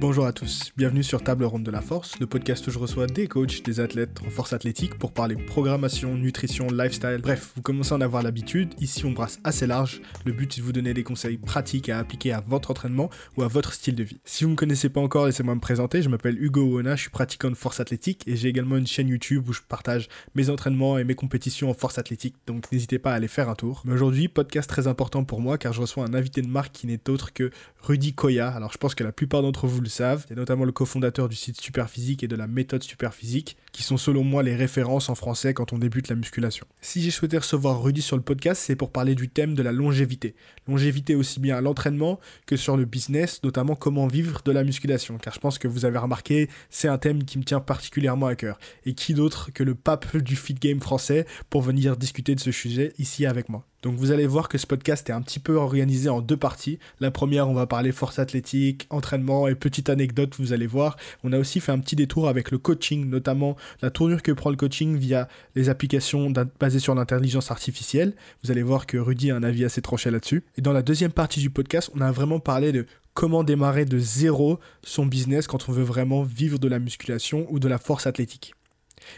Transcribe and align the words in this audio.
Bonjour 0.00 0.24
à 0.24 0.32
tous, 0.32 0.72
bienvenue 0.78 1.02
sur 1.02 1.22
Table 1.22 1.44
Ronde 1.44 1.62
de 1.62 1.70
la 1.70 1.82
Force, 1.82 2.18
le 2.20 2.26
podcast 2.26 2.66
où 2.66 2.70
je 2.70 2.78
reçois 2.78 3.06
des 3.06 3.28
coachs, 3.28 3.62
des 3.62 3.80
athlètes 3.80 4.22
en 4.26 4.30
force 4.30 4.54
athlétique 4.54 4.94
pour 4.94 5.12
parler 5.12 5.36
programmation, 5.36 6.14
nutrition, 6.14 6.68
lifestyle. 6.68 7.18
Bref, 7.22 7.52
vous 7.54 7.60
commencez 7.60 7.92
à 7.92 7.96
en 7.96 8.00
avoir 8.00 8.22
l'habitude, 8.22 8.72
ici 8.80 9.04
on 9.04 9.10
brasse 9.10 9.40
assez 9.44 9.66
large, 9.66 10.00
le 10.24 10.32
but 10.32 10.56
est 10.56 10.62
de 10.62 10.64
vous 10.64 10.72
donner 10.72 10.94
des 10.94 11.02
conseils 11.04 11.36
pratiques 11.36 11.90
à 11.90 11.98
appliquer 11.98 12.32
à 12.32 12.40
votre 12.40 12.70
entraînement 12.70 13.10
ou 13.36 13.42
à 13.42 13.48
votre 13.48 13.74
style 13.74 13.94
de 13.94 14.02
vie. 14.02 14.22
Si 14.24 14.44
vous 14.44 14.48
ne 14.48 14.54
me 14.54 14.58
connaissez 14.58 14.88
pas 14.88 15.02
encore, 15.02 15.26
laissez-moi 15.26 15.54
me 15.54 15.60
présenter, 15.60 16.00
je 16.00 16.08
m'appelle 16.08 16.42
Hugo 16.42 16.62
Oona, 16.62 16.96
je 16.96 17.02
suis 17.02 17.10
pratiquant 17.10 17.50
de 17.50 17.54
force 17.54 17.78
athlétique 17.78 18.26
et 18.26 18.36
j'ai 18.36 18.48
également 18.48 18.78
une 18.78 18.86
chaîne 18.86 19.08
YouTube 19.08 19.50
où 19.50 19.52
je 19.52 19.60
partage 19.60 20.08
mes 20.34 20.48
entraînements 20.48 20.96
et 20.96 21.04
mes 21.04 21.14
compétitions 21.14 21.68
en 21.68 21.74
force 21.74 21.98
athlétique, 21.98 22.36
donc 22.46 22.72
n'hésitez 22.72 22.98
pas 22.98 23.12
à 23.12 23.16
aller 23.16 23.28
faire 23.28 23.50
un 23.50 23.54
tour. 23.54 23.82
Mais 23.84 23.92
aujourd'hui, 23.92 24.28
podcast 24.28 24.66
très 24.66 24.86
important 24.86 25.24
pour 25.24 25.42
moi 25.42 25.58
car 25.58 25.74
je 25.74 25.82
reçois 25.82 26.06
un 26.06 26.14
invité 26.14 26.40
de 26.40 26.48
marque 26.48 26.72
qui 26.72 26.86
n'est 26.86 27.10
autre 27.10 27.34
que 27.34 27.50
Rudy 27.82 28.14
Koya. 28.14 28.48
Alors 28.48 28.72
je 28.72 28.78
pense 28.78 28.94
que 28.94 29.04
la 29.04 29.12
plupart 29.12 29.42
d'entre 29.42 29.66
vous 29.66 29.82
le 29.82 29.89
savent. 29.90 30.24
C'est 30.28 30.36
notamment 30.36 30.64
le 30.64 30.72
cofondateur 30.72 31.28
du 31.28 31.36
site 31.36 31.60
Superphysique 31.60 32.22
et 32.22 32.28
de 32.28 32.36
la 32.36 32.46
méthode 32.46 32.82
Superphysique, 32.82 33.56
qui 33.72 33.82
sont 33.82 33.96
selon 33.96 34.24
moi 34.24 34.42
les 34.42 34.56
références 34.56 35.08
en 35.08 35.14
français 35.14 35.54
quand 35.54 35.72
on 35.72 35.78
débute 35.78 36.08
la 36.08 36.16
musculation. 36.16 36.66
Si 36.80 37.02
j'ai 37.02 37.10
souhaité 37.10 37.38
recevoir 37.38 37.82
Rudy 37.82 38.02
sur 38.02 38.16
le 38.16 38.22
podcast, 38.22 38.62
c'est 38.64 38.76
pour 38.76 38.90
parler 38.90 39.14
du 39.14 39.28
thème 39.28 39.54
de 39.54 39.62
la 39.62 39.72
longévité. 39.72 40.34
Longévité 40.68 41.14
aussi 41.14 41.40
bien 41.40 41.56
à 41.56 41.60
l'entraînement 41.60 42.20
que 42.46 42.56
sur 42.56 42.76
le 42.76 42.84
business, 42.84 43.42
notamment 43.42 43.74
comment 43.74 44.06
vivre 44.06 44.40
de 44.44 44.52
la 44.52 44.64
musculation. 44.64 45.18
Car 45.18 45.34
je 45.34 45.40
pense 45.40 45.58
que 45.58 45.68
vous 45.68 45.84
avez 45.84 45.98
remarqué, 45.98 46.48
c'est 46.70 46.88
un 46.88 46.98
thème 46.98 47.24
qui 47.24 47.38
me 47.38 47.44
tient 47.44 47.60
particulièrement 47.60 48.26
à 48.26 48.34
cœur. 48.34 48.58
Et 48.86 48.94
qui 48.94 49.14
d'autre 49.14 49.50
que 49.52 49.62
le 49.62 49.74
pape 49.74 50.16
du 50.16 50.36
fit 50.36 50.54
game 50.54 50.80
français 50.80 51.26
pour 51.50 51.62
venir 51.62 51.96
discuter 51.96 52.34
de 52.34 52.40
ce 52.40 52.52
sujet 52.52 52.92
ici 52.98 53.26
avec 53.26 53.48
moi? 53.48 53.66
Donc 53.82 53.94
vous 53.94 54.12
allez 54.12 54.26
voir 54.26 54.48
que 54.48 54.58
ce 54.58 54.66
podcast 54.66 55.08
est 55.08 55.12
un 55.12 55.22
petit 55.22 55.38
peu 55.38 55.56
organisé 55.56 56.08
en 56.08 56.20
deux 56.20 56.36
parties. 56.36 56.78
La 57.00 57.10
première, 57.10 57.48
on 57.48 57.54
va 57.54 57.66
parler 57.66 57.92
force 57.92 58.18
athlétique, 58.18 58.86
entraînement 58.90 59.48
et 59.48 59.54
petite 59.54 59.88
anecdote, 59.88 60.34
vous 60.38 60.52
allez 60.52 60.66
voir. 60.66 60.96
On 61.24 61.32
a 61.32 61.38
aussi 61.38 61.60
fait 61.60 61.72
un 61.72 61.78
petit 61.78 61.96
détour 61.96 62.28
avec 62.28 62.50
le 62.50 62.58
coaching, 62.58 63.08
notamment 63.08 63.56
la 63.82 63.90
tournure 63.90 64.22
que 64.22 64.32
prend 64.32 64.50
le 64.50 64.56
coaching 64.56 64.96
via 64.96 65.28
les 65.54 65.68
applications 65.68 66.32
basées 66.58 66.78
sur 66.78 66.94
l'intelligence 66.94 67.50
artificielle. 67.50 68.14
Vous 68.44 68.50
allez 68.50 68.62
voir 68.62 68.86
que 68.86 68.98
Rudy 68.98 69.30
a 69.30 69.36
un 69.36 69.42
avis 69.42 69.64
assez 69.64 69.82
tranché 69.82 70.10
là-dessus. 70.10 70.44
Et 70.56 70.60
dans 70.60 70.72
la 70.72 70.82
deuxième 70.82 71.12
partie 71.12 71.40
du 71.40 71.50
podcast, 71.50 71.90
on 71.94 72.00
a 72.00 72.12
vraiment 72.12 72.40
parlé 72.40 72.72
de 72.72 72.86
comment 73.14 73.44
démarrer 73.44 73.84
de 73.84 73.98
zéro 73.98 74.60
son 74.82 75.06
business 75.06 75.46
quand 75.46 75.68
on 75.68 75.72
veut 75.72 75.82
vraiment 75.82 76.22
vivre 76.22 76.58
de 76.58 76.68
la 76.68 76.78
musculation 76.78 77.46
ou 77.50 77.58
de 77.58 77.68
la 77.68 77.78
force 77.78 78.06
athlétique. 78.06 78.54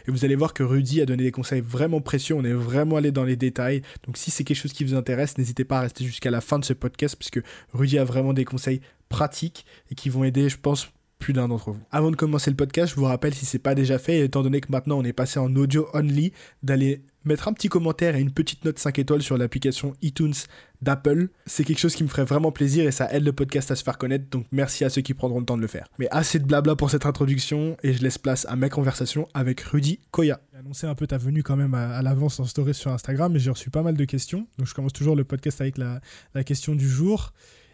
Et 0.07 0.11
vous 0.11 0.25
allez 0.25 0.35
voir 0.35 0.53
que 0.53 0.63
Rudy 0.63 1.01
a 1.01 1.05
donné 1.05 1.23
des 1.23 1.31
conseils 1.31 1.61
vraiment 1.61 2.01
précieux, 2.01 2.35
on 2.35 2.43
est 2.43 2.53
vraiment 2.53 2.97
allé 2.97 3.11
dans 3.11 3.23
les 3.23 3.35
détails. 3.35 3.81
Donc 4.05 4.17
si 4.17 4.31
c'est 4.31 4.43
quelque 4.43 4.57
chose 4.57 4.73
qui 4.73 4.83
vous 4.83 4.95
intéresse, 4.95 5.37
n'hésitez 5.37 5.65
pas 5.65 5.79
à 5.79 5.81
rester 5.81 6.05
jusqu'à 6.05 6.31
la 6.31 6.41
fin 6.41 6.59
de 6.59 6.65
ce 6.65 6.73
podcast, 6.73 7.15
puisque 7.17 7.41
Rudy 7.73 7.97
a 7.97 8.03
vraiment 8.03 8.33
des 8.33 8.45
conseils 8.45 8.81
pratiques 9.09 9.65
et 9.91 9.95
qui 9.95 10.09
vont 10.09 10.23
aider, 10.23 10.49
je 10.49 10.57
pense, 10.57 10.89
plus 11.23 11.33
d'un 11.33 11.47
d'entre 11.47 11.71
vous. 11.71 11.79
Avant 11.89 12.11
de 12.11 12.17
commencer 12.17 12.51
le 12.51 12.57
podcast, 12.57 12.91
je 12.91 12.99
vous 12.99 13.05
rappelle, 13.05 13.33
si 13.33 13.45
c'est 13.45 13.59
pas 13.59 13.75
déjà 13.75 13.97
fait, 13.97 14.19
étant 14.19 14.43
donné 14.43 14.59
que 14.59 14.69
maintenant 14.69 14.97
on 14.97 15.03
est 15.03 15.13
passé 15.13 15.39
en 15.39 15.55
audio 15.55 15.87
only, 15.93 16.33
d'aller 16.61 17.01
mettre 17.23 17.47
un 17.47 17.53
petit 17.53 17.69
commentaire 17.69 18.17
et 18.17 18.19
une 18.19 18.31
petite 18.31 18.65
note 18.65 18.77
5 18.77 18.99
étoiles 18.99 19.21
sur 19.21 19.37
l'application 19.37 19.93
iTunes 20.01 20.33
d'Apple. 20.81 21.29
C'est 21.45 21.63
quelque 21.63 21.79
chose 21.79 21.95
qui 21.95 22.03
me 22.03 22.09
ferait 22.09 22.25
vraiment 22.25 22.51
plaisir 22.51 22.85
et 22.85 22.91
ça 22.91 23.09
aide 23.13 23.23
le 23.23 23.31
podcast 23.31 23.71
à 23.71 23.77
se 23.77 23.83
faire 23.83 23.97
connaître, 23.97 24.29
donc 24.29 24.45
merci 24.51 24.83
à 24.83 24.89
ceux 24.89 25.01
qui 25.01 25.13
prendront 25.13 25.39
le 25.39 25.45
temps 25.45 25.55
de 25.55 25.61
le 25.61 25.67
faire. 25.67 25.87
Mais 25.97 26.09
assez 26.11 26.39
de 26.39 26.45
blabla 26.45 26.75
pour 26.75 26.89
cette 26.89 27.05
introduction 27.05 27.77
et 27.83 27.93
je 27.93 28.03
laisse 28.03 28.17
place 28.17 28.45
à 28.49 28.57
ma 28.57 28.67
conversation 28.67 29.29
avec 29.33 29.61
Rudy 29.61 30.01
Koya. 30.11 30.41
J'ai 30.51 30.59
annoncé 30.59 30.87
un 30.87 30.95
peu 30.95 31.07
ta 31.07 31.17
venue 31.17 31.41
quand 31.41 31.55
même 31.55 31.73
à, 31.73 32.01
l'avance 32.01 32.41
en 32.41 32.45
story 32.45 32.73
sur 32.73 32.91
Instagram, 32.91 33.31
mais 33.31 33.39
j'ai 33.39 33.51
reçu 33.51 33.69
pas 33.69 33.81
mal 33.81 33.95
de 33.95 34.05
questions. 34.05 34.45
Donc 34.57 34.67
je 34.67 34.73
commence 34.73 34.93
toujours 34.93 35.15
le 35.15 35.23
podcast 35.23 35.61
avec 35.61 35.77
la, 35.77 36.01
question 36.43 36.75
du 36.75 36.89
jour. 36.89 37.31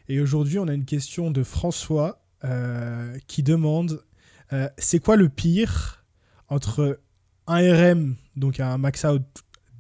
Et 0.08 0.20
aujourd'hui, 0.20 0.60
on 0.60 0.68
a 0.68 0.74
une 0.74 0.86
question 0.86 1.32
de 1.32 1.42
François 1.42 2.22
qui 3.28 3.44
demande 3.44 4.04
euh, 4.52 4.68
c'est 4.78 5.00
quoi 5.00 5.16
le 5.16 5.30
pire 5.30 6.04
entre 6.48 7.00
un 7.48 7.58
RM, 7.58 8.16
donc 8.36 8.60
un 8.60 8.78
max 8.78 9.06
out 9.06 9.22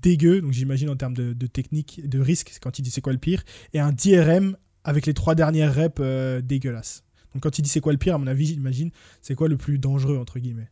dégueu, 0.02 0.42
donc 0.42 0.52
j'imagine 0.52 0.90
en 0.90 0.96
termes 0.96 1.16
de, 1.16 1.48
technique, 1.48 2.08
de 2.08 2.20
risque, 2.20 2.58
quand 2.62 2.80
il 2.80 2.84
dit 2.84 2.92
c'est 2.92 3.02
quoi 3.02 3.14
le 3.14 3.20
pire, 3.20 3.44
et 3.74 3.80
un 3.80 3.92
DRM 3.92 4.56
avec 4.84 5.06
les 5.06 5.14
trois 5.14 5.36
dernières 5.36 5.74
reps 5.74 5.98
euh, 6.00 6.42
dégueulasses. 6.42 7.04
Donc 7.34 7.44
quand 7.44 7.58
il 7.58 7.64
dit 7.64 7.70
c'est 7.70 7.82
quoi 7.82 7.92
le 7.92 7.98
pire, 7.98 8.16
à 8.16 8.18
mon 8.18 8.28
avis, 8.28 8.46
j'imagine, 8.46 8.92
c'est 9.22 9.36
quoi 9.36 9.48
le 9.48 9.58
plus 9.58 9.80
dangereux, 9.80 10.18
entre 10.18 10.40
guillemets? 10.40 10.70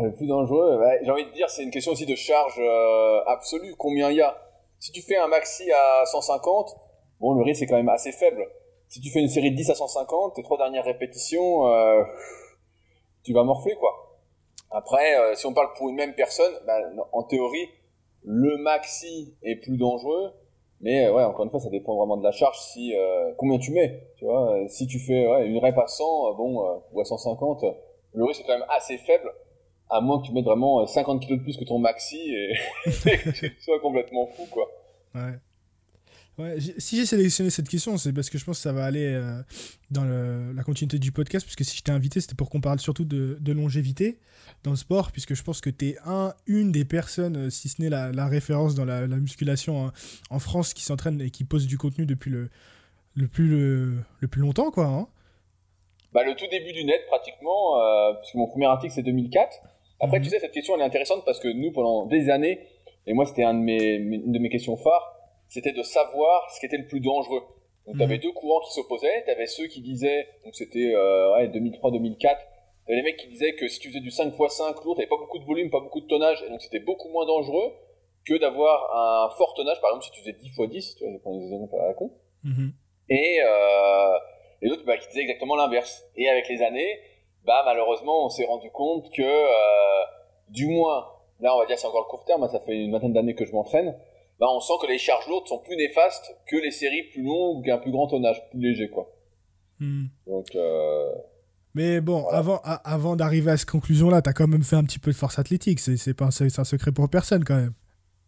Le 0.00 0.10
plus 0.12 0.26
dangereux, 0.26 0.80
j'ai 1.04 1.10
envie 1.10 1.26
de 1.26 1.32
dire, 1.32 1.48
c'est 1.50 1.62
une 1.62 1.70
question 1.70 1.92
aussi 1.92 2.06
de 2.06 2.14
charge 2.14 2.58
absolue. 3.26 3.74
Combien 3.76 4.10
il 4.10 4.16
y 4.16 4.22
a 4.22 4.34
Si 4.78 4.90
tu 4.90 5.02
fais 5.02 5.16
un 5.16 5.28
maxi 5.28 5.70
à 5.70 6.06
150, 6.06 6.76
bon, 7.20 7.34
le 7.34 7.42
risque 7.42 7.62
est 7.62 7.66
quand 7.66 7.76
même 7.76 7.90
assez 7.90 8.10
faible 8.10 8.42
si 8.92 9.00
tu 9.00 9.10
fais 9.10 9.20
une 9.20 9.28
série 9.28 9.50
de 9.50 9.56
10 9.56 9.70
à 9.70 9.74
150, 9.74 10.34
tes 10.34 10.42
trois 10.42 10.58
dernières 10.58 10.84
répétitions, 10.84 11.66
euh, 11.66 12.02
tu 13.22 13.32
vas 13.32 13.42
morfler 13.42 13.74
quoi. 13.76 14.20
Après, 14.70 15.16
euh, 15.16 15.34
si 15.34 15.46
on 15.46 15.54
parle 15.54 15.72
pour 15.78 15.88
une 15.88 15.96
même 15.96 16.14
personne, 16.14 16.52
bah, 16.66 16.78
en 17.12 17.22
théorie, 17.22 17.70
le 18.22 18.58
maxi 18.58 19.34
est 19.42 19.56
plus 19.56 19.78
dangereux, 19.78 20.34
mais 20.82 21.06
euh, 21.06 21.14
ouais, 21.14 21.24
encore 21.24 21.46
une 21.46 21.50
fois, 21.50 21.60
ça 21.60 21.70
dépend 21.70 21.96
vraiment 21.96 22.18
de 22.18 22.22
la 22.22 22.32
charge. 22.32 22.58
Si 22.58 22.92
combien 23.38 23.58
tu 23.58 23.72
mets, 23.72 24.08
tu 24.18 24.26
vois, 24.26 24.58
si 24.68 24.86
tu 24.86 24.98
fais 24.98 25.24
une 25.46 25.56
rep 25.56 25.78
à 25.78 25.86
100, 25.86 26.34
bon, 26.34 26.82
ou 26.92 27.00
à 27.00 27.04
150, 27.06 27.64
le 28.12 28.24
risque 28.24 28.42
est 28.42 28.44
quand 28.44 28.58
même 28.58 28.68
assez 28.68 28.98
faible, 28.98 29.32
à 29.88 30.02
moins 30.02 30.20
que 30.20 30.26
tu 30.26 30.34
mettes 30.34 30.44
vraiment 30.44 30.84
50 30.84 31.22
kg 31.22 31.38
de 31.38 31.42
plus 31.42 31.56
que 31.56 31.64
ton 31.64 31.78
maxi 31.78 32.20
et, 32.30 32.52
et 33.06 33.16
que 33.16 33.30
tu 33.30 33.56
sois 33.62 33.80
complètement 33.80 34.26
fou 34.26 34.46
quoi. 34.52 34.68
Ouais 35.14 35.32
si 36.78 36.96
j'ai 36.96 37.06
sélectionné 37.06 37.50
cette 37.50 37.68
question, 37.68 37.98
c'est 37.98 38.12
parce 38.12 38.30
que 38.30 38.38
je 38.38 38.44
pense 38.44 38.56
que 38.56 38.62
ça 38.62 38.72
va 38.72 38.84
aller 38.84 39.04
euh, 39.04 39.42
dans 39.90 40.04
la 40.04 40.62
continuité 40.62 40.98
du 40.98 41.12
podcast, 41.12 41.44
puisque 41.44 41.64
si 41.64 41.76
je 41.76 41.82
t'ai 41.82 41.92
invité, 41.92 42.20
c'était 42.20 42.34
pour 42.34 42.48
qu'on 42.48 42.60
parle 42.60 42.80
surtout 42.80 43.04
de, 43.04 43.52
longévité 43.52 44.18
dans 44.64 44.70
le 44.70 44.76
sport, 44.76 45.12
puisque 45.12 45.34
je 45.34 45.42
pense 45.42 45.60
que 45.60 45.68
tu 45.68 45.90
es 45.90 45.96
un, 46.06 46.34
une 46.46 46.72
des 46.72 46.84
personnes, 46.84 47.36
euh, 47.36 47.50
si 47.50 47.68
ce 47.68 47.82
n'est 47.82 47.90
la, 47.90 48.26
référence 48.26 48.74
dans 48.74 48.86
la, 48.86 49.06
musculation 49.06 49.86
hein, 49.86 49.92
en 50.30 50.38
France, 50.38 50.72
qui 50.72 50.82
s'entraîne 50.82 51.20
et 51.20 51.30
qui 51.30 51.44
pose 51.44 51.66
du 51.66 51.76
contenu 51.76 52.06
depuis 52.06 52.30
le, 52.30 52.48
le, 53.14 53.28
plus, 53.28 53.48
le, 53.48 54.28
plus 54.28 54.40
longtemps. 54.40 54.70
quoi. 54.70 54.86
Hein. 54.86 55.08
Bah, 56.12 56.24
le 56.24 56.34
tout 56.34 56.46
début 56.50 56.72
du 56.72 56.84
net, 56.84 57.02
pratiquement, 57.08 57.78
euh, 57.78 58.14
puisque 58.20 58.36
mon 58.36 58.46
premier 58.46 58.66
article, 58.66 58.94
c'est 58.94 59.02
2004. 59.02 59.58
Après, 60.00 60.18
mhm. 60.18 60.24
tu 60.24 60.30
sais, 60.30 60.40
cette 60.40 60.52
question, 60.52 60.74
elle 60.76 60.80
est 60.80 60.84
intéressante 60.84 61.24
parce 61.26 61.40
que 61.40 61.48
nous, 61.48 61.72
pendant 61.72 62.06
des 62.06 62.30
années, 62.30 62.60
et 63.06 63.12
moi, 63.12 63.26
c'était 63.26 63.44
un 63.44 63.54
de 63.54 63.60
mes, 63.60 63.94
une 63.94 64.32
de 64.32 64.38
mes 64.38 64.48
questions 64.48 64.76
phares, 64.76 65.21
c'était 65.52 65.72
de 65.72 65.82
savoir 65.82 66.50
ce 66.50 66.60
qui 66.60 66.66
était 66.66 66.78
le 66.78 66.86
plus 66.86 67.00
dangereux. 67.00 67.42
Donc, 67.86 67.96
tu 67.98 68.02
avais 68.02 68.16
mhm. 68.16 68.22
deux 68.22 68.32
courants 68.32 68.60
qui 68.60 68.72
s'opposaient. 68.72 69.22
Tu 69.26 69.30
avais 69.30 69.46
ceux 69.46 69.66
qui 69.66 69.82
disaient, 69.82 70.26
donc 70.44 70.54
c'était 70.54 70.94
euh, 70.94 71.34
ouais, 71.34 71.48
2003-2004, 71.48 72.18
tu 72.86 72.94
les 72.94 73.02
mecs 73.02 73.18
qui 73.18 73.28
disaient 73.28 73.54
que 73.54 73.68
si 73.68 73.78
tu 73.78 73.88
faisais 73.88 74.00
du 74.00 74.08
5x5 74.08 74.82
lourd, 74.82 74.96
tu 74.98 75.06
pas 75.06 75.16
beaucoup 75.18 75.38
de 75.38 75.44
volume, 75.44 75.70
pas 75.70 75.80
beaucoup 75.80 76.00
de 76.00 76.06
tonnage, 76.06 76.42
et 76.46 76.50
donc 76.50 76.62
c'était 76.62 76.80
beaucoup 76.80 77.10
moins 77.10 77.26
dangereux 77.26 77.74
que 78.24 78.38
d'avoir 78.38 78.96
un 78.96 79.30
fort 79.36 79.52
tonnage. 79.54 79.78
Par 79.82 79.90
exemple, 79.90 80.06
si 80.06 80.10
tu 80.12 80.20
faisais 80.20 80.32
10x10, 80.32 80.96
tu 80.96 81.04
vois, 81.04 81.12
je 81.12 81.18
prends 81.18 81.36
des 81.36 81.44
exemples 81.44 81.76
à 81.76 81.88
la 81.88 81.94
con. 81.94 82.12
Mhm. 82.44 82.72
Et 83.10 83.38
euh, 83.44 84.18
les 84.62 84.70
autres 84.70 84.86
bah, 84.86 84.96
qui 84.96 85.08
disaient 85.08 85.22
exactement 85.22 85.56
l'inverse. 85.56 86.02
Et 86.16 86.30
avec 86.30 86.48
les 86.48 86.62
années, 86.62 86.98
bah, 87.44 87.60
malheureusement, 87.66 88.24
on 88.24 88.30
s'est 88.30 88.46
rendu 88.46 88.70
compte 88.70 89.10
que, 89.12 89.22
euh, 89.22 90.04
du 90.48 90.66
moins, 90.66 91.08
là 91.40 91.54
on 91.54 91.58
va 91.58 91.66
dire 91.66 91.78
c'est 91.78 91.86
encore 91.86 92.06
le 92.06 92.10
court 92.10 92.24
terme, 92.24 92.42
hein, 92.42 92.48
ça 92.48 92.60
fait 92.60 92.76
une 92.76 92.92
vingtaine 92.92 93.12
d'années 93.12 93.34
que 93.34 93.44
je 93.44 93.52
m'entraîne, 93.52 93.98
bah, 94.42 94.48
on 94.50 94.58
sent 94.58 94.72
que 94.82 94.88
les 94.88 94.98
charges 94.98 95.28
lourdes 95.28 95.46
sont 95.46 95.60
plus 95.60 95.76
néfastes 95.76 96.36
que 96.50 96.56
les 96.56 96.72
séries 96.72 97.04
plus 97.12 97.22
longues 97.22 97.58
ou 97.58 97.62
qu'un 97.62 97.78
plus 97.78 97.92
grand 97.92 98.08
tonnage, 98.08 98.42
plus 98.50 98.58
léger, 98.58 98.90
quoi. 98.90 99.08
Hmm. 99.78 100.06
Donc, 100.26 100.48
euh, 100.56 101.12
Mais 101.76 102.00
bon, 102.00 102.26
avant, 102.26 102.60
avant 102.64 103.14
d'arriver 103.14 103.52
à 103.52 103.56
cette 103.56 103.70
conclusion-là, 103.70 104.20
t'as 104.20 104.32
quand 104.32 104.48
même 104.48 104.64
fait 104.64 104.74
un 104.74 104.82
petit 104.82 104.98
peu 104.98 105.12
de 105.12 105.16
force 105.16 105.38
athlétique. 105.38 105.78
C'est 105.78 106.14
pas 106.14 106.24
un 106.24 106.64
secret 106.64 106.90
pour 106.90 107.08
personne, 107.08 107.44
quand 107.44 107.54
même. 107.54 107.74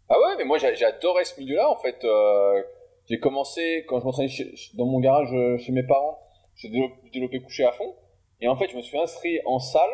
Ah 0.09 0.15
ouais, 0.15 0.37
mais 0.39 0.45
moi, 0.45 0.59
adoré 0.65 1.25
ce 1.25 1.41
milieu-là, 1.41 1.69
en 1.69 1.77
fait. 1.79 2.05
Euh, 2.05 2.63
j'ai 3.11 3.19
commencé, 3.19 3.85
quand 3.89 3.99
je 3.99 4.05
m'entraînais 4.05 4.33
dans 4.75 4.87
mon 4.87 5.01
garage 5.01 5.33
euh, 5.33 5.59
chez 5.59 5.73
mes 5.73 5.83
parents, 5.83 6.21
j'ai 6.55 6.69
développé, 7.13 7.41
couché 7.41 7.65
à 7.65 7.73
fond. 7.73 7.93
Et 8.41 8.47
en 8.47 8.55
fait, 8.55 8.69
je 8.71 8.77
me 8.77 8.83
suis 8.83 8.97
inscrit 8.97 9.41
en 9.47 9.59
salle. 9.59 9.91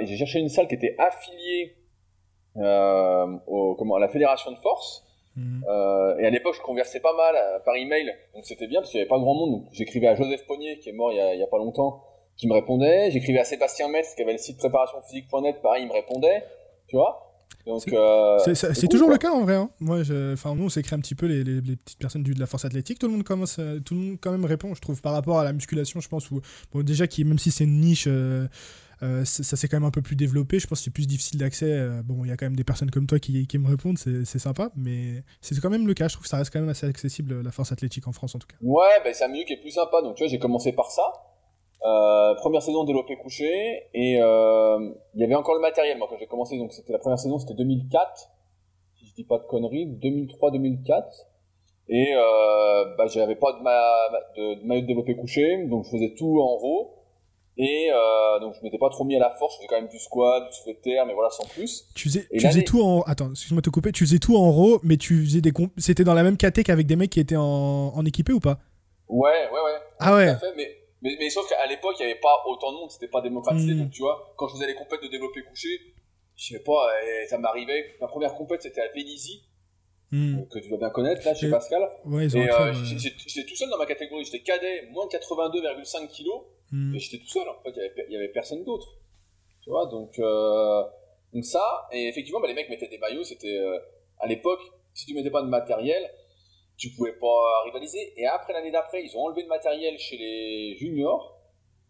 et 0.00 0.06
j'ai 0.06 0.16
cherché 0.16 0.40
une 0.40 0.48
salle 0.48 0.66
qui 0.66 0.74
était 0.74 0.96
affiliée 0.98 1.76
au, 2.56 3.74
comment, 3.76 3.96
à 3.96 4.00
la 4.00 4.08
fédération 4.08 4.50
de 4.50 4.58
force. 4.58 5.06
Mhm. 5.36 5.64
Euh, 5.68 6.18
et 6.18 6.26
à 6.26 6.30
l'époque, 6.30 6.54
je 6.56 6.62
conversais 6.62 7.00
pas 7.00 7.14
mal 7.14 7.34
euh, 7.36 7.58
par 7.60 7.76
email, 7.76 8.10
donc 8.34 8.46
c'était 8.46 8.66
bien 8.66 8.80
parce 8.80 8.90
qu'il 8.90 8.98
y 8.98 9.02
avait 9.02 9.08
pas 9.08 9.18
grand 9.18 9.34
monde. 9.34 9.50
Donc 9.52 9.68
j'écrivais 9.72 10.08
à 10.08 10.14
Joseph 10.14 10.46
Pognier, 10.46 10.78
qui 10.78 10.88
est 10.88 10.92
mort 10.92 11.12
il 11.12 11.16
y 11.16 11.20
a, 11.20 11.34
il 11.34 11.40
y 11.40 11.42
a 11.42 11.46
pas 11.46 11.58
longtemps, 11.58 12.02
qui 12.36 12.48
me 12.48 12.54
répondait. 12.54 13.10
J'écrivais 13.10 13.40
à 13.40 13.44
Sébastien 13.44 13.88
Metz, 13.88 14.14
qui 14.14 14.22
avait 14.22 14.32
le 14.32 14.38
site 14.38 14.56
préparationphysique.net, 14.58 15.60
pareil, 15.62 15.82
il 15.84 15.88
me 15.88 15.92
répondait. 15.92 16.42
Tu 16.88 16.96
vois? 16.96 17.22
C'est 17.80 17.92
euh, 17.94 18.88
toujours 18.88 19.10
le 19.10 19.18
cas 19.18 19.32
en 19.32 19.42
vrai. 19.42 19.56
Hein. 19.56 19.70
Moi, 19.80 20.02
enfin, 20.32 20.54
nous, 20.54 20.66
on 20.66 20.68
s'écrit 20.68 20.94
un 20.94 21.00
petit 21.00 21.16
peu 21.16 21.26
les, 21.26 21.42
les, 21.42 21.76
petites 21.76 21.98
personnes 21.98 22.22
du, 22.22 22.32
de 22.32 22.38
la 22.38 22.46
force 22.46 22.64
athlétique. 22.64 23.00
Tout 23.00 23.06
le 23.06 23.12
monde 23.12 23.24
commence, 23.24 23.60
tout 23.84 23.94
le 23.94 24.00
monde 24.00 24.18
quand 24.20 24.30
même 24.30 24.44
répond, 24.44 24.72
je 24.74 24.80
trouve, 24.80 25.02
par 25.02 25.12
rapport 25.12 25.40
à 25.40 25.44
la 25.44 25.52
musculation, 25.52 26.00
je 26.00 26.08
pense. 26.08 26.30
Où, 26.30 26.40
bon, 26.72 26.82
déjà, 26.84 27.08
qui, 27.08 27.24
même 27.24 27.40
si 27.40 27.50
c'est 27.50 27.64
une 27.64 27.80
niche 27.80 28.08
ça, 29.00 29.56
s'est 29.56 29.68
quand 29.68 29.76
même 29.76 29.86
un 29.88 29.90
peu 29.90 30.02
plus 30.02 30.16
développé. 30.16 30.58
Je 30.58 30.66
pense 30.66 30.78
que 30.78 30.84
c'est 30.84 30.90
plus 30.90 31.06
difficile 31.06 31.38
d'accès. 31.38 31.88
bon, 32.04 32.24
il 32.24 32.28
y 32.28 32.30
a 32.30 32.36
quand 32.36 32.46
même 32.46 32.56
des 32.56 32.64
personnes 32.64 32.90
comme 32.90 33.06
toi 33.06 33.18
qui, 33.18 33.46
qui 33.46 33.58
me 33.58 33.68
répondent, 33.68 33.98
c'est 33.98 34.38
sympa, 34.38 34.70
mais 34.76 35.22
c'est 35.40 35.58
quand 35.60 35.70
même 35.70 35.86
le 35.86 35.94
cas. 35.94 36.08
Je 36.08 36.14
trouve 36.14 36.24
que 36.24 36.28
ça 36.28 36.38
reste 36.38 36.52
quand 36.52 36.60
même 36.60 36.68
assez 36.68 36.86
accessible, 36.86 37.42
la 37.42 37.50
force 37.50 37.72
athlétique 37.72 38.06
en 38.08 38.12
France 38.12 38.34
en 38.34 38.38
tout 38.38 38.46
cas. 38.46 38.56
Ouais, 38.62 39.00
ben, 39.04 39.12
c'est 39.14 39.24
un 39.24 39.28
milieu 39.28 39.44
qui 39.44 39.52
est 39.52 39.60
plus 39.60 39.70
sympa. 39.70 40.02
Donc, 40.02 40.16
tu 40.16 40.22
vois, 40.22 40.30
j'ai 40.30 40.38
commencé 40.38 40.72
par 40.72 40.90
ça. 40.90 41.02
première 42.40 42.62
saison 42.62 42.84
développé 42.84 43.16
couché 43.16 43.88
et 43.94 44.12
il 44.14 45.20
y 45.20 45.24
avait 45.24 45.34
encore 45.34 45.54
le 45.54 45.60
matériel 45.60 45.98
moi 45.98 46.06
quand 46.10 46.16
j'ai 46.18 46.26
commencé 46.26 46.58
donc 46.58 46.72
c'était 46.72 46.92
la 46.92 46.98
première 46.98 47.18
saison 47.18 47.38
c'était 47.38 47.54
2004 47.54 48.30
si 48.98 49.06
je 49.06 49.14
dis 49.14 49.24
pas 49.24 49.38
de 49.38 49.44
conneries 49.44 49.86
2003-2004 50.02 51.04
et 51.88 52.14
euh, 52.14 52.96
bah, 52.96 53.06
j'avais 53.06 53.36
pas 53.36 53.52
de, 53.52 53.62
ma, 53.62 53.80
de 54.36 54.66
maillot 54.66 54.82
de 54.82 54.86
développé 54.86 55.14
couché, 55.14 55.66
donc 55.66 55.84
je 55.84 55.90
faisais 55.90 56.14
tout 56.16 56.40
en 56.40 56.56
row. 56.56 56.94
Et 57.58 57.88
euh, 57.90 58.38
donc 58.40 58.54
je 58.54 58.62
m'étais 58.62 58.76
pas 58.76 58.90
trop 58.90 59.04
mis 59.04 59.16
à 59.16 59.18
la 59.18 59.30
force, 59.30 59.54
je 59.54 59.58
faisais 59.58 59.68
quand 59.68 59.80
même 59.80 59.88
du 59.88 59.98
squat, 59.98 60.44
du 60.46 60.54
soulevé 60.54 60.74
de 60.74 60.82
terre, 60.82 61.06
mais 61.06 61.14
voilà, 61.14 61.30
sans 61.30 61.46
plus. 61.46 61.88
Tu 61.94 62.08
faisais, 62.08 62.28
tu 62.30 62.46
faisais 62.46 62.62
tout 62.62 62.82
en... 62.82 63.00
Attends, 63.02 63.30
excuse-moi 63.30 63.62
de 63.62 63.64
te 63.64 63.70
couper, 63.70 63.92
tu 63.92 64.04
faisais 64.04 64.18
tout 64.18 64.36
en 64.36 64.52
row, 64.52 64.78
mais 64.82 64.98
tu 64.98 65.24
faisais 65.24 65.40
des... 65.40 65.52
C'était 65.78 66.04
dans 66.04 66.12
la 66.12 66.22
même 66.22 66.36
caté 66.36 66.64
qu'avec 66.64 66.86
des 66.86 66.96
mecs 66.96 67.10
qui 67.10 67.20
étaient 67.20 67.36
en, 67.36 67.92
en 67.94 68.04
équipé 68.04 68.34
ou 68.34 68.40
pas? 68.40 68.58
Ouais, 69.08 69.30
ouais, 69.30 69.60
ouais. 69.60 69.78
Ah 70.00 70.14
ouais 70.14 70.34
mais, 70.56 70.68
mais, 71.00 71.16
mais, 71.18 71.30
sauf 71.30 71.48
qu'à 71.48 71.66
l'époque, 71.66 71.94
il 71.98 72.04
n'y 72.04 72.12
avait 72.12 72.20
pas 72.20 72.42
autant 72.46 72.72
de 72.72 72.76
monde, 72.76 72.90
c'était 72.90 73.08
pas 73.08 73.22
démocratisé, 73.22 73.72
hmm. 73.72 73.78
donc 73.78 73.90
tu 73.90 74.02
vois, 74.02 74.34
quand 74.36 74.48
je 74.48 74.54
faisais 74.54 74.66
les 74.66 74.74
compètes 74.74 75.02
de 75.02 75.08
développé 75.08 75.42
couché, 75.42 75.68
je 76.34 76.54
sais 76.54 76.62
pas, 76.62 76.88
eh, 77.04 77.26
ça 77.28 77.38
m'arrivait, 77.38 77.96
ma 78.00 78.06
première 78.06 78.34
compète 78.34 78.62
c'était 78.62 78.82
à 78.82 78.88
Vélizy, 78.88 79.42
Hmm. 80.12 80.44
que 80.52 80.60
tu 80.60 80.68
dois 80.68 80.78
bien 80.78 80.90
connaître 80.90 81.26
là 81.26 81.34
chez 81.34 81.50
Pascal. 81.50 81.82
Ouais, 82.04 82.26
et 82.26 82.48
euh, 82.48 82.72
j'étais 82.84 83.44
tout 83.44 83.56
seul 83.56 83.68
dans 83.68 83.76
ma 83.76 83.86
catégorie, 83.86 84.24
j'étais 84.24 84.38
cadet, 84.38 84.88
moins 84.92 85.04
de 85.06 85.10
82,5 85.10 86.06
kg, 86.06 86.28
et 86.72 86.98
j'étais 86.98 87.18
tout 87.18 87.28
seul, 87.28 87.48
en 87.48 87.62
fait, 87.62 87.74
il 88.08 88.12
y 88.12 88.16
avait, 88.16 88.28
personne 88.28 88.64
d'autre. 88.64 88.98
Tu 89.62 89.70
vois, 89.70 89.86
donc, 89.86 90.18
euh, 90.18 90.82
donc 91.32 91.44
ça, 91.44 91.88
et 91.92 92.08
effectivement, 92.08 92.40
bah, 92.40 92.48
les 92.48 92.54
mecs 92.54 92.68
mettaient 92.68 92.88
des 92.88 92.98
maillots, 92.98 93.24
c'était 93.24 93.58
euh, 93.58 93.78
à 94.18 94.26
l'époque, 94.26 94.60
si 94.94 95.06
tu 95.06 95.14
mettais 95.14 95.30
pas 95.30 95.42
de 95.42 95.48
matériel, 95.48 96.10
tu 96.76 96.90
pouvais 96.90 97.12
pas 97.12 97.62
rivaliser. 97.64 98.12
Et 98.16 98.26
après 98.26 98.52
l'année 98.52 98.70
d'après, 98.70 99.04
ils 99.04 99.16
ont 99.16 99.24
enlevé 99.24 99.42
le 99.42 99.48
matériel 99.48 99.98
chez 99.98 100.16
les 100.16 100.76
juniors, 100.76 101.40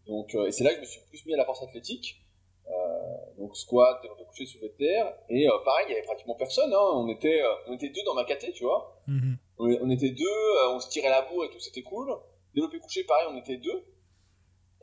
donc, 0.07 0.33
et 0.35 0.51
c'est 0.51 0.63
là 0.63 0.71
que 0.71 0.77
je 0.77 0.81
me 0.81 0.85
suis 0.85 1.01
plus 1.09 1.25
mis 1.25 1.33
à 1.33 1.37
la 1.37 1.45
force 1.45 1.61
athlétique. 1.61 2.21
Euh, 2.69 3.15
donc 3.37 3.55
squat, 3.55 4.01
développé 4.01 4.23
couché, 4.25 4.45
sous 4.45 4.59
de 4.59 4.67
terre. 4.67 5.13
Et 5.29 5.47
euh, 5.47 5.51
pareil, 5.63 5.85
il 5.87 5.91
y 5.91 5.95
avait 5.95 6.05
pratiquement 6.05 6.35
personne. 6.35 6.73
Hein. 6.73 6.91
On 6.93 7.07
était, 7.07 7.41
euh, 7.41 7.53
on 7.67 7.75
était 7.75 7.89
deux 7.89 8.03
dans 8.05 8.13
ma 8.13 8.25
caté, 8.25 8.51
tu 8.51 8.63
vois. 8.63 9.01
Mhm. 9.07 9.37
On, 9.59 9.89
était 9.89 10.09
deux, 10.09 10.25
on 10.71 10.79
se 10.79 10.89
tirait 10.89 11.09
la 11.09 11.23
bourre 11.23 11.45
et 11.45 11.49
tout, 11.49 11.59
c'était 11.59 11.81
cool. 11.81 12.15
Développé 12.53 12.79
couché, 12.79 13.03
pareil, 13.05 13.27
on 13.31 13.37
était 13.37 13.57
deux. 13.57 13.83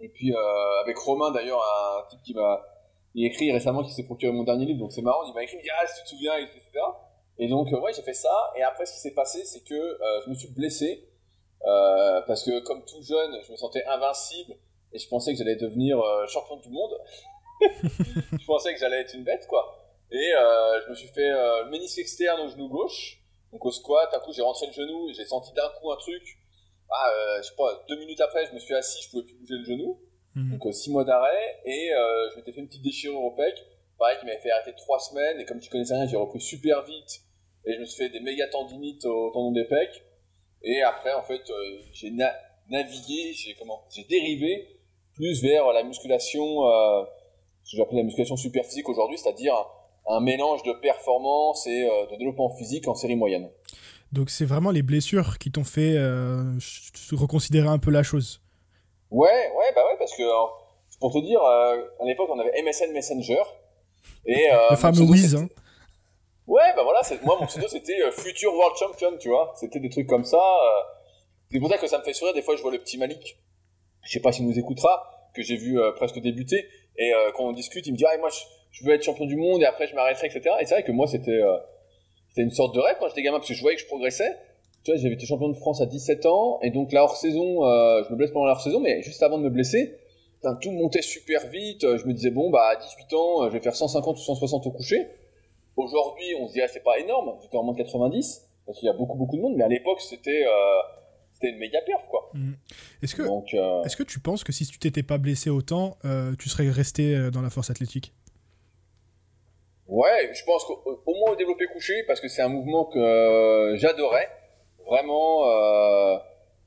Et 0.00 0.08
puis 0.08 0.34
avec 0.82 0.96
Romain 0.98 1.30
d'ailleurs, 1.30 1.60
un 1.62 2.08
type 2.08 2.22
qui 2.22 2.34
m'a 2.34 2.62
écrit 3.14 3.52
récemment, 3.52 3.82
qui 3.82 3.92
s'est 3.92 4.04
procuré 4.04 4.32
mon 4.32 4.42
dernier 4.42 4.66
livre, 4.66 4.80
donc 4.80 4.92
c'est 4.92 5.02
marrant. 5.02 5.24
Il 5.26 5.34
m'a 5.34 5.42
écrit, 5.42 5.58
il 5.62 5.70
ah 5.70 5.86
si 5.86 6.00
tu 6.00 6.04
te 6.04 6.08
souviens, 6.10 6.36
etc. 6.36 6.60
Et 7.38 7.48
donc 7.48 7.68
ouais, 7.70 7.92
j'ai 7.94 8.02
fait 8.02 8.14
ça. 8.14 8.52
Et 8.56 8.62
après, 8.62 8.86
ce 8.86 8.94
qui 8.94 8.98
s'est 8.98 9.14
passé, 9.14 9.44
c'est 9.44 9.64
que 9.64 9.98
je 10.24 10.30
me 10.30 10.34
suis 10.34 10.48
blessé 10.48 11.08
parce 12.26 12.44
que 12.44 12.60
comme 12.60 12.84
tout 12.84 13.02
jeune, 13.02 13.38
je 13.46 13.52
me 13.52 13.56
sentais 13.56 13.84
invincible 13.86 14.56
et 14.92 14.98
je 14.98 15.08
pensais 15.08 15.32
que 15.32 15.38
j'allais 15.38 15.56
devenir 15.56 16.02
champion 16.28 16.56
du 16.56 16.70
monde. 16.70 16.98
je 17.60 18.46
pensais 18.46 18.74
que 18.74 18.80
j'allais 18.80 19.00
être 19.00 19.14
une 19.14 19.24
bête, 19.24 19.46
quoi. 19.46 19.84
Et 20.10 20.32
euh, 20.32 20.80
je 20.84 20.90
me 20.90 20.94
suis 20.94 21.08
fait 21.08 21.30
euh, 21.30 21.66
ménisque 21.66 21.98
externe 21.98 22.40
au 22.40 22.48
genou 22.48 22.68
gauche. 22.68 23.20
Donc 23.52 23.64
au 23.64 23.70
squat, 23.72 24.12
à 24.12 24.20
coup 24.20 24.32
j'ai 24.32 24.42
rentré 24.42 24.66
le 24.66 24.72
genou 24.72 25.12
j'ai 25.12 25.24
senti 25.24 25.52
d'un 25.52 25.68
coup 25.80 25.90
un 25.90 25.96
truc. 25.96 26.22
Ah, 26.90 27.10
euh, 27.10 27.42
je 27.42 27.48
sais 27.48 27.56
pas, 27.56 27.84
deux 27.88 27.98
minutes 27.98 28.20
après, 28.20 28.46
je 28.46 28.52
me 28.52 28.58
suis 28.58 28.74
assis, 28.74 29.02
je 29.02 29.10
pouvais 29.10 29.24
plus 29.24 29.34
bouger 29.34 29.54
le 29.56 29.64
genou. 29.64 30.00
Mhm. 30.34 30.58
Donc 30.58 30.74
six 30.74 30.90
mois 30.90 31.04
d'arrêt 31.04 31.60
et 31.64 31.90
je 32.32 32.36
m'étais 32.36 32.52
fait 32.52 32.60
une 32.60 32.66
petite 32.66 32.82
déchirure 32.82 33.20
au 33.20 33.30
pec. 33.32 33.54
Pareil, 33.98 34.16
qui 34.18 34.26
m'avait 34.26 34.40
fait 34.40 34.50
arrêter 34.50 34.74
trois 34.76 34.98
semaines 34.98 35.40
et 35.40 35.44
comme 35.44 35.60
tu 35.60 35.70
connaissais 35.70 35.94
rien, 35.94 36.06
j'ai 36.06 36.16
repris 36.16 36.40
super 36.40 36.82
vite 36.82 37.22
et 37.64 37.74
je 37.74 37.78
me 37.78 37.84
suis 37.84 38.02
fait 38.02 38.10
des 38.10 38.18
méga 38.18 38.48
tendinites 38.48 39.04
au 39.04 39.30
tendon 39.30 39.52
des 39.52 39.64
pecs. 39.64 40.04
Et 40.62 40.82
après, 40.82 41.12
en 41.12 41.22
fait, 41.22 41.42
j'ai 41.92 42.10
navigué, 42.10 43.32
j'ai 43.32 43.54
comment, 43.54 43.84
j'ai 43.94 44.02
dérivé 44.04 44.80
plus 45.14 45.40
vers 45.40 45.72
la 45.72 45.84
musculation 45.84 46.64
ce 47.64 47.72
que 47.72 47.76
j'appelle 47.78 47.96
la 47.96 48.02
musculation 48.04 48.36
super 48.36 48.64
physique 48.64 48.88
aujourd'hui, 48.88 49.18
c'est-à-dire 49.18 49.54
un 50.06 50.20
mélange 50.20 50.62
de 50.62 50.72
performance 50.72 51.66
et 51.66 51.84
euh, 51.84 52.06
de 52.10 52.16
développement 52.16 52.50
physique 52.50 52.86
en 52.88 52.94
série 52.94 53.16
moyenne. 53.16 53.50
Donc 54.14 54.30
c'est 54.30 54.44
vraiment 54.44 54.70
les 54.70 54.82
blessures 54.82 55.38
qui 55.38 55.50
t'ont 55.50 55.64
fait 55.64 55.94
euh, 55.96 56.42
reconsidérer 57.12 57.68
un 57.68 57.78
peu 57.78 57.90
la 57.90 58.02
chose. 58.02 58.40
Ouais, 59.10 59.28
ouais, 59.28 59.66
bah 59.74 59.82
ouais, 59.86 59.96
parce 59.98 60.16
que 60.16 60.22
pour 61.00 61.12
te 61.12 61.18
dire, 61.18 61.42
euh, 61.42 61.82
à 62.00 62.04
l'époque 62.04 62.28
on 62.30 62.38
avait 62.38 62.62
MSN 62.62 62.92
Messenger 62.92 63.42
et 64.26 64.48
le 64.70 64.76
fameux 64.76 65.02
Wiz. 65.02 65.34
Hein. 65.34 65.48
Ouais, 66.46 66.62
bah 66.76 66.82
voilà, 66.82 67.00
moi 67.24 67.36
mon 67.40 67.46
pseudo 67.46 67.66
c'était 67.68 67.98
Future 68.12 68.54
World 68.54 68.76
Champion, 68.76 69.16
tu 69.18 69.28
vois, 69.28 69.52
c'était 69.56 69.80
des 69.80 69.90
trucs 69.90 70.06
comme 70.06 70.24
ça. 70.24 70.40
c'est 71.50 71.58
pour 71.58 71.68
ça 71.68 71.78
que 71.78 71.86
ça 71.86 71.98
me 71.98 72.04
fait 72.04 72.14
sourire. 72.14 72.34
Des 72.34 72.42
fois 72.42 72.56
je 72.56 72.62
vois 72.62 72.72
le 72.72 72.78
petit 72.78 72.98
Malik, 72.98 73.38
je 74.02 74.12
sais 74.12 74.20
pas 74.20 74.32
s'il 74.32 74.46
nous 74.46 74.58
écoutera, 74.58 75.30
que 75.34 75.42
j'ai 75.42 75.56
vu 75.56 75.78
presque 75.96 76.20
débuter 76.20 76.68
et 76.96 77.12
euh, 77.12 77.30
quand 77.34 77.44
on 77.44 77.52
discute, 77.52 77.86
il 77.86 77.92
me 77.92 77.96
dit 77.96 78.04
ah 78.06 78.16
moi 78.18 78.30
je, 78.70 78.84
veux 78.84 78.94
être 78.94 79.02
champion 79.02 79.26
du 79.26 79.36
monde 79.36 79.62
et 79.62 79.66
après 79.66 79.86
je 79.86 79.94
m'arrêterai 79.94 80.26
etc. 80.28 80.56
Et 80.60 80.66
c'est 80.66 80.74
vrai 80.74 80.84
que 80.84 80.92
moi 80.92 81.06
c'était 81.06 81.30
euh, 81.30 81.56
c'était 82.34 82.42
une 82.42 82.50
sorte 82.50 82.74
de 82.74 82.80
rêve 82.80 82.96
quand 82.98 83.08
j'étais 83.08 83.22
gamin 83.22 83.38
parce 83.38 83.48
que 83.48 83.54
je 83.54 83.60
voyais 83.60 83.76
que 83.76 83.82
je 83.82 83.86
progressais. 83.86 84.36
Tu 84.82 84.90
vois, 84.90 85.00
j'avais 85.00 85.14
été 85.14 85.24
champion 85.24 85.48
de 85.48 85.54
France 85.54 85.80
à 85.80 85.86
17 85.86 86.26
ans 86.26 86.58
et 86.62 86.70
donc 86.70 86.92
la 86.92 87.04
hors 87.04 87.16
saison, 87.16 87.64
euh, 87.64 88.02
je 88.04 88.10
me 88.10 88.16
blesse 88.16 88.32
pendant 88.32 88.46
la 88.46 88.52
hors 88.52 88.60
saison, 88.60 88.80
mais 88.80 89.02
juste 89.02 89.22
avant 89.22 89.38
de 89.38 89.44
me 89.44 89.50
blesser, 89.50 89.98
tout 90.60 90.72
montait 90.72 91.00
super 91.00 91.46
vite. 91.46 91.82
Je 91.82 92.06
me 92.06 92.12
disais 92.12 92.30
bon 92.30 92.50
bah 92.50 92.72
à 92.72 92.76
18 92.76 93.14
ans, 93.14 93.48
je 93.48 93.52
vais 93.52 93.60
faire 93.60 93.76
150 93.76 94.16
ou 94.16 94.20
160 94.20 94.66
au 94.66 94.70
coucher. 94.70 95.06
Aujourd'hui, 95.76 96.34
on 96.40 96.48
se 96.48 96.52
dit 96.54 96.60
ah 96.60 96.68
c'est 96.68 96.82
pas 96.82 96.98
énorme, 96.98 97.32
j'étais 97.42 97.56
en 97.56 97.62
moins 97.62 97.74
90 97.74 98.42
parce 98.66 98.78
qu'il 98.78 98.86
y 98.86 98.90
a 98.90 98.94
beaucoup 98.94 99.16
beaucoup 99.16 99.36
de 99.36 99.42
monde, 99.42 99.54
mais 99.56 99.64
à 99.64 99.68
l'époque 99.68 100.00
c'était 100.00 100.44
c'était 101.34 101.50
une 101.50 101.58
méga 101.58 101.80
perf 101.84 102.06
quoi. 102.08 102.30
Mhm. 102.34 102.56
Est-ce 103.02 103.14
que, 103.14 103.22
euh, 103.22 103.82
est-ce 103.82 103.96
que 103.96 104.02
tu 104.02 104.20
penses 104.20 104.44
que 104.44 104.52
si 104.52 104.66
tu 104.66 104.78
t'étais 104.78 105.02
pas 105.02 105.18
blessé 105.18 105.50
autant, 105.50 105.98
euh, 106.04 106.34
tu 106.38 106.48
serais 106.48 106.70
resté 106.70 107.14
euh, 107.14 107.30
dans 107.30 107.42
la 107.42 107.50
force 107.50 107.70
athlétique? 107.70 108.12
Ouais, 109.88 110.30
je 110.32 110.44
pense 110.44 110.64
qu'au 110.64 111.14
moins 111.14 111.32
au 111.32 111.36
développé 111.36 111.66
couché, 111.66 112.04
parce 112.06 112.20
que 112.20 112.28
c'est 112.28 112.42
un 112.42 112.48
mouvement 112.48 112.86
que 112.86 113.74
j'adorais. 113.76 114.28
Vraiment, 114.86 115.44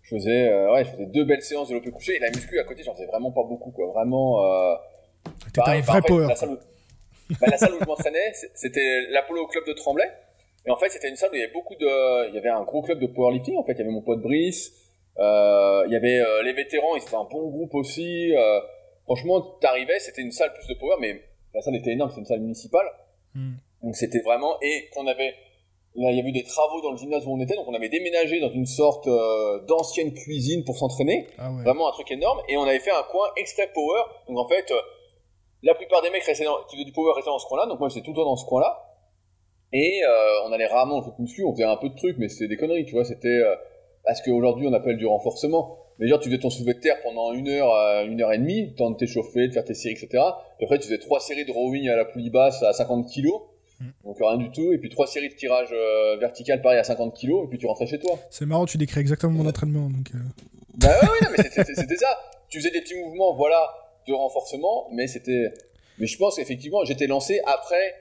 je 0.01 0.15
faisais, 0.15 0.69
ouais, 0.69 0.85
je 0.85 0.91
faisais 0.91 1.05
deux 1.07 1.25
belles 1.25 1.41
séances 1.41 1.69
de 1.69 1.73
développé 1.73 1.91
couché 1.91 2.15
et 2.15 2.19
la 2.19 2.29
muscu 2.29 2.59
à 2.59 2.63
côté, 2.63 2.83
j'en 2.83 2.93
faisais 2.93 3.07
vraiment 3.07 3.31
pas 3.31 3.43
beaucoup, 3.43 3.71
quoi. 3.71 3.87
Vraiment. 3.87 4.39
T'étais 5.45 5.61
un 5.61 5.81
vrai 5.81 6.01
power. 6.01 6.27
La 6.27 6.35
salle, 6.35 6.49
où, 6.49 6.57
bah, 7.41 7.47
la 7.49 7.57
salle 7.57 7.73
où 7.73 7.79
je 7.79 7.85
m'entraînais, 7.85 8.33
c'était 8.53 9.07
l'Apollo 9.09 9.47
Club 9.47 9.65
de 9.65 9.73
Tremblay. 9.73 10.09
Et 10.67 10.71
en 10.71 10.75
fait, 10.75 10.89
c'était 10.89 11.09
une 11.09 11.15
salle 11.15 11.31
où 11.31 11.35
il 11.35 11.39
y 11.39 11.43
avait 11.43 11.53
beaucoup 11.53 11.75
de, 11.75 12.29
il 12.29 12.35
y 12.35 12.37
avait 12.37 12.49
un 12.49 12.63
gros 12.63 12.81
club 12.81 12.99
de 12.99 13.07
powerlifting. 13.07 13.55
En 13.55 13.63
fait, 13.63 13.73
il 13.73 13.79
y 13.79 13.81
avait 13.81 13.91
mon 13.91 14.01
pote 14.01 14.21
Brice, 14.21 14.73
euh, 15.17 15.83
il 15.87 15.93
y 15.93 15.95
avait 15.95 16.19
euh, 16.19 16.43
les 16.43 16.53
vétérans, 16.53 16.95
ils 16.95 17.01
étaient 17.01 17.15
un 17.15 17.23
bon 17.23 17.47
groupe 17.49 17.73
aussi. 17.73 18.35
Euh, 18.35 18.59
franchement, 19.05 19.41
t'arrivais, 19.61 19.99
c'était 19.99 20.21
une 20.21 20.31
salle 20.31 20.53
plus 20.53 20.67
de 20.67 20.73
power, 20.73 20.95
mais 20.99 21.21
la 21.53 21.61
salle 21.61 21.75
était 21.75 21.91
énorme, 21.91 22.09
c'était 22.09 22.21
une 22.21 22.27
salle 22.27 22.41
municipale. 22.41 22.85
Hmm. 23.35 23.55
Donc 23.83 23.95
c'était 23.95 24.21
vraiment, 24.21 24.59
et 24.61 24.89
qu'on 24.93 25.07
avait, 25.07 25.35
là, 25.95 26.11
il 26.11 26.17
y 26.17 26.19
avait 26.19 26.29
eu 26.29 26.33
des 26.33 26.43
travaux 26.43 26.81
dans 26.81 26.91
le 26.91 26.97
gymnase 26.97 27.25
où 27.25 27.31
on 27.31 27.39
était, 27.39 27.55
donc 27.55 27.67
on 27.67 27.73
avait 27.73 27.89
déménagé 27.89 28.39
dans 28.39 28.51
une 28.51 28.65
sorte 28.65 29.07
d'ancienne 29.67 30.13
cuisine 30.13 30.63
pour 30.65 30.77
s'entraîner. 30.77 31.27
Ah 31.37 31.51
vraiment 31.63 31.87
un 31.87 31.91
truc 31.91 32.09
énorme. 32.11 32.39
Et 32.49 32.57
on 32.57 32.63
avait 32.63 32.79
fait 32.79 32.91
un 32.91 33.03
coin 33.03 33.27
exprès 33.37 33.69
power. 33.73 34.01
Donc 34.27 34.37
en 34.39 34.47
fait, 34.47 34.71
la 35.63 35.75
plupart 35.75 36.01
des 36.01 36.09
mecs 36.09 36.23
restaient 36.23 36.45
dans, 36.45 36.63
qui 36.69 36.75
faisaient 36.75 36.85
du 36.85 36.91
power 36.91 37.13
restaient 37.15 37.29
dans 37.29 37.39
ce 37.39 37.47
coin-là. 37.47 37.67
Donc 37.67 37.79
moi 37.79 37.89
j'étais 37.89 38.03
tout 38.03 38.11
le 38.11 38.17
temps 38.17 38.25
dans 38.25 38.35
ce 38.35 38.45
coin-là. 38.45 38.83
Et 39.73 40.01
euh, 40.03 40.47
on 40.47 40.51
allait 40.51 40.67
rarement 40.67 40.99
au 40.99 41.21
muscu, 41.21 41.43
on 41.43 41.51
faisait 41.51 41.65
un 41.65 41.75
peu 41.75 41.89
de 41.89 41.95
trucs, 41.95 42.17
mais 42.17 42.29
c'était 42.29 42.47
des 42.47 42.57
conneries, 42.57 42.85
tu 42.85 42.93
vois. 42.93 43.03
C'était 43.03 43.27
euh, 43.27 43.55
ce 44.13 44.21
qu'aujourd'hui 44.23 44.67
on 44.67 44.73
appelle 44.73 44.97
du 44.97 45.05
renforcement. 45.05 45.79
Mais 45.99 46.07
genre, 46.07 46.19
tu 46.19 46.29
faisais 46.29 46.39
ton 46.39 46.49
soulevé 46.49 46.75
de 46.75 46.79
terre 46.79 47.01
pendant 47.01 47.33
une 47.33 47.49
heure, 47.49 47.73
euh, 47.73 48.05
une 48.05 48.21
heure 48.21 48.31
et 48.31 48.37
demie, 48.37 48.73
temps 48.75 48.91
de 48.91 48.97
t'échauffer, 48.97 49.47
de 49.47 49.53
faire 49.53 49.63
tes 49.63 49.73
séries, 49.73 49.95
etc. 49.95 50.23
Puis 50.57 50.65
après, 50.65 50.77
tu 50.77 50.85
faisais 50.85 50.99
trois 50.99 51.19
séries 51.19 51.45
de 51.45 51.51
rowing 51.51 51.89
à 51.89 51.95
la 51.95 52.05
poulie 52.05 52.29
basse 52.29 52.61
à 52.63 52.73
50 52.73 53.11
kg. 53.11 53.27
Mm. 53.79 53.85
Donc 54.05 54.17
rien 54.19 54.37
du 54.37 54.51
tout. 54.51 54.71
Et 54.73 54.77
puis 54.77 54.89
trois 54.89 55.07
séries 55.07 55.29
de 55.29 55.35
tirage 55.35 55.69
euh, 55.71 56.17
vertical, 56.17 56.61
pareil 56.61 56.79
à 56.79 56.83
50 56.83 57.17
kg. 57.19 57.45
Et 57.45 57.47
puis 57.49 57.57
tu 57.57 57.65
rentrais 57.65 57.87
chez 57.87 57.99
toi. 57.99 58.19
C'est 58.29 58.45
marrant, 58.45 58.65
tu 58.65 58.77
décris 58.77 58.99
exactement 58.99 59.33
mon 59.33 59.49
entraînement. 59.49 59.89
Donc, 59.89 60.11
Bah 60.77 60.89
ouais, 61.01 61.07
ouais, 61.07 61.35
mais 61.37 61.43
c'était 61.75 61.95
ça. 61.97 62.17
Tu 62.49 62.59
faisais 62.59 62.71
des 62.71 62.81
petits 62.81 62.95
mouvements, 62.95 63.35
voilà, 63.35 63.59
de 64.07 64.13
renforcement, 64.13 64.87
mais 64.93 65.07
c'était. 65.07 65.51
Mais 65.99 66.05
je 66.05 66.17
pense 66.17 66.35
qu'effectivement, 66.35 66.85
j'étais 66.85 67.07
lancé 67.07 67.41
après 67.45 67.95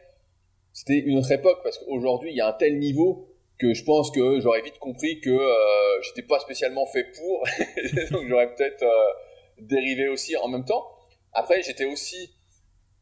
c'était 0.77 0.99
une 0.99 1.17
autre 1.17 1.33
époque 1.33 1.61
parce 1.63 1.79
qu'aujourd'hui 1.79 2.31
il 2.33 2.37
y 2.37 2.41
a 2.43 2.49
un 2.49 2.53
tel 2.53 2.79
niveau 2.79 3.27
que 3.59 3.73
je 3.75 3.85
pense 3.85 4.11
que 4.11 4.41
j'aurais 4.41 4.63
vite 4.63 4.79
compris 4.79 5.21
que 5.21 5.31
euh, 5.31 6.03
j'étais 6.03 6.27
pas 6.27 6.39
spécialement 6.41 6.87
fait 6.87 7.05
pour 7.17 7.45
donc 8.11 8.29
j'aurais 8.29 8.55
peut-être 8.55 8.83
euh, 8.83 9.13
dérivé 9.61 10.09
aussi 10.09 10.37
en 10.37 10.49
même 10.49 10.65
temps 10.65 10.87
après 11.33 11.63
j'étais 11.63 11.87
aussi 11.87 12.31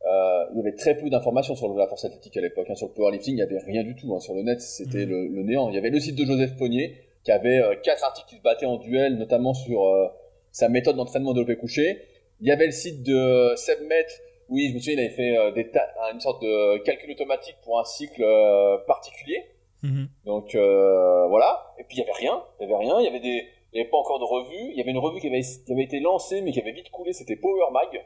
euh, 0.07 0.45
il 0.53 0.59
y 0.59 0.61
avait 0.61 0.77
très 0.77 0.97
peu 0.97 1.09
d'informations 1.09 1.57
sur 1.57 1.73
la 1.75 1.87
force 1.89 2.05
athlétique 2.05 2.37
à 2.37 2.41
l'époque 2.41 2.67
hein. 2.69 2.75
sur 2.75 2.89
le 2.89 2.93
powerlifting 2.93 3.37
il 3.37 3.39
y 3.39 3.43
avait 3.43 3.59
rien 3.59 3.83
du 3.83 3.97
tout 3.97 4.15
hein. 4.15 4.21
sur 4.21 4.35
le 4.35 4.43
net 4.43 4.61
c'était 4.61 5.07
mmh. 5.07 5.35
le, 5.35 5.43
néant 5.43 5.71
il 5.71 5.75
y 5.75 5.79
avait 5.79 5.91
le 5.91 5.99
site 5.99 6.15
de 6.15 6.27
Joseph 6.27 6.57
Pognier 6.57 6.99
qui 7.25 7.33
avait 7.33 7.61
euh, 7.61 7.75
quatre 7.83 8.05
articles 8.05 8.29
qui 8.29 8.37
se 8.37 8.43
battaient 8.43 8.67
en 8.67 8.77
duel 8.77 9.17
notamment 9.17 9.55
sur 9.55 9.87
euh, 9.87 10.09
sa 10.53 10.69
méthode 10.69 10.97
d'entraînement 10.97 11.33
de 11.33 11.41
développé 11.41 11.59
couché 11.59 12.03
il 12.41 12.49
y 12.49 12.53
avait 12.53 12.67
le 12.67 12.73
site 12.73 13.03
de 13.03 13.55
Seb 13.57 13.79
Oui, 14.51 14.69
je 14.69 14.75
me 14.75 14.79
souviens, 14.79 14.95
il 14.95 15.01
avait 15.01 15.09
fait 15.09 15.53
des 15.55 15.71
une 16.13 16.21
sorte 16.21 16.43
de 16.43 16.79
calcul 16.83 17.13
automatique 17.13 17.55
pour 17.63 17.79
un 17.79 17.85
cycle 17.85 18.25
particulier. 18.89 19.45
Mhm. 19.85 20.09
Donc 20.25 20.55
voilà. 20.55 21.75
Et 21.79 21.85
puis 21.85 21.97
il 21.97 22.01
y 22.01 22.03
avait 22.03 22.13
rien, 22.13 22.43
il 22.59 22.69
y 22.69 22.73
avait 22.73 22.85
rien. 22.85 23.01
Il 23.01 23.05
y 23.05 23.09
avait 23.09 23.21
des, 23.21 23.47
il 23.73 23.75
n'y 23.77 23.81
avait 23.81 23.91
pas 23.91 23.99
encore 23.99 24.19
de 24.19 24.25
revue. 24.25 24.71
Il 24.73 24.77
y 24.77 24.81
avait 24.81 24.91
une 24.91 24.99
revue 24.99 25.21
qui 25.21 25.29
avait, 25.29 25.43
qui 25.43 25.73
avait 25.73 25.85
été 25.85 26.01
lancée 26.01 26.41
mais 26.43 26.53
qui 26.53 26.61
avait 26.61 26.73
vite 26.73 26.91
coulé. 26.91 27.13
C'était 27.13 27.37
Power 27.37 27.71
Mag. 27.73 28.05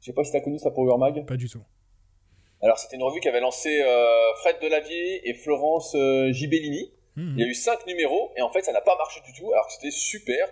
Je 0.00 0.06
sais 0.06 0.12
pas 0.12 0.22
si 0.22 0.30
tu 0.30 0.36
as 0.36 0.40
connu 0.40 0.58
ça 0.58 0.70
Power 0.70 0.98
Mag. 0.98 1.26
Pas 1.26 1.36
du 1.36 1.48
tout. 1.48 1.62
Alors 2.62 2.78
c'était 2.78 2.96
une 2.96 3.02
revue 3.02 3.20
qui 3.20 3.28
avait 3.28 3.40
lancé 3.40 3.82
Fred 4.42 4.56
Delavier 4.62 5.28
et 5.28 5.34
Florence 5.34 5.96
Gibellini. 6.30 6.92
Mhm. 7.16 7.34
Il 7.36 7.40
y 7.42 7.44
a 7.44 7.48
eu 7.48 7.54
cinq 7.54 7.86
numéros 7.86 8.30
et 8.36 8.42
en 8.42 8.50
fait 8.50 8.62
ça 8.62 8.72
n'a 8.72 8.82
pas 8.82 8.96
marché 8.96 9.20
du 9.24 9.32
tout 9.32 9.52
alors 9.52 9.66
que 9.66 9.72
c'était 9.72 9.90
super. 9.90 10.48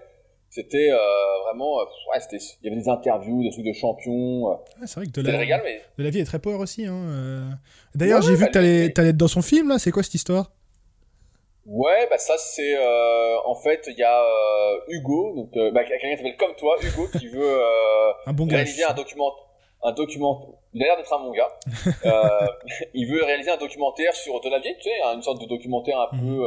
C'était 0.55 0.89
euh, 0.93 0.99
vraiment, 1.45 1.81
euh, 1.81 1.85
ouais, 2.13 2.21
c'était, 2.21 2.37
il 2.63 2.67
y 2.67 2.73
avait 2.73 2.81
des 2.81 2.89
interviews, 2.89 3.43
des 3.43 3.51
trucs 3.51 3.65
de 3.65 3.73
champions. 3.73 4.53
Euh. 4.53 4.55
c'est 4.87 5.01
vrai 5.01 5.07
que 5.07 5.21
de 5.21 5.29
la, 5.29 5.37
régal, 5.37 5.61
mais... 5.65 5.81
de 5.99 6.05
la 6.05 6.11
vie 6.11 6.21
est 6.21 6.25
très 6.25 6.39
power 6.39 6.55
aussi. 6.55 6.87
Hein, 6.87 7.59
D'ailleurs, 7.97 8.23
j'ai 8.23 8.37
vu 8.37 8.47
que 8.47 8.53
t'allais, 8.53 8.97
allais 8.97 9.09
être 9.09 9.17
dans 9.17 9.27
son 9.27 9.43
film 9.43 9.71
là. 9.71 9.81
C'est 9.81 9.91
quoi 9.91 10.05
cette 10.05 10.15
histoire? 10.15 10.53
Ouais, 11.67 12.07
bah 12.09 12.19
ça 12.19 12.35
c'est 12.39 12.77
en 13.47 13.55
fait 13.57 13.85
il 13.89 13.99
y 13.99 14.05
a 14.05 14.23
Hugo, 14.91 15.35
donc 15.35 15.73
bah, 15.73 15.83
quelqu'un 15.83 16.11
qui 16.11 16.17
s'appelle 16.19 16.37
comme 16.37 16.55
toi, 16.55 16.77
Hugo, 16.81 17.09
qui 17.19 17.27
veut 17.27 17.59
un 18.27 18.33
bon 18.33 18.47
réaliser 18.47 18.85
un 18.85 18.95
document, 18.95 19.33
un 19.85 19.93
document. 19.93 20.59
Il 20.73 20.83
a 20.83 20.87
l'air 20.87 20.97
d'être 20.97 21.13
un 21.13 21.23
bon 21.23 21.31
gars. 21.31 21.49
il 22.95 23.07
veut 23.07 23.23
réaliser 23.23 23.51
un 23.51 23.57
documentaire 23.57 24.15
sur 24.15 24.41
Delavier, 24.41 24.77
tu 24.79 24.89
sais, 24.89 25.15
une 25.15 25.23
sorte 25.23 25.41
de 25.41 25.47
documentaire 25.47 26.01
un 26.01 26.17
mhm. 26.17 26.37
peu 26.37 26.47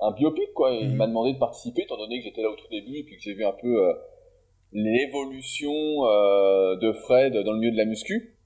un 0.00 0.12
biopic, 0.12 0.52
quoi. 0.54 0.72
il 0.72 0.90
mhm. 0.90 0.96
m'a 0.96 1.06
demandé 1.06 1.32
de 1.32 1.38
participer, 1.38 1.82
étant 1.82 1.96
donné 1.96 2.18
que 2.18 2.24
j'étais 2.24 2.42
là 2.42 2.50
au 2.50 2.56
tout 2.56 2.68
début 2.70 2.98
et 2.98 3.04
puis 3.04 3.16
que 3.16 3.22
j'ai 3.22 3.34
vu 3.34 3.44
un 3.44 3.52
peu 3.52 3.88
euh, 3.88 3.92
l'évolution 4.72 5.72
euh, 5.72 6.76
de 6.76 6.92
Fred 6.92 7.34
dans 7.34 7.52
le 7.52 7.58
milieu 7.58 7.72
de 7.72 7.76
la 7.76 7.84
muscu. 7.84 8.36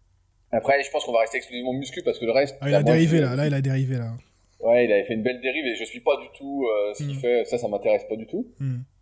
Après, 0.50 0.82
je 0.82 0.90
pense 0.90 1.04
qu'on 1.04 1.12
va 1.12 1.20
rester 1.20 1.38
exclusivement 1.38 1.72
muscu 1.72 2.02
parce 2.02 2.18
que 2.18 2.24
le 2.24 2.32
reste. 2.32 2.56
Ah, 2.60 2.68
il 2.68 2.74
a 2.74 2.82
dérivé 2.82 3.20
là, 3.20 3.34
là, 3.34 3.46
il 3.46 3.54
a 3.54 3.60
dérivé 3.60 3.96
là. 3.96 4.12
Ouais, 4.60 4.86
il 4.86 4.92
avait 4.92 5.04
fait 5.04 5.14
une 5.14 5.22
belle 5.22 5.40
dérive 5.40 5.66
et 5.66 5.74
je 5.74 5.84
suis 5.84 6.00
pas 6.00 6.16
du 6.16 6.26
tout 6.38 6.66
euh, 6.66 6.94
ce 6.94 7.02
qu'il 7.02 7.14
mhm. 7.14 7.20
fait, 7.20 7.44
ça, 7.44 7.58
ça 7.58 7.68
m'intéresse 7.68 8.04
pas 8.04 8.16
du 8.16 8.26
tout. 8.26 8.46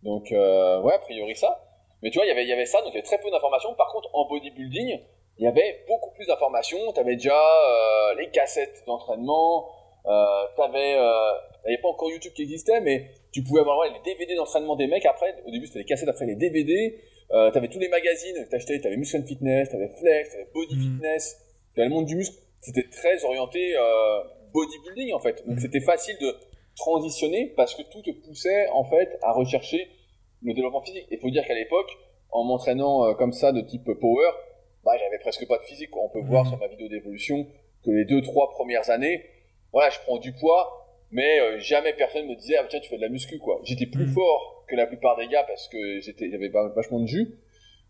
Donc, 0.03 0.27
ouais, 0.31 0.93
a 0.93 0.99
priori 0.99 1.35
ça. 1.35 1.62
Mais 2.03 2.11
tu 2.11 2.19
vois, 2.19 2.27
y 2.27 2.29
il 2.29 2.47
y 2.47 2.53
avait 2.53 2.65
ça, 2.65 2.79
donc 2.81 2.89
il 2.89 2.95
y 2.95 2.97
avait 2.97 3.07
très 3.07 3.17
peu 3.17 3.31
d'informations. 3.31 3.73
Par 3.73 3.87
contre, 3.91 4.09
en 4.13 4.27
bodybuilding, 4.27 4.99
il 5.39 5.43
y 5.43 5.47
avait 5.47 5.83
beaucoup 5.87 6.11
plus 6.11 6.27
d'informations. 6.27 6.93
Tu 6.93 6.99
avais 6.99 7.15
déjà 7.15 7.41
les 8.17 8.29
cassettes 8.29 8.83
d'entraînement, 8.85 9.71
tu 10.05 10.61
avais 10.61 10.99
il 11.63 11.69
n'y 11.69 11.73
avait 11.75 11.81
pas 11.81 11.89
encore 11.89 12.11
YouTube 12.11 12.33
qui 12.33 12.41
existait, 12.41 12.81
mais 12.81 13.11
tu 13.31 13.41
pouvais 13.41 13.61
avoir 13.61 13.81
les 13.85 13.99
DVD 14.03 14.35
d'entraînement 14.35 14.75
des 14.75 14.87
mecs. 14.87 15.05
Après, 15.05 15.33
au 15.45 15.51
début, 15.51 15.65
c'était 15.65 15.79
les 15.79 15.85
cassettes, 15.85 16.09
après 16.09 16.25
les 16.25 16.35
DVD. 16.35 16.99
Euh, 17.31 17.51
t'avais 17.51 17.69
tous 17.69 17.79
les 17.79 17.87
magazines 17.87 18.35
que 18.35 18.49
t'achetais. 18.49 18.79
T'avais 18.81 18.97
Muscle 18.97 19.17
and 19.17 19.25
Fitness, 19.25 19.69
t'avais 19.69 19.89
Flex, 19.97 20.31
t'avais 20.31 20.47
Body 20.53 20.75
mm. 20.75 20.81
Fitness. 20.81 21.37
T'avais 21.75 21.87
le 21.87 21.93
monde 21.93 22.05
du 22.05 22.15
muscle. 22.15 22.35
C'était 22.59 22.87
très 22.89 23.23
orienté 23.23 23.75
euh, 23.77 24.23
bodybuilding, 24.53 25.13
en 25.13 25.19
fait. 25.19 25.45
Donc, 25.47 25.55
mm. 25.55 25.59
c'était 25.59 25.79
facile 25.79 26.17
de 26.19 26.35
transitionner 26.75 27.53
parce 27.55 27.75
que 27.75 27.83
tout 27.83 28.01
te 28.01 28.11
poussait, 28.11 28.67
en 28.69 28.83
fait, 28.83 29.17
à 29.21 29.31
rechercher 29.31 29.87
le 30.43 30.53
développement 30.53 30.81
physique. 30.81 31.07
Il 31.11 31.19
faut 31.19 31.29
dire 31.29 31.45
qu'à 31.45 31.55
l'époque, 31.55 31.91
en 32.31 32.43
m'entraînant 32.43 33.05
euh, 33.05 33.13
comme 33.13 33.33
ça, 33.33 33.51
de 33.51 33.61
type 33.61 33.85
power, 33.99 34.29
bah, 34.83 34.91
j'avais 34.99 35.19
presque 35.19 35.47
pas 35.47 35.57
de 35.57 35.63
physique. 35.63 35.95
On 35.95 36.09
peut 36.09 36.21
voir 36.21 36.45
mm. 36.45 36.49
sur 36.49 36.57
ma 36.59 36.67
vidéo 36.67 36.87
d'évolution 36.87 37.47
que 37.85 37.91
les 37.91 38.05
deux, 38.05 38.21
trois 38.21 38.49
premières 38.51 38.89
années, 38.89 39.23
voilà, 39.71 39.89
je 39.89 39.99
prends 39.99 40.17
du 40.17 40.33
poids, 40.33 40.83
mais 41.13 41.39
euh, 41.39 41.59
jamais 41.59 41.93
personne 41.93 42.27
me 42.27 42.35
disait 42.35 42.55
ah 42.59 42.65
tiens 42.67 42.79
tu 42.79 42.89
fais 42.89 42.97
de 42.97 43.01
la 43.01 43.09
muscu 43.09 43.37
quoi 43.37 43.61
j'étais 43.63 43.85
plus 43.85 44.07
mm. 44.07 44.13
fort 44.13 44.65
que 44.67 44.75
la 44.75 44.87
plupart 44.87 45.15
des 45.15 45.27
gars 45.27 45.43
parce 45.47 45.69
que 45.69 46.01
j'étais 46.01 46.29
j'avais 46.29 46.49
vachement 46.49 46.99
de 46.99 47.05
jus 47.05 47.35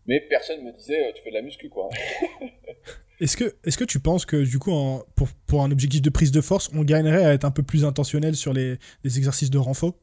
mais 0.06 0.20
personne 0.20 0.62
me 0.62 0.72
disait 0.72 1.08
euh, 1.08 1.12
tu 1.14 1.22
fais 1.22 1.30
de 1.30 1.34
la 1.34 1.42
muscu 1.42 1.70
quoi 1.70 1.88
est-ce 3.20 3.36
que 3.36 3.84
tu 3.84 3.98
penses 3.98 4.26
que 4.26 4.36
du 4.36 4.58
coup 4.58 4.70
pour, 5.16 5.28
pour 5.46 5.62
un 5.62 5.70
objectif 5.70 6.02
de 6.02 6.10
prise 6.10 6.32
de 6.32 6.42
force 6.42 6.70
on 6.74 6.84
gagnerait 6.84 7.24
à 7.24 7.32
être 7.32 7.44
un 7.44 7.50
peu 7.50 7.62
plus 7.62 7.84
intentionnel 7.84 8.36
sur 8.36 8.52
les, 8.52 8.76
les 9.02 9.18
exercices 9.18 9.50
de 9.50 9.58
renfort? 9.58 9.94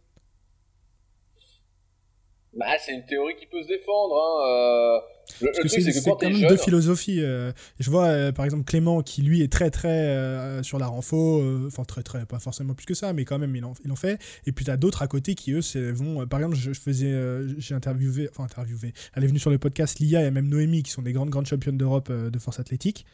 Bah, 2.54 2.66
c'est 2.80 2.94
une 2.94 3.06
théorie 3.06 3.36
qui 3.38 3.46
peut 3.46 3.62
se 3.62 3.68
défendre. 3.68 4.16
Hein. 4.18 4.48
Euh. 4.48 5.00
Le, 5.40 5.70
c'est 5.70 6.04
quand, 6.04 6.22
même 6.22 6.48
deux 6.48 6.58
philosophies. 6.58 7.22
Euh. 7.22 7.54
je 7.80 7.90
vois 7.90 8.08
euh, 8.08 8.32
par 8.34 8.44
exemple 8.44 8.66
Clément 8.66 9.02
qui 9.02 9.22
lui 9.22 9.42
est 9.42 9.52
très 9.52 9.70
très 9.70 10.62
sur 10.62 10.78
la 10.78 10.88
renfo, 10.88 11.42
enfin 11.68 11.86
très 11.86 12.04
très, 12.04 12.26
pas 12.26 12.40
forcément 12.40 12.74
plus 12.74 12.86
que 12.86 12.94
ça, 12.94 13.14
mais 13.14 13.24
quand 13.24 13.40
même 13.40 13.56
il 13.56 13.64
en, 13.64 13.74
il 13.86 13.92
en 13.94 13.96
fait. 13.96 14.20
Et 14.46 14.52
puis 14.52 14.66
tu 14.66 14.72
as 14.72 14.76
d'autres 14.76 15.02
à 15.02 15.08
côté 15.08 15.36
qui 15.36 15.54
eux 15.54 15.62
vont. 15.94 16.28
par 16.28 16.40
exemple, 16.42 16.58
je, 16.58 16.74
faisais, 16.74 17.16
j'ai 17.58 17.76
interviewé, 17.76 18.28
enfin 18.32 18.44
interviewé, 18.44 18.94
elle 19.16 19.24
est 19.24 19.28
venue 19.28 19.40
sur 19.40 19.52
le 19.52 19.58
podcast 19.58 20.00
Lia 20.00 20.22
et 20.24 20.32
même 20.32 20.50
Noémie 20.50 20.84
qui 20.84 20.92
sont 20.92 21.02
des 21.02 21.14
grandes 21.14 21.30
grandes 21.30 21.48
championnes 21.48 21.78
d'Europe 21.78 22.12
de 22.12 22.40
force 22.40 22.60
athlétique. 22.60 23.06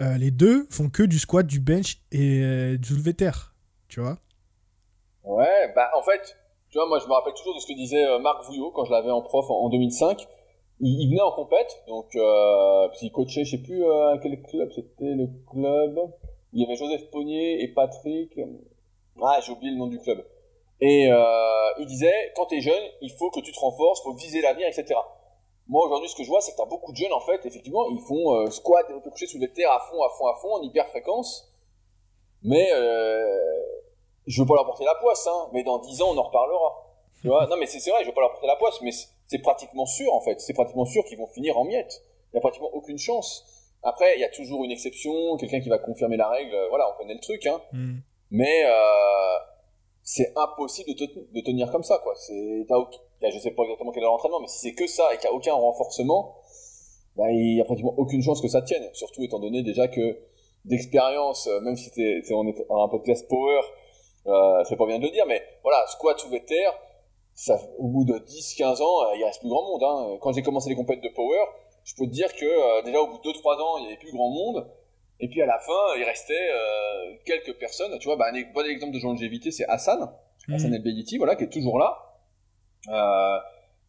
les 0.00 0.32
deux 0.32 0.66
font 0.70 0.88
que 0.88 1.04
du 1.04 1.20
squat, 1.20 1.46
du 1.46 1.60
bench 1.60 1.98
et 2.10 2.76
du 2.78 2.88
soulevé 2.88 3.14
terre, 3.14 3.54
tu 3.86 4.00
vois. 4.00 4.18
Ouais, 5.22 5.72
bah 5.76 5.90
en 5.96 6.02
fait 6.02 6.39
tu 6.70 6.78
vois, 6.78 6.86
moi, 6.86 6.98
je 6.98 7.06
me 7.06 7.12
rappelle 7.12 7.34
toujours 7.34 7.54
de 7.54 7.60
ce 7.60 7.66
que 7.66 7.74
disait 7.74 8.04
euh, 8.04 8.18
Marc 8.18 8.44
Vouillot 8.44 8.70
quand 8.70 8.84
je 8.84 8.92
l'avais 8.92 9.10
en 9.10 9.22
prof 9.22 9.46
en, 9.50 9.68
2005. 9.68 10.26
Il, 10.82 11.10
venait 11.10 11.20
en 11.20 11.32
compète, 11.32 11.84
donc 11.88 12.06
euh, 12.16 12.88
il 13.02 13.12
coachait, 13.12 13.44
je 13.44 13.50
sais 13.50 13.62
plus 13.62 13.84
euh, 13.84 14.14
à 14.14 14.18
quel 14.18 14.40
club 14.40 14.70
c'était 14.72 15.14
le 15.14 15.28
club. 15.50 16.00
Il 16.54 16.62
y 16.62 16.64
avait 16.64 16.76
Joseph 16.76 17.10
Pognier 17.10 17.62
et 17.62 17.68
Patrick. 17.68 18.38
Ah, 19.22 19.40
j'ai 19.44 19.52
oublié 19.52 19.72
le 19.72 19.78
nom 19.78 19.88
du 19.88 19.98
club. 19.98 20.24
Et 20.80 21.10
euh, 21.10 21.70
il 21.78 21.86
disait, 21.86 22.32
quand 22.34 22.46
tu 22.46 22.56
es 22.56 22.60
jeune, 22.60 22.82
il 23.02 23.10
faut 23.12 23.30
que 23.30 23.40
tu 23.40 23.52
te 23.52 23.58
renforces, 23.58 24.02
faut 24.02 24.14
viser 24.14 24.40
l'avenir, 24.40 24.66
etc. 24.66 24.98
Moi 25.68 25.84
aujourd'hui, 25.86 26.08
ce 26.08 26.16
que 26.16 26.24
je 26.24 26.28
vois, 26.28 26.40
c'est 26.40 26.52
que 26.52 26.56
tu 26.56 26.62
as 26.62 26.66
beaucoup 26.66 26.92
de 26.92 26.96
jeunes 26.96 27.12
en 27.12 27.20
fait, 27.20 27.44
effectivement, 27.44 27.86
ils 27.90 28.00
font 28.00 28.34
euh, 28.34 28.50
squat, 28.50 28.86
développé 28.86 29.10
couché 29.10 29.26
sous 29.26 29.38
les 29.38 29.52
terres 29.52 29.70
à 29.70 29.80
fond, 29.80 30.02
à 30.02 30.08
fond, 30.08 30.26
à 30.26 30.34
fond, 30.40 30.54
en 30.54 30.62
hyper 30.62 30.88
fréquence. 30.88 31.48
Mais 32.42 32.70
euh, 32.72 33.26
je 34.30 34.40
veux 34.40 34.46
pas 34.46 34.54
leur 34.54 34.64
porter 34.64 34.84
la 34.84 34.94
poisse, 34.94 35.26
hein, 35.26 35.48
mais 35.52 35.64
dans 35.64 35.78
10 35.78 36.02
ans, 36.02 36.10
on 36.10 36.18
en 36.18 36.22
reparlera. 36.22 36.86
Tu 37.20 37.28
vois? 37.28 37.46
Non, 37.48 37.56
mais 37.58 37.66
c'est 37.66 37.78
vrai, 37.90 38.00
je 38.02 38.06
veux 38.06 38.14
pas 38.14 38.20
leur 38.20 38.30
porter 38.30 38.46
la 38.46 38.56
poisse, 38.56 38.80
mais 38.80 38.92
c'est 39.26 39.38
pratiquement 39.38 39.86
sûr, 39.86 40.12
en 40.14 40.20
fait. 40.20 40.40
C'est 40.40 40.54
pratiquement 40.54 40.84
sûr 40.84 41.04
qu'ils 41.04 41.18
vont 41.18 41.26
finir 41.26 41.58
en 41.58 41.64
miettes. 41.64 42.02
Il 42.32 42.36
y 42.36 42.38
a 42.38 42.40
pratiquement 42.40 42.70
aucune 42.72 42.98
chance. 42.98 43.44
Après, 43.82 44.16
il 44.16 44.20
y 44.20 44.24
a 44.24 44.28
toujours 44.28 44.64
une 44.64 44.70
exception, 44.70 45.36
quelqu'un 45.36 45.60
qui 45.60 45.68
va 45.68 45.78
confirmer 45.78 46.16
la 46.16 46.28
règle. 46.28 46.56
Voilà, 46.68 46.86
on 46.92 46.98
connaît 46.98 47.14
le 47.14 47.20
truc, 47.20 47.44
hein. 47.46 47.60
Hmm. 47.72 47.98
Mais 48.30 48.62
euh, 48.64 49.38
c'est 50.02 50.32
impossible 50.36 50.94
de, 50.94 51.06
de, 51.32 51.40
tenir 51.40 51.70
comme 51.72 51.82
ça, 51.82 51.98
quoi. 51.98 52.14
C'est, 52.14 52.64
je 52.64 53.38
sais 53.38 53.50
pas 53.50 53.62
exactement 53.64 53.90
quel 53.90 54.04
est 54.04 54.06
l'entraînement, 54.06 54.40
mais 54.40 54.46
si 54.46 54.58
c'est 54.60 54.74
que 54.74 54.86
ça 54.86 55.12
et 55.12 55.18
qu'il 55.18 55.28
n'y 55.28 55.34
a 55.34 55.36
aucun 55.36 55.54
renforcement, 55.54 56.36
bah, 57.16 57.30
il 57.30 57.56
y 57.56 57.60
a 57.60 57.64
pratiquement 57.64 57.94
aucune 57.96 58.22
chance 58.22 58.40
que 58.40 58.48
ça 58.48 58.62
tienne. 58.62 58.88
Surtout 58.92 59.24
étant 59.24 59.40
donné 59.40 59.62
déjà 59.62 59.88
que 59.88 60.18
d'expérience, 60.64 61.46
euh, 61.48 61.60
même 61.60 61.76
si 61.76 61.90
c'est 61.90 62.22
on 62.32 62.46
est 62.46 62.66
un 62.70 62.88
podcast 62.88 63.28
power, 63.28 63.60
euh, 64.26 64.64
c'est 64.64 64.76
pas 64.76 64.86
bien 64.86 64.98
de 64.98 65.04
le 65.04 65.10
dire, 65.10 65.24
mais 65.26 65.42
voilà, 65.62 65.84
squat 65.86 66.18
sous 66.18 66.30
terre, 66.30 66.74
ça, 67.40 67.58
au 67.78 67.88
bout 67.88 68.04
de 68.04 68.18
10-15 68.18 68.82
ans, 68.82 69.02
euh, 69.02 69.16
il 69.16 69.24
reste 69.24 69.40
plus 69.40 69.48
grand 69.48 69.62
monde. 69.62 69.82
Hein. 69.82 70.18
Quand 70.20 70.32
j'ai 70.32 70.42
commencé 70.42 70.68
les 70.68 70.76
compètes 70.76 71.02
de 71.02 71.08
power, 71.08 71.40
je 71.84 71.94
peux 71.96 72.04
te 72.04 72.10
dire 72.10 72.30
que 72.34 72.44
euh, 72.44 72.82
déjà 72.82 73.00
au 73.00 73.06
bout 73.06 73.16
de 73.16 73.30
2-3 73.30 73.62
ans, 73.62 73.78
il 73.78 73.84
y 73.84 73.86
avait 73.86 73.96
plus 73.96 74.12
grand 74.12 74.28
monde. 74.28 74.70
Et 75.20 75.28
puis 75.28 75.40
à 75.40 75.46
la 75.46 75.58
fin, 75.58 75.96
il 75.96 76.04
restait 76.04 76.34
euh, 76.34 77.16
quelques 77.24 77.58
personnes. 77.58 77.98
Tu 77.98 78.08
vois, 78.08 78.16
bah, 78.16 78.26
un 78.30 78.52
bon 78.52 78.66
exemple 78.66 78.92
de 78.92 79.02
longévité, 79.02 79.50
c'est 79.50 79.64
Hassan, 79.64 80.10
mmh. 80.48 80.54
Hassan 80.54 80.74
El 80.74 80.82
Beyiti, 80.82 81.16
voilà, 81.16 81.34
qui 81.34 81.44
est 81.44 81.50
toujours 81.50 81.78
là. 81.78 81.96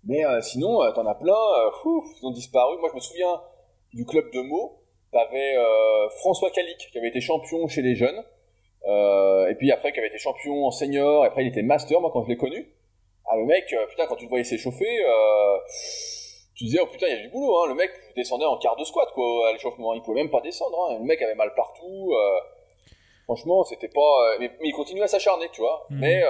mais 0.05 0.23
sinon, 0.41 0.79
t'en 0.93 1.05
as 1.05 1.15
plein, 1.15 1.33
ils 1.85 2.25
ont 2.25 2.31
disparu. 2.31 2.77
Moi, 2.79 2.87
je 2.89 2.95
me 2.95 3.01
souviens 3.01 3.41
du 3.93 4.05
club 4.05 4.31
de 4.33 4.41
mots. 4.41 4.81
T'avais 5.11 5.55
François 6.19 6.51
Calic, 6.51 6.89
qui 6.89 6.97
avait 6.97 7.09
été 7.09 7.19
champion 7.19 7.67
chez 7.67 7.81
les 7.81 7.95
jeunes. 7.95 8.23
Euh, 8.87 9.47
et 9.49 9.55
puis 9.55 9.71
après, 9.71 9.91
qui 9.91 9.99
avait 9.99 10.07
été 10.07 10.17
champion 10.17 10.65
en 10.65 10.71
senior, 10.71 11.23
et 11.23 11.27
après 11.27 11.43
il 11.43 11.47
était 11.47 11.61
master, 11.61 12.01
moi 12.01 12.09
quand 12.11 12.23
je 12.23 12.29
l'ai 12.29 12.37
connu. 12.37 12.73
Ah, 13.25 13.37
le 13.37 13.45
mec, 13.45 13.71
euh, 13.73 13.85
putain, 13.87 14.07
quand 14.07 14.15
tu 14.15 14.25
le 14.25 14.29
voyais 14.29 14.43
s'échauffer, 14.43 14.99
euh, 15.05 15.57
tu 16.55 16.65
disais, 16.65 16.79
oh 16.81 16.87
putain, 16.87 17.07
il 17.07 17.15
y 17.15 17.19
a 17.19 17.21
du 17.21 17.29
boulot, 17.29 17.55
hein. 17.57 17.67
Le 17.67 17.75
mec 17.75 17.91
descendait 18.15 18.45
en 18.45 18.57
quart 18.57 18.75
de 18.75 18.83
squat, 18.83 19.09
quoi, 19.13 19.49
à 19.49 19.53
l'échauffement. 19.53 19.93
Il 19.93 20.01
pouvait 20.01 20.21
même 20.21 20.31
pas 20.31 20.41
descendre, 20.41 20.77
hein. 20.89 20.97
Le 20.99 21.05
mec 21.05 21.21
avait 21.21 21.35
mal 21.35 21.53
partout. 21.55 22.13
franchement, 23.25 23.63
c'était 23.63 23.87
pas. 23.87 24.37
Mais, 24.39 24.51
il 24.63 24.73
continuait 24.73 25.03
à 25.03 25.07
s'acharner, 25.07 25.47
tu 25.53 25.61
vois. 25.61 25.85
Mhm. 25.89 25.99
Mais 25.99 26.21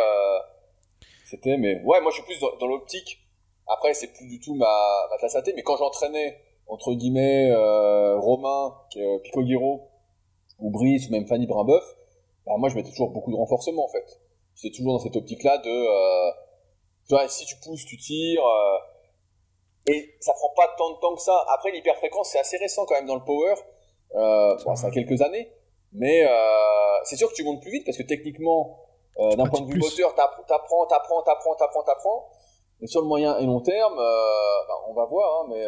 c'était. 1.25 1.57
Mais 1.57 1.81
ouais, 1.83 2.01
moi 2.01 2.11
je 2.11 2.15
suis 2.15 2.23
plus 2.23 2.39
dans, 2.39 2.67
l'optique. 2.67 3.19
Après, 3.67 3.93
c'est 3.93 4.13
plus 4.13 4.27
du 4.27 4.39
tout 4.39 4.53
ma, 4.55 5.07
ma 5.09 5.17
tasse 5.17 5.35
à 5.35 5.41
thé, 5.41 5.53
mais 5.55 5.63
quand 5.63 5.77
j'entraînais, 5.77 6.37
entre 6.67 6.93
guillemets, 6.93 7.51
Romain, 8.17 8.75
Pico 9.23 9.41
Guiro, 9.41 9.89
ou 10.59 10.69
Brice, 10.69 11.07
ou 11.07 11.13
même 11.13 11.25
Fanny 11.25 11.47
Brimboeuf, 11.47 11.95
bah, 12.45 12.53
moi 12.57 12.69
je 12.69 12.75
mettais 12.75 12.89
toujours 12.89 13.11
beaucoup 13.11 13.31
de 13.31 13.37
renforcement 13.37 13.85
en 13.85 13.89
fait. 13.89 14.19
J'étais 14.55 14.75
toujours 14.75 14.93
dans 14.93 14.99
cette 14.99 15.15
optique-là 15.15 15.57
de, 15.59 15.69
euh, 15.69 16.31
tu 17.07 17.15
vois, 17.15 17.27
si 17.27 17.45
tu 17.45 17.55
pousses, 17.63 17.85
tu 17.85 17.97
tires, 17.97 18.45
euh, 18.45 18.77
et 19.87 20.15
ça 20.19 20.33
prend 20.33 20.49
pas 20.55 20.73
tant 20.77 20.91
de 20.91 20.99
temps 20.99 21.15
que 21.15 21.21
ça. 21.21 21.45
Après 21.53 21.71
l'hyperfréquence 21.71 22.29
c'est 22.31 22.39
assez 22.39 22.57
récent 22.57 22.85
quand 22.85 22.95
même 22.95 23.07
dans 23.07 23.15
le 23.15 23.23
power, 23.23 23.53
euh, 24.15 24.57
bon, 24.65 24.75
ça 24.75 24.87
a 24.87 24.91
quelques 24.91 25.21
années, 25.21 25.51
mais 25.93 26.25
euh, 26.25 26.29
c'est 27.03 27.15
sûr 27.15 27.29
que 27.29 27.35
tu 27.35 27.43
montes 27.43 27.61
plus 27.61 27.71
vite 27.71 27.85
parce 27.85 27.97
que 27.97 28.03
techniquement, 28.03 28.77
euh, 29.19 29.35
d'un 29.35 29.45
point 29.45 29.61
de 29.61 29.71
vue 29.71 29.79
moteur, 29.79 30.13
t'apprends, 30.15 30.43
t'apprends, 30.43 30.85
t'apprends, 31.23 31.55
t'apprends, 31.55 31.83
t'apprends. 31.83 32.29
Mais 32.79 32.87
sur 32.87 33.01
le 33.01 33.07
moyen 33.07 33.37
et 33.37 33.45
long 33.45 33.61
terme, 33.61 33.95
bah, 33.95 34.73
on 34.87 34.93
va 34.93 35.05
voir, 35.05 35.41
hein, 35.41 35.47
mais 35.49 35.63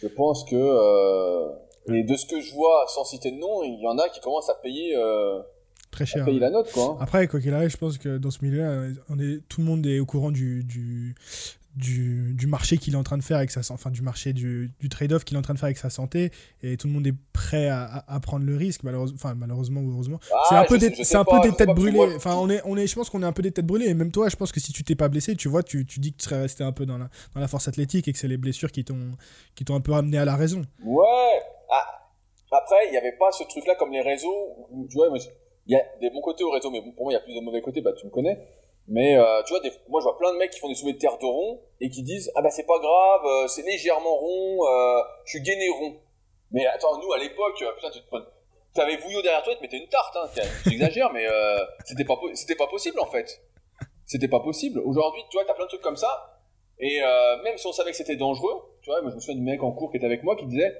je 0.00 0.08
pense 0.08 0.44
que 0.44 1.67
Et 1.94 2.02
de 2.02 2.16
ce 2.16 2.26
que 2.26 2.40
je 2.40 2.52
vois, 2.54 2.84
sans 2.88 3.04
citer 3.04 3.30
de 3.30 3.36
nom, 3.36 3.62
il 3.62 3.80
y 3.82 3.86
en 3.86 3.98
a 3.98 4.08
qui 4.08 4.20
commencent 4.20 4.50
à 4.50 4.54
payer, 4.54 4.94
euh, 4.96 5.40
Très 5.90 6.04
cher. 6.06 6.22
à 6.22 6.26
payer 6.26 6.38
la 6.40 6.50
note, 6.50 6.70
quoi. 6.72 6.96
Après, 7.00 7.26
quoi 7.28 7.40
qu'il 7.40 7.54
arrive, 7.54 7.70
je 7.70 7.76
pense 7.76 7.96
que 7.98 8.18
dans 8.18 8.30
ce 8.30 8.44
milieu-là, 8.44 8.88
on 9.08 9.18
est, 9.18 9.40
tout 9.48 9.60
le 9.60 9.66
monde 9.66 9.86
est 9.86 9.98
au 10.00 10.06
courant 10.06 10.30
du, 10.30 10.64
du, 10.64 11.14
du, 11.76 12.34
du 12.34 12.46
marché 12.46 12.76
qu'il 12.76 12.94
est 12.94 12.96
en 12.96 13.02
train 13.04 13.16
de 13.18 13.22
faire 13.22 13.36
avec 13.36 13.50
sa 13.52 13.60
enfin 13.72 13.90
du 13.90 14.02
marché 14.02 14.32
du, 14.32 14.72
du 14.80 14.88
trade-off 14.88 15.24
qu'il 15.24 15.36
est 15.36 15.38
en 15.38 15.42
train 15.42 15.54
de 15.54 15.58
faire 15.58 15.66
avec 15.66 15.78
sa 15.78 15.90
santé 15.90 16.32
et 16.62 16.76
tout 16.76 16.88
le 16.88 16.92
monde 16.92 17.06
est 17.06 17.14
prêt 17.32 17.68
à, 17.68 17.84
à, 17.84 18.14
à 18.16 18.20
prendre 18.20 18.44
le 18.44 18.56
risque 18.56 18.82
malheureusement 18.82 19.14
enfin 19.16 19.34
malheureusement 19.36 19.80
ou 19.82 19.92
heureusement 19.92 20.18
Ah, 20.32 20.36
c'est 20.48 20.54
un 20.56 20.64
peu 20.64 20.78
des, 20.78 20.90
je 20.90 20.94
c'est 20.96 21.04
sais 21.04 21.16
un 21.16 21.24
pas, 21.24 21.36
peu 21.40 21.42
des 21.48 21.52
je 21.52 21.56
sais 21.58 21.66
têtes 21.66 21.74
brûlées 21.76 21.92
moi- 21.92 22.08
enfin 22.16 22.34
on 22.36 22.50
est 22.50 22.60
on 22.64 22.76
est 22.76 22.88
je 22.88 22.94
pense 22.96 23.10
qu'on 23.10 23.22
est 23.22 23.26
un 23.26 23.32
peu 23.32 23.42
des 23.42 23.52
têtes 23.52 23.66
brûlées 23.66 23.86
et 23.86 23.94
même 23.94 24.10
toi 24.10 24.28
je 24.28 24.34
pense 24.34 24.50
que 24.50 24.58
si 24.58 24.72
tu 24.72 24.82
t'es 24.82 24.96
pas 24.96 25.08
blessé 25.08 25.36
tu 25.36 25.46
vois 25.48 25.62
tu, 25.62 25.86
tu 25.86 26.00
dis 26.00 26.12
que 26.12 26.16
tu 26.18 26.24
serais 26.24 26.40
resté 26.40 26.64
un 26.64 26.72
peu 26.72 26.84
dans 26.84 26.98
la, 26.98 27.10
dans 27.34 27.40
la 27.40 27.46
force 27.48 27.68
athlétique 27.68 28.08
et 28.08 28.12
que 28.12 28.18
c'est 28.18 28.28
les 28.28 28.38
blessures 28.38 28.72
qui 28.72 28.84
t'ont 28.84 29.12
qui 29.54 29.64
t'ont 29.64 29.76
un 29.76 29.80
peu 29.80 29.92
ramené 29.92 30.18
à 30.18 30.24
la 30.24 30.34
raison 30.34 30.62
Ouais. 30.84 31.04
Ah, 31.70 31.86
après, 32.50 32.86
il 32.86 32.90
n'y 32.92 32.96
avait 32.96 33.16
pas 33.16 33.30
ce 33.32 33.44
truc-là 33.44 33.74
comme 33.74 33.92
les 33.92 34.00
réseaux. 34.00 34.56
Tu 34.90 34.96
vois, 34.96 35.08
il 35.66 35.72
y 35.72 35.76
a 35.76 35.82
des 36.00 36.10
bons 36.10 36.20
côtés 36.22 36.44
au 36.44 36.50
réseau, 36.50 36.70
mais 36.70 36.80
pour 36.80 37.04
moi, 37.04 37.12
il 37.12 37.14
y 37.14 37.18
a 37.18 37.20
plus 37.20 37.34
de 37.34 37.40
mauvais 37.40 37.60
côtés. 37.60 37.80
Bah, 37.80 37.92
tu 37.92 38.06
me 38.06 38.10
connais. 38.10 38.38
Mais 38.90 39.16
euh, 39.16 39.42
tu 39.42 39.52
vois, 39.52 39.60
moi, 39.88 40.00
je 40.00 40.04
vois 40.04 40.16
plein 40.16 40.32
de 40.32 40.38
mecs 40.38 40.50
qui 40.50 40.58
font 40.58 40.68
des 40.68 40.74
soulevés 40.74 40.94
de 40.94 40.98
terre 40.98 41.18
de 41.18 41.26
rond 41.26 41.60
et 41.80 41.90
qui 41.90 42.02
disent 42.02 42.32
ah 42.34 42.40
bah 42.40 42.48
c'est 42.50 42.64
pas 42.64 42.78
grave, 42.78 43.20
euh, 43.26 43.46
c'est 43.46 43.60
légèrement 43.60 44.16
rond, 44.16 44.66
euh, 44.66 45.02
je 45.26 45.30
suis 45.32 45.42
gainé 45.42 45.68
rond. 45.68 45.96
Mais 46.52 46.64
attends, 46.64 46.98
nous 46.98 47.12
à 47.12 47.18
l'époque, 47.18 47.60
euh, 47.60 47.72
putain, 47.74 47.90
tu 47.90 48.00
te 48.00 48.06
prends- 48.06 48.24
T'avais 48.72 48.96
Vouillot 48.96 49.20
derrière 49.20 49.42
toi, 49.42 49.54
tu 49.54 49.60
mettais 49.60 49.76
une 49.76 49.88
tarte, 49.88 50.16
hein. 50.16 50.42
J'exagère, 50.66 51.12
mais 51.12 51.26
c'était 51.84 52.04
pas, 52.04 52.18
c'était 52.34 52.54
pas 52.54 52.66
possible 52.66 52.98
en 53.00 53.06
fait. 53.06 53.42
C'était 54.06 54.28
pas 54.28 54.40
possible. 54.40 54.80
Aujourd'hui, 54.80 55.22
tu 55.30 55.36
vois, 55.36 55.44
t'as 55.44 55.54
plein 55.54 55.64
de 55.64 55.68
trucs 55.68 55.82
comme 55.82 55.96
ça. 55.96 56.40
Et 56.78 57.00
même 57.44 57.56
si 57.58 57.66
on 57.66 57.72
savait 57.72 57.90
que 57.90 57.96
c'était 57.96 58.16
dangereux, 58.16 58.54
tu 58.82 58.90
vois, 58.90 59.02
moi 59.02 59.10
je 59.10 59.16
me 59.16 59.20
souviens 59.20 59.34
du 59.36 59.42
mec 59.42 59.62
en 59.62 59.72
cours 59.72 59.90
qui 59.90 59.96
était 59.98 60.06
avec 60.06 60.22
moi 60.22 60.36
qui 60.36 60.46
disait 60.46 60.74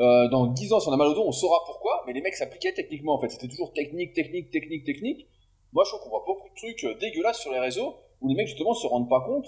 euh, 0.00 0.28
dans 0.28 0.46
10 0.46 0.72
ans, 0.72 0.80
si 0.80 0.88
on 0.88 0.92
a 0.92 0.96
mal 0.96 1.08
au 1.08 1.14
dos, 1.14 1.24
on 1.26 1.32
saura 1.32 1.58
pourquoi, 1.66 2.02
mais 2.06 2.12
les 2.12 2.20
mecs 2.22 2.34
s'appliquaient 2.34 2.72
techniquement 2.72 3.14
en 3.14 3.20
fait. 3.20 3.28
C'était 3.28 3.48
toujours 3.48 3.72
technique, 3.72 4.14
technique, 4.14 4.50
technique, 4.50 4.84
technique. 4.84 5.26
Moi 5.72 5.84
je 5.84 5.90
trouve 5.90 6.02
qu'on 6.02 6.10
voit 6.10 6.24
beaucoup 6.26 6.48
de 6.48 6.54
trucs 6.54 6.84
euh, 6.84 6.94
dégueulasses 6.98 7.40
sur 7.40 7.52
les 7.52 7.58
réseaux 7.60 7.96
où 8.20 8.28
les 8.28 8.34
mecs 8.34 8.48
justement 8.48 8.74
se 8.74 8.86
rendent 8.86 9.08
pas 9.08 9.20
compte 9.20 9.46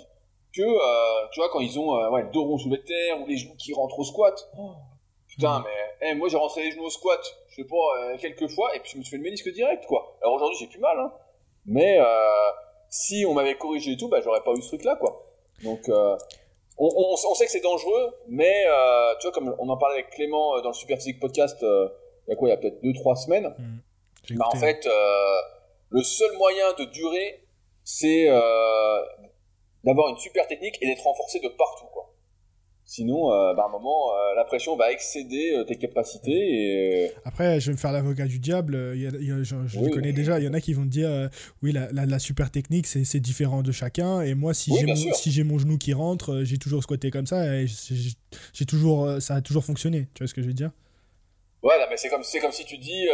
que, 0.55 0.63
euh, 0.63 1.27
tu 1.33 1.41
vois, 1.41 1.49
quand 1.51 1.61
ils 1.61 1.79
ont 1.79 1.97
euh, 1.97 2.11
ouais, 2.11 2.23
le 2.25 2.31
dos 2.31 2.45
rond 2.45 2.59
sous 2.59 2.69
les 2.71 2.83
terre 2.83 3.21
ou 3.23 3.27
les 3.27 3.37
genoux 3.39 3.55
qui 3.59 3.73
rentrent 3.73 3.99
au 3.99 4.05
squat. 4.05 4.51
Oh, 4.59 4.73
putain, 5.27 5.59
Mhm. 5.61 5.65
mais 6.01 6.09
eh, 6.11 6.15
moi 6.15 6.29
j'ai 6.29 6.37
rentré 6.37 6.63
les 6.65 6.71
genoux 6.73 6.85
au 6.85 6.91
squat, 6.91 7.21
je 7.49 7.57
sais 7.57 7.65
pas, 7.69 8.17
quelques 8.19 8.49
fois, 8.49 8.75
et 8.77 8.81
puis 8.81 8.93
je 8.93 8.99
me 8.99 9.03
suis 9.03 9.11
fait 9.13 9.17
le 9.17 9.23
ménisque 9.23 9.51
direct 9.53 9.87
quoi. 9.87 10.19
Alors 10.23 10.35
aujourd'hui 10.35 10.59
j'ai 10.61 10.67
plus 10.67 10.81
mal, 10.81 10.99
hein. 10.99 11.13
Mais 11.65 11.99
si 12.91 13.25
on 13.27 13.33
m'avait 13.33 13.57
corrigé 13.57 13.93
et 13.93 13.97
tout, 13.97 14.09
bah 14.09 14.21
j'aurais 14.23 14.43
pas 14.43 14.53
eu 14.53 14.61
ce 14.61 14.69
truc 14.69 14.85
là 14.85 14.97
quoi. 14.97 15.23
Donc. 15.65 15.89
Euh, 15.89 16.17
on, 16.79 16.89
on- 16.95 17.15
on 17.31 17.35
sait 17.35 17.45
que 17.47 17.51
c'est 17.51 17.61
dangereux, 17.61 18.15
mais 18.29 18.65
euh, 18.67 19.15
tu 19.21 19.27
vois, 19.27 19.33
comme 19.33 19.55
on 19.59 19.69
en 19.69 19.77
parlait 19.77 19.97
avec 20.01 20.11
Clément 20.11 20.57
euh, 20.57 20.61
dans 20.63 20.69
le 20.71 20.75
Super 20.75 20.97
Physique 20.99 21.21
Podcast, 21.21 21.63
euh, 21.63 21.89
il 22.27 22.31
y 22.31 22.33
a 22.35 22.37
quoi, 22.37 22.49
il 22.49 22.51
y 22.53 22.55
a 22.55 22.57
peut-être 22.57 22.83
2-3 22.83 23.17
semaines, 23.25 23.55
J'ai 24.25 24.35
bah, 24.37 24.47
en 24.47 24.57
fait, 24.61 24.87
euh, 24.87 25.37
le 25.91 26.03
seul 26.03 26.37
moyen 26.37 26.73
de 26.79 26.85
durer, 26.85 27.45
c'est 27.85 28.27
euh, 28.29 28.99
d'avoir 29.85 30.09
une 30.09 30.17
super 30.19 30.47
technique 30.47 30.79
et 30.81 30.87
d'être 30.87 31.03
renforcé 31.03 31.41
de 31.41 31.49
partout. 31.49 31.87
Sinon, 32.95 33.33
euh, 33.33 33.55
bah, 33.55 33.63
à 33.63 33.69
un 33.69 33.73
moment, 33.73 34.11
euh, 34.13 34.35
la 34.37 34.45
pression 34.45 34.77
va 34.77 34.93
excéder 34.93 35.55
euh, 35.57 35.65
tes 35.65 35.77
capacités 35.77 36.31
et... 37.07 37.11
Après, 37.25 37.59
je 37.59 37.69
vais 37.69 37.73
me 37.73 37.79
faire 37.79 37.91
l'avocat 37.91 38.27
du 38.27 38.39
diable. 38.39 38.79
il 38.95 39.01
y 39.01 39.07
a- 39.07 39.11
il 39.19 39.27
y 39.27 39.33
a- 39.33 39.43
je 39.43 39.57
je 39.67 39.79
Oui. 39.79 39.85
les 39.87 39.91
connais 39.91 40.13
déjà. 40.13 40.39
Il 40.39 40.45
y 40.45 40.49
en 40.49 40.53
a 40.53 40.61
qui 40.61 40.75
vont 40.75 40.83
te 40.83 40.89
dire 40.91 41.31
oui, 41.63 41.73
la, 41.73 41.91
la- 41.91 42.05
la 42.05 42.19
super 42.19 42.51
technique, 42.51 42.87
c'est 42.87 43.19
différent 43.21 43.63
de 43.63 43.73
chacun. 43.73 44.21
Et 44.21 44.35
moi, 44.35 44.53
si 44.53 44.73
Oui, 44.73 44.81
j'ai 44.81 44.87
mon, 44.87 44.95
si 45.15 45.33
genou 45.33 45.79
qui 45.79 45.95
rentre, 45.95 46.43
j'ai 46.45 46.59
toujours 46.59 46.83
squatté 46.83 47.11
comme 47.11 47.25
ça. 47.25 47.47
Et 47.57 47.67
j'ai- 47.67 48.67
toujours, 48.67 49.23
ça 49.23 49.37
a 49.37 49.41
toujours 49.41 49.65
fonctionné. 49.65 50.09
Tu 50.13 50.23
vois 50.23 50.29
ce 50.29 50.35
que 50.35 50.43
je 50.43 50.49
veux 50.49 50.53
dire? 50.53 50.71
Ouais, 51.63 51.79
non, 51.79 51.87
mais 51.89 51.97
c'est 51.97 52.11
comme, 52.11 52.25
comme 52.43 52.53
si 52.53 52.67
tu 52.67 52.77
dis, 52.77 53.07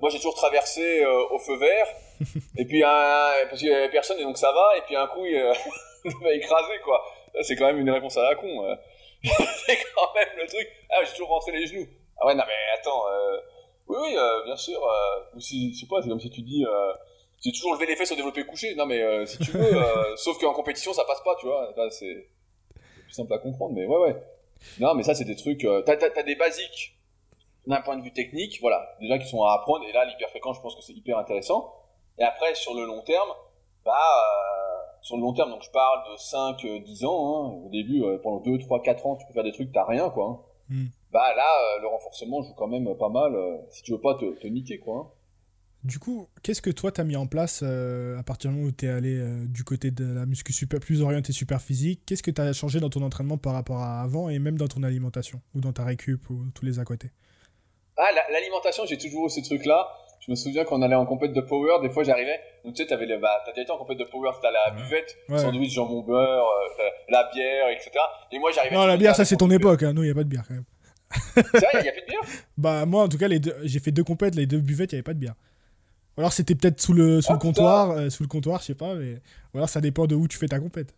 moi 0.00 0.10
j'ai 0.12 0.18
toujours 0.18 0.36
traversé 0.36 1.04
au 1.32 1.38
feu 1.40 1.56
vert, 1.58 1.86
et 2.58 2.64
puis 2.64 2.84
un, 2.84 3.30
parce 3.48 3.58
qu'il 3.58 3.70
y 3.70 3.74
avait 3.74 3.90
personne, 3.90 4.20
et 4.20 4.22
donc 4.22 4.38
ça 4.38 4.52
va, 4.52 4.78
et 4.78 4.82
puis 4.86 4.94
un 4.94 5.08
coup 5.08 5.26
il, 5.26 5.34
m'a 6.22 6.32
écrasé, 6.32 6.74
quoi. 6.84 7.02
C'est 7.42 7.56
quand 7.56 7.66
même 7.66 7.78
une 7.78 7.90
réponse 7.90 8.16
à 8.16 8.22
la 8.22 8.34
con. 8.36 8.46
c'est 9.66 9.78
quand 9.94 10.14
même 10.14 10.28
le 10.36 10.46
truc. 10.46 10.68
Ah, 10.90 11.04
j'ai 11.04 11.12
toujours 11.12 11.28
rentré 11.28 11.52
les 11.52 11.66
genoux. 11.66 11.86
Ah 12.18 12.26
ouais, 12.26 12.34
non, 12.34 12.44
mais 12.46 12.78
attends. 12.78 13.02
euh, 13.08 13.38
Oui, 13.88 13.96
oui, 14.02 14.16
euh, 14.16 14.44
bien 14.44 14.56
sûr. 14.56 14.80
euh, 14.82 15.36
ou 15.36 15.40
si, 15.40 15.74
je 15.74 15.80
sais 15.80 15.86
pas, 15.86 16.00
c'est 16.02 16.08
comme 16.08 16.20
si 16.20 16.30
tu 16.30 16.42
dis, 16.42 16.64
euh, 16.66 16.92
j'ai 17.44 17.52
toujours 17.52 17.74
levé 17.74 17.86
les 17.86 17.96
fesses 17.96 18.12
au 18.12 18.16
développé 18.16 18.44
couché. 18.44 18.74
Non, 18.74 18.86
mais 18.86 19.00
euh, 19.02 19.26
si 19.26 19.38
tu 19.38 19.50
veux, 19.52 19.76
euh, 19.76 20.16
sauf 20.16 20.38
qu'en 20.38 20.52
compétition 20.54 20.92
ça 20.92 21.04
passe 21.04 21.22
pas, 21.22 21.34
tu 21.38 21.46
vois. 21.46 21.72
Là, 21.76 21.90
c'est 21.90 22.28
plus 23.04 23.12
simple 23.12 23.32
à 23.34 23.38
comprendre, 23.38 23.74
mais 23.74 23.86
ouais, 23.86 23.98
ouais. 23.98 24.16
Non, 24.78 24.94
mais 24.94 25.02
ça, 25.02 25.14
c'est 25.14 25.24
des 25.24 25.36
trucs. 25.36 25.66
T'as 25.86 25.96
t'as- 25.96 26.10
t'as 26.10 26.22
des 26.22 26.34
basiques 26.36 26.96
d'un 27.66 27.80
point 27.82 27.96
de 27.96 28.02
vue 28.02 28.12
technique, 28.12 28.58
voilà, 28.60 28.96
déjà 29.00 29.18
qui 29.18 29.28
sont 29.28 29.42
à 29.44 29.52
apprendre. 29.54 29.84
Et 29.86 29.92
là, 29.92 30.04
l'hyperfréquence, 30.06 30.56
je 30.56 30.62
pense 30.62 30.74
que 30.76 30.82
c'est 30.82 30.92
hyper 30.94 31.18
intéressant. 31.18 31.74
Et 32.18 32.22
après, 32.24 32.54
sur 32.54 32.74
le 32.74 32.84
long 32.84 33.02
terme, 33.02 33.28
bah, 33.84 33.94
sur 35.02 35.16
le 35.16 35.22
long 35.22 35.32
terme, 35.32 35.50
donc 35.50 35.62
je 35.62 35.70
parle 35.70 36.12
de 36.12 36.16
5, 36.18 36.64
euh, 36.64 36.78
10 36.80 37.04
ans. 37.04 37.10
hein. 37.50 37.52
Au 37.66 37.68
début, 37.70 38.02
euh, 38.02 38.18
pendant 38.22 38.40
2, 38.40 38.58
3, 38.58 38.82
4 38.82 39.06
ans, 39.06 39.16
tu 39.16 39.26
peux 39.26 39.32
faire 39.32 39.44
des 39.44 39.52
trucs, 39.52 39.72
t'as 39.72 39.84
rien, 39.84 40.10
quoi. 40.10 40.26
hein. 40.26 40.38
Mm. 40.74 40.86
Bah 41.12 41.34
là, 41.34 41.42
euh, 41.42 41.80
le 41.82 41.88
renforcement 41.88 42.42
joue 42.42 42.54
quand 42.56 42.68
même 42.68 42.88
pas 42.98 43.08
mal. 43.08 43.32
si 43.70 43.82
tu 43.82 43.92
veux 43.92 44.00
pas 44.00 44.14
te, 44.14 44.24
te 44.38 44.46
niquer, 44.46 44.78
quoi. 44.78 44.96
hein. 44.98 45.06
Du 45.82 45.98
coup, 45.98 46.28
qu'est-ce 46.42 46.60
que 46.60 46.68
toi, 46.70 46.92
t'as 46.92 47.04
mis 47.04 47.16
en 47.16 47.26
place 47.26 47.60
euh, 47.64 48.18
à 48.18 48.22
partir 48.22 48.50
du 48.50 48.56
moment 48.56 48.68
où 48.68 48.72
t'es 48.72 48.88
allé 48.88 49.16
euh, 49.16 49.46
du 49.46 49.64
côté 49.64 49.90
de 49.90 50.04
la 50.12 50.26
muscu 50.26 50.52
super, 50.52 50.78
plus 50.78 51.00
orienté 51.00 51.32
super 51.32 51.62
physique 51.62 52.02
Qu'est-ce 52.04 52.22
que 52.22 52.30
t'as 52.30 52.52
changé 52.52 52.80
dans 52.80 52.90
ton 52.90 53.00
entraînement 53.02 53.38
par 53.38 53.54
rapport 53.54 53.78
à 53.78 54.02
avant 54.02 54.28
et 54.28 54.38
même 54.38 54.58
dans 54.58 54.68
ton 54.68 54.82
alimentation 54.82 55.40
ou 55.54 55.60
dans 55.62 55.72
ta 55.72 55.82
récup 55.84 56.28
ou 56.28 56.44
tous 56.54 56.66
les 56.66 56.78
à 56.80 56.84
côté? 56.84 57.10
Ah, 57.96 58.08
la- 58.14 58.30
l'alimentation, 58.30 58.84
j'ai 58.86 58.98
toujours 58.98 59.26
eu 59.26 59.30
ce 59.30 59.40
truc-là. 59.40 59.88
Je 60.20 60.30
me 60.30 60.36
souviens 60.36 60.64
quand 60.64 60.78
on 60.78 60.82
allait 60.82 60.94
en 60.94 61.06
compète 61.06 61.32
de 61.32 61.40
power, 61.40 61.78
des 61.82 61.88
fois 61.88 62.04
j'arrivais, 62.04 62.38
donc 62.64 62.74
tu 62.74 62.82
sais, 62.82 62.88
t'avais 62.88 63.06
le, 63.06 63.18
bah, 63.18 63.40
t'as 63.44 63.52
déjà 63.52 63.62
été 63.62 63.70
en 63.72 63.78
compète 63.78 63.98
de 63.98 64.04
power, 64.04 64.30
t'as 64.42 64.50
la 64.50 64.70
buvette, 64.72 65.16
Ouais. 65.30 65.38
sandwich, 65.38 65.72
jambon 65.72 66.02
beurre, 66.02 66.46
euh, 66.46 66.82
la 67.08 67.24
bière, 67.32 67.68
etc. 67.70 67.90
Et 68.30 68.38
moi 68.38 68.50
j'arrivais. 68.52 68.74
Non, 68.76 68.84
la 68.86 68.96
bière, 68.98 69.16
ça 69.16 69.24
c'est 69.24 69.36
ton 69.36 69.50
époque. 69.50 69.82
Hein. 69.82 69.94
Nous, 69.94 70.02
il 70.02 70.06
n'y 70.06 70.12
a 70.12 70.14
pas 70.14 70.24
de 70.24 70.28
bière 70.28 70.44
quand 70.46 70.54
même. 70.54 70.64
C'est 71.34 71.58
vrai, 71.58 71.80
il 71.80 71.86
y 71.86 71.88
a 71.88 71.92
plus 71.92 72.02
de 72.02 72.06
bière? 72.06 72.20
Bah, 72.58 72.84
moi, 72.86 73.02
en 73.04 73.08
tout 73.08 73.16
cas, 73.18 73.28
les 73.28 73.40
deux, 73.40 73.56
j'ai 73.64 73.80
fait 73.80 73.90
deux 73.90 74.04
compètes, 74.04 74.34
les 74.34 74.46
deux 74.46 74.60
buvettes, 74.60 74.92
il 74.92 74.96
n'y 74.96 74.98
avait 74.98 75.02
pas 75.04 75.14
de 75.14 75.18
bière. 75.18 75.34
Ou 76.16 76.20
alors 76.20 76.32
c'était 76.32 76.54
peut-être 76.54 76.80
sous 76.80 76.92
le, 76.92 77.22
sous 77.22 77.32
le 77.32 77.38
comptoir, 77.38 77.92
euh, 77.92 78.10
sous 78.10 78.22
le 78.22 78.28
comptoir, 78.28 78.60
je 78.60 78.66
sais 78.66 78.74
pas, 78.74 78.94
mais. 78.94 79.14
Ou 79.54 79.56
alors 79.56 79.68
ça 79.70 79.80
dépend 79.80 80.06
de 80.06 80.14
où 80.14 80.28
tu 80.28 80.36
fais 80.36 80.48
ta 80.48 80.58
compète. 80.58 80.94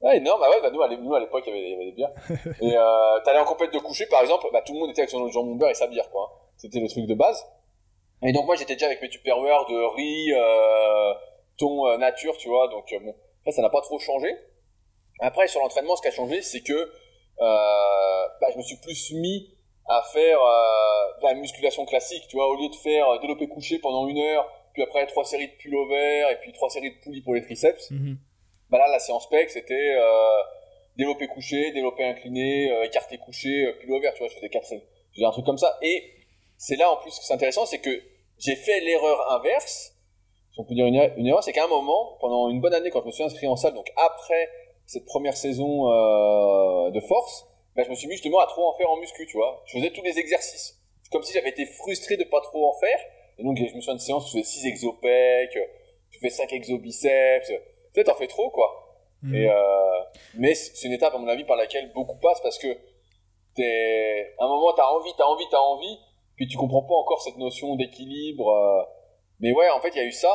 Ouais, 0.00 0.20
non, 0.20 0.32
bah 0.38 0.46
ouais, 0.50 0.60
bah 0.62 0.70
nous, 0.70 1.14
à 1.14 1.18
l'époque, 1.20 1.42
il 1.46 1.50
y 1.50 1.52
avait, 1.56 1.66
il 1.66 1.72
y 1.72 1.74
avait 1.74 1.84
des 1.86 1.92
bières. 1.92 2.12
et 2.60 2.76
euh, 2.76 3.20
t'allais 3.24 3.38
en 3.40 3.44
compète 3.44 3.72
de 3.72 3.78
coucher, 3.78 4.06
par 4.06 4.20
exemple, 4.20 4.46
bah 4.52 4.60
tout 4.64 4.74
le 4.74 4.78
monde 4.78 4.90
était 4.90 5.00
avec 5.00 5.10
son 5.10 5.26
jambon 5.28 5.56
beurre 5.56 5.70
et 5.70 5.74
sa 5.74 5.88
bière, 5.88 6.08
quoi. 6.10 6.30
C'était 6.56 6.78
le 6.78 6.88
truc 6.88 7.06
de 7.06 7.14
base. 7.14 7.42
Et 8.22 8.32
donc 8.32 8.46
moi, 8.46 8.56
j'étais 8.56 8.74
déjà 8.74 8.86
avec 8.86 9.02
mes 9.02 9.08
tupperwares 9.08 9.66
de 9.68 9.94
riz, 9.96 10.32
euh, 10.32 11.14
thon 11.58 11.86
euh, 11.86 11.96
nature, 11.98 12.36
tu 12.38 12.48
vois, 12.48 12.68
donc 12.68 12.92
euh, 12.92 12.98
bon, 13.00 13.14
ça, 13.44 13.52
ça 13.52 13.62
n'a 13.62 13.70
pas 13.70 13.82
trop 13.82 13.98
changé. 13.98 14.28
Après, 15.20 15.46
sur 15.48 15.60
l'entraînement, 15.60 15.96
ce 15.96 16.02
qui 16.02 16.08
a 16.08 16.10
changé, 16.10 16.42
c'est 16.42 16.62
que 16.62 16.72
euh, 16.72 16.88
bah, 18.40 18.46
je 18.52 18.58
me 18.58 18.62
suis 18.62 18.76
plus 18.76 19.12
mis 19.12 19.50
à 19.88 20.02
faire 20.12 20.38
euh, 20.40 21.20
de 21.20 21.26
la 21.26 21.34
musculation 21.34 21.84
classique, 21.84 22.24
tu 22.28 22.36
vois, 22.36 22.48
au 22.48 22.56
lieu 22.56 22.68
de 22.68 22.74
faire 22.76 23.20
développer 23.20 23.48
couché 23.48 23.78
pendant 23.78 24.08
une 24.08 24.18
heure, 24.18 24.50
puis 24.72 24.82
après 24.82 25.06
trois 25.06 25.24
séries 25.24 25.48
de 25.48 25.52
pullover 25.52 26.24
et 26.32 26.36
puis 26.40 26.52
trois 26.52 26.70
séries 26.70 26.94
de 26.96 27.00
poulies 27.02 27.22
pour 27.22 27.34
les 27.34 27.42
triceps. 27.42 27.90
Mhm. 27.90 28.18
Bah 28.70 28.78
là, 28.78 28.88
la 28.88 28.98
séance 28.98 29.28
PEC, 29.28 29.50
c'était 29.50 29.94
euh, 29.96 30.42
développé 30.96 31.26
couché, 31.28 31.70
développé 31.72 32.04
incliné, 32.04 32.72
euh, 32.72 32.84
écarté 32.84 33.18
couché, 33.18 33.72
pullover, 33.80 34.10
tu 34.14 34.20
vois, 34.20 34.28
je 34.28 34.34
faisais 34.34 34.48
quatre, 34.48 34.66
je 34.70 35.14
faisais 35.14 35.26
un 35.26 35.30
truc 35.30 35.44
comme 35.44 35.58
ça. 35.58 35.78
Et 35.82 36.13
c'est 36.66 36.76
là, 36.76 36.90
en 36.90 36.96
plus, 36.96 37.10
ce 37.10 37.20
qui 37.26 37.30
est 37.32 37.34
intéressant, 37.34 37.66
c'est 37.66 37.78
que 37.80 38.02
j'ai 38.38 38.56
fait 38.56 38.80
l'erreur 38.80 39.32
inverse, 39.32 39.92
si 40.52 40.60
on 40.60 40.64
peut 40.64 40.74
dire 40.74 40.86
une, 40.86 40.94
er- 40.94 41.12
une 41.16 41.26
erreur, 41.26 41.42
c'est 41.42 41.52
qu'à 41.52 41.64
un 41.64 41.68
moment, 41.68 42.16
pendant 42.20 42.48
une 42.48 42.60
bonne 42.60 42.74
année, 42.74 42.90
quand 42.90 43.00
je 43.02 43.06
me 43.06 43.12
suis 43.12 43.22
inscrit 43.24 43.46
en 43.46 43.56
salle, 43.56 43.74
donc 43.74 43.90
après 43.96 44.48
cette 44.86 45.04
première 45.04 45.36
saison 45.36 45.90
euh, 45.90 46.90
de 46.90 47.00
force, 47.00 47.46
bah, 47.74 47.82
je 47.84 47.90
me 47.90 47.94
suis 47.94 48.06
mis 48.06 48.14
justement 48.14 48.38
à 48.40 48.46
trop 48.46 48.66
en 48.68 48.74
faire 48.74 48.90
en 48.90 48.96
muscu, 48.96 49.26
tu 49.26 49.36
vois. 49.36 49.62
Je 49.66 49.78
faisais 49.78 49.90
tous 49.90 50.02
les 50.02 50.18
exercices. 50.18 50.80
C'est 51.02 51.10
comme 51.10 51.22
si 51.22 51.32
j'avais 51.32 51.50
été 51.50 51.66
frustré 51.66 52.16
de 52.16 52.24
pas 52.24 52.40
trop 52.40 52.68
en 52.68 52.72
faire. 52.78 52.98
Et 53.38 53.42
donc, 53.42 53.56
je 53.56 53.62
me 53.64 53.80
souviens 53.80 53.94
de 53.96 54.00
séances, 54.00 54.26
je 54.28 54.32
faisais 54.38 54.44
6 54.44 54.66
exopecs, 54.66 55.58
je 56.10 56.18
fais 56.20 56.30
5 56.30 56.52
exobiceps. 56.52 57.48
Tu 57.48 57.54
sais, 57.94 58.04
t'en 58.04 58.14
fais 58.14 58.28
trop, 58.28 58.48
quoi. 58.50 58.68
Mhm. 59.22 59.34
Et, 59.34 59.48
euh, 59.50 60.00
mais 60.38 60.54
c'est 60.54 60.86
une 60.86 60.92
étape, 60.94 61.14
à 61.14 61.18
mon 61.18 61.26
avis, 61.28 61.44
par 61.44 61.56
laquelle 61.56 61.92
beaucoup 61.92 62.16
passent 62.20 62.40
parce 62.42 62.58
que 62.58 62.68
t'es, 63.54 64.34
à 64.38 64.44
un 64.44 64.48
moment, 64.48 64.72
t'as 64.74 64.86
envie, 64.86 65.10
t'as 65.16 65.24
envie, 65.24 65.44
t'as 65.50 65.58
envie, 65.58 65.98
puis 66.36 66.46
tu 66.48 66.56
comprends 66.56 66.82
pas 66.82 66.94
encore 66.94 67.22
cette 67.22 67.36
notion 67.36 67.76
d'équilibre. 67.76 68.48
euh. 68.48 68.82
mais 69.40 69.52
ouais, 69.52 69.70
en 69.70 69.80
fait, 69.80 69.90
il 69.90 69.96
y 69.96 70.00
a 70.00 70.04
eu 70.04 70.12
ça. 70.12 70.30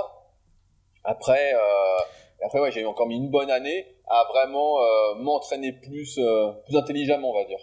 Après, 1.03 1.53
euh, 1.53 1.99
après 2.45 2.59
ouais, 2.59 2.71
j'ai 2.71 2.85
encore 2.85 3.07
mis 3.07 3.17
une 3.17 3.29
bonne 3.29 3.51
année 3.51 3.95
à 4.07 4.25
vraiment 4.29 4.81
euh, 4.81 5.15
m'entraîner 5.15 5.73
plus, 5.73 6.17
euh, 6.17 6.51
plus 6.65 6.77
intelligemment, 6.77 7.31
on 7.31 7.33
va 7.33 7.45
dire. 7.45 7.59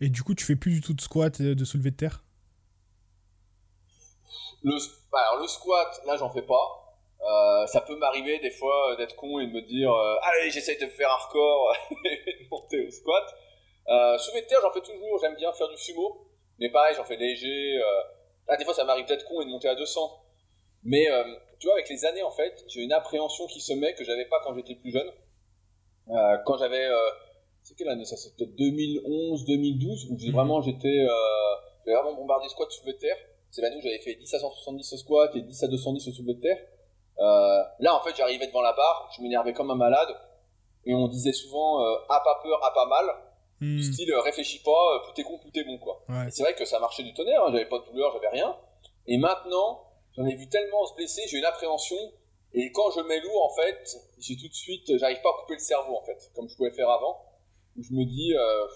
Et 0.00 0.08
du 0.08 0.22
coup, 0.22 0.34
tu 0.34 0.44
fais 0.44 0.56
plus 0.56 0.72
du 0.72 0.80
tout 0.80 0.94
de 0.94 1.00
squat, 1.00 1.40
et 1.40 1.54
de 1.54 1.64
soulevé 1.64 1.90
de 1.90 1.96
terre? 1.96 2.24
Le, 4.62 4.76
bah, 5.12 5.18
alors 5.28 5.42
le 5.42 5.48
squat, 5.48 6.00
là, 6.06 6.16
j'en 6.16 6.30
fais 6.30 6.42
pas. 6.42 6.80
Euh, 7.22 7.66
ça 7.66 7.82
peut 7.82 7.96
m'arriver 7.96 8.38
des 8.38 8.50
fois 8.50 8.96
d'être 8.96 9.14
con 9.14 9.40
et 9.40 9.46
de 9.46 9.52
me 9.52 9.60
dire 9.60 9.92
euh, 9.92 10.16
allez 10.22 10.50
j'essaye 10.50 10.78
de 10.78 10.86
faire 10.86 11.10
un 11.12 11.16
record 11.16 11.76
et 12.06 12.44
de 12.44 12.48
monter 12.50 12.86
au 12.86 12.90
squat. 12.90 13.24
Euh, 13.88 14.16
soulevé 14.16 14.42
de 14.42 14.46
terre 14.46 14.60
j'en 14.62 14.72
fais 14.72 14.80
toujours, 14.80 15.18
j'aime 15.20 15.36
bien 15.36 15.52
faire 15.52 15.68
du 15.68 15.76
sumo. 15.76 16.26
Mais 16.60 16.68
pareil, 16.68 16.94
j'en 16.96 17.04
fais 17.04 17.16
léger. 17.16 17.78
Euh... 17.78 18.02
Ah, 18.48 18.56
des 18.56 18.64
fois, 18.64 18.74
ça 18.74 18.84
m'arrive 18.84 19.06
d'être 19.06 19.24
con 19.24 19.40
et 19.40 19.44
de 19.44 19.50
monter 19.50 19.68
à 19.68 19.74
200. 19.74 20.00
Mais 20.84 21.10
euh, 21.10 21.24
tu 21.58 21.66
vois, 21.66 21.74
avec 21.74 21.88
les 21.88 22.04
années, 22.04 22.22
en 22.22 22.30
fait, 22.30 22.64
j'ai 22.68 22.82
une 22.82 22.92
appréhension 22.92 23.46
qui 23.46 23.60
se 23.60 23.72
met 23.72 23.94
que 23.94 24.04
j'avais 24.04 24.26
pas 24.26 24.40
quand 24.44 24.54
j'étais 24.54 24.74
plus 24.74 24.90
jeune. 24.90 25.10
Euh, 26.10 26.36
quand 26.44 26.58
j'avais. 26.58 26.86
C'est 27.62 27.76
quelle 27.76 27.88
année 27.88 28.04
ça 28.04 28.16
C'est 28.16 28.34
peut-être 28.36 28.56
2011, 28.56 29.44
2012, 29.44 30.08
où 30.10 30.18
j'ai 30.18 30.28
mhm. 30.28 30.34
vraiment, 30.34 30.60
j'étais. 30.62 31.06
j'avais 31.84 31.96
vraiment 31.98 32.14
bombardé 32.14 32.48
squat 32.48 32.70
soulevé 32.70 32.94
de 32.94 32.98
terre. 32.98 33.16
C'est 33.50 33.62
l'année 33.62 33.76
où 33.76 33.80
j'avais 33.80 33.98
fait 33.98 34.14
10 34.14 34.34
à 34.34 34.38
170 34.38 34.92
au 34.92 34.96
squat 34.96 35.34
et 35.34 35.40
10 35.40 35.64
à 35.64 35.68
210 35.68 36.08
au 36.08 36.12
soulevé 36.12 36.34
de 36.34 36.40
terre. 36.40 36.58
là, 37.18 37.94
en 37.94 38.00
fait, 38.02 38.14
j'arrivais 38.16 38.46
devant 38.46 38.62
la 38.62 38.72
barre, 38.72 39.10
je 39.16 39.22
m'énervais 39.22 39.52
comme 39.52 39.70
un 39.70 39.76
malade. 39.76 40.08
Et 40.86 40.94
on 40.94 41.08
disait 41.08 41.32
souvent, 41.32 41.78
a 41.78 42.20
pas 42.24 42.40
peur, 42.42 42.64
a 42.64 42.72
pas 42.72 42.86
mal. 42.86 43.06
Hmm. 43.60 43.80
style, 43.80 44.14
réfléchis 44.14 44.62
pas, 44.62 45.02
plus 45.04 45.12
t'es 45.14 45.22
con, 45.22 45.38
plus 45.38 45.50
t'es 45.50 45.64
bon, 45.64 45.76
quoi. 45.78 46.02
c'est 46.30 46.42
vrai 46.42 46.54
que 46.54 46.64
ça 46.64 46.78
marchait 46.78 47.02
du 47.02 47.12
tonnerre, 47.12 47.42
hein, 47.42 47.52
j'avais 47.52 47.68
pas 47.68 47.78
de 47.78 47.84
douleur, 47.84 48.10
j'avais 48.14 48.28
rien. 48.28 48.56
Et 49.06 49.18
maintenant, 49.18 49.84
j'en 50.16 50.26
ai 50.26 50.34
vu 50.34 50.48
tellement 50.48 50.86
se 50.86 50.94
blesser, 50.94 51.22
j'ai 51.28 51.38
une 51.38 51.44
appréhension. 51.44 51.98
Et 52.52 52.72
quand 52.72 52.90
je 52.90 53.00
mets 53.00 53.20
lourd, 53.20 53.44
en 53.44 53.54
fait, 53.54 53.96
j'ai 54.18 54.36
tout 54.36 54.48
de 54.48 54.54
suite, 54.54 54.96
j'arrive 54.98 55.20
pas 55.22 55.28
à 55.28 55.40
couper 55.40 55.54
le 55.54 55.60
cerveau, 55.60 55.96
en 55.96 56.02
fait, 56.02 56.30
comme 56.34 56.48
je 56.48 56.56
pouvais 56.56 56.70
faire 56.70 56.88
avant. 56.90 57.22
Où 57.76 57.82
je 57.82 57.92
me 57.92 58.04
dis, 58.04 58.34
euh, 58.34 58.66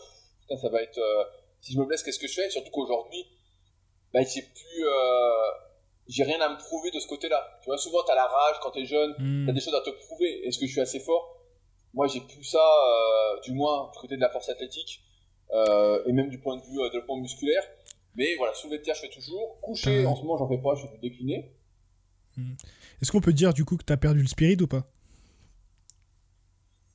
putain, 0.41 0.57
ça 0.57 0.69
va 0.69 0.83
être, 0.83 0.99
euh, 0.99 1.25
si 1.61 1.73
je 1.73 1.79
me 1.79 1.85
blesse, 1.85 2.03
qu'est-ce 2.03 2.19
que 2.19 2.29
je 2.29 2.35
fais? 2.35 2.51
Surtout 2.51 2.71
qu'aujourd'hui, 2.71 3.27
bah, 4.13 4.21
j'ai 4.23 4.43
plus, 4.43 4.87
euh, 4.87 5.51
j'ai 6.07 6.23
rien 6.23 6.41
à 6.41 6.49
me 6.51 6.59
prouver 6.59 6.91
de 6.93 7.01
ce 7.01 7.09
côté-là. 7.09 7.59
Tu 7.63 7.71
vois, 7.71 7.79
souvent, 7.79 8.03
t'as 8.07 8.15
la 8.15 8.27
rage 8.27 8.57
quand 8.63 8.71
t'es 8.71 8.85
jeune, 8.85 9.15
hmm. 9.19 9.47
t'as 9.47 9.53
des 9.53 9.61
choses 9.61 9.75
à 9.75 9.81
te 9.81 9.91
prouver. 9.91 10.47
Est-ce 10.47 10.59
que 10.59 10.67
je 10.67 10.73
suis 10.73 10.81
assez 10.81 11.01
fort? 11.01 11.34
Moi, 11.95 12.09
j'ai 12.09 12.21
plus 12.21 12.43
ça, 12.43 12.59
euh, 12.59 13.41
du 13.45 13.53
moins 13.53 13.91
du 13.93 13.99
côté 13.99 14.17
de 14.17 14.21
la 14.21 14.29
force 14.29 14.49
athlétique 14.49 15.03
euh, 15.53 16.03
et 16.07 16.13
même 16.13 16.29
du 16.29 16.41
point 16.41 16.57
de 16.57 16.63
vue 16.63 16.81
euh, 16.81 16.91
développement 16.91 17.17
musculaire. 17.17 17.63
Mais 18.17 18.35
voilà, 18.37 18.53
soulever 18.55 18.79
de 18.79 18.83
terre, 18.83 18.95
je 18.95 19.03
fais 19.03 19.11
toujours. 19.11 19.61
Coucher, 19.61 20.05
en 20.05 20.15
ce 20.15 20.23
moment, 20.23 20.37
j'en 20.37 20.49
fais 20.49 20.59
pas, 20.59 20.75
je 20.75 20.87
fais 20.87 20.99
du 20.99 21.11
décliné. 21.11 21.53
Hmm. 22.37 22.55
Est-ce 23.01 23.13
qu'on 23.13 23.21
peut 23.21 23.33
dire 23.33 23.55
du 23.55 23.65
coup 23.65 23.77
que 23.77 23.85
tu 23.85 23.93
as 23.93 23.97
perdu 23.97 24.21
le 24.21 24.27
spirit 24.27 24.57
ou 24.61 24.67
pas? 24.67 24.85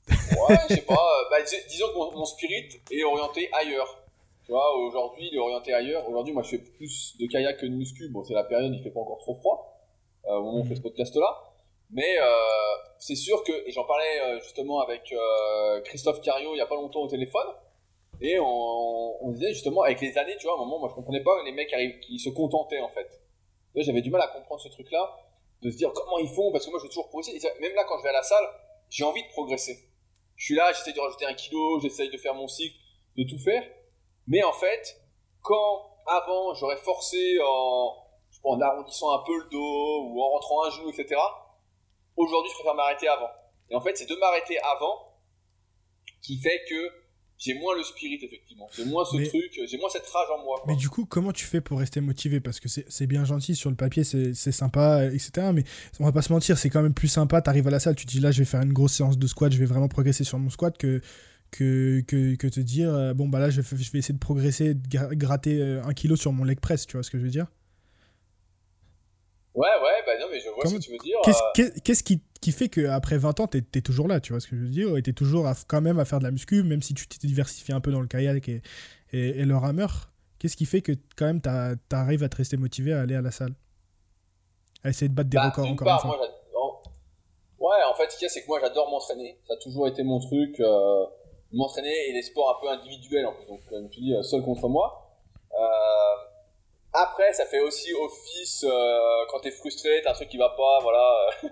Ouais, 0.09 0.57
je 0.69 0.75
sais 0.75 0.81
pas. 0.81 0.95
Bah, 1.29 1.37
disons 1.69 1.87
que 1.87 2.15
mon, 2.15 2.25
spirit 2.25 2.81
est 2.91 3.03
orienté 3.03 3.49
ailleurs. 3.53 4.03
Tu 4.45 4.51
vois, 4.51 4.77
aujourd'hui, 4.77 5.29
il 5.31 5.35
est 5.35 5.39
orienté 5.39 5.73
ailleurs. 5.73 6.07
Aujourd'hui, 6.09 6.33
moi, 6.33 6.43
je 6.43 6.49
fais 6.49 6.57
plus 6.57 7.15
de 7.19 7.25
kayak 7.27 7.57
que 7.59 7.65
de 7.65 7.71
muscu. 7.71 8.09
Bon, 8.09 8.23
c'est 8.23 8.33
la 8.33 8.43
période, 8.43 8.73
il 8.73 8.81
fait 8.81 8.91
pas 8.91 8.99
encore 8.99 9.19
trop 9.19 9.35
froid 9.35 9.75
au 10.23 10.43
moment 10.43 10.57
où 10.57 10.61
on 10.61 10.65
fait 10.65 10.75
ce 10.75 10.81
podcast-là. 10.81 11.48
Mais 11.91 12.17
euh, 12.19 12.25
c'est 12.99 13.15
sûr 13.15 13.43
que, 13.43 13.67
et 13.67 13.71
j'en 13.71 13.83
parlais 13.85 14.21
euh, 14.21 14.39
justement 14.41 14.79
avec 14.81 15.11
euh, 15.11 15.81
Christophe 15.81 16.21
Cario 16.21 16.53
il 16.53 16.57
y 16.57 16.61
a 16.61 16.67
pas 16.67 16.75
longtemps 16.75 17.01
au 17.01 17.07
téléphone, 17.07 17.47
et 18.21 18.37
on, 18.39 19.25
on, 19.25 19.31
disait 19.31 19.53
justement 19.53 19.83
avec 19.83 19.99
les 20.01 20.17
années, 20.17 20.35
tu 20.37 20.45
vois, 20.45 20.53
à 20.53 20.55
un 20.55 20.59
moment, 20.59 20.79
moi 20.79 20.89
je 20.89 20.95
comprenais 20.95 21.23
pas 21.23 21.41
les 21.45 21.51
mecs 21.51 21.69
qui, 21.69 21.99
qui 22.01 22.19
se 22.19 22.29
contentaient 22.29 22.81
en 22.81 22.89
fait. 22.89 23.21
J'avais 23.75 24.01
du 24.01 24.11
mal 24.11 24.21
à 24.21 24.27
comprendre 24.27 24.61
ce 24.61 24.67
truc-là, 24.67 25.17
de 25.61 25.71
se 25.71 25.77
dire 25.77 25.91
comment 25.93 26.19
ils 26.19 26.27
font, 26.27 26.51
parce 26.51 26.65
que 26.65 26.69
moi 26.69 26.79
je 26.79 26.83
veux 26.83 26.89
toujours 26.89 27.07
progresser. 27.07 27.39
même 27.59 27.73
là, 27.73 27.85
quand 27.85 27.97
je 27.97 28.03
vais 28.03 28.09
à 28.09 28.13
la 28.13 28.23
salle, 28.23 28.45
j'ai 28.89 29.03
envie 29.03 29.23
de 29.23 29.29
progresser. 29.29 29.79
Je 30.35 30.45
suis 30.45 30.55
là, 30.55 30.71
j'essaie 30.73 30.93
de 30.93 30.99
rajouter 30.99 31.25
un 31.25 31.33
kilo, 31.33 31.79
j'essaye 31.79 32.09
de 32.09 32.17
faire 32.17 32.35
mon 32.35 32.47
cycle, 32.47 32.75
de 33.17 33.23
tout 33.23 33.39
faire. 33.39 33.63
Mais 34.27 34.43
en 34.43 34.53
fait, 34.53 35.01
quand 35.41 35.85
avant 36.05 36.53
j'aurais 36.53 36.77
forcé 36.77 37.39
en, 37.41 37.95
en 38.43 38.61
arrondissant 38.61 39.11
un 39.11 39.23
peu 39.25 39.37
le 39.37 39.49
dos 39.49 40.03
ou 40.09 40.21
en 40.21 40.29
rentrant 40.29 40.65
un 40.65 40.69
genou, 40.71 40.89
etc., 40.89 41.15
Aujourd'hui, 42.19 42.51
je 42.51 42.55
préfère 42.55 42.75
m'arrêter 42.75 43.07
avant. 43.07 43.29
Et 43.69 43.75
en 43.75 43.81
fait, 43.81 43.95
c'est 43.95 44.09
de 44.09 44.15
m'arrêter 44.15 44.57
avant 44.59 45.15
qui 46.21 46.37
fait 46.37 46.61
que 46.69 46.75
j'ai 47.37 47.53
moins 47.53 47.73
le 47.77 47.83
spirit, 47.83 48.19
effectivement. 48.21 48.67
J'ai 48.75 48.83
moins 48.83 49.05
ce 49.05 49.15
truc, 49.29 49.61
j'ai 49.65 49.77
moins 49.77 49.89
cette 49.89 50.05
rage 50.05 50.27
en 50.37 50.43
moi. 50.43 50.61
Mais 50.67 50.75
du 50.75 50.89
coup, 50.89 51.05
comment 51.05 51.31
tu 51.31 51.45
fais 51.45 51.61
pour 51.61 51.79
rester 51.79 52.01
motivé? 52.01 52.41
Parce 52.41 52.59
que 52.59 52.67
c'est 52.67 53.07
bien 53.07 53.23
gentil 53.23 53.55
sur 53.55 53.69
le 53.69 53.77
papier, 53.77 54.03
c'est 54.03 54.33
sympa, 54.51 55.05
etc. 55.05 55.51
Mais 55.53 55.63
on 56.01 56.05
va 56.05 56.11
pas 56.11 56.21
se 56.21 56.33
mentir, 56.33 56.57
c'est 56.57 56.69
quand 56.69 56.81
même 56.81 56.93
plus 56.93 57.07
sympa. 57.07 57.41
Tu 57.41 57.49
arrives 57.49 57.67
à 57.67 57.71
la 57.71 57.79
salle, 57.79 57.95
tu 57.95 58.05
te 58.05 58.11
dis 58.11 58.19
là, 58.19 58.31
je 58.31 58.39
vais 58.39 58.45
faire 58.45 58.61
une 58.61 58.73
grosse 58.73 58.93
séance 58.93 59.17
de 59.17 59.25
squat, 59.25 59.53
je 59.53 59.57
vais 59.57 59.65
vraiment 59.65 59.87
progresser 59.87 60.25
sur 60.25 60.37
mon 60.37 60.49
squat 60.49 60.77
que. 60.77 61.01
Que, 61.51 62.01
que, 62.01 62.35
que 62.35 62.45
te 62.45 62.59
dire, 62.59 62.93
euh, 62.93 63.15
bon, 63.15 63.27
bah 63.27 63.39
là, 63.39 63.49
je 63.49 63.61
vais, 63.61 63.77
je 63.83 63.91
vais 63.91 63.97
essayer 63.97 64.13
de 64.13 64.19
progresser, 64.19 64.75
de 64.75 65.15
gratter 65.15 65.59
euh, 65.59 65.81
un 65.83 65.95
kilo 65.95 66.15
sur 66.15 66.31
mon 66.31 66.43
leg 66.43 66.59
press, 66.59 66.85
tu 66.85 66.95
vois 66.95 67.01
ce 67.01 67.09
que 67.09 67.17
je 67.17 67.23
veux 67.23 67.31
dire? 67.31 67.47
Ouais, 69.59 69.67
ouais, 69.83 69.91
bah 70.05 70.13
non, 70.21 70.27
mais 70.31 70.39
je 70.39 70.47
vois 70.51 70.65
ce 70.65 70.75
que 70.75 70.79
tu 70.79 70.91
veux 70.91 70.97
dire. 70.99 71.17
Qu'est-ce 71.25 72.01
euh. 72.01 72.05
qui, 72.05 72.21
qui, 72.39 72.51
fait 72.53 72.69
qu'après 72.69 73.17
20 73.17 73.41
ans, 73.41 73.47
t'es 73.47 73.61
es 73.75 73.81
toujours 73.81 74.07
là, 74.07 74.21
tu 74.21 74.31
vois 74.31 74.39
ce 74.39 74.47
que 74.47 74.55
je 74.55 74.61
veux 74.61 74.69
dire? 74.69 74.95
Et 74.95 75.01
t'es 75.01 75.11
toujours 75.11 75.45
quand 75.67 75.81
même 75.81 75.99
à 75.99 76.05
faire 76.05 76.19
de 76.19 76.23
la 76.23 76.31
muscu, 76.31 76.63
même 76.63 76.81
si 76.81 76.93
tu 76.93 77.05
t'es 77.09 77.27
diversifié 77.27 77.73
un 77.73 77.81
peu 77.81 77.91
dans 77.91 77.99
le 77.99 78.07
kayak 78.07 78.47
et, 78.47 78.61
et, 79.11 79.43
le 79.43 79.57
rameur. 79.57 80.11
Qu'est-ce 80.39 80.55
qui 80.55 80.65
fait 80.65 80.81
que 80.81 80.93
quand 81.17 81.25
même 81.25 81.41
t'arrives 81.41 82.23
à 82.23 82.29
te 82.29 82.37
rester 82.37 82.55
motivé 82.55 82.93
à 82.93 83.01
aller 83.01 83.15
à 83.15 83.21
la 83.21 83.31
salle? 83.31 83.53
À 84.85 84.91
essayer 84.91 85.09
de 85.09 85.13
battre 85.13 85.29
des 85.29 85.35
bah, 85.35 85.49
records 85.49 85.65
encore 85.65 85.87
une 85.89 85.99
fois 85.99 86.19
Ouais, 87.59 87.83
en 87.91 87.93
fait, 87.95 88.09
ce 88.09 88.17
qu'il 88.17 88.25
y 88.25 88.27
a, 88.27 88.29
c'est 88.29 88.43
que 88.43 88.47
moi 88.47 88.61
j'adore 88.61 88.89
m'entraîner. 88.89 89.37
Ça 89.45 89.55
a 89.55 89.57
toujours 89.57 89.89
été 89.89 90.03
mon 90.03 90.21
truc, 90.21 90.57
euh, 90.61 91.05
m'entraîner 91.51 91.93
et 92.07 92.13
les 92.13 92.21
sports 92.21 92.57
un 92.57 92.61
peu 92.61 92.71
individuels 92.71 93.25
en 93.25 93.33
plus. 93.33 93.45
Donc, 93.47 93.59
comme 93.69 93.89
tu 93.89 93.99
dis, 93.99 94.15
euh, 94.15 94.21
seul 94.21 94.41
contre 94.41 94.69
moi. 94.69 95.17
Euh, 95.51 96.28
après, 96.93 97.33
ça 97.33 97.45
fait 97.45 97.59
aussi 97.59 97.93
office 97.93 98.65
euh, 98.67 99.25
quand 99.29 99.39
t'es 99.41 99.51
frustré, 99.51 100.01
t'as 100.03 100.11
un 100.11 100.13
truc 100.13 100.29
qui 100.29 100.37
va 100.37 100.49
pas, 100.49 100.79
voilà, 100.81 101.11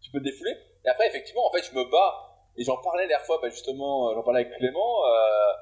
tu 0.00 0.10
peux 0.10 0.18
te 0.18 0.24
défouler. 0.24 0.56
Et 0.84 0.88
après, 0.88 1.06
effectivement, 1.06 1.46
en 1.46 1.52
fait, 1.52 1.64
je 1.70 1.76
me 1.76 1.84
bats. 1.84 2.24
Et 2.56 2.64
j'en 2.64 2.76
parlais 2.78 3.06
la 3.06 3.20
fois, 3.20 3.38
bah, 3.40 3.48
justement, 3.50 4.10
euh, 4.10 4.14
j'en 4.14 4.22
parlais 4.22 4.40
avec 4.40 4.56
Clément. 4.56 5.06
Euh, 5.06 5.52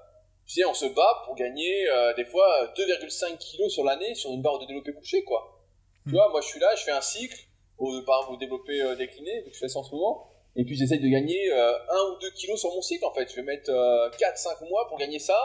tu 0.46 0.55
sais, 0.55 0.64
on 0.64 0.75
se 0.75 0.87
bat 0.87 1.22
pour 1.25 1.35
gagner 1.35 1.88
euh, 1.90 2.14
des 2.14 2.25
fois 2.25 2.72
2,5 2.77 3.37
kilos 3.38 3.72
sur 3.72 3.85
l'année 3.85 4.14
sur 4.14 4.31
une 4.31 4.40
barre 4.40 4.59
de 4.59 4.66
développé 4.66 4.92
couché, 4.94 5.22
quoi. 5.25 5.62
Tu 6.05 6.11
hmm. 6.11 6.14
vois, 6.14 6.29
moi, 6.31 6.40
je 6.40 6.46
suis 6.46 6.61
là, 6.61 6.75
je 6.77 6.85
fais 6.85 6.92
un 6.92 7.01
cycle, 7.01 7.37
au, 7.79 8.01
par 8.03 8.20
exemple, 8.20 8.35
au 8.35 8.38
développé 8.38 8.96
décliné, 8.96 9.44
je 9.53 9.59
fais 9.59 9.68
ça 9.68 9.81
en 9.81 9.83
ce 9.83 9.90
moment. 9.94 10.33
Et 10.55 10.64
puis, 10.64 10.77
j'essaye 10.77 11.01
de 11.01 11.09
gagner 11.09 11.53
1 11.53 11.77
ou 12.12 12.18
2 12.20 12.31
kilos 12.31 12.59
sur 12.59 12.70
mon 12.70 12.81
cycle, 12.81 13.05
en 13.05 13.12
fait. 13.12 13.29
Je 13.29 13.37
vais 13.37 13.42
mettre 13.42 13.70
4-5 13.70 14.66
mois 14.68 14.87
pour 14.88 14.96
gagner 14.96 15.18
ça. 15.18 15.37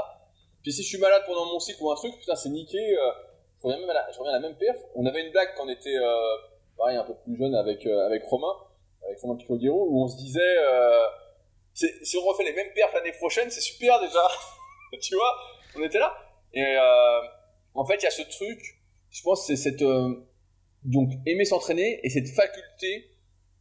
Puis 0.62 0.72
si 0.72 0.84
je 0.84 0.88
suis 0.88 1.00
malade 1.00 1.24
pendant 1.26 1.48
mon 1.48 1.60
cycle 1.60 1.82
ou 1.82 1.92
un 1.92 1.96
truc, 1.96 2.18
putain, 2.20 2.36
c'est 2.36 2.50
niqué 2.50 2.96
je 3.62 3.68
reviens, 3.68 3.90
à 3.90 3.94
la, 3.94 4.12
je 4.12 4.18
reviens 4.18 4.34
à 4.34 4.40
la 4.40 4.48
même 4.48 4.58
perf. 4.58 4.78
On 4.96 5.06
avait 5.06 5.24
une 5.24 5.32
blague 5.32 5.50
quand 5.56 5.66
on 5.66 5.70
était, 5.70 5.96
euh, 5.96 6.36
pareil, 6.78 6.98
un 6.98 7.04
peu 7.04 7.14
plus 7.24 7.38
jeune 7.38 7.54
avec, 7.54 7.86
euh, 7.86 8.06
avec 8.06 8.24
Romain, 8.24 8.54
avec 9.06 9.20
Romain 9.20 9.36
Picoguero, 9.36 9.88
où 9.90 10.04
on 10.04 10.08
se 10.08 10.18
disait, 10.18 10.58
euh, 10.60 11.06
si 11.74 12.18
on 12.18 12.22
refait 12.22 12.44
les 12.44 12.54
mêmes 12.54 12.74
perfs 12.74 12.94
l'année 12.94 13.12
prochaine, 13.14 13.50
c'est 13.52 13.62
super 13.62 14.00
déjà. 14.00 14.28
tu 15.02 15.16
vois, 15.16 15.36
on 15.78 15.84
était 15.84 16.00
là. 16.00 16.16
Et 16.54 16.64
euh, 16.64 17.22
en 17.76 17.86
fait, 17.86 17.96
il 17.98 18.04
y 18.04 18.08
a 18.08 18.12
ce 18.12 18.24
truc, 18.24 18.60
je 19.12 19.22
pense, 19.22 19.46
c'est 19.46 19.56
cette, 19.56 19.82
euh, 19.84 20.16
donc, 20.84 21.12
aimer 21.28 21.46
s'entraîner 21.46 22.00
et 22.04 22.10
cette 22.10 22.30
faculté 22.30 23.12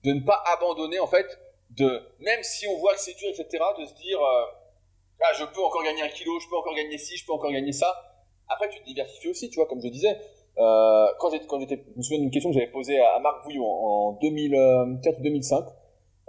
de 0.02 0.12
ne 0.12 0.20
pas 0.20 0.42
abandonner, 0.46 0.98
en 0.98 1.06
fait, 1.06 1.38
de, 1.70 2.02
même 2.20 2.42
si 2.42 2.66
on 2.66 2.78
voit 2.78 2.94
que 2.94 3.00
c'est 3.00 3.14
dur, 3.14 3.28
etc., 3.28 3.62
de 3.78 3.84
se 3.84 3.94
dire, 3.94 4.18
ah, 4.22 5.32
je 5.38 5.44
peux 5.44 5.62
encore 5.62 5.84
gagner 5.84 6.02
un 6.02 6.08
kilo, 6.08 6.40
je 6.40 6.48
peux 6.48 6.56
encore 6.56 6.74
gagner 6.74 6.96
ci, 6.96 7.18
je 7.18 7.26
peux 7.26 7.32
encore 7.32 7.52
gagner 7.52 7.72
ça 7.72 8.10
après, 8.50 8.68
tu 8.68 8.80
te 8.80 8.84
diversifies 8.84 9.28
aussi, 9.28 9.48
tu 9.48 9.56
vois, 9.56 9.66
comme 9.66 9.80
je 9.80 9.88
disais. 9.88 10.16
Euh, 10.58 11.06
quand 11.18 11.30
j'étais, 11.30 11.46
quand 11.46 11.60
j'étais, 11.60 11.82
je 11.92 11.98
me 11.98 12.02
souviens 12.02 12.18
d'une 12.20 12.30
question 12.30 12.50
que 12.50 12.54
j'avais 12.54 12.70
posée 12.70 12.98
à, 12.98 13.18
Marc 13.20 13.44
Bouillon 13.44 13.64
en, 13.64 14.12
2004 14.20 15.18
ou 15.18 15.22
2005, 15.22 15.64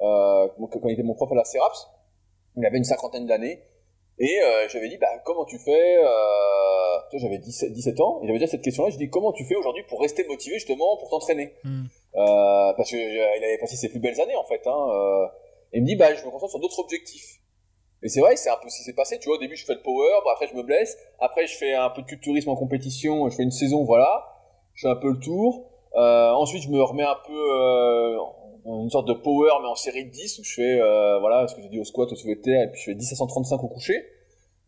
euh, 0.02 0.48
quand 0.58 0.80
il 0.86 0.94
était 0.94 1.04
mon 1.04 1.16
prof 1.16 1.32
à 1.32 1.36
la 1.36 1.44
CERAPS. 1.44 1.90
Il 2.58 2.66
avait 2.66 2.78
une 2.78 2.84
cinquantaine 2.84 3.26
d'années. 3.26 3.64
Et 4.20 4.40
euh, 4.40 4.68
j'avais 4.70 4.88
dit, 4.88 4.98
bah, 4.98 5.08
comment 5.26 5.46
tu 5.46 5.58
fais 5.58 5.98
euh, 5.98 7.18
J'avais 7.18 7.40
17, 7.40 7.74
17 7.74 8.00
ans, 8.02 8.20
et 8.22 8.28
j'avais 8.28 8.38
dit 8.38 8.48
cette 8.48 8.62
question-là, 8.62 8.92
je 8.92 8.98
dis, 8.98 9.10
comment 9.10 9.32
tu 9.32 9.44
fais 9.46 9.56
aujourd'hui 9.56 9.84
pour 9.90 10.00
rester 10.00 10.24
motivé 10.28 10.56
justement 10.56 10.98
pour 10.98 11.10
t'entraîner? 11.10 11.56
Hmm. 11.64 11.86
euh, 12.16 12.74
Parce 12.78 12.90
qu'il 12.90 13.00
euh, 13.00 13.38
avait 13.38 13.58
passé 13.58 13.76
ses 13.76 13.90
plus 13.90 14.00
belles 14.00 14.22
années 14.22 14.36
en 14.36 14.44
fait. 14.44 14.62
Hein, 14.68 14.88
euh, 14.92 15.26
et 15.74 15.78
il 15.78 15.82
me 15.82 15.88
dit, 15.88 15.96
bah, 15.96 16.14
je 16.14 16.24
me 16.24 16.30
concentre 16.30 16.52
sur 16.52 16.60
d'autres 16.60 16.80
objectifs. 16.80 17.41
Et 18.04 18.10
c'est 18.10 18.20
vrai, 18.20 18.36
c'est 18.36 18.50
un 18.50 18.58
peu 18.62 18.70
ce 18.70 18.78
qui 18.78 18.84
s'est 18.84 18.94
passé. 18.94 19.20
Tu 19.20 19.28
vois, 19.28 19.38
au 19.38 19.40
début, 19.40 19.56
je 19.56 19.66
fais 19.66 19.76
le 19.76 19.82
power, 19.82 20.10
après, 20.32 20.48
je 20.48 20.56
me 20.56 20.64
blesse. 20.64 20.98
Après, 21.20 21.46
je 21.46 21.56
fais 21.56 21.74
un 21.74 21.90
peu 21.90 22.02
de 22.02 22.08
culturisme 22.08 22.50
en 22.50 22.56
compétition. 22.56 23.30
Je 23.30 23.36
fais 23.36 23.44
une 23.44 23.52
saison, 23.52 23.84
voilà. 23.84 24.26
Je 24.74 24.88
fais 24.88 24.92
un 24.92 24.96
peu 24.96 25.10
le 25.10 25.20
tour. 25.20 25.70
Euh, 25.96 26.32
ensuite, 26.32 26.64
je 26.64 26.70
me 26.70 26.82
remets 26.82 27.04
un 27.04 27.18
peu 27.28 27.34
euh, 27.34 28.18
une 28.66 28.90
sorte 28.90 29.08
de 29.08 29.14
power, 29.14 29.52
mais 29.62 29.68
en 29.68 29.76
série 29.76 30.06
de 30.06 30.10
10, 30.10 30.40
où 30.40 30.44
je 30.44 30.54
fais, 30.54 30.80
euh, 30.80 31.20
voilà, 31.20 31.48
ce 31.48 31.56
que 31.56 31.62
j'ai 31.62 31.70
dit 31.70 31.80
au 31.80 31.84
squat, 31.84 32.12
au 32.12 32.16
soulevé 32.16 32.40
terre, 32.42 32.64
et 32.64 32.72
puis 32.72 32.80
je 32.80 32.86
fais 32.86 32.96
10 32.96 33.12
à 33.12 33.16
135 33.16 33.64
au 33.64 33.68
coucher. 33.68 34.04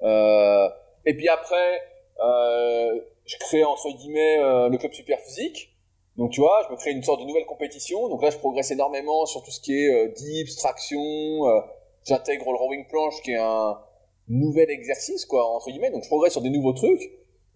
Euh, 0.03 0.69
et 1.05 1.15
puis 1.15 1.29
après, 1.29 1.81
euh, 2.23 2.99
je 3.25 3.37
crée, 3.37 3.63
entre 3.63 3.89
guillemets, 3.97 4.37
euh, 4.39 4.69
le 4.69 4.77
club 4.77 4.93
super 4.93 5.19
physique. 5.19 5.69
Donc, 6.17 6.31
tu 6.31 6.41
vois, 6.41 6.63
je 6.67 6.71
me 6.71 6.77
crée 6.77 6.91
une 6.91 7.01
sorte 7.01 7.21
de 7.21 7.25
nouvelle 7.25 7.45
compétition. 7.45 8.07
Donc 8.09 8.21
là, 8.21 8.29
je 8.29 8.37
progresse 8.37 8.69
énormément 8.69 9.25
sur 9.25 9.41
tout 9.43 9.49
ce 9.49 9.59
qui 9.59 9.73
est 9.73 10.09
dips, 10.09 10.55
traction, 10.57 10.99
j'intègre 12.05 12.51
le 12.51 12.57
rowing 12.57 12.87
planche 12.87 13.21
qui 13.21 13.31
est 13.31 13.39
un 13.39 13.77
nouvel 14.27 14.69
exercice, 14.69 15.25
quoi, 15.25 15.45
entre 15.45 15.69
guillemets. 15.69 15.91
Donc, 15.91 16.03
je 16.03 16.07
progresse 16.07 16.33
sur 16.33 16.41
des 16.41 16.49
nouveaux 16.49 16.73
trucs. 16.73 17.01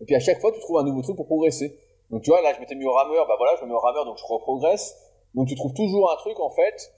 Et 0.01 0.05
puis, 0.05 0.15
à 0.15 0.19
chaque 0.19 0.39
fois, 0.39 0.51
tu 0.51 0.60
trouves 0.60 0.77
un 0.77 0.83
nouveau 0.83 1.01
truc 1.01 1.15
pour 1.15 1.25
progresser. 1.25 1.77
Donc, 2.10 2.21
tu 2.23 2.29
vois, 2.29 2.41
là, 2.41 2.53
je 2.53 2.60
m'étais 2.60 2.75
mis 2.75 2.86
au 2.86 2.93
rameur, 2.93 3.27
bah 3.27 3.36
voilà, 3.38 3.55
je 3.57 3.63
me 3.63 3.69
mets 3.69 3.75
au 3.75 3.79
rameur, 3.79 4.05
donc 4.05 4.17
je 4.17 4.25
reprogresse. 4.25 4.95
Donc, 5.33 5.47
tu 5.47 5.55
trouves 5.55 5.73
toujours 5.73 6.12
un 6.12 6.15
truc, 6.17 6.39
en 6.39 6.49
fait, 6.49 6.93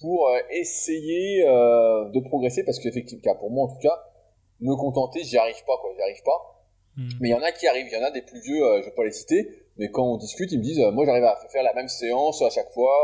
pour 0.00 0.28
euh, 0.28 0.38
essayer 0.50 1.44
euh, 1.46 2.08
de 2.10 2.20
progresser, 2.20 2.64
parce 2.64 2.78
qu'effectivement, 2.78 3.36
pour 3.36 3.50
moi, 3.50 3.64
en 3.64 3.68
tout 3.68 3.80
cas, 3.80 4.02
me 4.60 4.74
contenter, 4.76 5.22
j'y 5.24 5.38
arrive 5.38 5.64
pas, 5.66 5.76
quoi, 5.80 5.90
j'y 5.96 6.02
arrive 6.02 6.22
pas. 6.24 6.64
Hmm. 6.96 7.08
Mais 7.20 7.28
il 7.28 7.32
y 7.32 7.34
en 7.34 7.42
a 7.42 7.52
qui 7.52 7.66
arrivent, 7.66 7.86
il 7.86 7.92
y 7.92 7.96
en 7.96 8.04
a 8.04 8.10
des 8.10 8.22
plus 8.22 8.40
vieux, 8.40 8.62
je 8.80 8.86
vais 8.86 8.94
pas 8.94 9.04
les 9.04 9.12
citer, 9.12 9.48
mais 9.78 9.90
quand 9.90 10.04
on 10.04 10.18
discute, 10.18 10.52
ils 10.52 10.58
me 10.58 10.62
disent, 10.62 10.84
moi 10.92 11.06
j'arrive 11.06 11.24
à 11.24 11.36
faire 11.50 11.62
la 11.62 11.72
même 11.72 11.88
séance 11.88 12.42
à 12.42 12.50
chaque 12.50 12.70
fois. 12.72 12.94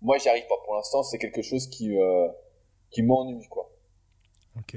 moi, 0.00 0.18
j'y 0.18 0.28
arrive 0.28 0.46
pas. 0.46 0.54
Pour 0.64 0.76
l'instant, 0.76 1.02
c'est 1.02 1.18
quelque 1.18 1.42
chose 1.42 1.66
qui, 1.66 1.96
qui 2.90 3.02
m'ennuie, 3.02 3.46
quoi. 3.48 3.70
Ok. 4.58 4.76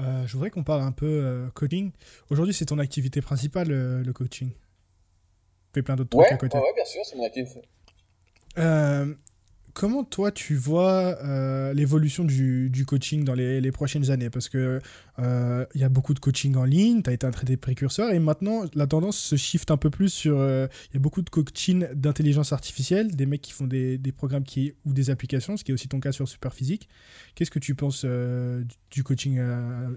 Euh, 0.00 0.26
je 0.26 0.32
voudrais 0.32 0.50
qu'on 0.50 0.62
parle 0.62 0.82
un 0.82 0.92
peu 0.92 1.06
euh, 1.06 1.50
coaching. 1.54 1.90
Aujourd'hui, 2.30 2.54
c'est 2.54 2.66
ton 2.66 2.78
activité 2.78 3.20
principale, 3.20 3.72
euh, 3.72 4.02
le 4.04 4.12
coaching. 4.12 4.50
Tu 4.50 4.56
fais 5.74 5.82
plein 5.82 5.96
d'autres 5.96 6.16
trucs 6.16 6.32
à 6.32 6.36
côté. 6.36 6.56
Ouais, 6.58 6.72
bien 6.74 6.84
sûr, 6.84 7.04
c'est 7.04 7.16
mon 7.16 7.24
activité. 7.24 7.62
Comment 9.78 10.02
toi 10.02 10.32
tu 10.32 10.56
vois 10.56 11.16
euh, 11.22 11.72
l'évolution 11.72 12.24
du, 12.24 12.84
coaching 12.84 13.24
dans 13.24 13.34
les, 13.34 13.70
prochaines 13.70 14.10
années? 14.10 14.28
Parce 14.28 14.48
que 14.48 14.80
euh, 15.20 15.66
il 15.74 15.80
y 15.80 15.84
a 15.84 15.88
beaucoup 15.88 16.14
de 16.14 16.18
coaching 16.18 16.56
en 16.56 16.64
ligne, 16.64 17.00
tu 17.00 17.10
as 17.10 17.12
été 17.12 17.24
un 17.24 17.30
traité 17.30 17.56
précurseur, 17.56 18.10
et 18.10 18.18
maintenant 18.18 18.64
la 18.74 18.88
tendance 18.88 19.16
se 19.16 19.36
shift 19.36 19.70
un 19.70 19.76
peu 19.76 19.88
plus 19.88 20.08
sur. 20.08 20.36
Euh, 20.40 20.66
il 20.90 20.94
y 20.94 20.96
a 20.96 21.00
beaucoup 21.00 21.22
de 21.22 21.30
coaching 21.30 21.86
d'intelligence 21.94 22.52
artificielle, 22.52 23.14
des 23.14 23.24
mecs 23.24 23.40
qui 23.40 23.52
font 23.52 23.68
des, 23.68 23.98
des, 23.98 24.10
programmes 24.10 24.42
qui, 24.42 24.74
ou 24.84 24.92
des 24.92 25.10
applications, 25.10 25.56
ce 25.56 25.62
qui 25.62 25.70
est 25.70 25.74
aussi 25.74 25.86
ton 25.86 26.00
cas 26.00 26.10
sur 26.10 26.28
Superphysique. 26.28 26.88
Qu'est-ce 27.36 27.52
que 27.52 27.60
tu 27.60 27.76
penses 27.76 28.04
du 28.90 29.04
coaching 29.04 29.40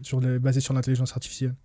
sur 0.04 0.22
basé 0.22 0.60
sur 0.60 0.76
l'intelligence 0.76 1.14
artificielle? 1.14 1.56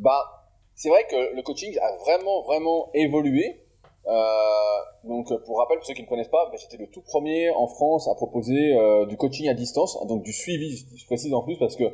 Bah, 0.00 0.50
c'est 0.74 0.88
vrai 0.88 1.06
que 1.08 1.36
le 1.36 1.42
coaching 1.42 1.72
a 1.78 1.96
vraiment, 2.04 2.42
vraiment 2.42 2.90
évolué. 2.94 3.63
Euh, 4.06 5.08
donc, 5.08 5.28
pour 5.44 5.58
rappel, 5.58 5.78
pour 5.78 5.86
ceux 5.86 5.94
qui 5.94 6.02
ne 6.02 6.08
connaissent 6.08 6.28
pas, 6.28 6.48
ben, 6.50 6.58
j'étais 6.60 6.76
le 6.76 6.88
tout 6.88 7.02
premier 7.02 7.50
en 7.50 7.66
France 7.66 8.08
à 8.08 8.14
proposer 8.14 8.74
euh, 8.74 9.06
du 9.06 9.16
coaching 9.16 9.48
à 9.48 9.54
distance, 9.54 9.98
donc 10.06 10.22
du 10.22 10.32
suivi, 10.32 10.84
je 10.96 11.06
précise 11.06 11.32
en 11.32 11.42
plus 11.42 11.56
parce 11.58 11.76
que 11.76 11.84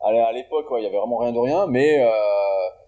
à 0.00 0.32
l'époque, 0.32 0.66
il 0.78 0.82
y 0.82 0.86
avait 0.86 0.96
vraiment 0.96 1.18
rien 1.18 1.32
de 1.32 1.38
rien, 1.38 1.66
mais 1.66 1.98
euh, 2.00 2.10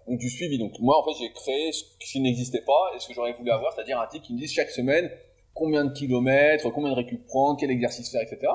donc 0.08 0.18
du 0.18 0.30
suivi. 0.30 0.58
Donc 0.58 0.72
moi, 0.80 0.98
en 0.98 1.04
fait, 1.04 1.18
j'ai 1.18 1.30
créé 1.32 1.72
ce 1.72 1.84
qui 2.00 2.20
n'existait 2.20 2.62
pas 2.62 2.90
et 2.94 2.98
ce 2.98 3.08
que 3.08 3.14
j'aurais 3.14 3.34
voulu 3.34 3.50
avoir, 3.50 3.72
c'est-à-dire 3.72 4.00
un 4.00 4.06
type 4.06 4.22
qui 4.22 4.32
me 4.32 4.38
dise 4.38 4.52
chaque 4.52 4.70
semaine 4.70 5.10
combien 5.54 5.84
de 5.84 5.92
kilomètres, 5.92 6.70
combien 6.70 6.90
de 6.90 6.96
récup 6.96 7.26
prendre, 7.26 7.58
quel 7.60 7.70
exercice 7.70 8.10
faire, 8.10 8.22
etc. 8.22 8.52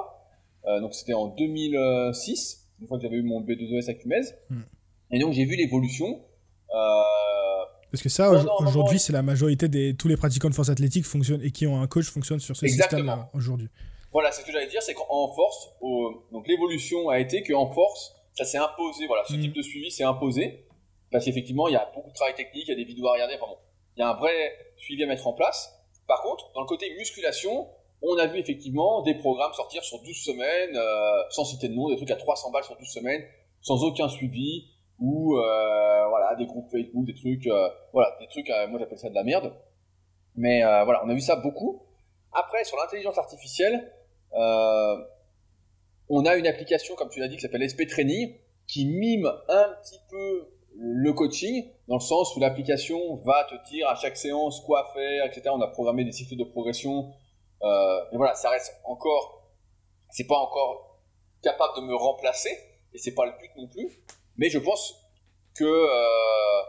Euh, 0.65 0.79
donc 0.81 0.93
c'était 0.93 1.13
en 1.13 1.27
2006, 1.27 2.67
une 2.81 2.87
fois 2.87 2.97
que 2.97 3.03
j'avais 3.03 3.17
eu 3.17 3.23
mon 3.23 3.41
B2ES 3.41 3.89
à 3.89 3.93
Cumez. 3.93 4.21
Et 5.11 5.19
donc 5.19 5.33
j'ai 5.33 5.45
vu 5.45 5.55
l'évolution. 5.55 6.19
Euh, 6.73 7.65
parce 7.91 8.03
que 8.03 8.09
ça, 8.09 8.31
aujourd'hui, 8.59 8.99
c'est 8.99 9.13
la 9.13 9.21
majorité 9.21 9.67
des 9.67 9.95
tous 9.95 10.07
les 10.07 10.17
pratiquants 10.17 10.49
de 10.49 10.55
force 10.55 10.69
athlétique 10.69 11.05
fonctionnent 11.05 11.41
et 11.41 11.51
qui 11.51 11.67
ont 11.67 11.81
un 11.81 11.87
coach 11.87 12.09
fonctionnent 12.09 12.39
sur 12.39 12.55
ce 12.55 12.67
système-là 12.67 13.29
aujourd'hui. 13.33 13.69
Voilà, 14.11 14.31
c'est 14.31 14.41
ce 14.41 14.47
que 14.47 14.51
j'allais 14.51 14.67
dire, 14.67 14.81
c'est 14.81 14.93
qu'en 14.93 15.27
force, 15.33 15.69
donc 16.31 16.47
l'évolution 16.47 17.09
a 17.09 17.19
été 17.19 17.43
qu'en 17.43 17.71
force, 17.71 18.15
ça 18.33 18.45
s'est 18.45 18.57
imposé. 18.57 19.07
Voilà, 19.07 19.23
ce 19.25 19.33
mm. 19.33 19.41
type 19.41 19.53
de 19.53 19.61
suivi 19.61 19.91
s'est 19.91 20.03
imposé 20.03 20.65
parce 21.11 21.25
qu'effectivement, 21.25 21.67
il 21.67 21.73
y 21.73 21.77
a 21.77 21.89
beaucoup 21.93 22.09
de 22.09 22.15
travail 22.15 22.35
technique, 22.35 22.65
il 22.67 22.69
y 22.69 22.73
a 22.73 22.75
des 22.75 22.83
vidéos 22.83 23.07
à 23.07 23.13
regarder. 23.13 23.35
Enfin 23.35 23.51
bon, 23.51 23.57
il 23.95 24.01
y 24.01 24.03
a 24.03 24.09
un 24.09 24.15
vrai 24.15 24.33
suivi 24.77 25.03
à 25.03 25.07
mettre 25.07 25.27
en 25.27 25.33
place. 25.33 25.73
Par 26.07 26.21
contre, 26.21 26.51
dans 26.53 26.61
le 26.61 26.67
côté 26.67 26.93
musculation, 26.97 27.67
on 28.01 28.17
a 28.17 28.27
vu 28.27 28.39
effectivement 28.39 29.01
des 29.01 29.15
programmes 29.15 29.53
sortir 29.53 29.83
sur 29.83 30.01
12 30.01 30.15
semaines, 30.15 30.75
euh, 30.75 31.23
sans 31.29 31.45
citer 31.45 31.67
de 31.67 31.73
nom, 31.73 31.89
des 31.89 31.97
trucs 31.97 32.11
à 32.11 32.15
300 32.15 32.51
balles 32.51 32.63
sur 32.63 32.77
12 32.77 32.87
semaines, 32.87 33.23
sans 33.61 33.83
aucun 33.83 34.07
suivi, 34.07 34.67
ou 34.99 35.37
euh, 35.37 36.07
voilà 36.09 36.35
des 36.35 36.45
groupes 36.45 36.69
Facebook, 36.71 37.05
des 37.05 37.13
trucs, 37.13 37.47
euh, 37.47 37.69
voilà 37.93 38.15
des 38.19 38.27
trucs. 38.27 38.49
Euh, 38.49 38.67
moi 38.67 38.79
j'appelle 38.79 38.99
ça 38.99 39.09
de 39.09 39.15
la 39.15 39.23
merde. 39.23 39.53
Mais 40.35 40.61
voilà, 40.61 41.03
on 41.03 41.09
a 41.09 41.13
vu 41.15 41.21
ça 41.21 41.35
beaucoup. 41.35 41.81
Après 42.31 42.63
sur 42.63 42.77
l'intelligence 42.77 43.17
artificielle, 43.17 43.91
on 46.09 46.25
a 46.25 46.35
une 46.35 46.45
application 46.45 46.95
comme 46.95 47.09
tu 47.09 47.19
l'as 47.19 47.27
dit 47.27 47.35
qui 47.35 47.41
s'appelle 47.41 47.67
SP 47.67 47.87
Training 47.87 48.35
qui 48.67 48.85
mime 48.85 49.25
un 49.49 49.69
petit 49.81 49.99
peu 50.09 50.53
le 50.75 51.11
coaching 51.13 51.71
dans 51.87 51.95
le 51.95 52.01
sens 52.01 52.35
où 52.35 52.39
l'application 52.39 53.15
va 53.15 53.47
te 53.49 53.55
dire 53.69 53.89
à 53.89 53.95
chaque 53.95 54.15
séance 54.15 54.61
quoi 54.61 54.91
faire, 54.93 55.25
etc. 55.25 55.49
On 55.51 55.61
a 55.61 55.67
programmé 55.67 56.03
des 56.03 56.11
cycles 56.11 56.35
de 56.35 56.43
progression. 56.43 57.11
mais 57.63 58.17
voilà, 58.17 58.35
ça 58.35 58.51
reste 58.51 58.79
encore, 58.85 59.49
c'est 60.11 60.27
pas 60.27 60.37
encore 60.37 60.99
capable 61.41 61.77
de 61.77 61.81
me 61.81 61.95
remplacer 61.95 62.55
et 62.93 62.99
c'est 62.99 63.15
pas 63.15 63.25
le 63.25 63.31
but 63.39 63.51
non 63.57 63.67
plus. 63.67 64.03
Mais 64.37 64.49
je 64.49 64.59
pense 64.59 64.95
que 65.55 65.65
euh, 65.65 66.63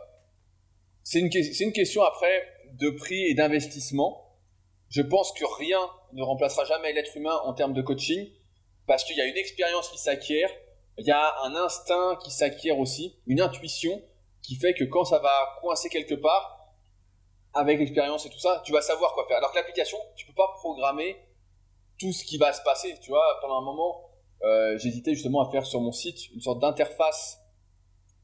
c'est 1.03 1.21
une, 1.21 1.31
une 1.33 1.73
question 1.73 2.03
après 2.03 2.47
de 2.73 2.91
prix 2.91 3.27
et 3.27 3.35
d'investissement. 3.35 4.37
Je 4.89 5.03
pense 5.03 5.33
que 5.33 5.45
rien 5.59 5.81
ne 6.13 6.23
remplacera 6.23 6.65
jamais 6.65 6.93
l'être 6.93 7.17
humain 7.17 7.39
en 7.45 7.53
termes 7.53 7.75
de 7.75 7.83
coaching 7.83 8.31
parce 8.87 9.05
qu'il 9.05 9.17
y 9.17 9.21
a 9.21 9.27
une 9.27 9.37
expérience 9.37 9.91
qui 9.91 9.99
s'acquiert, 9.99 10.51
il 10.97 11.07
y 11.07 11.11
a 11.11 11.43
un 11.45 11.55
instinct 11.55 12.19
qui 12.25 12.31
s'acquiert 12.31 12.79
aussi, 12.79 13.21
une 13.27 13.41
intuition 13.41 14.03
qui 14.43 14.57
fait 14.57 14.73
que 14.73 14.85
quand 14.85 15.05
ça 15.05 15.19
va 15.19 15.59
coincer 15.61 15.91
quelque 15.91 16.15
part, 16.15 16.59
avec 17.55 17.79
l'expérience 17.79 18.25
et 18.27 18.31
tout 18.31 18.39
ça, 18.39 18.63
tu 18.65 18.73
vas 18.73 18.81
savoir 18.81 19.13
quoi 19.13 19.27
faire. 19.27 19.37
Alors 19.39 19.53
que 19.53 19.57
l'application, 19.57 19.99
tu 20.17 20.27
peux 20.27 20.35
pas 20.35 20.49
programmer 20.55 21.17
tout 21.99 22.13
ce 22.13 22.25
qui 22.25 22.39
va 22.39 22.53
se 22.53 22.63
passer. 22.63 22.95
Tu 23.01 23.11
vois, 23.11 23.39
pendant 23.41 23.59
un 23.59 23.65
moment, 23.65 24.11
euh, 24.43 24.79
j'hésitais 24.79 25.15
justement 25.15 25.47
à 25.47 25.51
faire 25.51 25.67
sur 25.67 25.81
mon 25.81 25.93
site 25.93 26.31
une 26.33 26.41
sorte 26.41 26.61
d'interface 26.61 27.41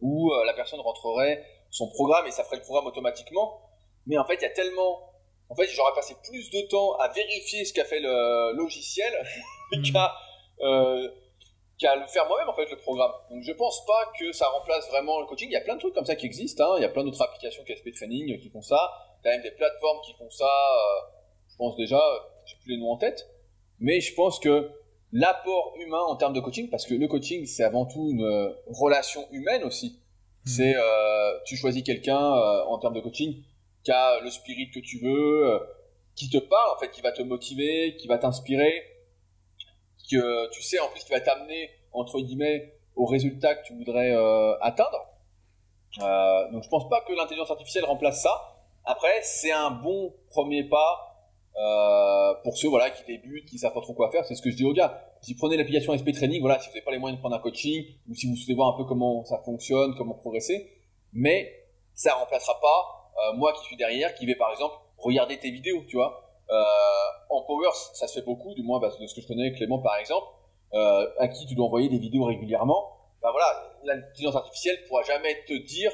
où 0.05 0.31
euh, 0.31 0.45
la 0.45 0.53
personne 0.53 0.81
rentrerait 0.81 1.43
son 1.71 1.89
programme 1.89 2.27
et 2.27 2.31
ça 2.31 2.45
ferait 2.45 2.59
le 2.59 2.63
programme 2.63 2.87
automatiquement. 2.87 3.61
Mais 4.07 4.19
en 4.19 4.25
fait, 4.25 4.35
il 4.35 4.43
y 4.43 4.47
a 4.47 4.51
tellement. 4.51 5.11
En 5.49 5.55
fait, 5.55 5.67
j'aurais 5.67 5.95
passé 5.95 6.15
plus 6.29 6.51
de 6.51 6.61
temps 6.69 6.95
à 6.97 7.09
vérifier 7.09 7.65
ce 7.65 7.73
qu'a 7.73 7.85
fait 7.85 8.01
le 8.01 8.53
logiciel 8.57 9.13
hmm. 9.73 9.97
euh, 10.61 11.09
qu'à 11.79 11.97
le 11.97 12.07
faire 12.07 12.27
moi-même, 12.29 12.49
en 12.49 12.55
fait, 12.55 12.71
le 12.71 12.77
programme. 12.77 13.13
Donc, 13.31 13.43
je 13.43 13.53
pense 13.53 13.85
pas 13.87 14.13
que 14.19 14.33
ça 14.33 14.47
remplace 14.49 14.89
vraiment 14.91 15.21
le 15.21 15.27
coaching. 15.27 15.49
Il 15.49 15.53
y 15.53 15.57
a 15.57 15.63
plein 15.63 15.75
de 15.75 15.81
trucs 15.81 15.95
comme 15.95 16.05
ça 16.05 16.17
qui 16.17 16.27
existent. 16.27 16.65
Hein. 16.65 16.75
Il 16.79 16.83
y 16.83 16.87
a 16.87 16.91
plein 16.91 17.05
d'autres 17.05 17.23
applications 17.23 17.65
KSP 17.65 17.93
Training 17.95 18.39
qui 18.41 18.49
font 18.51 18.63
ça. 18.63 18.93
Il 19.23 19.29
y 19.29 19.31
a 19.31 19.33
même 19.33 19.43
des 19.43 19.53
plateformes 19.53 20.01
qui 20.05 20.13
font 20.15 20.31
ça. 20.31 20.45
Euh, 20.45 21.01
je 21.51 21.57
pense 21.57 21.77
déjà, 21.77 22.01
j'ai 22.45 22.57
plus 22.57 22.73
les 22.73 22.79
noms 22.79 22.93
en 22.93 22.99
tête. 22.99 23.27
Mais 23.81 24.01
je 24.01 24.15
pense 24.15 24.39
que 24.39 24.71
l'apport 25.15 25.75
humain 25.79 26.03
en 26.09 26.17
termes 26.17 26.35
de 26.35 26.41
coaching, 26.41 26.69
parce 26.69 26.85
que 26.85 26.95
le 26.95 27.07
coaching, 27.07 27.47
c'est 27.47 27.63
avant 27.63 27.87
tout 27.87 28.11
une 28.11 28.25
euh, 28.25 28.53
relation 28.67 29.27
humaine 29.31 29.63
aussi. 29.63 30.01
Hmm. 30.45 30.49
C'est, 30.49 30.75
euh, 30.77 31.39
tu 31.47 31.57
choisis 31.57 31.83
quelqu'un 31.83 32.21
euh, 32.21 32.65
en 32.65 32.79
termes 32.79 32.95
de 32.95 33.01
coaching 33.01 33.43
qui 33.85 33.93
a 33.93 34.21
le 34.21 34.31
spirit 34.31 34.71
que 34.71 34.81
tu 34.81 34.99
veux, 34.99 35.61
qui 36.17 36.31
te 36.31 36.39
parle 36.39 36.71
en 36.75 36.81
fait, 36.81 36.91
qui 36.91 37.03
va 37.03 37.13
te 37.13 37.23
motiver, 37.23 37.97
qui 37.97 38.09
va 38.09 38.19
t'inspirer, 38.19 38.83
que 40.11 40.51
tu 40.51 40.63
sais 40.63 40.79
en 40.81 40.89
plus 40.89 41.05
qui 41.05 41.13
va 41.13 41.21
t'amener 41.21 41.71
entre 41.93 42.19
guillemets 42.21 42.79
au 42.97 43.05
résultat 43.05 43.55
que 43.55 43.67
tu 43.67 43.75
voudrais 43.75 44.11
atteindre. 44.63 45.07
donc 46.51 46.63
je 46.63 46.69
pense 46.71 46.89
pas 46.89 47.03
que 47.03 47.13
l'intelligence 47.13 47.51
artificielle 47.51 47.85
remplace 47.85 48.23
ça. 48.23 48.55
Après, 48.87 49.21
c'est 49.21 49.53
un 49.53 49.71
bon 49.71 50.15
premier 50.31 50.65
pas 50.65 51.14
euh, 51.57 52.35
pour 52.43 52.59
ceux 52.59 52.69
voilà 52.69 52.91
qui 52.91 53.05
débutent, 53.05 53.47
qui 53.47 53.59
savent 53.59 53.73
pas 53.73 53.81
trop 53.81 53.95
quoi 53.95 54.11
faire, 54.11 54.25
c'est 54.25 54.35
ce 54.35 54.43
que 54.43 54.51
je 54.51 54.57
dis 54.57 54.65
aux 54.65 54.73
gars. 54.73 55.05
Si 55.23 55.35
vous 55.35 55.39
prenez 55.39 55.57
l'application 55.57 55.97
SP 55.97 56.13
Training, 56.13 56.41
voilà, 56.41 56.59
si 56.59 56.69
vous 56.69 56.75
n'avez 56.75 56.85
pas 56.85 56.91
les 56.91 56.99
moyens 56.99 57.19
de 57.19 57.21
prendre 57.21 57.37
un 57.37 57.41
coaching, 57.41 57.85
ou 58.09 58.15
si 58.15 58.29
vous 58.29 58.37
souhaitez 58.37 58.55
voir 58.55 58.75
un 58.75 58.77
peu 58.77 58.85
comment 58.85 59.25
ça 59.25 59.39
fonctionne, 59.45 59.95
comment 59.97 60.15
progresser, 60.15 60.69
mais 61.13 61.53
ça 61.95 62.15
remplacera 62.15 62.61
pas 62.61 63.05
euh, 63.17 63.33
moi 63.35 63.53
qui 63.53 63.65
suis 63.65 63.77
derrière, 63.77 64.15
qui 64.15 64.27
vais 64.27 64.35
par 64.35 64.51
exemple 64.51 64.75
regarder 64.99 65.39
tes 65.39 65.51
vidéos, 65.51 65.85
tu 65.89 65.97
vois. 65.97 66.21
Euh, 66.51 66.65
en 67.31 67.43
Power, 67.43 67.71
ça 67.73 68.07
se 68.07 68.15
fait 68.15 68.25
beaucoup, 68.25 68.55
du 68.55 68.63
moins 68.63 68.81
bah, 68.81 68.91
de 69.01 69.07
ce 69.07 69.15
que 69.15 69.21
je 69.21 69.27
connais, 69.27 69.53
Clément 69.53 69.79
par 69.79 69.97
exemple, 69.97 70.27
euh, 70.75 71.09
à 71.19 71.29
qui 71.29 71.47
tu 71.47 71.55
dois 71.55 71.67
envoyer 71.67 71.89
des 71.89 71.99
vidéos 71.99 72.25
régulièrement. 72.25 72.91
Bah 73.23 73.31
voilà, 73.31 73.73
l'intelligence 73.85 74.37
artificielle 74.37 74.85
pourra 74.87 75.03
jamais 75.03 75.43
te 75.47 75.55
dire, 75.55 75.91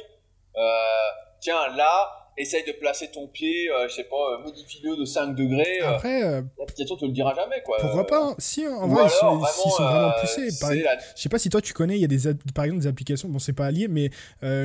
tiens 1.40 1.68
là, 1.77 2.19
essaye 2.37 2.64
de 2.64 2.73
placer 2.73 3.11
ton 3.12 3.27
pied, 3.27 3.71
euh, 3.71 3.88
je 3.88 3.95
sais 3.95 4.05
pas, 4.05 4.16
euh, 4.16 4.43
modifie-le 4.45 4.97
de 4.97 5.05
5 5.05 5.35
degrés. 5.35 5.81
Euh, 5.83 5.88
Après, 5.88 6.43
l'application 6.59 6.97
te 6.97 7.05
le 7.05 7.12
dira 7.12 7.35
jamais, 7.35 7.62
quoi. 7.64 7.77
Pourquoi 7.81 8.07
pas 8.07 8.35
Si, 8.38 8.66
en 8.66 8.88
vrai, 8.88 9.05
ils 9.05 9.11
sont, 9.11 9.37
vraiment, 9.37 10.12
poussés. 10.21 10.51
Je 10.51 11.23
sais 11.23 11.29
pas 11.29 11.38
si 11.38 11.49
toi 11.49 11.61
tu 11.61 11.73
connais, 11.73 11.97
il 11.97 12.01
y 12.01 12.05
a 12.05 12.09
des, 12.09 12.35
par 12.55 12.64
exemple 12.64 12.83
des 12.83 12.88
applications, 12.88 13.29
bon, 13.29 13.38
c'est 13.38 13.53
pas 13.53 13.66
allié, 13.66 13.88
mais 13.88 14.11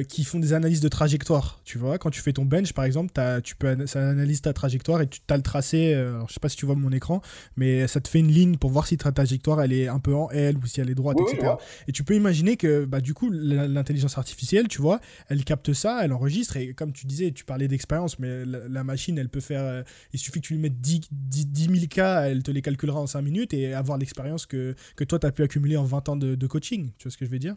qui 0.08 0.24
font 0.24 0.40
des 0.40 0.54
analyses 0.54 0.82
de 0.82 0.90
trajectoire. 0.90 1.60
Tu 1.64 1.78
vois, 1.78 1.98
quand 1.98 2.10
tu 2.10 2.22
fais 2.22 2.34
ton 2.34 2.46
bench, 2.46 2.74
par 2.74 2.86
exemple, 2.86 3.12
as, 3.20 3.42
tu 3.42 3.56
peux, 3.56 3.86
ça 3.88 4.00
analyse 4.00 4.42
ta 4.42 4.54
trajectoire 4.54 5.02
et 5.02 5.08
tu 5.08 5.20
as 5.30 5.38
le 5.38 5.44
tracé. 5.44 5.94
je 6.28 6.34
sais 6.34 6.40
pas 6.40 6.50
si 6.50 6.58
tu 6.58 6.66
vois 6.66 6.76
mon 6.76 6.92
écran, 6.92 7.22
mais 7.58 7.88
ça 7.88 8.00
te 8.00 8.08
fait 8.08 8.20
une 8.20 8.32
ligne 8.32 8.58
pour 8.58 8.70
voir 8.70 8.88
si 8.88 8.98
ta 8.98 9.12
trajectoire 9.12 9.62
elle 9.62 9.74
est 9.74 9.88
un 9.88 10.00
peu 10.00 10.16
en 10.16 10.30
L 10.32 10.58
ou 10.58 10.66
si 10.66 10.82
elle 10.82 10.90
est 10.90 10.96
droite, 10.96 11.18
etc. 11.20 11.54
et 11.88 11.92
tu 11.92 12.04
peux 12.04 12.16
imaginer 12.16 12.58
que, 12.58 12.86
bah, 12.86 13.02
du 13.02 13.14
coup, 13.14 13.30
l'intelligence 13.32 14.18
artificielle, 14.18 14.68
tu 14.68 14.82
vois, 14.82 15.00
elle 15.30 15.44
capte 15.44 15.74
ça, 15.74 16.04
elle 16.04 16.14
enregistre 16.14 16.58
et 16.58 16.74
comme 16.74 16.94
tu 16.94 17.06
disais, 17.06 17.32
tu 17.32 17.46
parlais 17.56 17.68
d'expérience, 17.70 18.20
mais 18.20 18.44
la, 18.44 18.84
machine, 18.84 19.18
elle 19.18 19.30
peut 19.30 19.40
faire. 19.40 19.64
Euh, 19.64 19.84
il 20.12 20.20
suffit 20.20 20.42
que 20.42 20.48
tu 20.48 20.56
lui 20.56 20.60
mettes 20.60 20.82
10, 20.82 21.08
10, 21.10 21.64
000 21.74 21.88
cas, 21.90 22.24
elle 22.24 22.44
te 22.44 22.52
les 22.52 22.62
calculera 22.62 23.00
en 23.00 23.08
5 23.08 23.22
minutes 23.22 23.54
et 23.54 23.74
avoir 23.74 23.98
l'expérience 23.98 24.46
que, 24.46 24.76
que 24.98 25.06
toi, 25.06 25.20
tu 25.20 25.26
as 25.26 25.32
pu 25.32 25.42
accumuler 25.42 25.78
en 25.78 25.86
20 25.86 26.10
ans 26.10 26.16
de, 26.18 26.48
coaching. 26.48 26.92
Tu 26.98 27.04
vois 27.04 27.12
ce 27.12 27.18
que 27.18 27.24
je 27.24 27.32
veux 27.32 27.40
dire? 27.40 27.56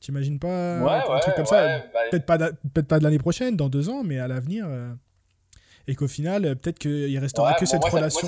T'imagines 0.00 0.40
pas 0.40 0.80
un 0.80 1.20
truc 1.20 1.36
comme 1.36 1.46
ça? 1.46 1.78
bah, 1.94 2.00
Peut-être 2.10 2.26
pas, 2.26 2.38
peut 2.74 2.82
pas 2.82 2.98
de 2.98 3.04
l'année 3.04 3.18
prochaine, 3.18 3.56
dans 3.56 3.68
deux 3.68 3.88
ans, 3.88 4.02
mais 4.02 4.18
à 4.18 4.26
l'avenir. 4.26 4.66
Euh. 4.68 4.92
Et 5.88 5.94
qu'au 5.94 6.08
final, 6.08 6.56
peut-être 6.56 6.78
qu'il 6.78 7.18
restera 7.18 7.54
que 7.54 7.66
cette 7.66 7.84
relation, 7.84 8.26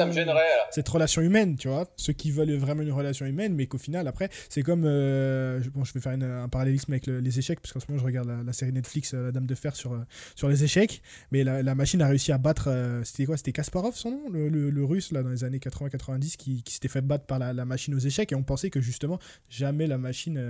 cette 0.70 0.88
relation 0.88 1.22
humaine, 1.22 1.56
tu 1.56 1.68
vois, 1.68 1.86
ceux 1.96 2.12
qui 2.12 2.30
veulent 2.30 2.54
vraiment 2.54 2.82
une 2.82 2.92
relation 2.92 3.26
humaine, 3.26 3.54
mais 3.54 3.66
qu'au 3.66 3.78
final, 3.78 4.08
après, 4.08 4.28
c'est 4.48 4.62
comme, 4.62 4.82
bon, 4.82 5.84
je 5.84 5.92
vais 5.92 6.00
faire 6.00 6.12
un 6.12 6.48
parallélisme 6.48 6.92
avec 6.92 7.06
les 7.06 7.38
échecs, 7.38 7.60
parce 7.60 7.72
qu'en 7.72 7.80
ce 7.80 7.86
moment, 7.88 8.00
je 8.00 8.06
regarde 8.06 8.28
la, 8.44 8.52
série 8.52 8.72
Netflix, 8.72 9.14
La 9.14 9.32
Dame 9.32 9.46
de 9.46 9.54
Fer 9.54 9.74
sur 9.76 9.98
sur 10.34 10.48
les 10.48 10.64
échecs, 10.64 11.02
mais 11.30 11.44
la, 11.44 11.74
machine 11.74 12.02
a 12.02 12.08
réussi 12.08 12.32
à 12.32 12.38
battre, 12.38 12.70
c'était 13.04 13.26
quoi, 13.26 13.36
c'était 13.36 13.52
Kasparov 13.52 13.94
son 13.94 14.10
nom, 14.10 14.30
le, 14.30 14.48
le, 14.48 14.84
russe 14.84 15.12
là 15.12 15.22
dans 15.22 15.30
les 15.30 15.44
années 15.44 15.58
80-90 15.58 16.36
qui, 16.36 16.62
qui 16.62 16.74
s'était 16.74 16.88
fait 16.88 17.00
battre 17.00 17.24
par 17.26 17.38
la, 17.38 17.52
la, 17.52 17.64
machine 17.64 17.94
aux 17.94 17.98
échecs, 17.98 18.32
et 18.32 18.34
on 18.34 18.42
pensait 18.42 18.70
que 18.70 18.80
justement 18.80 19.18
jamais 19.48 19.86
la 19.86 19.98
machine 19.98 20.40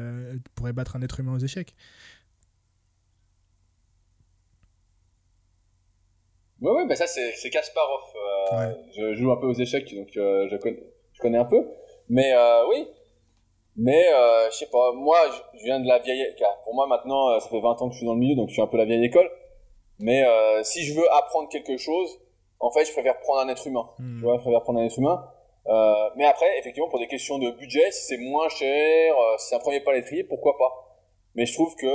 pourrait 0.55 0.73
battre 0.73 0.97
un 0.97 1.03
être 1.03 1.21
humain 1.21 1.35
aux 1.35 1.39
échecs. 1.39 1.75
Ouais, 6.61 6.71
ouais, 6.71 6.87
bah 6.87 6.97
ça 6.97 7.07
c'est 7.07 7.51
Kasparov. 7.51 8.01
Euh, 8.53 8.73
je 8.97 9.15
joue 9.15 9.33
un 9.33 9.37
peu 9.37 9.47
aux 9.47 9.55
échecs, 9.55 9.95
donc 9.95 10.17
euh, 10.17 10.49
je, 10.51 10.57
connais, 10.57 10.83
je 11.13 11.21
connais 11.21 11.39
un 11.39 11.45
peu. 11.45 11.67
Mais 12.09 12.33
euh, 12.35 12.67
oui, 12.69 12.87
mais 13.77 14.05
je 14.51 14.57
sais 14.57 14.69
pas, 14.71 14.93
moi 14.93 15.17
je, 15.55 15.65
viens 15.65 15.81
de 15.81 15.89
la 15.89 15.99
vieille... 15.99 16.35
Pour 16.65 16.75
moi 16.75 16.87
maintenant, 16.87 17.39
ça 17.41 17.49
fait 17.49 17.61
20 17.61 17.83
ans 17.83 17.89
que 17.89 17.93
je 17.93 17.99
suis 17.99 18.07
dans 18.07 18.15
le 18.15 18.21
milieu, 18.21 18.37
donc 18.37 18.49
je 18.49 18.55
suis 18.55 18.63
un 18.63 18.67
peu 18.67 18.77
la 18.77 18.85
vieille 18.85 19.05
école. 19.05 19.31
Mais 19.99 20.25
si 20.63 20.85
je 20.85 20.95
veux 20.95 21.13
apprendre 21.13 21.49
quelque 21.49 21.77
chose, 21.77 22.21
en 22.61 22.71
fait, 22.71 22.85
je 22.85 22.93
préfère 22.93 23.19
prendre 23.21 23.41
un 23.41 23.49
être 23.49 23.67
humain. 23.67 23.89
Hmm. 23.99 24.19
Tu 24.19 24.25
vois, 24.25 24.37
je 24.37 24.43
préfère 24.43 24.63
prendre 24.63 24.81
un 24.81 24.85
être 24.85 24.99
humain. 24.99 25.29
mais 26.17 26.25
après, 26.25 26.59
effectivement, 26.59 26.89
pour 26.89 26.99
des 26.99 27.09
questions 27.09 27.39
de 27.39 27.51
budget, 27.51 27.91
si 27.91 28.07
c'est 28.07 28.19
moins 28.19 28.49
cher, 28.49 29.15
si 29.39 29.49
c'est 29.49 29.57
un 29.57 29.61
premier 29.61 29.81
pas 29.81 29.93
l'étrier, 29.93 30.25
pourquoi 30.25 30.57
pas. 30.57 30.73
Mais 31.35 31.47
je 31.47 31.55
trouve 31.55 31.75
que 31.75 31.87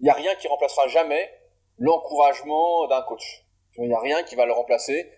il 0.00 0.04
n'y 0.04 0.10
a 0.10 0.14
rien 0.14 0.34
qui 0.36 0.46
remplacera 0.48 0.88
jamais 0.88 1.28
l'encouragement 1.78 2.86
d'un 2.88 3.02
coach. 3.02 3.44
Il 3.78 3.88
n'y 3.88 3.94
a 3.94 4.00
rien 4.00 4.22
qui 4.22 4.34
va 4.34 4.46
le 4.46 4.52
remplacer. 4.52 5.10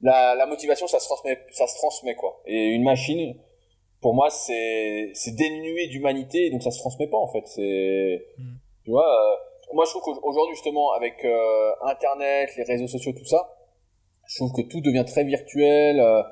La, 0.00 0.34
la, 0.34 0.46
motivation, 0.46 0.86
ça 0.86 1.00
se 1.00 1.06
transmet, 1.06 1.38
ça 1.52 1.66
se 1.66 1.76
transmet 1.76 2.14
quoi. 2.14 2.40
Et 2.46 2.66
une 2.68 2.84
machine, 2.84 3.36
pour 4.00 4.14
moi, 4.14 4.30
c'est 4.30 5.10
c'est 5.14 5.34
dénué 5.34 5.88
d'humanité, 5.88 6.50
donc 6.50 6.62
ça 6.62 6.70
se 6.70 6.78
transmet 6.78 7.08
pas 7.08 7.16
en 7.16 7.26
fait. 7.26 7.46
C'est, 7.46 8.26
hmm. 8.38 8.54
tu 8.84 8.90
vois. 8.90 9.06
Euh, 9.06 9.36
moi, 9.74 9.84
je 9.84 9.90
trouve 9.90 10.20
qu'aujourd'hui 10.20 10.54
justement, 10.54 10.92
avec 10.92 11.24
euh, 11.24 11.72
Internet, 11.82 12.50
les 12.56 12.62
réseaux 12.62 12.86
sociaux, 12.86 13.12
tout 13.12 13.24
ça, 13.24 13.54
je 14.26 14.36
trouve 14.36 14.52
que 14.52 14.62
tout 14.62 14.80
devient 14.80 15.04
très 15.06 15.24
virtuel, 15.24 16.00
euh, 16.00 16.22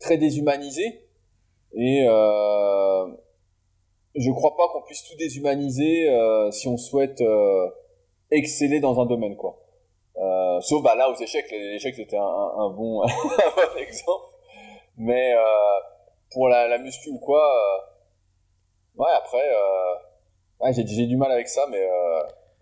très 0.00 0.18
déshumanisé, 0.18 1.06
et 1.76 2.06
euh, 2.06 3.06
je 4.14 4.30
crois 4.32 4.56
pas 4.56 4.68
qu'on 4.68 4.82
puisse 4.82 5.04
tout 5.04 5.16
déshumaniser 5.16 6.08
si 6.52 6.68
on 6.68 6.76
souhaite 6.76 7.22
exceller 8.36 8.80
dans 8.80 9.00
un 9.00 9.06
domaine, 9.06 9.36
quoi. 9.36 9.58
Euh, 10.16 10.60
sauf 10.60 10.82
bah, 10.82 10.94
là 10.94 11.10
aux 11.10 11.16
échecs, 11.16 11.50
les 11.50 11.74
échecs 11.74 11.96
c'était 11.96 12.16
un, 12.16 12.70
bon, 12.76 13.02
exemple. 13.78 14.34
Mais 14.96 15.34
euh, 15.34 15.80
pour 16.32 16.48
la, 16.48 16.78
muscu 16.78 17.10
ou 17.10 17.18
quoi, 17.18 17.42
euh, 17.42 19.02
ouais 19.02 19.10
après, 19.16 19.42
ouais, 20.60 20.72
j'ai, 20.72 20.86
j'ai 20.86 21.06
du 21.06 21.16
mal 21.16 21.32
avec 21.32 21.48
ça, 21.48 21.66
mais 21.68 21.84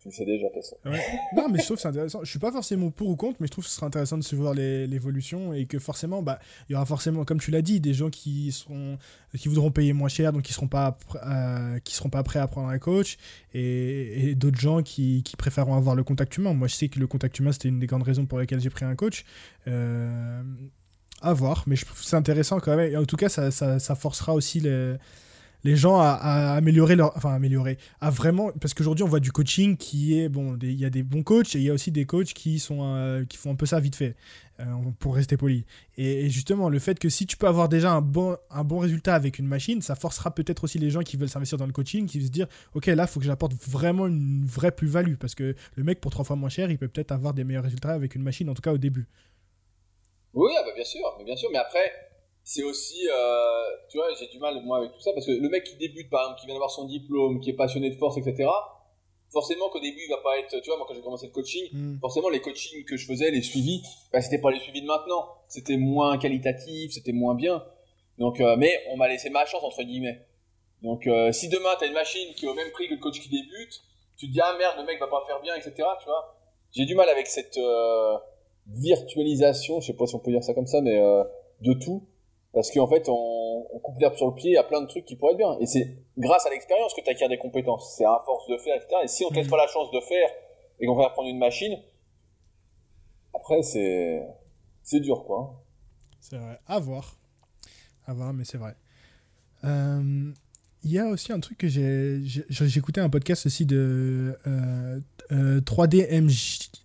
tu 0.02 0.08
le 0.08 0.14
sais 0.14 0.24
déjà, 0.24 0.48
de 0.48 0.52
toute 0.52 0.62
façon. 0.62 0.76
non, 1.36 1.48
mais 1.48 1.60
je 1.60 1.64
trouve 1.64 1.78
c'est 1.78 1.86
intéressant. 1.86 2.24
Je 2.24 2.30
suis 2.30 2.40
pas 2.40 2.50
forcément 2.50 2.90
pour 2.90 3.08
ou 3.08 3.14
contre, 3.14 3.36
mais 3.38 3.46
je 3.46 3.52
trouve 3.52 3.64
que 3.64 3.70
ce 3.70 3.76
serait 3.76 3.86
intéressant 3.86 4.18
de 4.18 4.24
suivre 4.24 4.52
l'évolution 4.52 5.52
et 5.52 5.66
que 5.66 5.78
forcément, 5.78 6.22
bah, 6.22 6.40
il 6.68 6.72
y 6.72 6.74
aura 6.74 6.86
forcément, 6.86 7.24
comme 7.24 7.38
tu 7.38 7.52
l'as 7.52 7.62
dit, 7.62 7.78
des 7.78 7.94
gens 7.94 8.10
qui 8.10 8.50
seront, 8.50 8.98
qui 9.38 9.48
voudront 9.48 9.70
payer 9.70 9.92
moins 9.92 10.08
cher, 10.08 10.32
donc 10.32 10.42
qui 10.42 10.52
seront 10.52 10.66
pas, 10.66 10.98
euh, 11.24 11.78
qui 11.80 11.94
seront 11.94 12.10
pas 12.10 12.24
prêts 12.24 12.40
à 12.40 12.48
prendre 12.48 12.68
un 12.68 12.78
coach, 12.78 13.16
et, 13.54 14.30
et 14.30 14.34
d'autres 14.34 14.58
gens 14.58 14.82
qui, 14.82 15.22
qui, 15.22 15.36
préféreront 15.36 15.76
avoir 15.76 15.94
le 15.94 16.02
contact 16.02 16.36
humain. 16.36 16.52
Moi, 16.52 16.66
je 16.66 16.74
sais 16.74 16.88
que 16.88 16.98
le 16.98 17.06
contact 17.06 17.38
humain, 17.38 17.52
c'était 17.52 17.68
une 17.68 17.78
des 17.78 17.86
grandes 17.86 18.02
raisons 18.02 18.26
pour 18.26 18.40
lesquelles 18.40 18.60
j'ai 18.60 18.70
pris 18.70 18.84
un 18.84 18.96
coach. 18.96 19.24
Euh, 19.68 20.42
à 21.20 21.32
voir, 21.32 21.62
mais 21.68 21.76
je 21.76 21.84
trouve 21.84 22.02
c'est 22.02 22.16
intéressant 22.16 22.58
quand 22.58 22.74
même. 22.74 22.92
Et 22.92 22.96
en 22.96 23.04
tout 23.04 23.16
cas, 23.16 23.28
ça, 23.28 23.52
ça, 23.52 23.78
ça 23.78 23.94
forcera 23.94 24.34
aussi 24.34 24.58
les 24.58 24.96
les 25.64 25.76
gens 25.76 25.98
à, 26.00 26.54
améliorer 26.56 26.96
leur 26.96 27.16
enfin 27.16 27.34
améliorer 27.34 27.78
à 28.00 28.10
vraiment 28.10 28.50
parce 28.60 28.74
qu'aujourd'hui 28.74 29.04
on 29.04 29.08
voit 29.08 29.20
du 29.20 29.32
coaching 29.32 29.76
qui 29.76 30.18
est 30.18 30.28
bon 30.28 30.58
il 30.60 30.78
y 30.78 30.84
a 30.84 30.90
des 30.90 31.02
bons 31.02 31.22
coachs 31.22 31.54
et 31.54 31.58
il 31.58 31.64
y 31.64 31.70
a 31.70 31.72
aussi 31.72 31.90
des 31.90 32.04
coachs 32.04 32.32
qui 32.32 32.58
sont 32.58 32.80
euh, 32.82 33.24
qui 33.24 33.36
font 33.36 33.52
un 33.52 33.54
peu 33.54 33.66
ça 33.66 33.80
vite 33.80 33.96
fait 33.96 34.16
euh, 34.60 34.64
pour 34.98 35.14
rester 35.14 35.36
poli. 35.36 35.64
Et, 35.96 36.28
justement 36.28 36.68
le 36.68 36.78
fait 36.78 36.98
que 36.98 37.08
si 37.08 37.26
tu 37.26 37.36
peux 37.36 37.46
avoir 37.46 37.68
déjà 37.68 37.92
un 37.92 38.00
bon 38.00 38.36
un 38.50 38.64
bon 38.64 38.78
résultat 38.78 39.14
avec 39.14 39.38
une 39.38 39.46
machine 39.46 39.82
ça 39.82 39.94
forcera 39.94 40.34
peut-être 40.34 40.64
aussi 40.64 40.78
les 40.78 40.90
gens 40.90 41.02
qui 41.02 41.16
veulent 41.16 41.28
s'investir 41.28 41.58
dans 41.58 41.66
le 41.66 41.72
coaching 41.72 42.06
qui 42.06 42.22
se 42.24 42.30
dire 42.30 42.46
ok 42.74 42.86
là 42.86 43.06
faut 43.06 43.20
que 43.20 43.26
j'apporte 43.26 43.54
vraiment 43.54 44.06
une 44.06 44.44
vraie 44.44 44.72
plus 44.72 44.88
value 44.88 45.14
parce 45.14 45.34
que 45.34 45.54
le 45.76 45.84
mec 45.84 46.00
pour 46.00 46.10
trois 46.10 46.24
fois 46.24 46.36
moins 46.36 46.48
cher 46.48 46.70
il 46.70 46.78
peut 46.78 46.88
peut-être 46.88 47.12
avoir 47.12 47.34
des 47.34 47.44
meilleurs 47.44 47.64
résultats 47.64 47.92
avec 47.92 48.14
une 48.14 48.22
machine 48.22 48.48
en 48.48 48.54
tout 48.54 48.62
cas 48.62 48.72
au 48.72 48.78
début. 48.78 49.06
Oui 50.34 50.50
ah 50.58 50.62
bah 50.66 50.72
bien 50.74 50.84
sûr 50.84 51.02
mais 51.18 51.24
bien 51.24 51.36
sûr 51.36 51.50
mais 51.52 51.58
après 51.58 52.11
c'est 52.44 52.62
aussi, 52.62 53.08
euh, 53.08 53.62
tu 53.88 53.98
vois, 53.98 54.08
j'ai 54.18 54.26
du 54.26 54.38
mal 54.38 54.60
moi 54.64 54.78
avec 54.78 54.92
tout 54.92 55.00
ça 55.00 55.12
parce 55.12 55.26
que 55.26 55.32
le 55.32 55.48
mec 55.48 55.64
qui 55.64 55.76
débute, 55.76 56.10
par 56.10 56.22
exemple, 56.22 56.40
qui 56.40 56.46
vient 56.46 56.54
d'avoir 56.54 56.70
son 56.70 56.86
diplôme, 56.86 57.40
qui 57.40 57.50
est 57.50 57.56
passionné 57.56 57.90
de 57.90 57.96
force, 57.96 58.16
etc. 58.18 58.48
Forcément 59.30 59.70
qu'au 59.70 59.80
début 59.80 60.00
il 60.04 60.10
va 60.10 60.18
pas 60.18 60.38
être, 60.38 60.60
tu 60.60 60.68
vois, 60.68 60.76
moi 60.76 60.86
quand 60.86 60.94
j'ai 60.94 61.00
commencé 61.00 61.26
le 61.26 61.32
coaching, 61.32 61.64
hmm. 61.72 61.98
forcément 62.00 62.28
les 62.28 62.40
coachings 62.40 62.84
que 62.84 62.96
je 62.96 63.06
faisais, 63.06 63.30
les 63.30 63.42
suivis, 63.42 63.82
bah, 64.12 64.20
c'était 64.20 64.40
pas 64.40 64.50
les 64.50 64.58
suivis 64.58 64.82
de 64.82 64.86
maintenant, 64.86 65.28
c'était 65.48 65.76
moins 65.76 66.18
qualitatif, 66.18 66.92
c'était 66.92 67.12
moins 67.12 67.34
bien. 67.34 67.64
Donc, 68.18 68.40
euh, 68.40 68.56
mais 68.58 68.82
on 68.90 68.96
m'a 68.96 69.08
laissé 69.08 69.30
ma 69.30 69.46
chance 69.46 69.62
entre 69.62 69.82
guillemets. 69.82 70.26
Donc, 70.82 71.06
euh, 71.06 71.32
si 71.32 71.48
demain 71.48 71.70
t'as 71.78 71.86
une 71.86 71.94
machine 71.94 72.34
qui 72.34 72.44
est 72.44 72.48
au 72.48 72.54
même 72.54 72.70
prix 72.72 72.88
que 72.88 72.94
le 72.94 73.00
coach 73.00 73.20
qui 73.20 73.28
débute, 73.28 73.82
tu 74.16 74.26
te 74.26 74.32
dis 74.32 74.40
ah 74.40 74.54
merde 74.58 74.74
le 74.78 74.84
mec 74.84 74.98
va 75.00 75.06
pas 75.06 75.22
faire 75.26 75.40
bien, 75.40 75.54
etc. 75.54 75.72
Tu 75.76 76.04
vois, 76.06 76.36
j'ai 76.72 76.84
du 76.84 76.94
mal 76.94 77.08
avec 77.08 77.26
cette 77.26 77.56
euh, 77.58 78.18
virtualisation, 78.66 79.80
je 79.80 79.88
sais 79.88 79.96
pas 79.96 80.06
si 80.06 80.14
on 80.14 80.18
peut 80.18 80.30
dire 80.30 80.42
ça 80.42 80.54
comme 80.54 80.66
ça, 80.66 80.80
mais 80.80 80.98
euh, 80.98 81.22
de 81.60 81.72
tout 81.74 82.06
parce 82.52 82.70
qu'en 82.70 82.86
fait, 82.86 83.08
on, 83.08 83.66
on 83.72 83.78
coupe 83.78 83.98
l'herbe 83.98 84.16
sur 84.16 84.26
le 84.28 84.34
pied 84.34 84.56
à 84.56 84.62
plein 84.62 84.82
de 84.82 84.86
trucs 84.86 85.04
qui 85.04 85.16
pourraient 85.16 85.32
être 85.32 85.38
bien. 85.38 85.56
Et 85.60 85.66
c'est 85.66 85.96
grâce 86.18 86.46
à 86.46 86.50
l'expérience 86.50 86.92
que 86.94 87.00
tu 87.00 87.10
acquiers 87.10 87.28
des 87.28 87.38
compétences. 87.38 87.94
C'est 87.96 88.04
à 88.04 88.20
force 88.24 88.46
de 88.48 88.58
faire, 88.58 88.76
etc. 88.76 88.96
Et 89.04 89.08
si 89.08 89.24
on 89.24 89.30
te 89.30 89.34
laisse 89.34 89.46
mm. 89.46 89.50
pas 89.50 89.56
la 89.56 89.66
chance 89.66 89.90
de 89.90 90.00
faire 90.00 90.28
et 90.78 90.86
qu'on 90.86 90.94
va 90.94 91.08
prendre 91.10 91.28
une 91.28 91.38
machine, 91.38 91.78
après, 93.34 93.62
c'est, 93.62 94.22
c'est 94.82 95.00
dur, 95.00 95.24
quoi. 95.24 95.64
C'est 96.20 96.36
vrai. 96.36 96.60
À 96.66 96.78
voir. 96.78 97.16
À 98.06 98.12
voir, 98.12 98.32
mais 98.32 98.44
c'est 98.44 98.58
vrai. 98.58 98.74
Euh, 99.64 100.32
il 100.84 100.90
y 100.90 100.98
a 100.98 101.06
aussi 101.06 101.32
un 101.32 101.40
truc 101.40 101.58
que 101.58 101.68
j'ai. 101.68 102.20
J'ai 102.22 102.78
écouté 102.78 103.00
un 103.00 103.08
podcast 103.08 103.46
aussi 103.46 103.64
de 103.64 104.38
euh, 104.46 105.00
euh, 105.30 105.60
3DMJ 105.60 106.81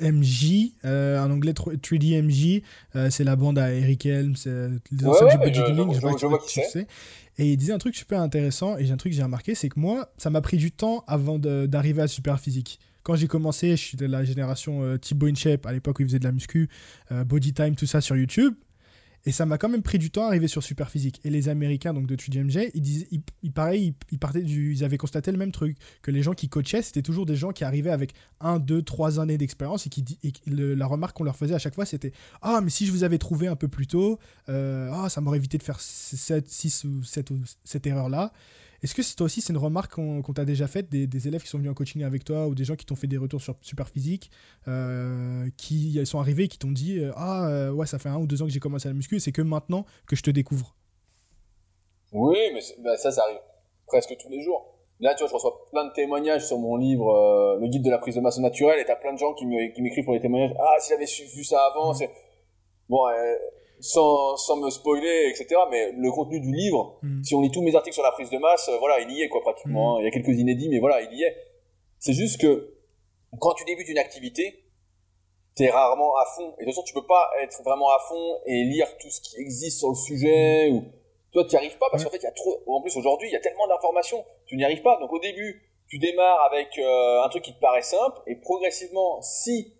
MJ, 0.00 0.72
euh, 0.84 1.18
en 1.22 1.30
anglais 1.30 1.52
3D 1.52 2.22
MJ, 2.22 2.62
euh, 2.96 3.10
c'est 3.10 3.24
la 3.24 3.36
bande 3.36 3.58
à 3.58 3.72
Eric 3.72 4.06
Helms, 4.06 4.36
les 4.90 5.06
anciens 5.06 5.28
du 5.28 5.38
Budget 5.38 5.62
je, 5.66 5.94
je, 5.94 6.26
vois 6.26 6.38
qui 6.38 6.60
c'est. 6.70 6.86
Et 7.38 7.52
il 7.52 7.56
disait 7.56 7.72
un 7.72 7.78
truc 7.78 7.94
super 7.94 8.20
intéressant, 8.20 8.76
et 8.76 8.84
j'ai 8.84 8.92
un 8.92 8.96
truc 8.96 9.12
que 9.12 9.16
j'ai 9.16 9.22
remarqué, 9.22 9.54
c'est 9.54 9.68
que 9.68 9.78
moi, 9.78 10.10
ça 10.16 10.28
m'a 10.28 10.40
pris 10.40 10.56
du 10.56 10.72
temps 10.72 11.04
avant 11.06 11.38
d'arriver 11.38 12.02
à 12.02 12.08
Super 12.08 12.40
Physique. 12.40 12.80
Quand 13.08 13.14
j'ai 13.14 13.28
commencé, 13.28 13.70
je 13.70 13.82
suis 13.82 13.96
de 13.96 14.04
la 14.04 14.22
génération 14.24 14.82
euh, 14.82 14.98
Thibaut 14.98 15.28
InShape, 15.28 15.64
à 15.64 15.72
l'époque 15.72 15.98
où 15.98 16.02
il 16.02 16.08
faisait 16.08 16.18
de 16.18 16.24
la 16.24 16.32
muscu, 16.32 16.68
euh, 17.10 17.24
Body 17.24 17.54
Time, 17.54 17.74
tout 17.74 17.86
ça 17.86 18.00
sur 18.00 18.16
YouTube. 18.16 18.54
Et 19.24 19.32
ça 19.32 19.46
m'a 19.46 19.58
quand 19.58 19.68
même 19.68 19.82
pris 19.82 19.98
du 19.98 20.10
temps 20.10 20.24
à 20.24 20.28
arriver 20.28 20.48
sur 20.48 20.62
Super 20.62 20.90
Physique. 20.90 21.20
Et 21.24 21.30
les 21.30 21.48
Américains 21.48 21.92
donc 21.92 22.06
de 22.06 22.16
3DMJ, 22.16 22.70
ils, 22.74 22.80
disaient, 22.80 23.08
ils, 23.10 23.22
ils, 23.42 23.52
partaient 23.52 23.92
ils 24.40 24.84
avaient 24.84 24.96
constaté 24.96 25.32
le 25.32 25.38
même 25.38 25.52
truc. 25.52 25.76
Que 26.02 26.10
les 26.10 26.22
gens 26.22 26.34
qui 26.34 26.48
coachaient, 26.48 26.82
c'était 26.82 27.02
toujours 27.02 27.26
des 27.26 27.36
gens 27.36 27.52
qui 27.52 27.64
arrivaient 27.64 27.90
avec 27.90 28.14
1, 28.40 28.58
2, 28.58 28.82
3 28.82 29.20
années 29.20 29.38
d'expérience 29.38 29.86
et 29.86 29.90
qui 29.90 30.04
la 30.46 30.86
remarque 30.86 31.16
qu'on 31.16 31.24
leur 31.24 31.36
faisait 31.36 31.54
à 31.54 31.58
chaque 31.58 31.74
fois, 31.74 31.84
c'était 31.84 32.12
Ah, 32.42 32.60
mais 32.62 32.70
si 32.70 32.86
je 32.86 32.92
vous 32.92 33.04
avais 33.04 33.18
trouvé 33.18 33.48
un 33.48 33.56
peu 33.56 33.68
plus 33.68 33.86
tôt, 33.86 34.18
euh, 34.48 34.90
ah, 34.92 35.08
ça 35.08 35.20
m'aurait 35.20 35.38
évité 35.38 35.58
de 35.58 35.62
faire 35.62 35.80
7, 35.80 36.48
6 36.48 36.84
ou 36.84 37.02
7 37.02 37.32
cette 37.64 37.86
erreur-là. 37.86 38.32
Est-ce 38.82 38.94
que 38.94 39.16
toi 39.16 39.24
aussi, 39.26 39.40
c'est 39.40 39.52
une 39.52 39.58
remarque 39.58 39.94
qu'on 39.94 40.22
t'a 40.34 40.44
déjà 40.44 40.68
faite 40.68 40.88
des, 40.88 41.28
élèves 41.28 41.42
qui 41.42 41.48
sont 41.48 41.58
venus 41.58 41.70
en 41.70 41.74
coaching 41.74 42.04
avec 42.04 42.24
toi 42.24 42.46
ou 42.46 42.54
des 42.54 42.64
gens 42.64 42.76
qui 42.76 42.86
t'ont 42.86 42.94
fait 42.94 43.08
des 43.08 43.16
retours 43.16 43.40
sur 43.40 43.56
Super 43.60 43.88
Physique, 43.88 44.30
euh, 44.68 45.48
qui 45.56 46.04
sont 46.06 46.20
arrivés 46.20 46.44
et 46.44 46.48
qui 46.48 46.58
t'ont 46.58 46.70
dit 46.70 47.00
euh, 47.00 47.10
Ah, 47.16 47.48
euh, 47.48 47.70
ouais, 47.72 47.86
ça 47.86 47.98
fait 47.98 48.08
un 48.08 48.18
ou 48.18 48.26
deux 48.26 48.40
ans 48.40 48.46
que 48.46 48.52
j'ai 48.52 48.60
commencé 48.60 48.86
à 48.86 48.90
la 48.90 48.94
muscu, 48.94 49.18
c'est 49.18 49.32
que 49.32 49.42
maintenant 49.42 49.84
que 50.06 50.14
je 50.14 50.22
te 50.22 50.30
découvre? 50.30 50.76
Oui, 52.12 52.38
mais 52.54 52.60
bah, 52.84 52.96
ça, 52.96 53.10
ça 53.10 53.22
arrive 53.22 53.38
presque 53.86 54.16
tous 54.20 54.28
les 54.28 54.42
jours. 54.42 54.72
Là, 55.00 55.14
tu 55.14 55.20
vois, 55.20 55.28
je 55.28 55.34
reçois 55.34 55.66
plein 55.70 55.84
de 55.84 55.92
témoignages 55.92 56.46
sur 56.46 56.58
mon 56.58 56.76
livre, 56.76 57.58
Le 57.60 57.66
guide 57.68 57.82
de 57.82 57.90
la 57.90 57.98
prise 57.98 58.14
de 58.14 58.20
masse 58.20 58.38
naturelle, 58.38 58.78
et 58.80 58.84
t'as 58.84 58.96
plein 58.96 59.12
de 59.12 59.18
gens 59.18 59.34
qui 59.34 59.46
m'écrivent 59.46 60.04
pour 60.04 60.14
les 60.14 60.20
témoignages 60.20 60.54
Ah, 60.58 60.76
si 60.80 60.90
j'avais 60.90 61.04
vu 61.04 61.44
ça 61.44 61.60
avant, 61.66 61.92
c'est. 61.94 62.10
Bon, 62.88 63.02
sans, 63.80 64.36
sans 64.36 64.56
me 64.56 64.70
spoiler, 64.70 65.28
etc. 65.30 65.60
Mais 65.70 65.92
le 65.92 66.10
contenu 66.10 66.40
du 66.40 66.52
livre, 66.52 66.98
mm. 67.02 67.22
si 67.22 67.34
on 67.34 67.40
lit 67.40 67.50
tous 67.50 67.62
mes 67.62 67.74
articles 67.74 67.94
sur 67.94 68.02
la 68.02 68.12
prise 68.12 68.30
de 68.30 68.38
masse, 68.38 68.68
euh, 68.68 68.78
voilà, 68.78 69.00
il 69.00 69.10
y 69.10 69.22
est, 69.22 69.28
quoi, 69.28 69.40
pratiquement. 69.40 69.96
Mm. 69.96 70.00
Il 70.00 70.04
y 70.04 70.08
a 70.08 70.10
quelques 70.10 70.38
inédits, 70.38 70.68
mais 70.68 70.78
voilà, 70.78 71.02
il 71.02 71.12
y 71.16 71.22
est. 71.22 71.36
C'est 71.98 72.12
juste 72.12 72.40
que, 72.40 72.74
quand 73.40 73.54
tu 73.54 73.64
débutes 73.64 73.88
une 73.88 73.98
activité, 73.98 74.64
t'es 75.54 75.70
rarement 75.70 76.16
à 76.16 76.24
fond. 76.36 76.54
Et 76.58 76.64
de 76.64 76.64
toute 76.64 76.74
façon, 76.74 76.82
tu 76.82 76.94
peux 76.94 77.06
pas 77.06 77.30
être 77.42 77.62
vraiment 77.62 77.88
à 77.90 77.98
fond 78.08 78.38
et 78.46 78.64
lire 78.64 78.86
tout 78.98 79.10
ce 79.10 79.20
qui 79.20 79.40
existe 79.40 79.78
sur 79.78 79.88
le 79.90 79.96
sujet, 79.96 80.70
mm. 80.70 80.74
ou, 80.74 80.84
toi, 81.32 81.44
tu 81.44 81.50
n'y 81.50 81.56
arrives 81.56 81.78
pas 81.78 81.86
parce 81.90 82.04
qu'en 82.04 82.10
fait, 82.10 82.18
il 82.18 82.24
y 82.24 82.26
a 82.26 82.32
trop, 82.32 82.62
en 82.66 82.80
plus, 82.80 82.96
aujourd'hui, 82.96 83.28
il 83.28 83.32
y 83.32 83.36
a 83.36 83.40
tellement 83.40 83.66
d'informations, 83.68 84.24
tu 84.46 84.56
n'y 84.56 84.64
arrives 84.64 84.82
pas. 84.82 84.98
Donc, 84.98 85.12
au 85.12 85.18
début, 85.18 85.62
tu 85.88 85.98
démarres 85.98 86.42
avec 86.50 86.78
euh, 86.78 87.22
un 87.22 87.28
truc 87.28 87.42
qui 87.42 87.54
te 87.54 87.60
paraît 87.60 87.82
simple, 87.82 88.20
et 88.26 88.36
progressivement, 88.36 89.20
si 89.22 89.74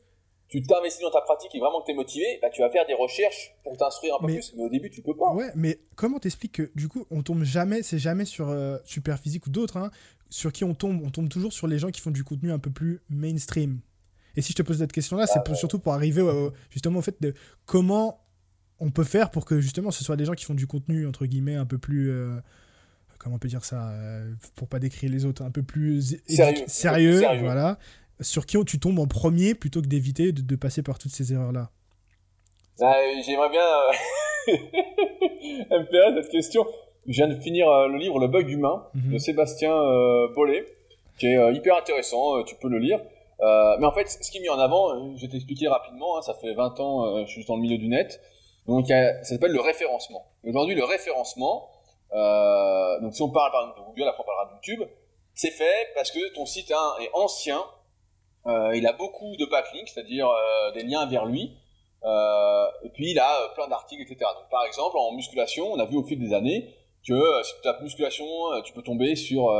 tu 0.48 0.62
t'investis 0.62 1.02
dans 1.02 1.10
ta 1.10 1.20
pratique 1.20 1.54
et 1.54 1.58
vraiment 1.58 1.80
que 1.80 1.86
tu 1.86 1.92
es 1.92 1.94
motivé, 1.94 2.38
bah, 2.40 2.48
tu 2.50 2.62
vas 2.62 2.70
faire 2.70 2.86
des 2.86 2.94
recherches 2.94 3.54
pour 3.62 3.76
t'instruire 3.76 4.14
un 4.14 4.20
peu 4.20 4.32
plus. 4.32 4.54
Mais 4.56 4.62
au 4.62 4.68
début, 4.70 4.90
tu 4.90 5.02
peux 5.02 5.14
pas. 5.14 5.32
Ouais, 5.32 5.50
mais 5.54 5.78
comment 5.94 6.18
t'expliques 6.18 6.52
que 6.52 6.70
du 6.74 6.88
coup, 6.88 7.06
on 7.10 7.22
tombe 7.22 7.44
jamais, 7.44 7.82
c'est 7.82 7.98
jamais 7.98 8.24
sur 8.24 8.48
euh, 8.48 8.78
Superphysique 8.84 9.46
ou 9.46 9.50
d'autres, 9.50 9.76
hein, 9.76 9.90
sur 10.30 10.52
qui 10.52 10.64
on 10.64 10.74
tombe? 10.74 11.02
On 11.04 11.10
tombe 11.10 11.28
toujours 11.28 11.52
sur 11.52 11.66
les 11.66 11.78
gens 11.78 11.90
qui 11.90 12.00
font 12.00 12.10
du 12.10 12.24
contenu 12.24 12.50
un 12.50 12.58
peu 12.58 12.70
plus 12.70 13.00
mainstream. 13.10 13.80
Et 14.36 14.42
si 14.42 14.52
je 14.52 14.56
te 14.56 14.62
pose 14.62 14.78
cette 14.78 14.92
question-là, 14.92 15.26
c'est 15.26 15.40
ah, 15.44 15.54
surtout 15.54 15.78
pour 15.78 15.92
arriver 15.92 16.22
justement 16.70 17.00
au 17.00 17.02
fait 17.02 17.20
de 17.20 17.34
comment 17.66 18.24
on 18.78 18.90
peut 18.90 19.04
faire 19.04 19.30
pour 19.30 19.44
que 19.44 19.60
justement 19.60 19.90
ce 19.90 20.04
soit 20.04 20.16
des 20.16 20.24
gens 20.24 20.34
qui 20.34 20.44
font 20.44 20.54
du 20.54 20.66
contenu, 20.66 21.06
entre 21.06 21.26
guillemets, 21.26 21.56
un 21.56 21.66
peu 21.66 21.76
plus. 21.76 22.10
Euh, 22.10 22.36
comment 23.18 23.36
on 23.36 23.38
peut 23.38 23.48
dire 23.48 23.64
ça 23.64 23.90
euh, 23.90 24.32
Pour 24.54 24.68
pas 24.68 24.78
décrire 24.78 25.10
les 25.10 25.24
autres, 25.24 25.42
un 25.42 25.50
peu 25.50 25.62
plus 25.62 26.16
sérieux, 26.26 26.64
sérieux, 26.68 27.20
voilà 27.40 27.78
sur 28.20 28.46
qui 28.46 28.62
tu 28.64 28.78
tombes 28.78 28.98
en 28.98 29.06
premier 29.06 29.54
plutôt 29.54 29.80
que 29.80 29.86
d'éviter 29.86 30.32
de, 30.32 30.56
passer 30.56 30.82
par 30.82 30.98
toutes 30.98 31.12
ces 31.12 31.32
erreurs-là 31.32 31.70
bah, 32.78 32.96
J'aimerais 33.24 33.50
bien 33.50 33.62
euh, 34.48 34.52
me 35.78 35.84
faire 35.86 36.14
cette 36.16 36.30
question. 36.30 36.66
Je 37.06 37.12
viens 37.12 37.28
de 37.28 37.40
finir 37.40 37.68
euh, 37.68 37.88
le 37.88 37.98
livre 37.98 38.18
Le 38.18 38.28
bug 38.28 38.48
humain 38.48 38.86
mhm. 38.94 39.12
de 39.12 39.18
Sébastien 39.18 39.72
euh, 39.72 40.28
Bollet, 40.34 40.66
qui 41.18 41.26
est 41.26 41.54
hyper 41.54 41.76
intéressant, 41.76 42.42
tu 42.44 42.54
peux 42.56 42.68
le 42.68 42.78
lire. 42.78 43.00
mais 43.40 43.86
en 43.86 43.92
fait, 43.92 44.08
ce 44.08 44.30
qui 44.30 44.38
est 44.38 44.40
mis 44.40 44.48
en 44.48 44.58
avant, 44.58 45.16
je 45.16 45.22
vais 45.22 45.28
t'expliquer 45.28 45.68
rapidement, 45.68 46.18
hein, 46.18 46.22
ça 46.22 46.34
fait 46.34 46.54
20 46.54 46.80
ans, 46.80 47.26
je 47.26 47.30
suis 47.32 47.44
dans 47.44 47.56
le 47.56 47.62
milieu 47.62 47.78
du 47.78 47.88
net, 47.88 48.20
donc 48.66 48.86
ça 48.86 49.24
s'appelle 49.24 49.52
le 49.52 49.60
référencement. 49.60 50.26
Aujourd'hui, 50.44 50.76
le 50.76 50.84
référencement, 50.84 51.70
donc 52.12 53.14
si 53.14 53.22
on 53.22 53.30
parle 53.30 53.50
par 53.50 53.62
exemple 53.62 53.80
de 53.80 53.84
Google, 53.86 54.08
après 54.08 54.22
on 54.22 54.26
parlera 54.26 54.46
de 54.46 54.54
YouTube, 54.54 54.88
c'est 55.34 55.50
fait 55.50 55.88
parce 55.94 56.10
que 56.10 56.34
ton 56.34 56.46
site 56.46 56.72
hein, 56.72 56.94
est 57.00 57.10
ancien, 57.14 57.58
euh, 57.58 57.62
il 58.74 58.86
a 58.86 58.92
beaucoup 58.92 59.36
de 59.36 59.44
backlinks, 59.44 59.88
c'est-à-dire 59.88 60.28
euh, 60.28 60.72
des 60.72 60.82
liens 60.82 61.06
vers 61.06 61.26
lui. 61.26 61.52
Euh, 62.04 62.66
et 62.84 62.90
puis 62.90 63.10
il 63.10 63.18
a 63.18 63.48
plein 63.54 63.68
d'articles, 63.68 64.02
etc. 64.02 64.18
Donc, 64.20 64.48
par 64.50 64.64
exemple, 64.64 64.96
en 64.96 65.12
musculation, 65.12 65.72
on 65.72 65.78
a 65.78 65.84
vu 65.84 65.96
au 65.96 66.04
fil 66.04 66.18
des 66.18 66.32
années 66.32 66.74
que 67.06 67.42
si 67.42 67.54
tu 67.54 67.60
tapes 67.62 67.80
musculation, 67.82 68.26
tu 68.64 68.72
peux 68.72 68.82
tomber 68.82 69.16
sur 69.16 69.52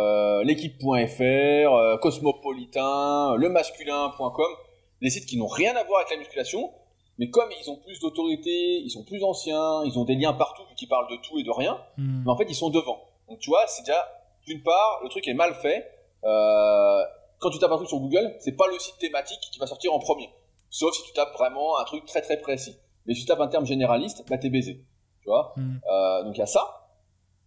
l'équipe.fr, 0.45 2.01
Cosmopolitain, 2.01 3.37
lemasculin.com, 3.37 4.53
des 5.01 5.11
sites 5.11 5.27
qui 5.27 5.37
n'ont 5.39 5.47
rien 5.47 5.75
à 5.77 5.85
voir 5.85 6.01
avec 6.01 6.11
la 6.11 6.19
musculation, 6.19 6.71
mais 7.19 7.31
comme 7.31 7.49
ils 7.61 7.71
ont 7.71 7.77
plus 7.77 7.99
d'autorité, 8.01 8.79
ils 8.79 8.91
sont 8.91 9.05
plus 9.05 9.23
anciens, 9.25 9.83
ils 9.85 9.99
ont 9.99 10.05
des 10.05 10.15
liens 10.15 10.33
partout 10.33 10.63
qui 10.77 10.87
parlent 10.87 11.11
de 11.11 11.17
tout 11.17 11.39
et 11.39 11.43
de 11.43 11.51
rien, 11.51 11.81
hmm. 11.97 12.23
mais 12.25 12.31
en 12.31 12.37
fait 12.37 12.47
ils 12.49 12.55
sont 12.55 12.71
devant. 12.71 13.03
Donc 13.29 13.41
tu 13.41 13.51
vois, 13.51 13.67
c'est 13.67 13.83
déjà 13.83 14.09
d'une 14.47 14.63
part 14.63 15.01
le 15.03 15.09
truc 15.09 15.27
est 15.27 15.35
mal 15.35 15.55
fait. 15.55 15.91
Euh, 16.25 17.03
quand 17.39 17.51
tu 17.51 17.59
tapes 17.59 17.73
un 17.73 17.77
truc 17.77 17.89
sur 17.89 18.01
Google, 18.01 18.37
c'est 18.41 18.57
pas 18.57 18.67
le 18.71 18.79
site 18.79 18.99
thématique 18.99 19.41
qui 19.53 19.59
va 19.59 19.67
sortir 19.67 19.93
en 19.95 19.99
premier. 19.99 20.31
Sauf 20.71 20.95
si 20.95 21.03
tu 21.05 21.13
tapes 21.13 21.33
vraiment 21.35 21.79
un 21.79 21.85
truc 21.85 22.05
très 22.05 22.21
très 22.21 22.39
précis. 22.39 22.77
Mais 23.07 23.15
si 23.15 23.23
tu 23.23 23.27
tapes 23.27 23.41
un 23.41 23.49
terme 23.49 23.65
généraliste, 23.65 24.25
bah 24.29 24.39
t'es 24.39 24.51
baisé. 24.51 24.85
Tu 25.23 25.29
vois 25.29 25.55
hmm. 25.57 25.81
euh, 25.91 26.25
Donc 26.25 26.37
il 26.37 26.41
y 26.41 26.43
a 26.43 26.47
ça. 26.47 26.91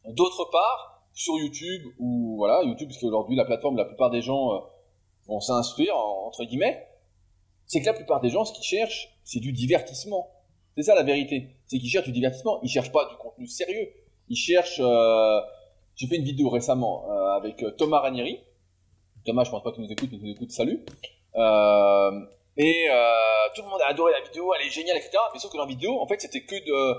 D'autre 0.05 0.49
part, 0.51 1.03
sur 1.13 1.37
YouTube, 1.37 1.83
ou 1.99 2.35
voilà, 2.37 2.63
YouTube, 2.63 2.89
parce 2.89 2.99
qu'aujourd'hui 2.99 3.35
la 3.35 3.45
plateforme, 3.45 3.77
la 3.77 3.85
plupart 3.85 4.09
des 4.09 4.21
gens 4.21 4.53
euh, 4.53 4.59
vont 5.27 5.39
s'instruire, 5.39 5.95
entre 5.95 6.43
guillemets, 6.45 6.87
c'est 7.67 7.81
que 7.81 7.85
la 7.85 7.93
plupart 7.93 8.21
des 8.21 8.29
gens, 8.29 8.43
ce 8.43 8.53
qu'ils 8.53 8.63
cherchent, 8.63 9.17
c'est 9.23 9.39
du 9.39 9.51
divertissement. 9.51 10.31
C'est 10.75 10.83
ça 10.83 10.95
la 10.95 11.03
vérité. 11.03 11.55
C'est 11.67 11.77
qu'ils 11.77 11.89
cherchent 11.89 12.07
du 12.07 12.11
divertissement. 12.11 12.59
Ils 12.63 12.69
cherchent 12.69 12.91
pas 12.91 13.05
du 13.05 13.15
contenu 13.17 13.47
sérieux. 13.47 13.89
Ils 14.29 14.37
cherchent... 14.37 14.81
Euh... 14.81 15.39
J'ai 15.95 16.07
fait 16.07 16.15
une 16.15 16.23
vidéo 16.23 16.49
récemment 16.49 17.05
euh, 17.11 17.37
avec 17.37 17.63
Thomas 17.77 17.99
Ranieri, 17.99 18.39
Thomas, 19.25 19.43
je 19.43 19.51
pense 19.51 19.63
pas 19.63 19.71
qu'il 19.71 19.83
nous 19.83 19.91
écoute, 19.91 20.09
mais 20.11 20.17
il 20.17 20.23
nous 20.23 20.31
écoute, 20.31 20.51
salut. 20.51 20.85
Euh, 21.35 22.11
et 22.57 22.87
euh, 22.89 23.03
tout 23.55 23.61
le 23.61 23.69
monde 23.69 23.81
a 23.81 23.87
adoré 23.87 24.11
la 24.11 24.21
vidéo, 24.21 24.53
elle 24.53 24.67
est 24.67 24.69
géniale, 24.69 24.97
etc. 24.97 25.17
Mais 25.33 25.39
sauf 25.39 25.51
que 25.51 25.57
dans 25.57 25.63
la 25.63 25.69
vidéo, 25.69 25.99
en 25.99 26.07
fait, 26.07 26.21
c'était 26.21 26.43
que 26.43 26.55
de... 26.55 26.95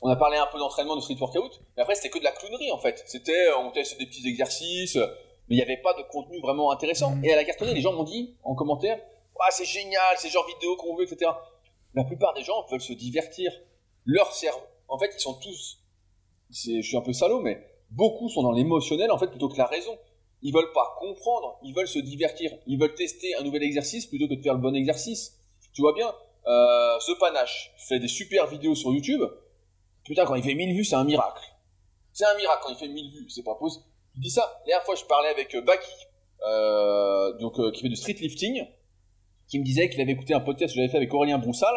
On 0.00 0.10
a 0.10 0.16
parlé 0.16 0.36
un 0.36 0.46
peu 0.46 0.58
d'entraînement, 0.58 0.96
de 0.96 1.00
street 1.00 1.16
workout, 1.18 1.62
mais 1.76 1.82
après, 1.82 1.94
c'était 1.94 2.10
que 2.10 2.18
de 2.18 2.24
la 2.24 2.32
clownerie, 2.32 2.70
en 2.70 2.78
fait. 2.78 3.02
C'était, 3.06 3.52
on 3.58 3.70
testait 3.70 3.96
des 3.96 4.06
petits 4.06 4.28
exercices, 4.28 4.96
mais 4.96 5.54
il 5.54 5.56
n'y 5.56 5.62
avait 5.62 5.78
pas 5.78 5.94
de 5.94 6.02
contenu 6.02 6.40
vraiment 6.40 6.70
intéressant. 6.70 7.12
Mm. 7.16 7.24
Et 7.24 7.32
à 7.32 7.36
la 7.36 7.44
cartonnée, 7.44 7.72
les 7.72 7.80
gens 7.80 7.92
m'ont 7.92 8.04
dit, 8.04 8.36
en 8.44 8.54
commentaire, 8.54 9.00
ah, 9.40 9.50
c'est 9.50 9.64
génial, 9.64 10.16
c'est 10.16 10.28
genre 10.28 10.46
vidéo 10.46 10.76
qu'on 10.76 10.94
veut, 10.96 11.04
etc. 11.04 11.30
La 11.94 12.04
plupart 12.04 12.34
des 12.34 12.42
gens 12.42 12.64
veulent 12.70 12.80
se 12.80 12.92
divertir. 12.92 13.52
Leur 14.04 14.32
cerveau, 14.32 14.64
en 14.88 14.98
fait, 14.98 15.10
ils 15.14 15.20
sont 15.20 15.34
tous, 15.34 15.78
je 16.50 16.80
suis 16.80 16.96
un 16.96 17.00
peu 17.00 17.12
salaud, 17.12 17.40
mais 17.40 17.66
beaucoup 17.90 18.28
sont 18.28 18.42
dans 18.42 18.52
l'émotionnel, 18.52 19.10
en 19.10 19.18
fait, 19.18 19.28
plutôt 19.28 19.48
que 19.48 19.56
la 19.56 19.66
raison 19.66 19.98
ils 20.44 20.52
veulent 20.52 20.72
pas 20.72 20.94
comprendre, 20.98 21.58
ils 21.62 21.74
veulent 21.74 21.88
se 21.88 21.98
divertir, 21.98 22.52
ils 22.66 22.78
veulent 22.78 22.94
tester 22.94 23.34
un 23.34 23.42
nouvel 23.42 23.62
exercice 23.62 24.06
plutôt 24.06 24.28
que 24.28 24.34
de 24.34 24.42
faire 24.42 24.52
le 24.52 24.60
bon 24.60 24.74
exercice. 24.74 25.38
Tu 25.72 25.80
vois 25.80 25.94
bien, 25.94 26.14
euh, 26.46 26.98
The 26.98 27.18
Panache 27.18 27.72
fait 27.78 27.98
des 27.98 28.08
super 28.08 28.46
vidéos 28.46 28.74
sur 28.74 28.92
YouTube. 28.92 29.22
Putain, 30.04 30.26
quand 30.26 30.34
il 30.34 30.44
fait 30.44 30.54
1000 30.54 30.76
vues, 30.76 30.84
c'est 30.84 30.96
un 30.96 31.04
miracle. 31.04 31.42
C'est 32.12 32.26
un 32.26 32.36
miracle 32.36 32.60
quand 32.62 32.72
il 32.72 32.76
fait 32.76 32.88
1000 32.88 33.10
vues, 33.10 33.30
c'est 33.30 33.42
pas 33.42 33.54
possible. 33.54 33.86
Tu 34.12 34.20
dis 34.20 34.30
ça. 34.30 34.42
La 34.60 34.66
dernière 34.66 34.84
fois, 34.84 34.94
je 34.94 35.04
parlais 35.04 35.30
avec 35.30 35.54
euh, 35.54 35.62
Baki, 35.62 35.90
euh, 36.46 37.32
donc 37.38 37.58
euh, 37.58 37.72
qui 37.72 37.80
fait 37.80 37.88
du 37.88 37.96
street 37.96 38.18
lifting, 38.20 38.66
qui 39.48 39.58
me 39.58 39.64
disait 39.64 39.88
qu'il 39.88 40.00
avait 40.02 40.12
écouté 40.12 40.34
un 40.34 40.40
podcast 40.40 40.74
que 40.74 40.76
j'avais 40.76 40.90
fait 40.90 40.98
avec 40.98 41.12
Aurélien 41.14 41.38
Broussal, 41.38 41.74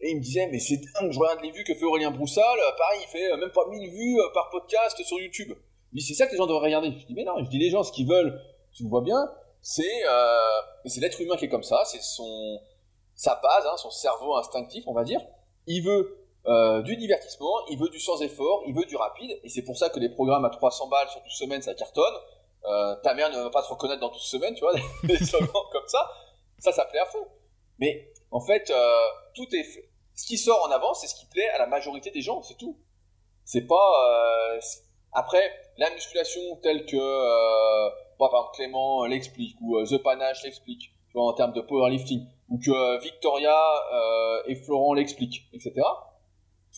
et 0.00 0.12
il 0.12 0.16
me 0.16 0.22
disait, 0.22 0.48
mais 0.50 0.60
c'est 0.60 0.78
dingue, 0.78 1.12
je 1.12 1.18
regarde 1.18 1.42
les 1.42 1.50
vues 1.50 1.64
que 1.64 1.74
fait 1.74 1.84
Aurélien 1.84 2.10
Broussal, 2.10 2.58
pareil, 2.78 3.00
il 3.02 3.08
fait 3.08 3.36
même 3.36 3.50
pas 3.50 3.68
1000 3.68 3.90
vues 3.90 4.18
par 4.32 4.48
podcast 4.50 5.00
sur 5.04 5.20
YouTube 5.20 5.52
dit 5.92 6.02
c'est 6.02 6.14
ça 6.14 6.26
que 6.26 6.32
les 6.32 6.38
gens 6.38 6.46
devraient 6.46 6.66
regarder. 6.66 6.92
Je 6.98 7.06
dis 7.06 7.14
mais 7.14 7.24
non, 7.24 7.34
je 7.42 7.48
dis 7.48 7.58
les 7.58 7.70
gens 7.70 7.82
ce 7.82 7.92
qu'ils 7.92 8.08
veulent, 8.08 8.40
tu 8.72 8.82
le 8.82 8.88
vois 8.88 9.02
bien, 9.02 9.28
c'est 9.60 10.04
euh, 10.08 10.90
l'être 11.00 11.20
humain 11.20 11.36
qui 11.36 11.46
est 11.46 11.48
comme 11.48 11.62
ça, 11.62 11.82
c'est 11.84 12.02
son 12.02 12.60
sa 13.14 13.34
base, 13.42 13.66
hein, 13.66 13.76
son 13.76 13.90
cerveau 13.90 14.36
instinctif, 14.36 14.84
on 14.86 14.94
va 14.94 15.02
dire. 15.02 15.20
Il 15.66 15.82
veut 15.82 16.18
euh, 16.46 16.82
du 16.82 16.96
divertissement, 16.96 17.66
il 17.68 17.78
veut 17.78 17.88
du 17.88 17.98
sans 17.98 18.22
effort, 18.22 18.62
il 18.66 18.74
veut 18.74 18.84
du 18.84 18.96
rapide, 18.96 19.38
et 19.42 19.48
c'est 19.48 19.62
pour 19.62 19.76
ça 19.76 19.90
que 19.90 19.98
les 19.98 20.08
programmes 20.08 20.44
à 20.44 20.50
300 20.50 20.88
balles 20.88 21.08
sur 21.08 21.20
12 21.22 21.32
semaines, 21.32 21.62
ça 21.62 21.74
cartonne. 21.74 22.14
Euh, 22.64 22.94
ta 23.02 23.14
mère 23.14 23.30
ne 23.30 23.42
va 23.42 23.50
pas 23.50 23.62
te 23.62 23.68
reconnaître 23.68 24.00
dans 24.00 24.10
12 24.10 24.20
semaines, 24.20 24.54
tu 24.54 24.60
vois, 24.60 24.72
des 25.04 25.18
comme 25.18 25.88
ça. 25.88 26.10
Ça, 26.58 26.72
ça 26.72 26.84
plaît 26.84 27.00
à 27.00 27.06
fond. 27.06 27.26
Mais 27.78 28.12
en 28.30 28.40
fait, 28.40 28.70
euh, 28.70 29.00
tout 29.34 29.46
est. 29.54 29.64
Ce 30.14 30.26
qui 30.26 30.36
sort 30.36 30.64
en 30.66 30.72
avant, 30.72 30.94
c'est 30.94 31.06
ce 31.06 31.14
qui 31.14 31.26
plaît 31.26 31.48
à 31.50 31.58
la 31.58 31.66
majorité 31.66 32.10
des 32.10 32.20
gens, 32.20 32.42
c'est 32.42 32.56
tout. 32.56 32.78
C'est 33.44 33.66
pas. 33.66 33.74
Euh, 33.74 34.60
après, 35.12 35.50
la 35.78 35.90
musculation 35.90 36.40
telle 36.62 36.84
que 36.86 36.96
euh, 36.96 37.90
par 38.18 38.28
exemple 38.28 38.50
Clément 38.54 39.04
l'explique 39.06 39.56
ou 39.60 39.76
euh, 39.76 39.84
The 39.84 40.02
Panache 40.02 40.42
l'explique, 40.44 40.92
en 41.14 41.32
termes 41.32 41.52
de 41.52 41.60
powerlifting, 41.60 42.26
ou 42.48 42.58
que 42.58 42.70
euh, 42.70 42.98
Victoria 42.98 43.56
euh, 43.92 44.42
et 44.46 44.56
Florent 44.56 44.94
l'expliquent, 44.94 45.48
etc. 45.52 45.74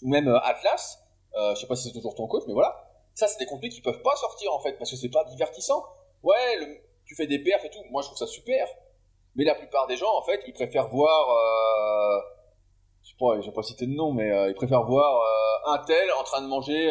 Ou 0.03 0.09
même 0.09 0.29
Atlas, 0.45 1.03
je 1.35 1.61
sais 1.61 1.67
pas 1.67 1.77
si 1.77 1.89
c'est 1.89 1.95
toujours 1.95 2.15
ton 2.15 2.27
coach, 2.27 2.45
mais 2.47 2.55
voilà. 2.55 2.87
Ça, 3.15 3.27
c'est 3.27 3.39
des 3.39 3.47
contenus 3.47 3.75
qui 3.75 3.83
peuvent 3.83 4.03
pas 4.03 4.17
sortir 4.17 4.53
en 4.55 4.61
fait 4.61 4.75
parce 4.79 4.91
que 4.91 4.97
c'est 4.97 5.11
pas 5.11 5.25
divertissant. 5.25 5.85
Ouais, 6.23 6.81
tu 7.05 7.15
fais 7.15 7.27
des 7.27 7.39
perfs 7.39 7.65
et 7.65 7.71
tout. 7.71 7.83
Moi, 7.91 8.03
je 8.03 8.07
trouve 8.07 8.19
ça 8.19 8.27
super. 8.27 8.67
Mais 9.35 9.45
la 9.45 9.55
plupart 9.55 9.87
des 9.89 9.97
gens, 9.97 10.11
en 10.17 10.23
fait, 10.23 10.41
ils 10.47 10.53
préfèrent 10.53 10.89
voir 10.89 11.27
je 13.03 13.11
sais 13.11 13.17
pas, 13.19 13.41
je 13.41 13.47
vais 13.47 13.55
pas 13.55 13.63
citer 13.63 13.87
de 13.87 13.93
nom, 13.93 14.13
mais 14.13 14.31
ils 14.49 14.55
préfèrent 14.55 14.85
voir 14.85 15.23
un 15.67 15.79
tel 15.79 16.11
en 16.19 16.23
train 16.23 16.41
de 16.41 16.47
manger 16.47 16.91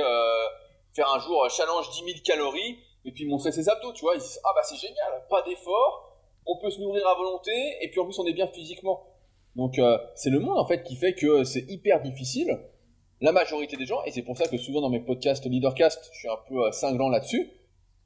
faire 0.93 1.11
un 1.13 1.19
jour 1.19 1.43
euh, 1.43 1.49
challenge 1.49 1.89
10 1.91 2.03
000 2.05 2.19
calories 2.23 2.79
et 3.05 3.11
puis 3.11 3.25
montrer 3.25 3.51
ses 3.51 3.69
abdos, 3.69 3.93
tu 3.93 4.01
vois. 4.01 4.15
Ils 4.15 4.21
disent, 4.21 4.39
ah 4.43 4.51
bah 4.55 4.61
c'est 4.63 4.75
génial, 4.75 5.25
pas 5.29 5.41
d'effort, 5.43 6.17
on 6.45 6.57
peut 6.57 6.69
se 6.69 6.79
nourrir 6.79 7.05
à 7.07 7.15
volonté 7.15 7.51
et 7.81 7.89
puis 7.89 7.99
en 7.99 8.05
plus 8.05 8.17
on 8.19 8.25
est 8.25 8.33
bien 8.33 8.47
physiquement. 8.47 9.05
Donc 9.55 9.79
euh, 9.79 9.97
c'est 10.15 10.29
le 10.29 10.39
monde 10.39 10.57
en 10.57 10.65
fait 10.65 10.83
qui 10.83 10.95
fait 10.95 11.13
que 11.13 11.43
c'est 11.43 11.65
hyper 11.69 12.01
difficile. 12.01 12.59
La 13.21 13.33
majorité 13.33 13.75
des 13.75 13.85
gens, 13.85 14.01
et 14.05 14.11
c'est 14.11 14.21
pour 14.21 14.37
ça 14.37 14.47
que 14.47 14.57
souvent 14.57 14.79
dans 14.79 14.89
mes 14.89 15.01
podcasts 15.01 15.45
Leadercast, 15.45 16.09
je 16.13 16.19
suis 16.19 16.29
un 16.29 16.39
peu 16.47 16.65
euh, 16.65 16.71
cinglant 16.71 17.09
là-dessus, 17.09 17.51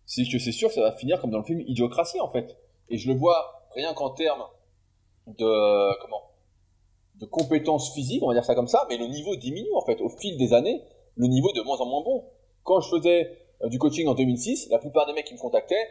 c'est 0.05 0.23
que 0.23 0.39
c'est 0.39 0.51
sûr 0.51 0.71
ça 0.71 0.81
va 0.81 0.91
finir 0.91 1.21
comme 1.21 1.29
dans 1.29 1.37
le 1.37 1.43
film 1.43 1.61
Idiocratie 1.61 2.19
en 2.19 2.29
fait. 2.29 2.57
Et 2.89 2.97
je 2.97 3.07
le 3.07 3.17
vois 3.17 3.67
rien 3.75 3.93
qu'en 3.93 4.09
termes 4.09 4.43
de 5.27 6.01
comment 6.01 6.21
de 7.15 7.25
compétences 7.27 7.93
physiques, 7.93 8.23
on 8.23 8.27
va 8.27 8.33
dire 8.33 8.43
ça 8.43 8.55
comme 8.55 8.67
ça, 8.67 8.85
mais 8.89 8.97
le 8.97 9.05
niveau 9.05 9.35
diminue 9.35 9.73
en 9.75 9.81
fait 9.81 10.01
au 10.01 10.09
fil 10.09 10.35
des 10.37 10.53
années, 10.53 10.81
le 11.15 11.27
niveau 11.27 11.49
est 11.49 11.57
de 11.57 11.61
moins 11.61 11.77
en 11.77 11.85
moins 11.85 12.01
bon 12.01 12.25
quand 12.63 12.79
je 12.79 12.89
faisais 12.89 13.37
euh, 13.63 13.69
du 13.69 13.79
coaching 13.79 14.07
en 14.07 14.13
2006, 14.13 14.69
la 14.69 14.79
plupart 14.79 15.05
des 15.05 15.13
mecs 15.13 15.25
qui 15.25 15.33
me 15.33 15.39
contactaient 15.39 15.87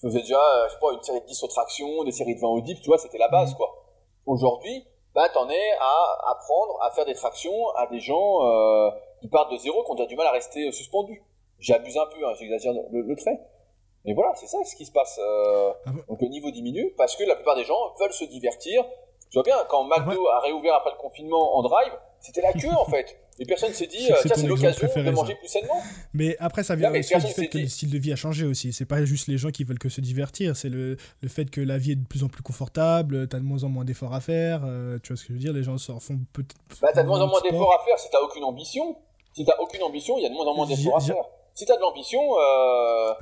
faisaient 0.00 0.20
déjà, 0.20 0.38
euh, 0.38 0.68
je 0.68 0.74
sais 0.74 0.78
pas, 0.80 0.92
une 0.92 1.02
série 1.02 1.20
de 1.20 1.26
10 1.26 1.34
sur 1.34 1.48
traction, 1.48 2.04
des 2.04 2.12
séries 2.12 2.34
de 2.34 2.40
20 2.40 2.48
au 2.48 2.60
tu 2.60 2.74
vois, 2.86 2.98
c'était 2.98 3.18
la 3.18 3.28
base, 3.28 3.50
mhm. 3.52 3.56
quoi. 3.56 3.84
Aujourd'hui, 4.26 4.84
bah, 5.14 5.28
t'en 5.32 5.48
es 5.48 5.70
à 5.80 6.30
apprendre 6.30 6.78
à 6.82 6.90
faire 6.90 7.04
des 7.04 7.14
tractions 7.14 7.68
à 7.76 7.86
des 7.86 7.98
gens 7.98 8.46
euh, 8.46 8.90
qui 9.20 9.28
partent 9.28 9.50
de 9.50 9.56
zéro, 9.56 9.82
qui 9.84 9.90
ont 9.90 10.06
du 10.06 10.16
mal 10.16 10.26
à 10.26 10.32
rester 10.32 10.70
suspendus. 10.70 11.22
J'abuse 11.58 11.96
un 11.96 12.06
peu, 12.06 12.24
hein, 12.24 12.34
j'exagère 12.38 12.72
le, 12.72 13.16
trait. 13.16 13.40
Mais 14.04 14.12
voilà, 14.12 14.32
c'est 14.36 14.46
ça 14.46 14.58
ce 14.64 14.76
qui 14.76 14.86
se 14.86 14.92
passe. 14.92 15.18
Ah 15.20 15.90
donc 16.08 16.22
le 16.22 16.28
niveau 16.28 16.52
diminue 16.52 16.94
parce 16.96 17.16
que 17.16 17.24
la 17.24 17.34
plupart 17.34 17.56
des 17.56 17.64
gens 17.64 17.94
veulent 17.98 18.12
se 18.12 18.24
divertir, 18.24 18.84
Tu 19.30 19.34
vois 19.34 19.42
bien, 19.42 19.56
quand 19.68 19.82
McDo 19.82 20.28
a 20.28 20.38
réouvert 20.40 20.74
après 20.74 20.92
le 20.92 20.98
confinement 20.98 21.56
en 21.56 21.62
drive, 21.62 21.92
c'était 22.20 22.42
la 22.42 22.52
queue 22.52 22.68
en 22.68 22.84
fait. 22.90 23.16
Et 23.40 23.44
personne 23.44 23.72
s'est 23.72 23.86
dit, 23.86 23.98
tiens, 23.98 24.16
c'est 24.34 24.46
l'occasion 24.46 24.88
de 24.96 25.10
manger 25.10 25.36
plus 25.36 25.46
sainement. 25.46 25.80
Mais 26.12 26.36
après, 26.40 26.64
ça 26.64 26.74
vient 26.74 26.92
aussi 26.92 27.14
du 27.14 27.32
fait 27.32 27.46
que 27.46 27.58
le 27.58 27.68
style 27.68 27.90
de 27.90 27.98
vie 27.98 28.12
a 28.12 28.16
changé 28.16 28.44
aussi. 28.44 28.72
C'est 28.72 28.84
pas 28.84 29.04
juste 29.04 29.28
les 29.28 29.38
gens 29.38 29.50
qui 29.50 29.62
veulent 29.62 29.78
que 29.78 29.88
se 29.88 30.00
divertir, 30.00 30.56
c'est 30.56 30.68
le, 30.68 30.96
le, 31.22 31.28
fait 31.28 31.48
que 31.48 31.60
la 31.60 31.78
vie 31.78 31.92
est 31.92 31.96
de 31.96 32.06
plus 32.06 32.24
en 32.24 32.28
plus 32.28 32.42
confortable, 32.42 33.28
t'as 33.28 33.38
de 33.38 33.44
moins 33.44 33.62
en 33.62 33.68
moins 33.68 33.84
d'efforts 33.84 34.12
à 34.12 34.20
faire. 34.20 34.62
Euh, 34.64 34.98
tu 35.04 35.12
vois 35.12 35.16
ce 35.16 35.22
que 35.22 35.28
je 35.28 35.32
veux 35.34 35.38
dire 35.38 35.52
Les 35.52 35.62
gens 35.62 35.78
s'en 35.78 36.00
font 36.00 36.18
peut-être. 36.32 36.56
Bah, 36.82 36.88
t'as 36.92 37.04
de 37.04 37.08
moins 37.08 37.20
en 37.20 37.28
moins 37.28 37.40
d'efforts 37.40 37.72
à 37.80 37.84
faire 37.84 37.98
si 37.98 38.08
t'as 38.10 38.20
aucune 38.20 38.42
ambition. 38.42 38.96
Si 39.34 39.44
t'as 39.44 39.56
aucune 39.60 39.84
ambition, 39.84 40.18
il 40.18 40.22
y 40.24 40.26
a 40.26 40.30
de 40.30 40.34
moins 40.34 40.46
en 40.46 40.56
moins 40.56 40.66
d'efforts 40.66 40.96
à 40.96 41.00
faire. 41.00 41.24
Si 41.54 41.64
t'as 41.64 41.76
de 41.76 41.80
l'ambition, 41.80 42.20
euh, 42.20 43.14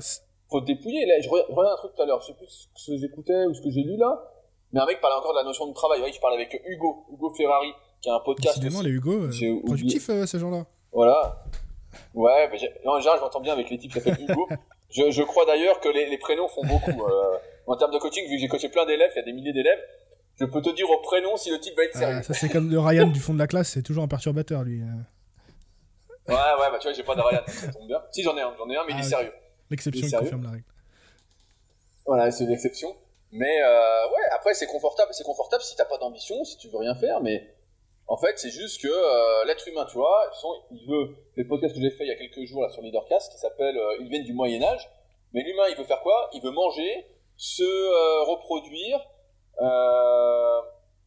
faut 0.51 0.62
te 0.62 0.66
dépouiller. 0.66 1.05
Là, 1.05 1.20
je 1.20 1.28
regarde 1.28 1.72
un 1.72 1.76
truc 1.76 1.94
tout 1.94 2.03
à 2.03 2.07
l'heure, 2.07 2.22
je 2.22 2.28
sais 2.28 2.34
plus 2.34 2.70
ce 2.74 2.92
que 2.92 2.97
j'écoutais 2.97 3.44
ou 3.44 3.53
ce 3.53 3.61
que 3.61 3.70
j'ai 3.70 3.82
lu 3.82 3.99
là. 3.99 4.32
Mais 4.72 4.80
un 4.80 4.86
mec 4.86 5.01
parlait 5.01 5.16
encore 5.16 5.32
de 5.32 5.38
la 5.38 5.44
notion 5.44 5.66
de 5.66 5.74
travail. 5.74 6.01
Ouais, 6.01 6.12
je 6.12 6.20
parlais 6.20 6.36
avec 6.36 6.62
Hugo, 6.66 7.05
Hugo 7.12 7.30
Ferrari 7.34 7.72
qui 8.07 8.11
a 8.11 8.14
un 8.14 8.20
podcast. 8.20 8.59
Décidément, 8.59 8.82
les 8.82 8.90
Hugo, 8.90 9.24
euh, 9.24 9.61
productifs 9.64 10.09
euh, 10.11 10.26
ces 10.26 10.38
gens-là. 10.38 10.64
Voilà. 10.92 11.44
Ouais, 12.14 12.48
mais 12.50 12.59
en 12.86 12.98
général, 13.00 13.18
je 13.18 13.24
m'entends 13.24 13.40
bien 13.40 13.52
avec 13.52 13.68
les 13.68 13.78
types 13.78 13.92
qui 13.92 14.00
s'appellent 14.00 14.24
Hugo. 14.28 14.48
je, 14.90 15.11
je, 15.11 15.22
crois 15.22 15.44
d'ailleurs 15.44 15.80
que 15.80 15.88
les, 15.88 16.09
les, 16.09 16.18
prénoms 16.18 16.48
font 16.48 16.64
beaucoup. 16.64 16.90
Euh, 16.90 17.38
en 17.66 17.76
termes 17.76 17.92
de 17.92 17.98
coaching, 17.98 18.24
vu 18.28 18.36
que 18.36 18.40
j'ai 18.40 18.48
coaché 18.48 18.68
plein 18.68 18.86
d'élèves, 18.86 19.11
il 19.14 19.18
y 19.18 19.22
a 19.22 19.24
des 19.24 19.32
milliers 19.32 19.52
d'élèves, 19.52 19.80
je 20.38 20.44
peux 20.44 20.62
te 20.62 20.70
dire 20.70 20.88
au 20.88 20.98
prénom 21.00 21.36
si 21.36 21.50
le 21.50 21.59
type 21.59 21.76
va 21.76 21.84
être 21.84 21.96
sérieux. 21.96 22.22
ça, 22.22 22.34
c'est 22.34 22.48
comme 22.48 22.70
le 22.70 22.78
Ryan 22.78 23.09
du 23.09 23.18
fond 23.18 23.34
de 23.34 23.38
la 23.38 23.46
classe, 23.46 23.70
c'est 23.70 23.82
toujours 23.82 24.04
un 24.04 24.09
perturbateur, 24.09 24.62
lui. 24.62 24.82
Ouais, 26.28 26.34
ouais, 26.34 26.70
bah 26.70 26.78
tu 26.80 26.86
vois, 26.86 26.92
j'ai 26.92 27.02
pas 27.02 27.16
de 27.16 27.20
Ryan, 27.20 27.42
ça 27.46 27.72
tombe 27.72 27.86
bien. 27.86 28.02
Si, 28.12 28.22
j'en 28.22 28.36
ai 28.36 28.42
un, 28.42 28.54
j'en 28.57 28.68
ai 28.68 28.76
un, 28.76 28.84
mais 28.86 28.92
il 28.92 28.98
est 28.98 29.00
ah, 29.00 29.09
sérieux. 29.09 29.32
L'exception 29.70 30.18
confirme 30.18 30.44
la 30.44 30.50
règle. 30.50 30.64
Voilà, 32.07 32.30
c'est 32.30 32.46
l'exception. 32.46 32.94
Mais 33.32 33.62
euh, 33.62 34.07
ouais, 34.07 34.34
après, 34.34 34.54
c'est 34.54 34.66
confortable. 34.66 35.11
C'est 35.12 35.24
confortable 35.24 35.62
si 35.62 35.74
t'as 35.74 35.84
pas 35.84 35.98
d'ambition, 35.98 36.44
si 36.44 36.57
tu 36.57 36.68
veux 36.68 36.78
rien 36.78 36.94
faire, 36.94 37.20
mais 37.20 37.55
en 38.09 38.16
fait, 38.16 38.38
c'est 38.38 38.50
juste 38.50 38.80
que 38.80 38.88
euh, 38.88 39.44
l'être 39.46 39.66
humain, 39.66 39.84
tu 39.84 39.96
vois, 39.96 40.30
il 40.70 40.86
veut. 40.86 41.16
Les 41.36 41.44
podcasts 41.44 41.74
que 41.74 41.80
j'ai 41.80 41.90
fait 41.90 42.04
il 42.04 42.09
y 42.09 42.12
a 42.12 42.16
quelques 42.16 42.44
jours 42.44 42.62
là 42.62 42.70
sur 42.70 42.82
Leadercast, 42.82 43.32
qui 43.32 43.38
s'appelle 43.38 43.76
euh, 43.76 43.96
Ils 44.00 44.09
viennent 44.09 44.24
du 44.24 44.32
Moyen 44.32 44.62
Âge. 44.62 44.88
Mais 45.32 45.42
l'humain, 45.42 45.64
il 45.70 45.76
veut 45.76 45.84
faire 45.84 46.00
quoi? 46.02 46.30
Il 46.32 46.40
veut 46.40 46.52
manger, 46.52 47.07
se 47.36 47.64
euh, 47.64 48.22
reproduire. 48.24 49.00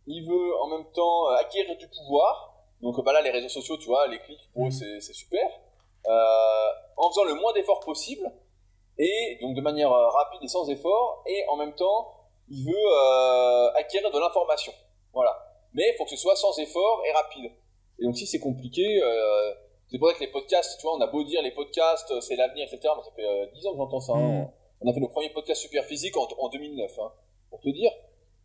il 0.08 0.28
veut 0.28 0.62
en 0.62 0.68
même 0.68 0.92
temps 0.92 1.28
acquérir 1.28 1.78
du 1.78 1.88
pouvoir. 1.88 2.54
Donc 2.82 3.02
bah 3.04 3.14
là, 3.14 3.22
les 3.22 3.32
réseaux 3.32 3.50
sociaux, 3.50 3.78
tu 3.78 3.88
vois, 3.88 4.08
les 4.08 4.20
clics 4.20 4.50
pour 4.54 4.68
c'est 4.72 5.02
super. 5.14 5.46
en 6.06 7.10
faisant 7.10 7.24
le 7.24 7.36
moins 7.36 7.54
d'efforts 7.54 7.82
possible 7.82 8.30
et 8.98 9.38
donc 9.42 9.56
de 9.56 9.62
manière 9.62 9.90
rapide 9.90 10.42
et 10.44 10.48
sans 10.48 10.70
effort. 10.70 11.24
Et 11.28 11.46
en 11.48 11.56
même 11.56 11.76
temps, 11.76 12.14
il 12.50 12.66
veut 12.66 13.78
acquérir 13.78 14.12
de 14.12 14.20
l'information. 14.20 14.74
Voilà 15.14 15.49
mais 15.74 15.92
il 15.92 15.96
faut 15.98 16.06
que 16.06 16.12
ce 16.12 16.18
soit 16.18 16.36
sans 16.36 16.58
effort 16.60 17.04
et 17.08 17.12
rapide. 17.12 17.52
Et 18.00 18.06
donc 18.06 18.16
si 18.18 18.26
c'est 18.26 18.40
compliqué, 18.40 19.02
euh, 19.02 19.54
c'est 19.92 19.98
pour 19.98 20.10
ça 20.10 20.16
que 20.16 20.22
les 20.22 20.32
podcasts, 20.32 20.80
tu 20.80 20.84
vois, 20.84 20.96
on 20.96 21.02
a 21.02 21.08
beau 21.08 21.24
dire 21.24 21.42
les 21.42 21.52
podcasts, 21.52 22.14
c'est 22.22 22.36
l'avenir, 22.36 22.66
etc. 22.66 22.94
Mais 22.96 23.04
ça 23.04 23.12
fait 23.16 23.26
euh, 23.26 23.46
10 23.54 23.66
ans 23.68 23.72
que 23.72 23.78
j'entends 23.78 24.00
ça. 24.00 24.14
Hein. 24.14 24.42
Mm. 24.44 24.52
On 24.82 24.90
a 24.90 24.94
fait 24.94 25.00
le 25.00 25.10
premier 25.10 25.30
podcast 25.32 25.62
super 25.62 25.84
physique 25.84 26.16
en, 26.16 26.28
en 26.38 26.50
2009. 26.50 27.00
Hein, 27.00 27.12
pour 27.50 27.60
te 27.60 27.70
dire, 27.70 27.92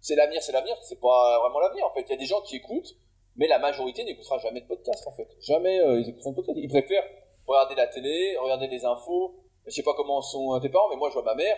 c'est 0.00 0.16
l'avenir, 0.16 0.42
c'est 0.42 0.52
l'avenir. 0.52 0.76
C'est 0.82 1.00
pas 1.00 1.38
vraiment 1.40 1.60
l'avenir 1.60 1.86
en 1.86 1.92
fait. 1.92 2.02
Il 2.02 2.10
y 2.10 2.14
a 2.14 2.18
des 2.18 2.26
gens 2.26 2.40
qui 2.40 2.56
écoutent, 2.56 2.96
mais 3.36 3.46
la 3.46 3.58
majorité 3.58 4.04
n'écoutera 4.04 4.38
jamais 4.38 4.62
de 4.62 4.66
podcast 4.66 5.06
en 5.06 5.12
fait. 5.12 5.28
Jamais 5.40 5.80
euh, 5.80 6.00
ils 6.00 6.08
écouteront 6.08 6.30
de 6.30 6.36
podcast. 6.36 6.58
Ils 6.60 6.68
préfèrent 6.68 7.04
regarder 7.46 7.74
la 7.74 7.86
télé, 7.86 8.36
regarder 8.38 8.68
des 8.68 8.84
infos. 8.84 9.34
Je 9.66 9.70
sais 9.70 9.82
pas 9.82 9.94
comment 9.94 10.22
sont 10.22 10.58
tes 10.60 10.68
parents, 10.70 10.88
mais 10.90 10.96
moi 10.96 11.08
je 11.10 11.14
vois 11.14 11.22
ma 11.22 11.34
mère 11.34 11.56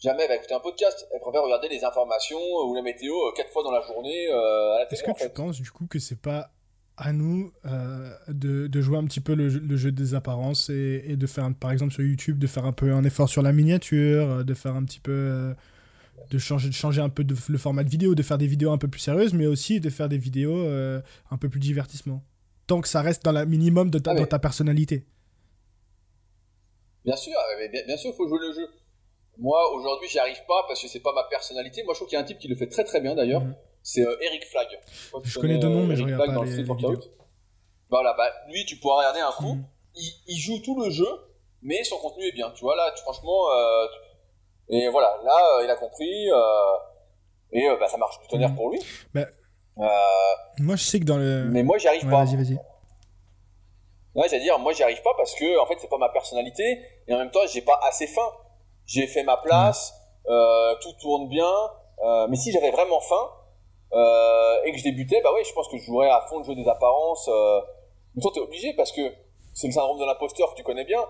jamais 0.00 0.22
elle 0.22 0.28
va 0.28 0.36
écouter 0.36 0.54
un 0.54 0.60
podcast. 0.60 1.06
Elle 1.12 1.20
préfère 1.20 1.42
regarder 1.42 1.68
les 1.68 1.84
informations 1.84 2.40
ou 2.40 2.74
la 2.74 2.82
météo 2.82 3.14
euh, 3.14 3.32
quatre 3.36 3.50
fois 3.50 3.62
dans 3.62 3.70
la 3.70 3.82
journée 3.82 4.28
euh, 4.28 4.74
à 4.74 4.78
la. 4.80 4.90
Est-ce 4.90 5.02
que 5.02 5.22
tu 5.22 5.28
penses 5.30 5.60
du 5.60 5.70
coup 5.70 5.86
que 5.86 5.98
c'est 5.98 6.20
pas 6.20 6.50
à 6.96 7.12
nous 7.12 7.52
euh, 7.64 8.12
de, 8.28 8.66
de, 8.66 8.80
jouer 8.82 8.98
un 8.98 9.04
petit 9.04 9.20
peu 9.20 9.34
le, 9.34 9.48
jeu 9.76 9.90
des 9.90 10.14
apparences 10.14 10.68
et, 10.68 11.02
et, 11.06 11.16
de 11.16 11.26
faire, 11.26 11.48
par 11.58 11.72
exemple 11.72 11.94
sur 11.94 12.02
YouTube, 12.02 12.38
de 12.38 12.46
faire 12.46 12.66
un 12.66 12.72
peu 12.72 12.92
un 12.92 13.04
effort 13.04 13.28
sur 13.28 13.40
la 13.40 13.52
miniature, 13.52 14.44
de 14.44 14.54
faire 14.54 14.74
un 14.74 14.84
petit 14.84 15.00
peu. 15.00 15.54
de, 16.30 16.38
changer, 16.38 16.68
de 16.68 16.74
changer 16.74 17.00
un 17.00 17.08
peu 17.08 17.24
de, 17.24 17.34
le 17.48 17.58
format 17.58 17.84
de 17.84 17.88
vidéo, 17.88 18.14
de 18.14 18.22
faire 18.22 18.36
des 18.36 18.46
vidéos 18.46 18.70
un 18.70 18.76
peu 18.76 18.88
plus 18.88 19.00
sérieuses, 19.00 19.32
mais 19.32 19.46
aussi 19.46 19.80
de 19.80 19.88
faire 19.88 20.10
des 20.10 20.18
vidéos 20.18 20.66
un 21.30 21.36
peu 21.38 21.48
plus 21.48 21.60
divertissement. 21.60 22.22
Tant 22.66 22.82
que 22.82 22.88
ça 22.88 23.00
reste 23.00 23.24
dans 23.24 23.32
le 23.32 23.46
minimum 23.46 23.90
de 23.90 23.98
ta, 23.98 24.10
ah 24.10 24.14
dans 24.14 24.26
ta 24.26 24.38
personnalité. 24.38 25.06
Bien 27.06 27.16
sûr, 27.16 27.32
bien, 27.72 27.82
bien 27.86 27.96
sûr, 27.96 28.10
il 28.12 28.16
faut 28.16 28.28
jouer 28.28 28.40
le 28.40 28.52
jeu. 28.52 28.68
Moi, 29.40 29.72
aujourd'hui, 29.72 30.06
j'y 30.08 30.18
arrive 30.18 30.44
pas 30.46 30.64
parce 30.68 30.82
que 30.82 30.88
c'est 30.88 31.00
pas 31.00 31.14
ma 31.14 31.24
personnalité. 31.24 31.82
Moi, 31.82 31.94
je 31.94 32.00
trouve 32.00 32.08
qu'il 32.08 32.16
y 32.16 32.20
a 32.20 32.22
un 32.22 32.26
type 32.26 32.38
qui 32.38 32.46
le 32.46 32.56
fait 32.56 32.68
très 32.68 32.84
très 32.84 33.00
bien 33.00 33.14
d'ailleurs. 33.14 33.40
Mhm. 33.40 33.56
C'est 33.82 34.06
euh, 34.06 34.16
Eric 34.20 34.46
Flag. 34.46 34.68
Je, 35.24 35.38
connais 35.38 35.56
deux 35.56 35.70
noms, 35.70 35.86
mais 35.86 35.96
je 35.96 36.04
regarde 36.04 36.34
pas 36.34 36.44
les, 36.44 36.56
les 36.56 36.64
Voilà, 37.88 38.12
bah, 38.12 38.30
lui, 38.48 38.66
tu 38.66 38.76
pourras 38.76 38.98
regarder 38.98 39.20
un 39.20 39.32
coup. 39.32 39.54
Mhm. 39.54 39.64
Il, 40.26 40.38
joue 40.38 40.60
tout 40.60 40.78
le 40.78 40.90
jeu, 40.90 41.08
mais 41.62 41.82
son 41.84 41.96
contenu 41.96 42.24
est 42.26 42.32
bien. 42.32 42.50
Tu 42.50 42.60
vois, 42.60 42.76
là, 42.76 42.92
franchement. 42.98 43.50
Euh, 43.56 43.86
et 44.68 44.88
voilà, 44.90 45.18
là, 45.24 45.36
euh, 45.58 45.64
il 45.64 45.70
a 45.70 45.76
compris. 45.76 46.26
et 47.52 47.66
bah, 47.80 47.88
ça 47.88 47.96
marche 47.96 48.20
du 48.20 48.28
tonnerre 48.28 48.50
mhm. 48.50 48.56
pour 48.56 48.70
lui. 48.70 48.80
Bah, 49.14 49.24
moi, 50.58 50.76
je 50.76 50.84
sais 50.84 51.00
que 51.00 51.06
dans 51.06 51.16
le. 51.16 51.48
Mais 51.50 51.62
moi, 51.62 51.78
j'y 51.78 51.88
arrive 51.88 52.02
pas. 52.02 52.24
Vas-y, 52.24 52.36
vas-y. 52.36 52.58
Ouais, 54.14 54.28
j'allais 54.28 54.42
dire, 54.42 54.58
moi, 54.58 54.74
j'y 54.74 54.82
arrive 54.82 55.00
pas 55.02 55.14
parce 55.16 55.34
que, 55.34 55.58
en 55.58 55.64
fait, 55.64 55.76
c'est 55.80 55.88
pas 55.88 55.96
ma 55.96 56.10
personnalité. 56.10 56.82
Et 57.08 57.14
en 57.14 57.18
même 57.18 57.30
temps, 57.30 57.40
j'ai 57.50 57.62
pas 57.62 57.80
assez 57.84 58.06
faim 58.06 58.28
j'ai 58.90 59.06
fait 59.06 59.22
ma 59.22 59.36
place, 59.36 59.94
euh, 60.28 60.74
tout 60.82 60.92
tourne 61.00 61.28
bien. 61.28 61.50
Euh, 62.04 62.26
mais 62.28 62.36
si 62.36 62.50
j'avais 62.50 62.70
vraiment 62.70 63.00
faim 63.00 63.28
euh, 63.92 64.64
et 64.64 64.72
que 64.72 64.78
je 64.78 64.84
débutais, 64.84 65.20
bah 65.22 65.30
oui, 65.34 65.42
je 65.48 65.52
pense 65.52 65.68
que 65.68 65.78
je 65.78 65.84
jouerais 65.84 66.10
à 66.10 66.22
fond 66.28 66.38
le 66.38 66.44
jeu 66.44 66.54
des 66.54 66.68
apparences. 66.68 67.28
Euh. 67.28 67.60
Mais 68.14 68.22
toi, 68.22 68.32
t'es 68.34 68.40
obligé 68.40 68.74
parce 68.74 68.90
que 68.90 69.02
c'est 69.54 69.68
le 69.68 69.72
syndrome 69.72 69.98
de 70.00 70.04
l'imposteur 70.04 70.50
que 70.50 70.56
tu 70.56 70.64
connais 70.64 70.84
bien. 70.84 71.00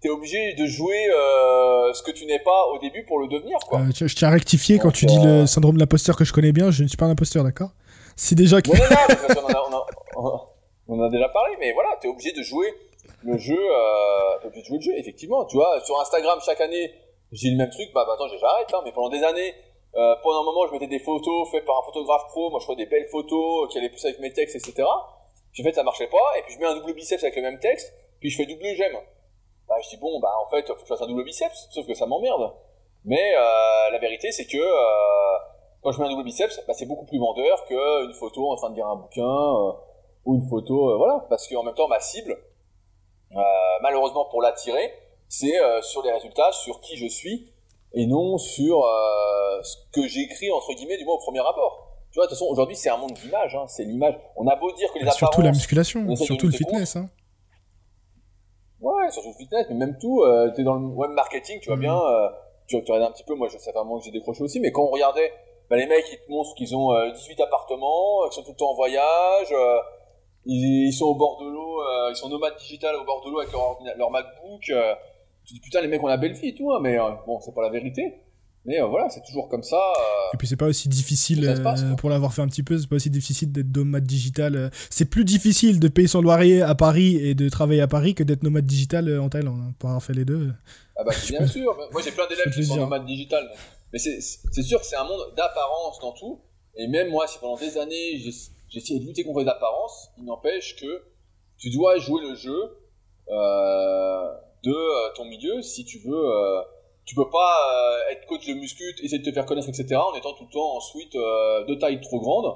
T'es 0.00 0.08
obligé 0.08 0.54
de 0.54 0.66
jouer 0.66 1.08
euh, 1.10 1.92
ce 1.92 2.02
que 2.02 2.10
tu 2.10 2.26
n'es 2.26 2.38
pas 2.38 2.66
au 2.74 2.78
début 2.78 3.04
pour 3.04 3.18
le 3.18 3.28
devenir. 3.28 3.58
Quoi. 3.68 3.80
Euh, 3.80 3.90
je 3.92 4.14
tiens 4.14 4.28
à 4.28 4.30
rectifier 4.30 4.78
quand 4.78 4.90
tu 4.90 5.04
dis 5.06 5.18
le 5.22 5.46
syndrome 5.46 5.74
de 5.74 5.80
l'imposteur 5.80 6.16
que 6.16 6.24
je 6.24 6.32
connais 6.32 6.52
bien. 6.52 6.70
Je 6.70 6.82
ne 6.84 6.88
suis 6.88 6.96
pas 6.96 7.06
un 7.06 7.10
imposteur, 7.10 7.44
d'accord? 7.44 7.70
Si 8.14 8.34
déjà. 8.34 8.62
Que... 8.62 8.70
Non, 8.70 8.76
non, 8.76 9.40
non, 9.40 9.46
on, 9.68 9.74
a, 9.74 9.86
on, 10.16 10.26
a, 10.26 10.50
on, 10.88 11.02
a, 11.02 11.10
déjà 11.10 11.28
parlé, 11.28 11.56
mais 11.60 11.72
voilà, 11.72 11.90
t'es 12.00 12.08
obligé 12.08 12.32
de 12.32 12.42
jouer 12.42 12.72
le 13.24 13.36
jeu. 13.36 13.58
Euh, 13.58 14.38
t'es 14.40 14.46
obligé 14.48 14.62
de 14.62 14.66
jouer 14.66 14.76
le 14.76 14.82
jeu, 14.82 14.92
effectivement. 14.96 15.44
Tu 15.46 15.56
vois, 15.56 15.80
sur 15.84 16.00
Instagram 16.00 16.38
chaque 16.44 16.60
année 16.60 16.92
j'ai 17.36 17.50
le 17.50 17.56
même 17.56 17.70
truc, 17.70 17.92
bah, 17.94 18.04
bah 18.06 18.14
attends, 18.14 18.28
j'arrête, 18.28 18.72
hein, 18.72 18.80
mais 18.84 18.92
pendant 18.92 19.10
des 19.10 19.22
années, 19.22 19.54
euh, 19.94 20.14
pendant 20.22 20.40
un 20.40 20.44
moment, 20.44 20.66
je 20.66 20.72
mettais 20.72 20.86
des 20.86 20.98
photos 20.98 21.48
faites 21.50 21.64
par 21.64 21.78
un 21.78 21.82
photographe 21.82 22.26
pro, 22.28 22.50
moi 22.50 22.60
je 22.60 22.66
fais 22.66 22.76
des 22.76 22.86
belles 22.86 23.08
photos 23.08 23.64
euh, 23.64 23.68
qui 23.68 23.78
allaient 23.78 23.90
plus 23.90 24.04
avec 24.04 24.18
mes 24.20 24.32
textes, 24.32 24.56
etc. 24.56 24.88
Puis 25.52 25.62
en 25.62 25.64
fait, 25.64 25.74
ça 25.74 25.82
marchait 25.82 26.08
pas, 26.08 26.38
et 26.38 26.42
puis 26.42 26.54
je 26.54 26.58
mets 26.58 26.66
un 26.66 26.74
double 26.74 26.94
biceps 26.94 27.22
avec 27.22 27.36
le 27.36 27.42
même 27.42 27.60
texte, 27.60 27.94
puis 28.20 28.30
je 28.30 28.36
fais 28.36 28.46
double 28.46 28.64
j'aime. 28.74 28.96
Bah, 29.68 29.74
je 29.82 29.88
dis 29.88 29.96
bon, 29.96 30.20
bah 30.20 30.32
en 30.44 30.50
fait, 30.50 30.66
faut 30.66 30.74
que 30.74 30.80
je 30.80 30.86
fasse 30.86 31.02
un 31.02 31.06
double 31.06 31.24
biceps, 31.24 31.68
sauf 31.70 31.86
que 31.86 31.94
ça 31.94 32.06
m'emmerde. 32.06 32.52
Mais 33.06 33.34
euh, 33.36 33.90
la 33.92 33.98
vérité, 33.98 34.32
c'est 34.32 34.46
que 34.46 34.58
euh, 34.58 35.38
quand 35.80 35.92
je 35.92 36.00
mets 36.00 36.06
un 36.06 36.10
double 36.10 36.24
biceps, 36.24 36.60
bah, 36.66 36.74
c'est 36.74 36.86
beaucoup 36.86 37.06
plus 37.06 37.18
vendeur 37.18 37.64
qu'une 37.66 38.12
photo 38.14 38.50
en 38.50 38.56
train 38.56 38.70
de 38.70 38.74
lire 38.74 38.86
un 38.86 38.96
bouquin 38.96 39.22
euh, 39.22 39.72
ou 40.24 40.34
une 40.34 40.48
photo, 40.48 40.90
euh, 40.90 40.96
voilà, 40.96 41.24
parce 41.28 41.46
qu'en 41.48 41.62
même 41.62 41.74
temps, 41.74 41.88
ma 41.88 42.00
cible, 42.00 42.36
malheureusement 43.82 44.24
pour 44.24 44.42
l'attirer, 44.42 44.92
c'est 45.28 45.58
euh, 45.60 45.82
sur 45.82 46.02
les 46.02 46.12
résultats, 46.12 46.52
sur 46.52 46.80
qui 46.80 46.96
je 46.96 47.06
suis, 47.06 47.52
et 47.92 48.06
non 48.06 48.38
sur 48.38 48.84
euh, 48.84 49.62
ce 49.62 49.76
que 49.92 50.06
j'écris 50.06 50.50
entre 50.52 50.72
guillemets 50.74 50.98
du 50.98 51.04
moins 51.04 51.14
au 51.14 51.18
premier 51.18 51.40
rapport. 51.40 51.86
Tu 52.12 52.18
vois, 52.18 52.26
de 52.26 52.30
toute 52.30 52.38
façon, 52.38 52.50
aujourd'hui, 52.50 52.76
c'est 52.76 52.88
un 52.88 52.96
monde 52.96 53.12
d'image, 53.12 53.54
hein, 53.54 53.66
c'est 53.66 53.84
l'image. 53.84 54.14
On 54.36 54.46
a 54.46 54.56
beau 54.56 54.70
dire 54.72 54.90
que 54.92 54.98
les 54.98 55.02
apparences... 55.02 55.18
Surtout 55.18 55.42
la 55.42 55.50
musculation, 55.50 56.16
surtout 56.16 56.46
le 56.46 56.52
fitness. 56.52 56.96
Hein. 56.96 57.10
Ouais, 58.80 59.10
surtout 59.10 59.30
le 59.30 59.34
fitness, 59.34 59.66
mais 59.70 59.74
même 59.74 59.98
tout. 59.98 60.22
Euh, 60.22 60.50
tu 60.54 60.60
es 60.60 60.64
dans 60.64 60.76
le 60.76 60.86
web 60.86 61.10
marketing, 61.10 61.60
tu 61.60 61.68
vois 61.68 61.76
mm. 61.76 61.80
bien. 61.80 61.98
Euh, 61.98 62.28
tu, 62.66 62.82
tu 62.82 62.92
regardes 62.92 63.10
un 63.10 63.12
petit 63.12 63.24
peu, 63.24 63.34
moi, 63.34 63.48
je, 63.48 63.58
fait 63.58 63.76
un 63.76 63.84
moment 63.84 63.98
que 63.98 64.04
j'ai 64.04 64.10
décroché 64.12 64.42
aussi, 64.42 64.60
mais 64.60 64.72
quand 64.72 64.82
on 64.82 64.90
regardait, 64.90 65.32
bah, 65.68 65.76
les 65.76 65.86
mecs, 65.86 66.06
ils 66.10 66.18
te 66.18 66.30
montrent 66.30 66.54
qu'ils 66.54 66.74
ont 66.74 66.94
18 67.12 67.40
appartements, 67.40 68.22
qu'ils 68.24 68.34
sont 68.34 68.42
tout 68.42 68.52
le 68.52 68.56
temps 68.56 68.70
en 68.70 68.74
voyage, 68.74 69.54
ils, 70.44 70.86
ils, 70.88 70.92
sont 70.92 71.06
au 71.06 71.14
bord 71.14 71.38
de 71.40 71.48
l'eau, 71.48 71.80
ils 72.10 72.16
sont 72.16 72.28
nomades 72.28 72.56
digital 72.56 72.94
au 72.96 73.04
bord 73.04 73.22
de 73.24 73.30
l'eau 73.30 73.40
avec 73.40 73.52
leur, 73.52 73.78
leur 73.96 74.10
MacBook 74.10 74.70
tu 75.46 75.54
dis 75.54 75.60
putain 75.60 75.80
les 75.80 75.88
mecs 75.88 76.02
on 76.02 76.08
a 76.08 76.16
belle 76.16 76.32
vie 76.32 76.48
et 76.48 76.54
tout 76.54 76.72
hein, 76.72 76.80
mais 76.82 76.98
euh, 76.98 77.10
bon 77.26 77.40
c'est 77.40 77.54
pas 77.54 77.62
la 77.62 77.70
vérité. 77.70 78.14
Mais 78.64 78.82
euh, 78.82 78.86
voilà 78.86 79.08
c'est 79.08 79.22
toujours 79.22 79.48
comme 79.48 79.62
ça 79.62 79.76
euh, 79.76 80.34
et 80.34 80.36
puis 80.36 80.48
c'est 80.48 80.56
pas 80.56 80.66
aussi 80.66 80.88
difficile 80.88 81.54
pour 81.98 82.10
l'avoir 82.10 82.34
fait 82.34 82.42
un 82.42 82.48
petit 82.48 82.64
peu 82.64 82.76
c'est 82.76 82.88
pas 82.88 82.96
aussi 82.96 83.10
difficile 83.10 83.52
d'être 83.52 83.76
nomade 83.76 84.02
digital 84.02 84.72
c'est 84.90 85.04
plus 85.04 85.24
difficile 85.24 85.78
de 85.78 85.86
payer 85.86 86.08
son 86.08 86.20
loyer 86.20 86.62
à 86.62 86.74
Paris 86.74 87.14
et 87.14 87.36
de 87.36 87.48
travailler 87.48 87.80
à 87.80 87.86
Paris 87.86 88.16
que 88.16 88.24
d'être 88.24 88.42
nomade 88.42 88.66
digital 88.66 89.20
en 89.20 89.28
Thaïlande 89.28 89.60
hein, 89.60 89.74
pour 89.78 89.90
avoir 89.90 90.02
fait 90.02 90.14
les 90.14 90.24
deux. 90.24 90.52
Ah 90.96 91.04
bah 91.04 91.12
bien 91.28 91.46
sûr 91.46 91.76
moi 91.92 92.02
j'ai 92.04 92.10
plein 92.10 92.26
d'élèves 92.26 92.52
qui 92.52 92.64
sont 92.64 92.76
nomades 92.76 93.06
digital 93.06 93.48
mais 93.92 94.00
c'est 94.00 94.62
sûr 94.62 94.80
que 94.80 94.86
c'est 94.86 94.96
un 94.96 95.04
monde 95.04 95.32
d'apparence 95.36 96.00
dans 96.00 96.12
tout. 96.12 96.40
Et 96.74 96.88
même 96.88 97.10
moi 97.10 97.28
si 97.28 97.38
pendant 97.38 97.56
des 97.56 97.78
années 97.78 98.18
j'ai 98.18 98.78
essayé 98.78 98.98
de 98.98 99.06
lutter 99.06 99.22
contre 99.22 99.42
les 99.42 99.48
apparences 99.48 100.10
il 100.18 100.24
n'empêche 100.24 100.74
que 100.74 101.04
tu 101.56 101.70
dois 101.70 101.98
jouer 101.98 102.20
le 102.28 102.34
jeu 102.34 102.58
euh, 103.30 104.32
de 104.66 104.72
euh, 104.72 105.12
ton 105.14 105.24
milieu 105.24 105.62
si 105.62 105.84
tu 105.84 105.98
veux 105.98 106.28
euh, 106.28 106.62
tu 107.04 107.14
peux 107.14 107.30
pas 107.30 107.56
être 108.10 108.26
coach 108.26 108.46
de 108.46 108.54
muscu, 108.54 108.82
essayer 109.00 109.20
de 109.20 109.24
te 109.24 109.32
faire 109.32 109.46
connaître, 109.46 109.68
etc. 109.68 109.94
en 109.94 110.12
étant 110.14 110.32
tout 110.32 110.44
le 110.44 110.52
temps 110.52 110.76
ensuite 110.76 111.12
de 111.12 111.74
taille 111.76 112.00
trop 112.00 112.18
grande, 112.18 112.52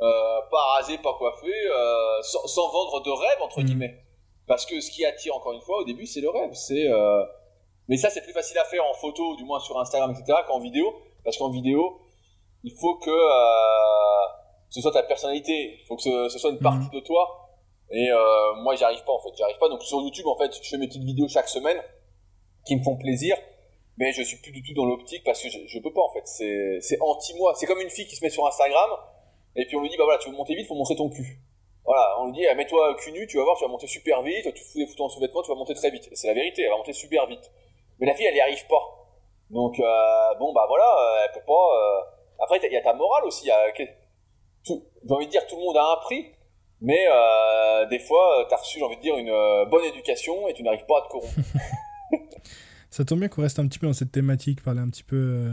pas 0.00 0.64
rasé, 0.74 0.98
pas 0.98 1.14
coiffé, 1.14 1.52
sans, 2.22 2.68
vendre 2.72 3.00
de 3.00 3.10
rêve 3.10 3.42
entre 3.42 3.60
mmh. 3.60 3.64
guillemets. 3.64 4.02
Parce 4.48 4.66
que 4.66 4.80
ce 4.80 4.90
qui 4.90 5.04
attire 5.04 5.36
encore 5.36 5.52
une 5.52 5.60
fois 5.60 5.82
au 5.82 5.84
début, 5.84 6.04
c'est 6.04 6.20
le 6.20 6.30
rêve. 6.30 6.52
C'est 6.52 6.88
mais 7.88 7.96
ça, 7.96 8.10
c'est 8.10 8.22
plus 8.22 8.32
facile 8.32 8.58
à 8.58 8.64
faire 8.64 8.84
en 8.84 8.94
photo, 8.94 9.36
du 9.36 9.44
moins 9.44 9.60
sur 9.60 9.78
Instagram, 9.78 10.10
etc., 10.10 10.38
qu'en 10.46 10.58
vidéo. 10.58 10.92
Parce 11.24 11.36
qu'en 11.36 11.50
vidéo, 11.50 12.00
il 12.64 12.72
faut 12.72 12.96
que 12.96 13.10
euh, 13.10 14.26
ce 14.70 14.80
soit 14.80 14.92
ta 14.92 15.02
personnalité. 15.02 15.78
Il 15.80 15.86
faut 15.86 15.96
que 15.96 16.02
ce, 16.02 16.38
soit 16.38 16.50
une 16.50 16.58
partie 16.58 16.86
mhm. 16.86 17.00
de 17.00 17.00
toi. 17.00 17.45
Et 17.90 18.10
euh, 18.10 18.54
moi, 18.62 18.74
j'y 18.74 18.84
arrive 18.84 19.04
pas, 19.04 19.12
en 19.12 19.18
fait. 19.18 19.30
J'y 19.36 19.42
arrive 19.42 19.58
pas. 19.58 19.68
Donc, 19.68 19.82
sur 19.82 20.00
YouTube, 20.00 20.26
en 20.26 20.36
fait, 20.36 20.52
je 20.62 20.68
fais 20.68 20.78
mes 20.78 20.88
petites 20.88 21.04
vidéos 21.04 21.28
chaque 21.28 21.48
semaine 21.48 21.80
qui 22.64 22.76
me 22.76 22.82
font 22.82 22.96
plaisir. 22.96 23.36
Mais 23.98 24.12
je 24.12 24.22
suis 24.22 24.36
plus 24.38 24.52
du 24.52 24.62
tout 24.62 24.74
dans 24.74 24.84
l'optique 24.84 25.24
parce 25.24 25.42
que 25.42 25.48
je, 25.48 25.58
je 25.66 25.78
peux 25.78 25.92
pas, 25.92 26.02
en 26.02 26.12
fait. 26.12 26.26
C'est 26.26 26.98
anti-moi. 27.00 27.54
C'est 27.56 27.66
comme 27.66 27.80
une 27.80 27.90
fille 27.90 28.06
qui 28.06 28.16
se 28.16 28.24
met 28.24 28.30
sur 28.30 28.46
Instagram. 28.46 28.90
Et 29.54 29.66
puis, 29.66 29.76
on 29.76 29.82
lui 29.82 29.88
dit, 29.88 29.96
bah 29.96 30.04
voilà, 30.04 30.18
tu 30.18 30.28
veux 30.28 30.36
monter 30.36 30.54
vite, 30.54 30.66
faut 30.66 30.74
montrer 30.74 30.96
ton 30.96 31.08
cul. 31.08 31.40
Voilà, 31.84 32.20
on 32.20 32.26
lui 32.26 32.32
dit, 32.32 32.44
eh, 32.44 32.54
mets-toi 32.56 32.96
cul 32.96 33.12
nu, 33.12 33.26
tu 33.28 33.36
vas 33.36 33.44
voir, 33.44 33.56
tu 33.56 33.64
vas 33.64 33.70
monter 33.70 33.86
super 33.86 34.20
vite. 34.22 34.52
Tu 34.52 34.64
fous 34.64 34.78
des 34.78 34.86
photos 34.86 35.06
en 35.06 35.08
sous-vêtements, 35.08 35.42
tu 35.42 35.50
vas 35.50 35.54
monter 35.54 35.74
très 35.74 35.90
vite. 35.90 36.08
Et 36.10 36.16
c'est 36.16 36.26
la 36.26 36.34
vérité, 36.34 36.62
elle 36.62 36.70
va 36.70 36.76
monter 36.78 36.92
super 36.92 37.26
vite. 37.26 37.50
Mais 38.00 38.06
la 38.06 38.14
fille, 38.14 38.26
elle 38.26 38.34
y 38.34 38.40
arrive 38.40 38.66
pas. 38.66 39.06
Donc, 39.50 39.78
euh, 39.78 40.34
bon, 40.40 40.52
bah 40.52 40.66
voilà, 40.68 40.84
euh, 40.84 41.24
elle 41.24 41.32
peut 41.32 41.46
pas. 41.46 41.52
Euh... 41.52 42.42
Après, 42.42 42.58
il 42.62 42.72
y 42.72 42.76
a 42.76 42.82
ta 42.82 42.92
morale 42.92 43.24
aussi. 43.24 43.46
J'ai 43.46 44.74
envie 45.08 45.26
de 45.26 45.30
dire, 45.30 45.46
tout 45.46 45.56
le 45.56 45.62
monde 45.62 45.76
a 45.76 45.92
un 45.92 45.96
prix. 45.98 46.32
Mais 46.80 47.06
euh, 47.10 47.86
des 47.88 47.98
fois, 47.98 48.44
tu 48.48 48.54
as 48.54 48.58
reçu, 48.58 48.78
j'ai 48.78 48.84
envie 48.84 48.96
de 48.96 49.02
dire, 49.02 49.16
une 49.16 49.30
euh, 49.30 49.64
bonne 49.66 49.84
éducation 49.84 50.48
et 50.48 50.54
tu 50.54 50.62
n'arrives 50.62 50.86
pas 50.86 50.98
à 50.98 51.06
te 51.06 51.08
corrompre. 51.08 51.34
Ça 52.90 53.04
tombe 53.04 53.20
bien 53.20 53.28
qu'on 53.28 53.42
reste 53.42 53.58
un 53.58 53.66
petit 53.66 53.78
peu 53.78 53.86
dans 53.86 53.92
cette 53.92 54.12
thématique, 54.12 54.62
parler 54.62 54.80
un 54.80 54.88
petit 54.88 55.02
peu. 55.02 55.50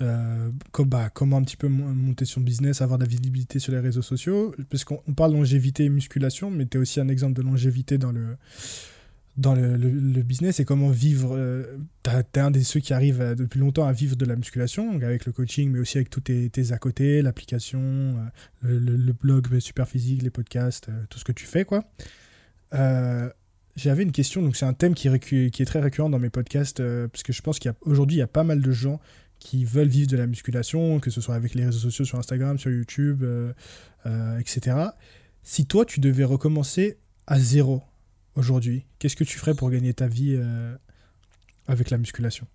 Euh, 0.00 0.50
comme, 0.72 0.88
bah, 0.88 1.10
comment 1.10 1.36
un 1.36 1.42
petit 1.42 1.56
peu 1.56 1.68
monter 1.68 2.24
son 2.24 2.40
business, 2.40 2.80
avoir 2.80 2.98
de 2.98 3.04
la 3.04 3.08
visibilité 3.08 3.58
sur 3.58 3.72
les 3.72 3.80
réseaux 3.80 4.02
sociaux. 4.02 4.54
Parce 4.70 4.84
qu'on 4.84 5.00
parle 5.16 5.32
longévité 5.32 5.84
et 5.84 5.88
musculation, 5.88 6.50
mais 6.50 6.66
tu 6.66 6.78
es 6.78 6.80
aussi 6.80 7.00
un 7.00 7.08
exemple 7.08 7.34
de 7.34 7.42
longévité 7.42 7.98
dans 7.98 8.12
le, 8.12 8.36
dans 9.36 9.54
le, 9.54 9.76
le, 9.76 10.22
business 10.22 10.60
et 10.60 10.64
comment 10.64 10.90
vivre. 10.90 11.34
Euh, 11.36 11.78
tu 12.02 12.10
es 12.10 12.38
un 12.38 12.50
des 12.50 12.62
ceux 12.62 12.80
qui 12.80 12.92
arrivent 12.92 13.34
depuis 13.36 13.58
longtemps 13.60 13.86
à 13.86 13.92
vivre 13.92 14.16
de 14.16 14.24
la 14.26 14.36
musculation, 14.36 14.92
avec 15.00 15.24
le 15.24 15.32
coaching, 15.32 15.70
mais 15.70 15.78
aussi 15.78 15.96
avec 15.96 16.10
tous 16.10 16.20
tes, 16.20 16.50
tes 16.50 16.72
à 16.72 16.78
côté, 16.78 17.22
l'application, 17.22 17.80
euh, 18.64 18.78
le, 18.78 19.12
blog 19.12 19.58
super 19.60 19.88
physique, 19.88 20.22
les 20.22 20.30
podcasts, 20.30 20.88
euh, 20.88 21.04
tout 21.08 21.18
ce 21.18 21.24
que 21.24 21.32
tu 21.32 21.46
fais, 21.46 21.64
quoi. 21.64 21.84
J'avais 23.74 24.02
une 24.02 24.12
question, 24.12 24.42
donc 24.42 24.54
c'est 24.54 24.66
un 24.66 24.74
thème 24.74 24.94
qui, 24.94 25.08
qui, 25.18 25.62
est 25.62 25.64
très 25.64 25.80
récurrent 25.80 26.10
dans 26.10 26.18
mes 26.18 26.28
podcasts, 26.28 26.82
parce 27.06 27.22
que 27.22 27.32
je 27.32 27.40
pense 27.40 27.58
qu'aujourd'hui, 27.58 28.16
il 28.16 28.18
y 28.18 28.22
a 28.22 28.26
pas 28.26 28.44
mal 28.44 28.60
de 28.60 28.70
gens 28.70 29.00
qui 29.38 29.64
veulent 29.64 29.88
vivre 29.88 30.08
de 30.08 30.18
la 30.18 30.26
musculation, 30.26 31.00
que 31.00 31.10
ce 31.10 31.22
soit 31.22 31.34
avec 31.34 31.54
les 31.54 31.64
réseaux 31.64 31.78
sociaux 31.78 32.04
sur 32.04 32.18
Instagram, 32.18 32.58
sur 32.58 32.70
YouTube, 32.70 33.24
etc. 34.38 34.76
Si 35.42 35.64
toi, 35.64 35.86
tu 35.86 36.00
devais 36.00 36.24
recommencer 36.24 36.98
à 37.26 37.38
zéro, 37.38 37.82
aujourd'hui, 38.36 38.86
qu'est-ce 38.98 39.16
que 39.16 39.24
tu 39.24 39.38
ferais 39.38 39.54
pour 39.54 39.70
gagner 39.70 39.94
ta 39.94 40.06
vie 40.06 40.36
euh, 40.36 40.76
avec 41.66 41.90
la 41.90 41.98
musculation? 41.98 42.46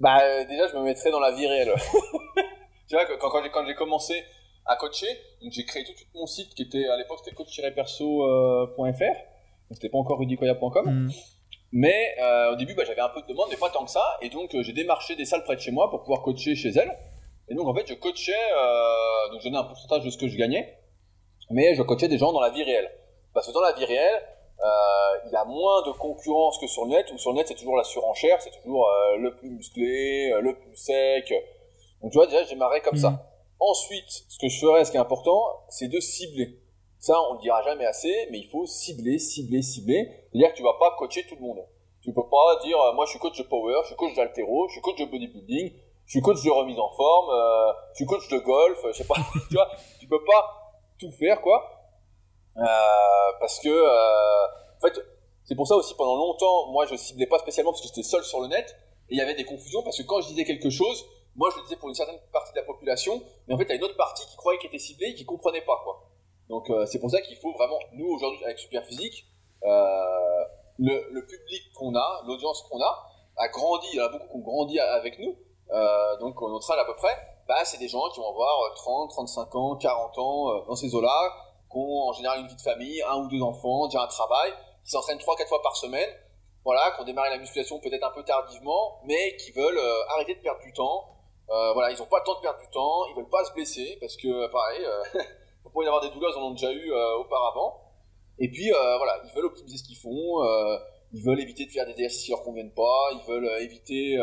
Bah 0.00 0.20
euh, 0.22 0.44
déjà, 0.46 0.68
je 0.68 0.76
me 0.76 0.82
mettrais 0.82 1.10
dans 1.10 1.20
la 1.20 1.32
vie 1.32 1.46
réelle. 1.46 1.72
tu 2.88 2.94
vois, 2.94 3.04
quand, 3.18 3.30
quand 3.30 3.66
j'ai 3.66 3.74
commencé 3.74 4.22
à 4.66 4.76
coacher, 4.76 5.06
j'ai 5.50 5.64
créé 5.64 5.84
tout, 5.84 5.92
mon 6.14 6.26
site 6.26 6.54
qui 6.54 6.62
était 6.62 6.86
à 6.88 6.96
l'époque 6.96 7.20
c'était 7.22 7.36
coach-perso.fr, 7.36 8.78
donc 8.78 8.94
c'était 9.72 9.88
pas 9.88 9.98
encore 9.98 10.18
rudicoya.com. 10.18 10.86
Hmm. 10.86 11.10
Mais 11.72 12.14
euh, 12.22 12.52
au 12.52 12.56
début, 12.56 12.74
bah, 12.74 12.84
j'avais 12.86 13.00
un 13.00 13.08
peu 13.08 13.20
de 13.20 13.26
demandes, 13.26 13.48
mais 13.50 13.56
pas 13.56 13.68
tant 13.68 13.84
que 13.84 13.90
ça. 13.90 14.16
Et 14.22 14.28
donc, 14.28 14.54
j'ai 14.60 14.72
démarché 14.72 15.16
des 15.16 15.24
salles 15.24 15.42
près 15.42 15.56
de 15.56 15.60
chez 15.60 15.72
moi 15.72 15.90
pour 15.90 16.02
pouvoir 16.02 16.22
coacher 16.22 16.54
chez 16.54 16.70
elles. 16.70 16.96
Et 17.48 17.54
donc, 17.54 17.66
en 17.66 17.74
fait, 17.74 17.84
je 17.88 17.94
coachais, 17.94 18.32
donc 19.32 19.40
je 19.40 19.48
donnais 19.48 19.58
un 19.58 19.64
pourcentage 19.64 20.04
de 20.04 20.10
ce 20.10 20.16
que 20.16 20.28
je 20.28 20.36
gagnais 20.36 20.78
mais 21.54 21.74
je 21.74 21.82
coachais 21.82 22.08
des 22.08 22.18
gens 22.18 22.32
dans 22.32 22.40
la 22.40 22.50
vie 22.50 22.64
réelle. 22.64 22.90
Parce 23.32 23.46
que 23.46 23.52
dans 23.52 23.60
la 23.60 23.72
vie 23.72 23.84
réelle, 23.84 24.22
euh, 24.60 25.18
il 25.26 25.32
y 25.32 25.36
a 25.36 25.44
moins 25.44 25.82
de 25.86 25.92
concurrence 25.92 26.58
que 26.58 26.66
sur 26.66 26.84
le 26.84 26.90
net, 26.90 27.06
où 27.12 27.18
sur 27.18 27.30
le 27.30 27.36
net 27.36 27.46
c'est 27.46 27.54
toujours 27.54 27.76
la 27.76 27.84
surenchère, 27.84 28.42
c'est 28.42 28.50
toujours 28.60 28.88
euh, 28.88 29.16
le 29.18 29.36
plus 29.36 29.50
musclé, 29.50 30.32
euh, 30.32 30.40
le 30.40 30.58
plus 30.58 30.76
sec. 30.76 31.32
Donc 32.02 32.10
tu 32.10 32.18
vois, 32.18 32.26
déjà 32.26 32.42
j'ai 32.42 32.56
marré 32.56 32.80
comme 32.80 32.96
ça. 32.96 33.10
Mm. 33.10 33.18
Ensuite, 33.60 34.24
ce 34.28 34.36
que 34.38 34.48
je 34.48 34.58
ferais, 34.58 34.84
ce 34.84 34.90
qui 34.90 34.96
est 34.96 35.00
important, 35.00 35.64
c'est 35.68 35.86
de 35.86 36.00
cibler. 36.00 36.58
Ça, 36.98 37.14
on 37.30 37.34
le 37.34 37.40
dira 37.40 37.62
jamais 37.62 37.86
assez, 37.86 38.28
mais 38.32 38.38
il 38.38 38.48
faut 38.48 38.66
cibler, 38.66 39.20
cibler, 39.20 39.62
cibler. 39.62 40.10
C'est-à-dire 40.32 40.50
que 40.50 40.56
tu 40.56 40.62
vas 40.64 40.74
pas 40.80 40.96
coacher 40.98 41.24
tout 41.28 41.36
le 41.36 41.42
monde. 41.42 41.64
Tu 42.02 42.12
peux 42.12 42.28
pas 42.28 42.58
dire, 42.64 42.76
moi 42.94 43.04
je 43.06 43.10
suis 43.10 43.20
coach 43.20 43.38
de 43.38 43.44
power, 43.44 43.76
je 43.82 43.88
suis 43.88 43.96
coach 43.96 44.14
d'altéro, 44.16 44.66
je 44.68 44.72
suis 44.72 44.80
coach 44.80 44.98
de 44.98 45.04
bodybuilding, 45.04 45.72
je 46.04 46.10
suis 46.10 46.20
coach 46.20 46.42
de 46.42 46.50
remise 46.50 46.78
en 46.80 46.90
forme, 46.90 47.30
je 47.92 47.96
suis 47.96 48.06
coach 48.06 48.28
de 48.28 48.38
golf, 48.38 48.78
je 48.88 48.92
sais 48.92 49.06
pas. 49.06 49.14
tu 49.48 49.54
vois, 49.54 49.68
tu 50.00 50.08
peux 50.08 50.22
pas 50.24 50.63
tout 51.04 51.12
faire, 51.12 51.40
quoi. 51.40 51.70
Euh, 52.56 52.62
parce 53.40 53.58
que, 53.60 53.68
euh, 53.68 54.46
en 54.76 54.80
fait, 54.80 55.00
c'est 55.44 55.54
pour 55.54 55.66
ça 55.66 55.74
aussi, 55.74 55.94
pendant 55.94 56.16
longtemps, 56.16 56.70
moi, 56.72 56.86
je 56.86 56.96
ciblais 56.96 57.26
pas 57.26 57.38
spécialement 57.38 57.72
parce 57.72 57.82
que 57.82 57.88
j'étais 57.88 58.02
seul 58.02 58.24
sur 58.24 58.40
le 58.40 58.48
net. 58.48 58.76
Et 59.10 59.14
il 59.14 59.18
y 59.18 59.20
avait 59.20 59.34
des 59.34 59.44
confusions 59.44 59.82
parce 59.82 59.98
que 59.98 60.02
quand 60.02 60.20
je 60.22 60.28
disais 60.28 60.44
quelque 60.44 60.70
chose, 60.70 61.04
moi, 61.36 61.50
je 61.52 61.58
le 61.58 61.64
disais 61.64 61.76
pour 61.76 61.88
une 61.88 61.94
certaine 61.94 62.18
partie 62.32 62.52
de 62.52 62.58
la 62.58 62.64
population, 62.64 63.22
mais 63.46 63.54
en 63.54 63.58
fait, 63.58 63.64
il 63.64 63.68
y 63.70 63.72
a 63.72 63.76
une 63.76 63.84
autre 63.84 63.96
partie 63.96 64.26
qui 64.26 64.36
croyait 64.36 64.58
qu'il 64.58 64.68
était 64.68 64.78
ciblé 64.78 65.08
et 65.08 65.14
qui 65.14 65.24
comprenait 65.24 65.62
pas, 65.62 65.80
quoi. 65.84 66.08
Donc, 66.48 66.70
euh, 66.70 66.86
c'est 66.86 67.00
pour 67.00 67.10
ça 67.10 67.20
qu'il 67.20 67.36
faut 67.36 67.52
vraiment, 67.52 67.78
nous, 67.92 68.06
aujourd'hui, 68.06 68.44
avec 68.44 68.58
Superphysique, 68.58 69.26
le, 70.78 71.20
public 71.26 71.72
qu'on 71.74 71.94
a, 71.94 72.22
l'audience 72.26 72.62
qu'on 72.62 72.80
a, 72.80 73.08
a 73.36 73.48
grandi, 73.48 73.88
il 73.92 73.96
y 73.96 74.00
en 74.00 74.04
a 74.04 74.08
beaucoup 74.08 74.28
qui 74.28 74.36
ont 74.36 74.40
grandi 74.40 74.78
avec 74.78 75.18
nous, 75.18 75.36
donc 76.20 76.40
on 76.42 76.50
notre 76.50 76.70
âge 76.70 76.78
à 76.78 76.84
peu 76.84 76.94
près, 76.94 77.16
bah, 77.46 77.64
c'est 77.64 77.78
des 77.78 77.88
gens 77.88 78.08
qui 78.10 78.20
vont 78.20 78.30
avoir 78.30 78.74
30, 78.74 79.10
35 79.10 79.54
ans, 79.54 79.76
40 79.76 80.18
ans 80.18 80.50
euh, 80.50 80.64
dans 80.66 80.76
ces 80.76 80.94
eaux-là, 80.94 81.32
qui 81.70 81.76
ont 81.76 82.08
en 82.08 82.12
général 82.12 82.40
une 82.40 82.46
vie 82.46 82.56
de 82.56 82.60
famille, 82.60 83.02
un 83.02 83.16
ou 83.16 83.28
deux 83.28 83.42
enfants, 83.42 83.86
déjà 83.86 84.02
un 84.02 84.06
travail, 84.06 84.52
qui 84.84 84.90
s'entraînent 84.90 85.18
3-4 85.18 85.48
fois 85.48 85.62
par 85.62 85.76
semaine, 85.76 86.08
voilà, 86.64 86.92
qui 86.92 87.02
ont 87.02 87.04
démarré 87.04 87.30
la 87.30 87.38
musculation 87.38 87.78
peut-être 87.80 88.04
un 88.04 88.10
peu 88.10 88.22
tardivement, 88.22 89.00
mais 89.04 89.36
qui 89.36 89.52
veulent 89.52 89.78
euh, 89.78 90.06
arrêter 90.14 90.34
de 90.34 90.40
perdre 90.40 90.62
du 90.62 90.72
temps. 90.72 91.10
Euh, 91.50 91.72
voilà, 91.74 91.90
ils 91.90 91.98
n'ont 91.98 92.06
pas 92.06 92.20
le 92.20 92.24
temps 92.24 92.36
de 92.36 92.40
perdre 92.40 92.58
du 92.60 92.68
temps, 92.70 93.06
ils 93.10 93.14
veulent 93.16 93.28
pas 93.28 93.44
se 93.44 93.52
blesser, 93.52 93.98
parce 94.00 94.16
que 94.16 94.46
pareil, 94.50 94.84
euh, 94.84 95.20
y 95.82 95.86
avoir 95.86 96.00
des 96.00 96.10
douleurs, 96.10 96.32
ils 96.34 96.38
en 96.38 96.46
ont 96.46 96.52
déjà 96.52 96.72
eu 96.72 96.92
auparavant. 97.18 97.80
Et 98.38 98.48
puis 98.50 98.70
voilà, 98.70 99.20
ils 99.24 99.32
veulent 99.34 99.46
optimiser 99.46 99.76
ce 99.76 99.84
qu'ils 99.84 99.96
font, 99.96 100.42
ils 101.12 101.22
veulent 101.22 101.40
éviter 101.40 101.66
de 101.66 101.70
faire 101.70 101.84
des 101.84 101.92
exercices 101.92 102.24
qui 102.24 102.30
leur 102.30 102.42
conviennent 102.42 102.72
pas, 102.72 103.10
ils 103.12 103.24
veulent 103.28 103.50
éviter 103.60 104.16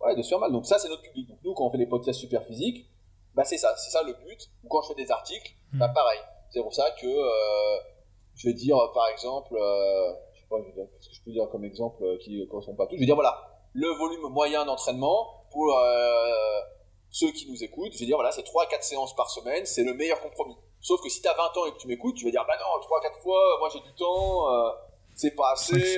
ouais, 0.00 0.16
de 0.16 0.22
se 0.22 0.28
faire 0.28 0.38
mal. 0.38 0.52
Donc 0.52 0.66
ça, 0.66 0.78
c'est 0.78 0.88
notre 0.88 1.02
public. 1.02 1.28
Donc 1.28 1.38
nous, 1.44 1.54
quand 1.54 1.66
on 1.66 1.70
fait 1.70 1.78
des 1.78 1.86
podcasts 1.86 2.20
super 2.20 2.44
physiques, 2.44 2.86
bah 3.34 3.44
c'est 3.44 3.58
ça, 3.58 3.74
c'est 3.76 3.90
ça 3.90 4.02
le 4.02 4.14
but. 4.14 4.50
Ou 4.64 4.68
quand 4.68 4.82
je 4.82 4.88
fais 4.88 5.02
des 5.02 5.10
articles, 5.10 5.52
hmm. 5.72 5.78
bah 5.78 5.88
pareil. 5.88 6.20
C'est 6.50 6.62
pour 6.62 6.74
ça 6.74 6.90
que 6.92 7.06
euh, 7.06 7.78
je 8.36 8.48
vais 8.48 8.54
dire, 8.54 8.76
par 8.94 9.08
exemple, 9.08 9.54
euh, 9.56 10.12
je 10.34 10.40
sais 10.40 10.46
pas, 10.48 10.56
je 10.58 10.80
vais 10.80 10.88
ce 11.00 11.08
que 11.08 11.14
je 11.14 11.22
peux 11.22 11.32
dire 11.32 11.48
comme 11.50 11.64
exemple 11.64 12.02
euh, 12.04 12.18
qui 12.18 12.40
ne 12.40 12.46
correspond 12.46 12.74
pas 12.74 12.84
à 12.84 12.86
tout. 12.86 12.94
Je 12.94 13.00
vais 13.00 13.06
dire 13.06 13.14
voilà, 13.14 13.36
le 13.72 13.88
volume 13.88 14.28
moyen 14.30 14.64
d'entraînement 14.64 15.44
pour 15.50 15.76
euh, 15.76 16.60
ceux 17.10 17.32
qui 17.32 17.50
nous 17.50 17.64
écoutent. 17.64 17.92
Je 17.92 17.98
vais 17.98 18.06
dire 18.06 18.16
voilà, 18.16 18.30
c'est 18.32 18.42
3-4 18.42 18.82
séances 18.82 19.14
par 19.16 19.30
semaine, 19.30 19.64
c'est 19.64 19.84
le 19.84 19.94
meilleur 19.94 20.20
compromis. 20.20 20.56
Sauf 20.80 21.00
que 21.02 21.08
si 21.08 21.22
tu 21.22 21.28
as 21.28 21.34
20 21.34 21.42
ans 21.56 21.66
et 21.66 21.72
que 21.72 21.78
tu 21.78 21.88
m'écoutes, 21.88 22.16
tu 22.16 22.24
vas 22.26 22.30
dire 22.30 22.44
bah 22.46 22.54
non, 22.58 22.80
3-4 22.80 23.22
fois, 23.22 23.40
moi 23.58 23.68
j'ai 23.72 23.80
du 23.80 23.94
temps, 23.94 24.52
euh, 24.52 24.70
c'est 25.14 25.34
pas 25.34 25.52
assez. 25.52 25.96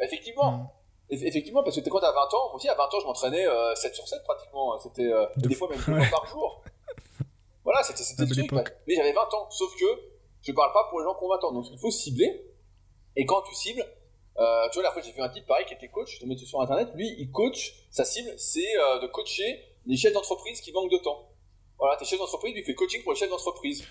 effectivement. 0.00 0.70
Effectivement, 1.10 1.62
parce 1.62 1.80
que 1.80 1.88
quand 1.88 2.00
t'as 2.00 2.12
20 2.12 2.20
ans, 2.34 2.48
moi 2.48 2.54
aussi 2.54 2.68
à 2.68 2.74
20 2.74 2.84
ans, 2.84 3.00
je 3.00 3.06
m'entraînais 3.06 3.44
7 3.44 3.48
euh, 3.48 3.94
sur 3.94 4.08
7 4.08 4.22
pratiquement. 4.24 4.78
C'était 4.78 5.12
euh, 5.12 5.26
des 5.36 5.54
fois 5.54 5.68
même 5.68 5.78
deux 5.78 5.84
fois 5.84 6.10
par 6.10 6.26
jour. 6.26 6.62
Voilà, 7.64 7.82
c'était 7.82 8.02
le 8.22 8.46
truc. 8.46 8.76
Mais 8.86 8.94
j'avais 8.94 9.12
20 9.12 9.22
ans. 9.22 9.48
Sauf 9.48 9.74
que 9.74 9.86
je 10.42 10.52
parle 10.52 10.70
pas 10.74 10.86
pour 10.90 11.00
les 11.00 11.06
gens 11.06 11.14
qui 11.14 11.24
ont 11.24 11.30
20 11.30 11.44
ans. 11.44 11.52
Donc 11.52 11.64
il 11.70 11.78
faut 11.78 11.90
cibler. 11.90 12.44
Et 13.16 13.24
quand 13.24 13.40
tu 13.40 13.54
cibles, 13.54 13.82
euh, 14.36 14.68
tu 14.70 14.74
vois, 14.74 14.82
la 14.82 14.92
fois 14.92 15.00
j'ai 15.00 15.12
vu 15.12 15.22
un 15.22 15.30
type 15.30 15.46
pareil 15.46 15.64
qui 15.64 15.72
était 15.72 15.88
coach, 15.88 16.14
je 16.14 16.20
te 16.20 16.26
mets 16.26 16.36
sur 16.36 16.60
internet. 16.60 16.90
Lui, 16.94 17.14
il 17.18 17.30
coach. 17.30 17.86
Sa 17.90 18.04
cible, 18.04 18.34
c'est 18.36 18.74
de 19.00 19.06
coacher 19.06 19.64
les 19.86 19.96
chefs 19.96 20.12
d'entreprise 20.12 20.60
qui 20.60 20.72
manquent 20.72 20.90
de 20.90 20.98
temps. 20.98 21.30
Voilà, 21.78 21.96
tes 21.96 22.04
chefs 22.04 22.18
d'entreprise, 22.18 22.54
lui 22.54 22.62
fait 22.62 22.74
coaching 22.74 23.02
pour 23.02 23.12
les 23.12 23.18
chefs 23.18 23.30
d'entreprise 23.30 23.84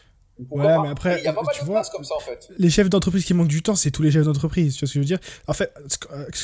ouais, 0.50 0.82
mais 0.82 0.90
après, 0.90 1.20
il 1.20 1.24
y 1.24 1.28
a 1.28 1.34
pas 1.34 1.42
mal 1.42 1.54
tu 1.58 1.66
vois, 1.66 1.84
comme 1.94 2.04
ça 2.04 2.16
en 2.16 2.20
fait. 2.20 2.50
Les 2.58 2.70
chefs 2.70 2.90
d'entreprise 2.90 3.26
qui 3.26 3.34
manquent 3.34 3.48
du 3.48 3.62
temps, 3.62 3.76
c'est 3.76 3.92
tous 3.92 4.02
les 4.02 4.12
chefs 4.12 4.26
d'entreprise. 4.26 4.76
Tu 4.76 4.82
vois 4.82 4.88
ce 4.88 4.94
que 4.94 5.00
je 5.00 5.00
veux 5.00 5.06
dire? 5.06 5.20
En 5.48 5.54
fait, 5.54 5.74
ce 5.88 5.98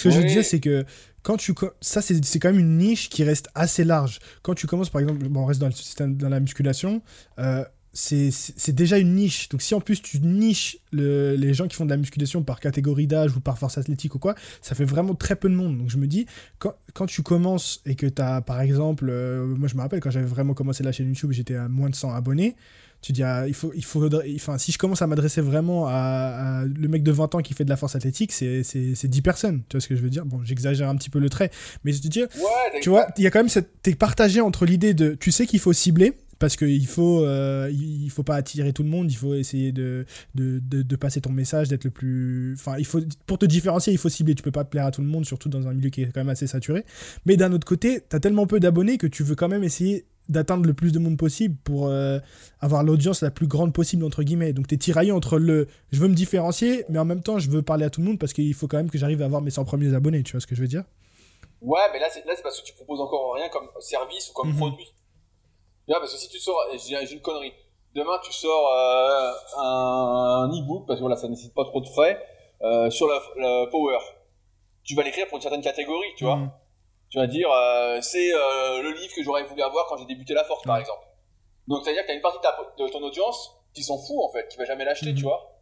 que, 0.03 0.09
je 0.09 0.21
disais, 0.21 0.43
c'est 0.43 0.59
que 0.59 0.85
quand 1.23 1.37
tu. 1.37 1.53
Ça, 1.81 2.01
c'est 2.01 2.39
quand 2.39 2.51
même 2.51 2.59
une 2.59 2.77
niche 2.77 3.09
qui 3.09 3.23
reste 3.23 3.49
assez 3.55 3.83
large. 3.83 4.19
Quand 4.41 4.53
tu 4.53 4.67
commences, 4.67 4.89
par 4.89 5.01
exemple, 5.01 5.27
bon, 5.27 5.41
on 5.41 5.45
reste 5.45 5.59
dans, 5.59 5.67
le 5.67 5.73
système, 5.73 6.15
dans 6.15 6.29
la 6.29 6.39
musculation, 6.39 7.01
euh, 7.39 7.63
c'est 7.91 8.71
déjà 8.71 8.97
une 8.97 9.15
niche. 9.15 9.49
Donc 9.49 9.61
si 9.61 9.73
en 9.73 9.81
plus 9.81 10.01
tu 10.01 10.19
niches 10.19 10.77
les 10.91 11.53
gens 11.53 11.67
qui 11.67 11.75
font 11.75 11.85
de 11.85 11.89
la 11.89 11.97
musculation 11.97 12.43
par 12.43 12.59
catégorie 12.59 13.07
d'âge 13.07 13.35
ou 13.35 13.39
par 13.39 13.57
force 13.57 13.77
athlétique 13.77 14.15
ou 14.15 14.19
quoi, 14.19 14.35
ça 14.61 14.75
fait 14.75 14.85
vraiment 14.85 15.15
très 15.15 15.35
peu 15.35 15.49
de 15.49 15.55
monde. 15.55 15.77
Donc 15.77 15.89
je 15.89 15.97
me 15.97 16.07
dis, 16.07 16.25
quand, 16.59 16.73
quand 16.93 17.07
tu 17.07 17.23
commences 17.23 17.81
et 17.85 17.95
que 17.95 18.05
tu 18.05 18.21
as 18.21 18.41
par 18.41 18.61
exemple, 18.61 19.07
euh, 19.09 19.45
moi 19.45 19.67
je 19.67 19.75
me 19.75 19.81
rappelle 19.81 19.99
quand 19.99 20.11
j'avais 20.11 20.25
vraiment 20.25 20.53
commencé 20.53 20.83
la 20.83 20.91
chaîne 20.91 21.07
YouTube, 21.07 21.31
j'étais 21.31 21.55
à 21.55 21.67
moins 21.67 21.89
de 21.89 21.95
100 21.95 22.13
abonnés. 22.13 22.55
Tu 23.02 23.14
dis, 23.14 23.24
ah, 23.24 23.47
il 23.47 23.54
faut, 23.54 23.72
il 23.76 23.86
faudrait, 23.86 24.30
enfin, 24.36 24.58
si 24.58 24.72
je 24.72 24.78
commence 24.78 25.02
à 25.02 25.08
m'adresser 25.08 25.41
vraiment 25.41 25.88
à, 25.88 26.64
le 26.66 26.88
mec 26.88 27.02
de 27.04 27.12
20 27.12 27.36
ans 27.36 27.39
qui 27.39 27.54
fait 27.54 27.64
de 27.64 27.70
la 27.70 27.78
force 27.78 27.95
athlétique, 27.95 28.32
c'est 28.32 29.08
10 29.08 29.22
personnes. 29.22 29.62
Tu 29.70 29.78
vois 29.78 29.82
ce 29.82 29.88
que 29.88 29.95
je 29.95 30.02
veux 30.02 30.10
dire? 30.10 30.26
Bon, 30.26 30.41
j'exagère 30.43 30.89
un 30.89 30.95
petit 30.95 31.10
peu 31.10 31.20
le 31.20 31.30
trait, 31.30 31.50
mais 31.84 31.93
je 31.93 32.02
te 32.02 32.08
dis, 32.08 32.24
tu 32.82 32.89
vois, 32.89 33.08
il 33.18 33.24
y 33.24 33.28
a 33.28 33.32
quand 33.32 33.39
même 33.39 33.50
cette. 33.50 33.82
T'es 33.82 33.95
partagé 33.95 34.41
entre 34.41 34.66
l'idée 34.66 34.93
de. 34.93 35.16
Tu 35.16 35.32
sais 35.32 35.45
qu'il 35.45 35.60
faut 35.60 35.74
cibler, 35.74 36.14
parce 36.39 36.56
qu'il 36.56 36.88
faut, 36.88 37.26
euh, 37.26 37.70
il 37.72 38.10
faut 38.10 38.24
pas 38.24 38.36
attirer 38.36 38.72
tout 38.74 38.84
le 38.84 38.89
monde, 38.89 39.12
il 39.12 39.16
faut 39.16 39.36
essayer 39.36 39.72
de, 39.72 40.06
de, 40.36 40.60
de, 40.62 40.95
passer 40.95 41.22
ton 41.22 41.32
message, 41.32 41.68
d'être 41.68 41.84
le 41.84 41.91
plus. 41.91 42.54
Enfin, 42.54 42.76
il 42.80 42.86
faut, 42.86 43.02
pour 43.28 43.38
te 43.38 43.45
différencier, 43.45 43.93
il 43.93 44.00
faut 44.00 44.10
cibler. 44.10 44.36
Tu 44.36 44.41
peux 44.41 44.52
pas 44.52 44.64
plaire 44.64 44.86
à 44.86 44.91
tout 44.91 45.02
le 45.02 45.08
monde, 45.08 45.26
surtout 45.26 45.50
dans 45.50 45.68
un 45.68 45.74
milieu 45.74 45.89
qui 45.89 46.02
est 46.02 46.06
quand 46.06 46.22
même 46.22 46.30
assez 46.30 46.47
saturé. 46.47 46.86
Mais 47.26 47.36
d'un 47.36 47.52
autre 47.52 47.68
côté, 47.68 48.02
tu 48.10 48.16
as 48.16 48.20
tellement 48.20 48.47
peu 48.47 48.60
d'abonnés 48.60 48.97
que 48.97 49.08
tu 49.08 49.24
veux 49.24 49.36
quand 49.36 49.50
même 49.50 49.64
essayer 49.64 50.06
d'atteindre 50.30 50.65
le 50.65 50.73
plus 50.73 50.91
de 50.91 50.99
monde 50.99 51.17
possible 51.17 51.57
pour 51.63 51.88
euh, 51.88 52.19
avoir 52.61 52.84
l'audience 52.84 53.21
la 53.21 53.32
plus 53.32 53.47
grande 53.47 53.73
possible 53.73 54.03
entre 54.03 54.23
guillemets. 54.23 54.53
Donc 54.53 54.67
tu 54.67 54.75
es 54.75 54.77
tiraillé 54.77 55.11
entre 55.11 55.38
le 55.38 55.67
je 55.91 55.99
veux 55.99 56.07
me 56.07 56.15
différencier 56.15 56.86
mais 56.88 56.99
en 56.99 57.05
même 57.05 57.21
temps 57.21 57.39
je 57.39 57.49
veux 57.49 57.61
parler 57.61 57.86
à 57.86 57.89
tout 57.89 58.01
le 58.01 58.07
monde 58.07 58.19
parce 58.19 58.34
qu'il 58.34 58.53
faut 58.53 58.67
quand 58.67 58.77
même 58.77 58.89
que 58.89 58.97
j'arrive 58.97 59.21
à 59.21 59.25
avoir 59.25 59.41
mes 59.41 59.51
100 59.51 59.65
premiers 59.65 59.93
abonnés, 59.93 60.23
tu 60.23 60.32
vois 60.32 60.41
ce 60.41 60.47
que 60.47 60.55
je 60.55 60.61
veux 60.61 60.67
dire? 60.67 60.84
Ouais, 61.61 61.82
mais 61.91 61.99
là 61.99 62.07
c'est 62.09 62.43
parce 62.43 62.61
que 62.61 62.65
tu 62.65 62.73
proposes 62.73 63.01
encore 63.01 63.36
rien 63.36 63.49
comme 63.49 63.67
service 63.82 64.30
ou 64.30 64.34
comme 64.34 64.51
mhm. 64.51 64.57
produit 64.57 64.88
parce 65.97 66.13
que 66.13 66.19
si 66.19 66.30
tu 66.30 66.38
sors, 66.38 66.59
j'ai 66.77 67.13
une 67.13 67.21
connerie. 67.21 67.53
Demain, 67.95 68.19
tu 68.23 68.32
sors 68.32 68.71
euh, 68.71 69.32
un, 69.57 70.49
e-book, 70.49 70.86
parce 70.86 70.99
que 70.99 71.03
voilà, 71.03 71.15
ça 71.15 71.27
nécessite 71.27 71.55
pas 71.55 71.65
trop 71.65 71.82
de 71.82 71.88
frais, 71.88 72.23
euh, 72.61 72.89
sur 72.91 73.07
le, 73.07 73.69
power. 73.71 73.97
Tu 74.84 74.93
vas 74.93 75.03
l'écrire 75.03 75.27
pour 75.27 75.38
une 75.38 75.41
certaine 75.41 75.61
catégorie, 75.61 76.13
tu 76.15 76.25
vois. 76.25 76.36
Mm. 76.36 76.51
Tu 77.10 77.18
vas 77.18 77.28
dire, 77.28 77.49
euh, 77.51 77.99
c'est 78.01 78.30
le 78.30 78.91
livre 78.91 79.14
que 79.16 79.24
j'aurais 79.24 79.43
voulu 79.43 79.62
avoir 79.62 79.88
quand 79.88 79.97
j'ai 79.97 80.05
débuté 80.05 80.34
la 80.34 80.43
force, 80.43 80.64
par 80.64 80.78
exemple. 80.78 81.05
Donc, 81.68 81.84
c'est-à-dire 81.84 82.01
que 82.03 82.07
tu 82.07 82.14
as 82.14 82.16
une 82.16 82.22
partie 82.22 82.39
de, 82.39 82.88
ton 82.89 83.01
audience 83.01 83.51
qui 83.74 83.84
s'en 83.84 83.97
fout, 83.97 84.18
en 84.24 84.30
fait, 84.32 84.47
qui 84.47 84.57
va 84.57 84.66
jamais 84.66 84.86
l'acheter, 84.86 85.14
tu 85.14 85.22
mm. 85.22 85.28
vois. 85.28 85.55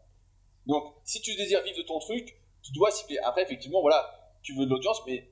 Donc, 0.65 0.83
si 1.03 1.21
tu 1.21 1.35
désires 1.35 1.63
vivre 1.63 1.77
de 1.77 1.83
ton 1.83 1.99
truc, 1.99 2.37
tu 2.61 2.71
dois 2.73 2.91
cibler. 2.91 3.17
Après, 3.23 3.43
effectivement, 3.43 3.81
voilà, 3.81 4.09
tu 4.41 4.53
veux 4.55 4.65
de 4.65 4.69
l'audience, 4.69 5.01
mais 5.05 5.29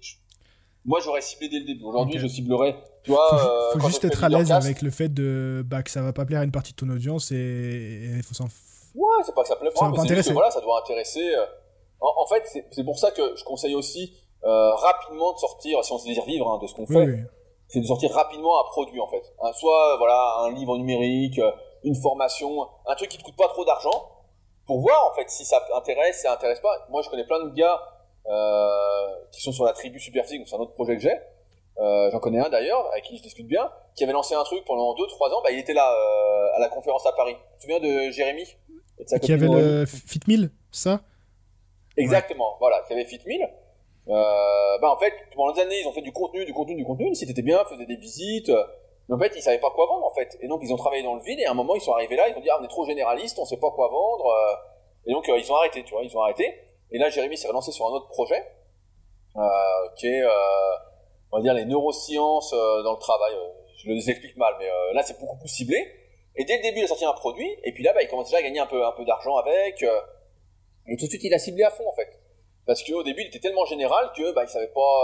moi, 0.85 0.99
j'aurais 1.03 1.21
ciblé 1.21 1.49
dès 1.49 1.59
le 1.59 1.65
début. 1.65 1.83
Aujourd'hui, 1.83 2.19
je 2.19 2.27
ciblerai. 2.27 2.75
Tu 3.03 3.11
vois, 3.11 3.27
faut, 3.29 3.79
faut 3.79 3.85
euh, 3.85 3.89
juste 3.89 4.05
être 4.05 4.23
à 4.23 4.29
l'aise 4.29 4.51
avec 4.51 4.81
le 4.81 4.91
fait 4.91 5.09
de 5.09 5.63
bah, 5.65 5.83
que 5.83 5.91
ça 5.91 6.01
va 6.01 6.13
pas 6.13 6.25
plaire 6.25 6.41
à 6.41 6.43
une 6.43 6.51
partie 6.51 6.71
de 6.71 6.77
ton 6.77 6.89
audience 6.89 7.31
et 7.31 8.11
il 8.17 8.23
faut 8.23 8.33
s'en. 8.33 8.45
Ouais, 8.45 9.23
c'est 9.25 9.35
pas 9.35 9.41
que 9.41 9.47
ça 9.47 9.55
plaît 9.55 9.69
pas, 9.75 9.91
mais 9.91 10.23
c'est 10.23 10.31
voilà, 10.31 10.51
ça 10.51 10.61
doit 10.61 10.79
intéresser. 10.79 11.33
Euh. 11.35 11.45
En, 11.99 12.25
fait, 12.27 12.65
c'est 12.71 12.83
pour 12.83 12.99
ça 12.99 13.11
que 13.11 13.35
je 13.35 13.43
conseille 13.43 13.73
aussi 13.73 14.13
euh, 14.13 14.24
rapidement 14.45 15.33
de 15.33 15.37
sortir, 15.37 15.83
si 15.83 15.91
on 15.91 15.97
se 15.97 16.05
désire 16.05 16.25
vivre 16.25 16.47
hein, 16.49 16.59
de 16.61 16.67
ce 16.67 16.75
qu'on 16.75 16.85
fait, 16.85 17.07
c'est 17.67 17.79
de 17.79 17.85
sortir 17.85 18.11
rapidement 18.11 18.59
un 18.59 18.63
produit 18.63 18.99
en 18.99 19.07
fait. 19.07 19.33
soit 19.53 19.97
voilà 19.97 20.37
un 20.41 20.51
livre 20.51 20.77
numérique, 20.77 21.39
une 21.83 21.95
formation, 21.95 22.67
un 22.87 22.95
truc 22.95 23.09
qui 23.09 23.17
te 23.17 23.23
coûte 23.23 23.35
pas 23.35 23.47
trop 23.47 23.65
d'argent, 23.65 24.11
pour 24.65 24.81
voir 24.81 25.09
en 25.11 25.15
fait 25.15 25.29
si 25.29 25.45
ça 25.45 25.63
intéresse, 25.75 26.17
si 26.17 26.21
ça 26.23 26.33
intéresse 26.33 26.59
pas. 26.59 26.87
Moi, 26.89 27.01
je 27.01 27.09
connais 27.09 27.25
plein 27.25 27.43
de 27.43 27.53
gars 27.53 27.79
euh, 28.27 29.25
qui 29.31 29.41
sont 29.41 29.51
sur 29.51 29.65
la 29.65 29.73
tribu 29.73 29.99
Superphysique, 29.99 30.47
c'est 30.47 30.55
un 30.55 30.59
autre 30.59 30.73
projet 30.73 30.95
que 30.95 31.01
j'ai. 31.01 31.15
Euh, 31.77 32.09
J'en 32.11 32.19
connais 32.19 32.39
un 32.39 32.49
d'ailleurs, 32.49 32.89
avec 32.91 33.03
qui 33.03 33.17
je 33.17 33.21
discute 33.21 33.47
bien, 33.47 33.69
qui 33.95 34.03
avait 34.03 34.13
lancé 34.13 34.33
un 34.33 34.43
truc 34.43 34.63
pendant 34.65 34.95
2-3 34.95 35.33
ans. 35.33 35.41
Bah, 35.43 35.51
il 35.51 35.59
était 35.59 35.73
là 35.73 35.91
euh, 35.91 36.55
à 36.55 36.59
la 36.59 36.69
conférence 36.69 37.05
à 37.05 37.11
Paris. 37.11 37.35
Tu 37.35 37.57
te 37.57 37.61
souviens 37.73 37.79
de 37.79 38.11
Jérémy 38.11 38.57
et 38.97 39.19
Qui 39.19 39.33
avait 39.33 39.47
le 39.47 39.85
Fit 39.85 40.21
1000, 40.25 40.51
ça? 40.71 41.01
Exactement, 41.97 42.55
voilà, 42.59 42.81
qui 42.87 42.93
avait 42.93 43.05
Fit 43.05 43.19
1000. 43.25 43.47
Euh, 44.07 44.77
bah 44.81 44.91
en 44.91 44.97
fait, 44.97 45.13
pendant 45.35 45.51
des 45.53 45.61
années, 45.61 45.79
ils 45.81 45.87
ont 45.87 45.93
fait 45.93 46.01
du 46.01 46.11
contenu, 46.11 46.45
du 46.45 46.53
contenu, 46.53 46.75
du 46.75 46.85
contenu. 46.85 47.09
Le 47.09 47.15
site 47.15 47.29
était 47.29 47.41
bien, 47.41 47.63
faisaient 47.65 47.85
des 47.85 47.95
visites. 47.95 48.51
Mais 49.07 49.15
en 49.15 49.19
fait, 49.19 49.33
ils 49.35 49.41
savaient 49.41 49.59
pas 49.59 49.71
quoi 49.71 49.85
vendre 49.85 50.05
en 50.05 50.13
fait. 50.13 50.37
Et 50.41 50.47
donc, 50.47 50.61
ils 50.63 50.73
ont 50.73 50.77
travaillé 50.77 51.03
dans 51.03 51.15
le 51.15 51.21
vide. 51.21 51.39
Et 51.39 51.45
à 51.45 51.51
un 51.51 51.55
moment, 51.55 51.75
ils 51.75 51.81
sont 51.81 51.93
arrivés 51.93 52.15
là. 52.15 52.27
Ils 52.29 52.37
ont 52.37 52.41
dit, 52.41 52.49
ah, 52.49 52.57
on 52.61 52.63
est 52.63 52.69
trop 52.69 52.85
généraliste, 52.85 53.37
on 53.39 53.45
sait 53.45 53.57
pas 53.57 53.71
quoi 53.71 53.87
vendre. 53.87 54.25
Et 55.05 55.11
donc, 55.11 55.25
ils 55.27 55.51
ont 55.51 55.55
arrêté, 55.55 55.83
tu 55.83 55.93
vois. 55.93 56.03
Ils 56.03 56.15
ont 56.17 56.21
arrêté. 56.21 56.53
Et 56.91 56.97
là, 56.97 57.09
Jérémy 57.09 57.37
s'est 57.37 57.47
relancé 57.47 57.71
sur 57.71 57.87
un 57.87 57.91
autre 57.91 58.07
projet, 58.07 58.41
euh, 59.35 59.41
qui 59.95 60.07
est, 60.07 60.21
euh, 60.21 60.29
on 61.31 61.37
va 61.37 61.43
dire, 61.43 61.53
les 61.53 61.65
neurosciences 61.65 62.53
euh, 62.53 62.83
dans 62.83 62.93
le 62.93 62.99
travail. 62.99 63.33
Je 63.77 63.89
le 63.89 63.97
explique 63.97 64.37
mal, 64.37 64.53
mais 64.59 64.67
là, 64.93 65.03
c'est 65.03 65.19
beaucoup 65.19 65.37
plus 65.37 65.49
ciblé. 65.49 65.77
Et 66.35 66.45
dès 66.45 66.57
le 66.57 66.63
début, 66.63 66.79
il 66.79 66.83
a 66.83 66.87
sorti 66.87 67.05
un 67.05 67.13
produit, 67.13 67.49
et 67.63 67.71
puis 67.71 67.83
là, 67.83 67.93
bah, 67.93 68.01
il 68.01 68.07
commence 68.07 68.27
déjà 68.27 68.37
à 68.37 68.41
gagner 68.41 68.59
un 68.59 68.65
peu, 68.65 68.85
un 68.85 68.91
peu 68.93 69.05
d'argent 69.05 69.35
avec. 69.37 69.83
et 69.83 70.97
tout 70.97 71.05
de 71.05 71.09
suite, 71.09 71.23
il 71.23 71.33
a 71.33 71.39
ciblé 71.39 71.63
à 71.63 71.69
fond, 71.69 71.87
en 71.87 71.93
fait. 71.93 72.19
Parce 72.65 72.83
qu'au 72.83 73.03
début, 73.03 73.21
il 73.21 73.27
était 73.27 73.39
tellement 73.39 73.65
général 73.65 74.11
que 74.15 74.33
bah, 74.33 74.43
il 74.43 74.49
savait 74.49 74.71
pas, 74.73 75.01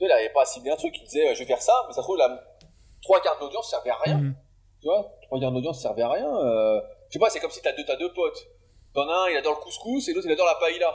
il 0.00 0.08
n'avait 0.08 0.30
pas 0.30 0.44
ciblé 0.44 0.70
un 0.70 0.76
truc. 0.76 0.96
Il 0.98 1.04
disait, 1.04 1.34
je 1.34 1.40
vais 1.40 1.46
faire 1.46 1.60
ça, 1.62 1.72
mais 1.86 1.92
ça 1.92 2.00
se 2.00 2.06
trouve, 2.06 2.16
la 2.16 2.42
trois 3.02 3.20
quarts 3.20 3.38
d'audience 3.38 3.68
servait 3.68 3.90
à 3.90 3.96
rien. 3.96 4.18
Mhm. 4.18 4.34
Tu 4.80 4.86
vois, 4.86 5.12
trois 5.22 5.38
quarts 5.38 5.52
d'audience 5.52 5.80
servait 5.80 6.02
à 6.02 6.08
rien. 6.08 6.30
je 7.08 7.12
sais 7.12 7.18
pas, 7.18 7.28
c'est 7.30 7.40
comme 7.40 7.50
si 7.50 7.60
t'as 7.60 7.72
deux, 7.72 7.84
as 7.88 7.96
deux 7.96 8.12
potes. 8.12 8.46
T'en 8.94 9.08
as 9.08 9.26
un, 9.26 9.28
il 9.30 9.36
adore 9.36 9.56
le 9.58 9.62
couscous, 9.62 10.08
et 10.08 10.14
l'autre, 10.14 10.26
il 10.26 10.32
adore 10.32 10.46
la 10.46 10.56
paella. 10.56 10.94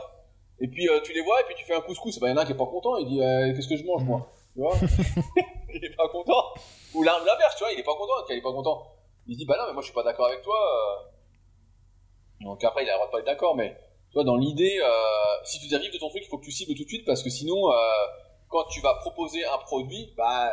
Et 0.59 0.67
puis 0.67 0.87
euh, 0.87 1.01
tu 1.01 1.13
les 1.13 1.21
vois, 1.21 1.41
et 1.41 1.43
puis 1.45 1.55
tu 1.55 1.65
fais 1.65 1.75
un 1.75 1.81
couscous. 1.81 2.19
Bah, 2.19 2.27
il 2.27 2.31
y 2.31 2.33
en 2.33 2.37
a 2.37 2.41
un 2.41 2.45
qui 2.45 2.53
est 2.53 2.57
pas 2.57 2.65
content, 2.65 2.97
il 2.97 3.07
dit 3.07 3.21
euh, 3.21 3.53
Qu'est-ce 3.53 3.67
que 3.67 3.75
je 3.75 3.83
mange, 3.83 4.03
moi 4.03 4.29
Tu 4.53 4.59
vois 4.59 4.75
Il 5.73 5.83
est 5.83 5.95
pas 5.95 6.07
content. 6.09 6.53
Ou 6.93 7.03
l'inverse, 7.03 7.55
tu 7.57 7.63
vois, 7.63 7.73
il 7.73 7.79
est 7.79 7.83
pas 7.83 7.95
content, 7.95 8.13
il 8.29 8.37
est 8.37 8.41
pas 8.41 8.53
content. 8.53 8.91
Il 9.27 9.37
dit 9.37 9.45
Bah 9.45 9.55
non, 9.57 9.65
mais 9.67 9.73
moi 9.73 9.81
je 9.81 9.87
suis 9.87 9.93
pas 9.93 10.03
d'accord 10.03 10.27
avec 10.27 10.41
toi. 10.41 10.57
Donc 12.41 12.63
après, 12.63 12.83
il 12.83 12.89
a 12.89 12.93
le 12.93 12.97
droit 12.97 13.07
de 13.07 13.11
pas 13.11 13.19
être 13.19 13.25
d'accord, 13.25 13.55
mais 13.55 13.77
dans 14.23 14.37
l'idée, 14.37 14.79
euh, 14.81 14.87
si 15.43 15.59
tu 15.59 15.73
arrives 15.75 15.91
de 15.91 15.97
ton 15.97 16.09
truc, 16.09 16.23
il 16.25 16.29
faut 16.29 16.37
que 16.37 16.45
tu 16.45 16.51
cibles 16.51 16.73
tout 16.75 16.83
de 16.83 16.89
suite, 16.89 17.05
parce 17.05 17.23
que 17.23 17.29
sinon, 17.29 17.69
quand 18.49 18.63
tu 18.65 18.81
vas 18.81 18.95
proposer 18.95 19.43
un 19.45 19.57
produit, 19.59 20.13
bah. 20.17 20.51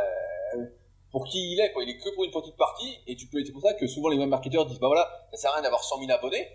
pour 1.10 1.24
qui 1.24 1.52
il 1.52 1.60
est, 1.60 1.72
quoi. 1.72 1.82
Il 1.84 1.90
est 1.90 1.98
que 1.98 2.14
pour 2.14 2.24
une 2.24 2.30
petite 2.30 2.56
partie, 2.56 2.98
et 3.06 3.16
tu 3.16 3.26
peux, 3.26 3.44
c'est 3.44 3.52
pour 3.52 3.62
ça 3.62 3.74
que 3.74 3.86
souvent 3.86 4.08
les 4.08 4.16
mêmes 4.16 4.30
marketeurs 4.30 4.66
disent, 4.66 4.80
bah 4.80 4.88
voilà, 4.88 5.08
ça 5.32 5.36
sert 5.36 5.50
à 5.50 5.54
rien 5.54 5.62
d'avoir 5.62 5.84
100 5.84 5.98
000 6.00 6.10
abonnés, 6.10 6.48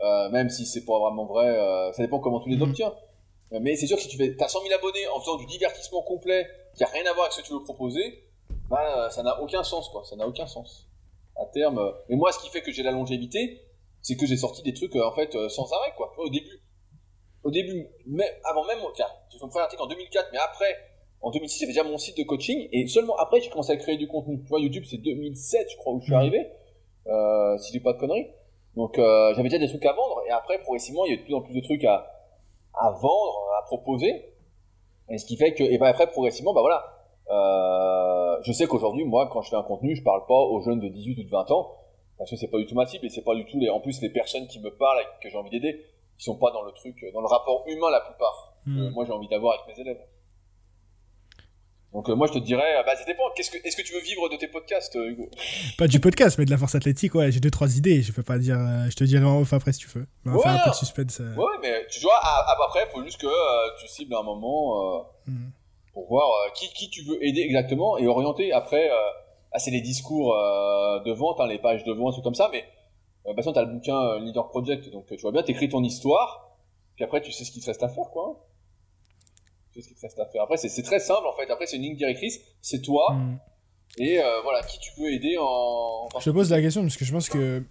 euh, 0.00 0.28
même 0.30 0.50
si 0.50 0.66
c'est 0.66 0.84
pas 0.84 0.98
vraiment 0.98 1.24
vrai, 1.24 1.46
euh, 1.46 1.92
ça 1.92 2.02
dépend 2.02 2.18
comment 2.18 2.40
tu 2.40 2.50
les 2.50 2.56
mhm. 2.56 2.62
obtiens. 2.70 2.94
Euh, 3.52 3.58
mais 3.60 3.76
c'est 3.76 3.86
sûr 3.86 3.96
que 3.96 4.02
si 4.02 4.08
tu 4.08 4.16
fais, 4.16 4.34
as 4.42 4.48
100 4.48 4.62
000 4.62 4.74
abonnés 4.74 5.06
en 5.08 5.20
faisant 5.20 5.36
du 5.36 5.46
divertissement 5.46 6.02
complet 6.02 6.46
qui 6.74 6.84
a 6.84 6.88
rien 6.88 7.04
à 7.06 7.12
voir 7.12 7.26
avec 7.26 7.32
ce 7.32 7.42
que 7.42 7.46
tu 7.46 7.52
veux 7.52 7.62
proposer, 7.62 8.24
bah, 8.68 9.08
ça 9.10 9.22
n'a 9.22 9.40
aucun 9.40 9.62
sens, 9.62 9.88
quoi. 9.88 10.04
Ça 10.04 10.16
n'a 10.16 10.26
aucun 10.26 10.46
sens. 10.46 10.88
À 11.36 11.46
terme. 11.46 11.94
Mais 12.08 12.16
moi, 12.16 12.32
ce 12.32 12.38
qui 12.38 12.48
fait 12.48 12.62
que 12.62 12.72
j'ai 12.72 12.82
la 12.82 12.90
longévité, 12.90 13.60
c'est 14.04 14.14
que 14.14 14.26
j'ai 14.26 14.36
sorti 14.36 14.62
des 14.62 14.72
trucs, 14.72 14.94
en 14.94 15.12
fait, 15.12 15.36
sans 15.48 15.72
arrêt, 15.72 15.92
quoi. 15.96 16.12
Au 16.18 16.28
début. 16.28 16.62
Au 17.42 17.50
début, 17.50 17.88
mais 18.06 18.30
avant 18.44 18.64
même, 18.64 18.78
tiens, 18.94 19.08
j'ai 19.28 19.38
fait 19.38 19.44
mon 19.44 19.50
premier 19.50 19.64
article 19.64 19.82
en 19.82 19.88
2004, 19.88 20.28
mais 20.32 20.38
après, 20.38 20.76
en 21.20 21.30
2006, 21.30 21.58
j'avais 21.58 21.72
déjà 21.72 21.82
mon 21.82 21.98
site 21.98 22.16
de 22.16 22.22
coaching, 22.22 22.68
et 22.70 22.86
seulement 22.86 23.16
après, 23.16 23.40
j'ai 23.40 23.50
commencé 23.50 23.72
à 23.72 23.76
créer 23.76 23.96
du 23.96 24.06
contenu. 24.06 24.40
Tu 24.42 24.48
vois, 24.48 24.60
YouTube, 24.60 24.84
c'est 24.88 24.98
2007, 24.98 25.66
je 25.72 25.76
crois, 25.76 25.94
où 25.94 26.00
je 26.00 26.04
suis 26.04 26.12
mhm. 26.12 26.18
arrivé, 26.20 26.46
euh, 27.08 27.58
si 27.58 27.72
j'ai 27.72 27.80
pas 27.80 27.94
de 27.94 27.98
conneries. 27.98 28.28
Donc 28.76 28.98
euh, 28.98 29.32
j'avais 29.34 29.48
déjà 29.48 29.58
des 29.58 29.68
trucs 29.68 29.86
à 29.86 29.92
vendre 29.92 30.22
et 30.26 30.30
après 30.30 30.58
progressivement 30.58 31.04
il 31.06 31.12
y 31.12 31.14
a 31.14 31.18
de 31.18 31.22
plus 31.22 31.34
en 31.34 31.42
plus 31.42 31.54
de 31.54 31.60
trucs 31.60 31.84
à, 31.84 32.06
à 32.74 32.90
vendre, 32.90 33.38
à 33.58 33.64
proposer. 33.66 34.34
Et 35.10 35.18
ce 35.18 35.26
qui 35.26 35.36
fait 35.36 35.54
que 35.54 35.62
et 35.62 35.78
ben 35.78 35.86
après 35.86 36.08
progressivement 36.08 36.54
bah 36.54 36.60
voilà, 36.60 36.84
euh, 37.30 38.38
je 38.42 38.52
sais 38.52 38.66
qu'aujourd'hui 38.66 39.04
moi 39.04 39.28
quand 39.32 39.42
je 39.42 39.50
fais 39.50 39.56
un 39.56 39.62
contenu 39.62 39.94
je 39.94 40.02
parle 40.02 40.26
pas 40.26 40.34
aux 40.34 40.60
jeunes 40.62 40.80
de 40.80 40.88
18 40.88 41.18
ou 41.18 41.24
de 41.24 41.30
20 41.30 41.50
ans 41.52 41.76
parce 42.18 42.30
que 42.30 42.36
c'est 42.36 42.48
pas 42.48 42.58
du 42.58 42.66
tout 42.66 42.74
ma 42.74 42.86
cible 42.86 43.06
et 43.06 43.08
c'est 43.08 43.24
pas 43.24 43.34
du 43.34 43.44
tout 43.46 43.58
les 43.58 43.68
en 43.68 43.80
plus 43.80 44.00
les 44.00 44.10
personnes 44.10 44.46
qui 44.46 44.60
me 44.60 44.70
parlent 44.70 45.00
et 45.00 45.22
que 45.22 45.30
j'ai 45.30 45.36
envie 45.36 45.50
d'aider 45.50 45.84
qui 46.18 46.24
sont 46.24 46.38
pas 46.38 46.50
dans 46.52 46.62
le 46.62 46.72
truc 46.72 47.04
dans 47.12 47.20
le 47.20 47.26
rapport 47.26 47.64
humain 47.66 47.90
la 47.90 48.00
plupart 48.00 48.54
hmm. 48.66 48.90
moi 48.90 49.04
j'ai 49.04 49.12
envie 49.12 49.28
d'avoir 49.28 49.54
avec 49.54 49.76
mes 49.76 49.82
élèves. 49.82 50.00
Donc 51.94 52.08
euh, 52.08 52.16
moi 52.16 52.26
je 52.26 52.32
te 52.32 52.38
dirais, 52.38 52.76
euh, 52.76 52.82
bah 52.82 52.96
ça 52.96 53.04
dépend. 53.04 53.22
Qu'est-ce 53.36 53.52
que, 53.52 53.58
est-ce 53.64 53.76
que 53.76 53.82
tu 53.82 53.94
veux 53.94 54.00
vivre 54.00 54.28
de 54.28 54.36
tes 54.36 54.48
podcasts, 54.48 54.96
euh, 54.96 55.10
Hugo? 55.10 55.30
Pas 55.78 55.86
du 55.86 56.00
podcast, 56.00 56.38
mais 56.38 56.44
de 56.44 56.50
la 56.50 56.58
force 56.58 56.74
athlétique. 56.74 57.14
Ouais, 57.14 57.30
j'ai 57.30 57.38
deux 57.38 57.52
trois 57.52 57.76
idées. 57.76 58.02
Je 58.02 58.12
peux 58.12 58.24
pas 58.24 58.36
dire. 58.36 58.58
je 58.90 58.96
te 58.96 59.04
dirai 59.04 59.24
en 59.24 59.40
off 59.40 59.52
après 59.52 59.72
si 59.72 59.78
tu 59.78 59.88
veux. 59.88 60.06
On 60.26 60.32
va 60.32 60.38
faire 60.40 60.52
un 60.52 60.64
peu 60.64 60.70
de 60.70 60.74
suspense. 60.74 61.20
Ouais, 61.20 61.58
mais 61.62 61.86
tu 61.88 62.00
vois, 62.00 62.18
après, 62.20 62.80
il 62.88 62.92
faut 62.92 63.04
juste 63.04 63.20
que 63.20 63.80
tu 63.80 63.86
cibles 63.86 64.14
un 64.16 64.24
moment 64.24 65.06
hmm. 65.26 65.50
pour 65.92 66.08
voir 66.08 66.26
qui, 66.54 66.68
qui 66.70 66.90
tu 66.90 67.04
veux 67.04 67.24
aider 67.24 67.42
exactement 67.42 67.96
et 67.96 68.08
orienter. 68.08 68.52
Après, 68.52 68.90
ah, 69.54 69.58
c'est 69.58 69.70
les 69.70 69.80
discours 69.80 70.34
de 70.34 71.12
vente, 71.12 71.40
hein, 71.40 71.46
les 71.46 71.58
pages 71.58 71.84
de 71.84 71.92
vente, 71.92 72.14
tout 72.14 72.22
comme 72.22 72.34
ça. 72.34 72.50
Mais 72.52 72.64
bah, 73.24 73.42
tu 73.42 73.58
as 73.58 73.62
le 73.62 73.72
bouquin 73.72 74.18
Leader 74.18 74.48
Project, 74.48 74.90
donc 74.90 75.06
tu 75.06 75.16
vois 75.16 75.32
bien, 75.32 75.42
t'écris 75.42 75.68
ton 75.68 75.82
histoire, 75.82 76.58
puis 76.96 77.04
après 77.04 77.22
tu 77.22 77.32
sais 77.32 77.44
ce 77.44 77.50
qu'il 77.50 77.62
te 77.62 77.66
reste 77.66 77.82
à 77.82 77.88
faire, 77.88 78.10
quoi 78.12 78.44
ce 79.80 79.88
qui 79.88 79.94
te 79.94 80.00
reste 80.00 80.18
à 80.18 80.26
faire. 80.26 80.42
Après, 80.42 80.56
c'est 80.56 80.82
très 80.82 81.00
simple 81.00 81.26
en 81.26 81.32
fait. 81.32 81.50
Après, 81.50 81.66
c'est 81.66 81.76
une 81.76 81.82
ligne 81.82 81.96
directrice. 81.96 82.40
C'est 82.60 82.82
toi. 82.82 83.12
Hmm. 83.12 83.38
Et 83.98 84.18
euh, 84.18 84.40
voilà, 84.42 84.62
qui 84.62 84.78
tu 84.78 84.90
veux 85.00 85.12
aider 85.12 85.36
en. 85.38 86.08
Je 86.18 86.24
te 86.24 86.30
pose 86.30 86.50
la 86.50 86.60
question 86.60 86.82
parce 86.82 86.96
que 86.96 87.04
je 87.04 87.12
pense 87.12 87.28
que 87.28 87.62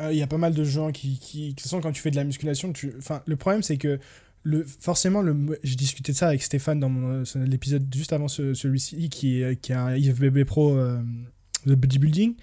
euh, 0.00 0.12
il 0.12 0.18
y 0.18 0.22
a 0.22 0.26
pas 0.26 0.38
mal 0.38 0.54
de 0.54 0.64
gens 0.64 0.92
qui, 0.92 1.18
qui, 1.18 1.54
qui 1.54 1.68
quand 1.80 1.92
tu 1.92 2.00
fais 2.00 2.10
de 2.10 2.16
la 2.16 2.24
musculation, 2.24 2.72
tu... 2.72 2.94
enfin, 2.98 3.22
le 3.26 3.36
problème 3.36 3.62
c'est 3.62 3.76
que 3.76 3.98
le, 4.44 4.64
forcément, 4.64 5.22
le, 5.22 5.58
j'ai 5.62 5.74
discuté 5.74 6.12
de 6.12 6.16
ça 6.16 6.28
avec 6.28 6.42
Stéphane 6.42 6.78
dans 6.78 7.24
l'épisode 7.36 7.92
juste 7.92 8.12
avant 8.12 8.28
celui-ci, 8.28 9.08
qui, 9.08 9.40
est 9.40 9.70
un 9.70 9.96
IFBB 9.96 10.44
Pro 10.44 10.76
euh, 10.76 11.00
de 11.66 11.74
bodybuilding. 11.74 12.34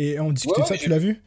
Et 0.00 0.20
on 0.20 0.30
discutait 0.30 0.62
de 0.62 0.66
ça, 0.66 0.76
tu 0.76 0.88
l'as 0.88 0.98
vu, 0.98 1.20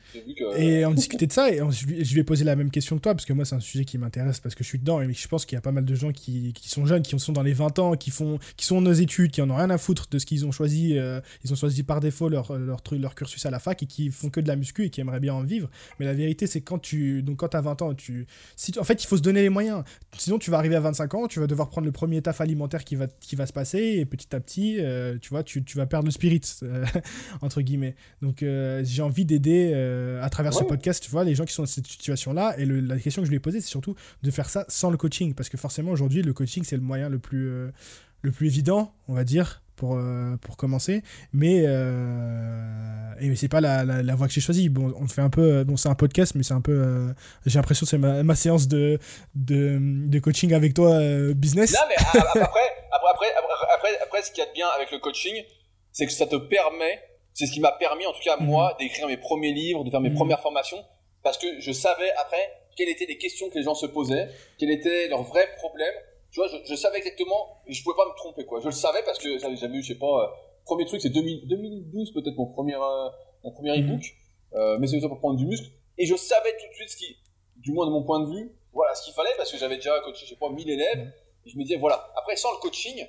Et 0.56 0.86
on 0.86 0.94
discutait 0.94 1.28
de 1.28 1.34
ça, 1.34 1.52
et 1.52 1.58
je, 1.58 2.14
lui 2.14 2.22
ai 2.22 2.24
posé 2.24 2.46
la 2.46 2.56
même 2.56 2.72
question 2.72 2.96
que 2.96 3.02
toi, 3.02 3.14
parce 3.14 3.26
que 3.26 3.34
moi, 3.34 3.44
c'est 3.44 3.56
un 3.56 3.60
sujet 3.60 3.84
qui 3.84 3.98
m'intéresse, 3.98 4.40
parce 4.40 4.56
que 4.56 4.64
je 4.64 4.70
suis 4.70 4.80
dedans, 4.80 5.02
et 5.02 5.12
je 5.12 5.28
pense 5.28 5.46
qu'il 5.46 5.58
y 5.58 5.60
a 5.60 5.62
pas 5.62 5.74
mal 5.74 5.84
de 5.84 5.94
gens 5.94 6.14
qui, 6.14 6.54
qui, 6.54 6.70
sont 6.70 6.86
jeunes, 6.86 7.02
qui 7.02 7.20
sont 7.20 7.34
dans 7.34 7.44
les 7.44 7.52
20 7.52 7.80
ans, 7.80 7.98
qui, 7.98 8.12
font, 8.12 8.40
qui 8.56 8.66
sont 8.66 8.80
nos 8.80 8.94
études, 8.94 9.32
qui 9.32 9.42
en 9.42 9.50
ont 9.50 9.58
rien 9.58 9.70
à 9.70 9.78
foutre 9.78 10.08
de 10.10 10.18
ce 10.20 10.26
qu'ils 10.26 10.46
ont 10.46 10.54
choisi. 10.54 10.98
Euh, 10.98 11.20
ils 11.44 11.52
ont 11.52 11.58
choisi 11.58 11.84
par 11.84 12.00
défaut 12.00 12.30
leur, 12.30 12.58
leur, 12.58 12.82
leur, 12.92 13.14
cursus 13.14 13.46
à 13.46 13.52
la 13.52 13.60
fac, 13.60 13.84
et 13.84 13.88
qui 13.88 14.10
font 14.10 14.30
que 14.30 14.40
de 14.40 14.48
la 14.48 14.56
muscu, 14.56 14.86
et 14.86 14.90
qui 14.90 15.02
aimeraient 15.02 15.20
bien 15.20 15.34
en 15.34 15.44
vivre. 15.44 15.70
Mais 16.00 16.06
la 16.06 16.14
vérité, 16.14 16.48
c'est 16.48 16.62
quand 16.62 16.80
tu. 16.80 17.24
Donc, 17.24 17.40
quand 17.40 17.50
t'as 17.50 17.60
20 17.60 17.82
ans, 17.82 17.94
tu. 17.94 18.26
Si, 18.56 18.72
en 18.80 18.86
fait, 18.86 19.04
il 19.04 19.08
faut 19.08 19.18
se 19.18 19.22
donner 19.22 19.42
les 19.42 19.50
moyens. 19.50 19.84
Sinon, 20.18 20.40
tu 20.40 20.50
vas 20.50 20.60
arriver 20.60 20.78
à 20.78 20.80
25 20.80 21.14
ans, 21.16 21.28
tu 21.28 21.42
vas 21.42 21.48
devoir 21.48 21.68
prendre 21.68 21.88
le 21.88 21.92
premier 21.92 22.22
taf 22.22 22.40
alimentaire 22.40 22.86
qui 22.86 22.96
va, 22.96 23.08
qui 23.20 23.36
va 23.36 23.46
se 23.46 23.54
passer, 23.54 23.98
et 24.00 24.06
petit 24.06 24.34
à 24.34 24.40
petit, 24.40 24.78
euh, 24.80 25.18
tu 25.22 25.28
vois, 25.30 25.44
tu, 25.44 25.62
tu, 25.62 25.76
vas 25.76 25.88
perdre 25.88 26.06
le 26.06 26.12
spirit, 26.12 26.42
euh, 26.64 26.86
entre 27.42 27.60
guillemets. 27.60 27.96
Donc, 28.22 28.44
euh, 28.62 28.82
j'ai 28.84 29.02
envie 29.02 29.26
d'aider 29.26 29.74
à 30.22 30.30
travers 30.30 30.54
ce 30.54 30.64
podcast, 30.64 31.04
tu 31.04 31.10
vois, 31.12 31.24
les 31.24 31.36
gens 31.36 31.46
qui 31.46 31.54
sont 31.54 31.64
dans 31.64 31.68
cette 31.68 31.88
situation-là. 31.88 32.56
Et 32.58 32.66
la 32.66 32.98
question 33.00 33.22
que 33.22 33.26
je 33.26 33.32
lui 33.32 33.38
ai 33.38 33.40
posée, 33.40 33.62
c'est 33.62 33.70
surtout 33.70 33.96
de 34.24 34.32
faire 34.32 34.50
ça 34.50 34.66
sans 34.68 34.90
le 34.90 34.98
coaching. 34.98 35.34
Parce 35.34 35.50
que 35.50 35.58
forcément, 35.58 35.92
aujourd'hui, 35.92 36.22
le 36.22 36.34
coaching, 36.34 36.64
c'est 36.64 36.76
le 36.76 36.82
moyen 36.82 37.10
le 37.10 37.20
plus, 37.20 37.50
le 38.22 38.32
plus 38.32 38.48
évident, 38.48 38.94
on 39.08 39.14
va 39.14 39.24
dire, 39.24 39.62
pour, 39.76 40.00
pour 40.42 40.58
commencer. 40.58 41.04
Mais, 41.34 41.64
et 43.20 43.36
c'est 43.36 43.48
pas 43.48 43.62
la, 43.62 43.84
la, 43.84 44.16
voie 44.16 44.28
que 44.28 44.34
j'ai 44.34 44.42
choisie. 44.42 44.70
Bon, 44.70 44.94
on 45.00 45.08
fait 45.08 45.22
un 45.22 45.30
peu. 45.30 45.64
Bon, 45.64 45.78
c'est 45.78 45.90
un 45.90 45.96
podcast, 45.96 46.34
mais 46.36 46.44
c'est 46.44 46.54
un 46.54 46.62
peu. 46.62 47.14
j'ai 47.46 47.60
l'impression 47.60 47.86
que 47.86 47.90
c'est 47.90 47.98
ma, 47.98 48.24
ma, 48.24 48.36
séance 48.36 48.68
de, 48.68 49.00
de, 49.36 49.78
de, 49.80 50.20
coaching 50.20 50.54
avec 50.54 50.74
toi, 50.74 51.00
business. 51.34 51.74
Non, 51.74 51.80
mais 51.90 51.96
après, 52.42 52.72
après, 52.92 53.28
après, 53.76 54.00
après, 54.04 54.22
ce 54.22 54.32
qu'il 54.32 54.44
y 54.44 54.48
a 54.48 54.50
de 54.50 54.54
bien 54.54 54.68
avec 54.76 54.92
le 54.92 55.00
coaching, 55.00 55.34
c'est 55.92 56.06
que 56.06 56.12
ça 56.12 56.26
te 56.26 56.36
permet, 56.36 57.00
c'est 57.34 57.46
ce 57.46 57.52
qui 57.52 57.60
m'a 57.60 57.72
permis, 57.72 58.06
en 58.06 58.14
tout 58.14 58.22
cas, 58.24 58.38
moi, 58.38 58.72
mhm. 58.72 58.78
d'écrire 58.80 59.08
mes 59.08 59.18
premiers 59.18 59.54
livres, 59.54 59.84
de 59.84 59.90
faire 59.90 60.02
mes 60.02 60.10
mhm. 60.10 60.16
premières 60.16 60.42
formations, 60.42 60.84
parce 61.24 61.38
que 61.38 61.60
je 61.60 61.72
savais 61.72 62.12
après 62.20 62.52
quelles 62.76 62.90
étaient 62.90 63.06
les 63.06 63.18
questions 63.18 63.50
que 63.50 63.58
les 63.58 63.64
gens 63.64 63.76
se 63.76 63.86
posaient, 63.86 64.30
quels 64.58 64.72
étaient 64.72 65.08
leurs 65.08 65.24
vrais 65.24 65.48
problèmes. 65.58 65.94
Tu 66.32 66.40
vois, 66.40 66.48
je, 66.48 66.76
savais 66.76 66.98
exactement, 66.98 67.62
et 67.68 67.74
je 67.74 67.84
pouvais 67.84 67.96
pas 67.96 68.06
me 68.06 68.16
tromper, 68.16 68.46
quoi. 68.46 68.60
Je 68.62 68.68
le 68.68 68.72
savais 68.72 69.02
parce 69.06 69.20
que 69.20 69.38
j'avais 69.38 69.76
eu, 69.76 69.82
je 69.82 69.88
sais 69.90 70.00
pas, 70.00 70.24
euh, 70.24 70.28
premier 70.66 70.86
truc, 70.86 71.02
c'est 71.02 71.10
2012 71.10 72.14
peut-être 72.14 72.38
mon 72.38 72.46
premier, 72.46 72.76
euh, 72.76 73.10
mon 73.44 73.52
premier 73.52 73.78
mhm. 73.78 73.90
e-book, 73.90 74.04
euh, 74.54 74.78
mais 74.80 74.88
c'est 74.88 75.00
ça 75.02 75.10
pour 75.10 75.20
prendre 75.20 75.38
du 75.38 75.46
muscle. 75.46 75.70
Et 75.98 76.06
je 76.06 76.16
savais 76.16 76.52
tout 76.58 76.68
de 76.70 76.74
suite 76.74 76.90
ce 76.90 76.96
qui, 76.96 77.18
du 77.58 77.74
moins 77.74 77.86
de 77.86 77.92
mon 77.92 78.04
point 78.04 78.22
de 78.22 78.34
vue, 78.34 78.56
voilà 78.74 78.96
ce 78.96 79.04
qu'il 79.04 79.14
fallait 79.14 79.34
parce 79.36 79.52
que 79.52 79.58
j'avais 79.58 79.76
déjà 79.76 80.00
coaché, 80.00 80.26
je 80.26 80.30
sais 80.30 80.38
pas, 80.38 80.50
1000 80.50 80.70
élèves 80.70 81.12
je 81.46 81.58
me 81.58 81.64
disais, 81.64 81.78
voilà. 81.78 82.12
Après, 82.16 82.36
sans 82.36 82.52
le 82.52 82.58
coaching, 82.58 83.06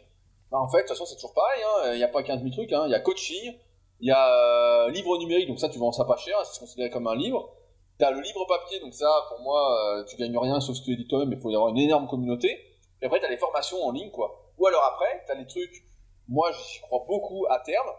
bah, 0.51 0.59
en 0.59 0.69
fait, 0.69 0.79
de 0.79 0.83
toute 0.83 0.91
façon, 0.91 1.05
c'est 1.07 1.17
toujours 1.17 1.35
pareil. 1.35 1.63
Hein. 1.63 1.93
Il 1.93 1.99
n'y 1.99 2.05
a 2.05 2.09
pas 2.09 2.23
15 2.23 2.41
000 2.41 2.51
trucs. 2.51 2.73
Hein. 2.73 2.85
Il 2.87 2.91
y 2.91 2.95
a 2.95 3.01
coaching, 3.01 3.55
il 4.03 4.09
y 4.09 4.11
a 4.11 4.85
euh, 4.85 4.91
livre 4.91 5.17
numérique, 5.17 5.47
donc 5.47 5.61
ça, 5.61 5.69
tu 5.69 5.79
vends 5.79 5.93
ça 5.93 6.05
pas 6.05 6.17
cher, 6.17 6.35
c'est 6.45 6.59
considéré 6.59 6.91
comme 6.91 7.07
un 7.07 7.15
livre. 7.15 7.55
Tu 8.01 8.05
as 8.05 8.11
le 8.11 8.21
livre 8.21 8.45
papier, 8.49 8.81
donc 8.81 8.95
ça, 8.95 9.09
pour 9.29 9.39
moi, 9.41 9.97
euh, 9.97 10.05
tu 10.05 10.17
gagnes 10.17 10.37
rien 10.37 10.61
sauf 10.61 10.75
si 10.75 10.83
tu 10.83 10.91
l'édites 10.91 11.09
toi-même, 11.09 11.29
mais 11.29 11.37
il 11.37 11.41
faut 11.41 11.51
y 11.51 11.55
avoir 11.55 11.71
une 11.71 11.79
énorme 11.79 12.09
communauté. 12.09 12.49
Et 13.01 13.07
après, 13.07 13.21
tu 13.21 13.27
as 13.27 13.31
les 13.31 13.37
formations 13.37 13.81
en 13.85 13.93
ligne, 13.93 14.11
quoi. 14.11 14.53
Ou 14.59 14.67
alors 14.67 14.83
après, 14.93 15.23
tu 15.25 15.31
as 15.31 15.37
les 15.37 15.47
trucs, 15.47 15.85
moi, 16.27 16.51
j'y 16.51 16.81
crois 16.81 17.05
beaucoup 17.07 17.47
à 17.49 17.61
terme, 17.61 17.91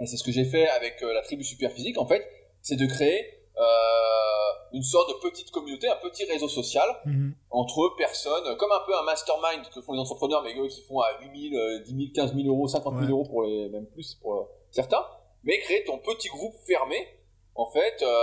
et 0.00 0.06
c'est 0.06 0.16
ce 0.16 0.24
que 0.24 0.32
j'ai 0.32 0.46
fait 0.46 0.66
avec 0.68 1.02
euh, 1.02 1.12
la 1.12 1.20
tribu 1.20 1.44
super 1.44 1.72
physique, 1.72 1.98
en 1.98 2.06
fait, 2.06 2.26
c'est 2.62 2.76
de 2.76 2.86
créer 2.86 3.44
euh, 3.58 4.72
une 4.72 4.82
sorte 4.82 5.10
de 5.10 5.28
petite 5.28 5.50
communauté, 5.50 5.88
un 5.88 5.96
petit 5.96 6.24
réseau 6.24 6.48
social 6.48 6.88
mhm. 7.04 7.34
entre 7.50 7.94
personnes, 7.98 8.56
comme 8.56 8.72
un 8.72 8.86
peu 8.86 8.96
un 8.96 9.02
mastermind 9.02 9.68
que 9.74 9.82
font 9.82 9.92
les 9.92 10.00
entrepreneurs, 10.00 10.42
mais 10.42 10.58
eux 10.58 10.68
qui 10.68 10.80
font 10.80 11.00
à 11.00 11.08
8 11.20 11.50
000, 11.50 11.82
10 11.84 11.90
000, 11.90 12.00
15 12.14 12.34
000 12.34 12.48
euros, 12.48 12.66
50 12.66 12.98
000 13.00 13.10
euros 13.10 13.24
pour 13.24 13.42
les, 13.42 13.68
même 13.68 13.86
plus 13.88 14.14
pour 14.14 14.48
certains, 14.70 15.04
mais 15.44 15.58
créer 15.60 15.84
ton 15.84 15.98
petit 15.98 16.28
groupe 16.28 16.54
fermé, 16.66 17.06
en 17.54 17.66
fait, 17.66 18.02
euh, 18.02 18.16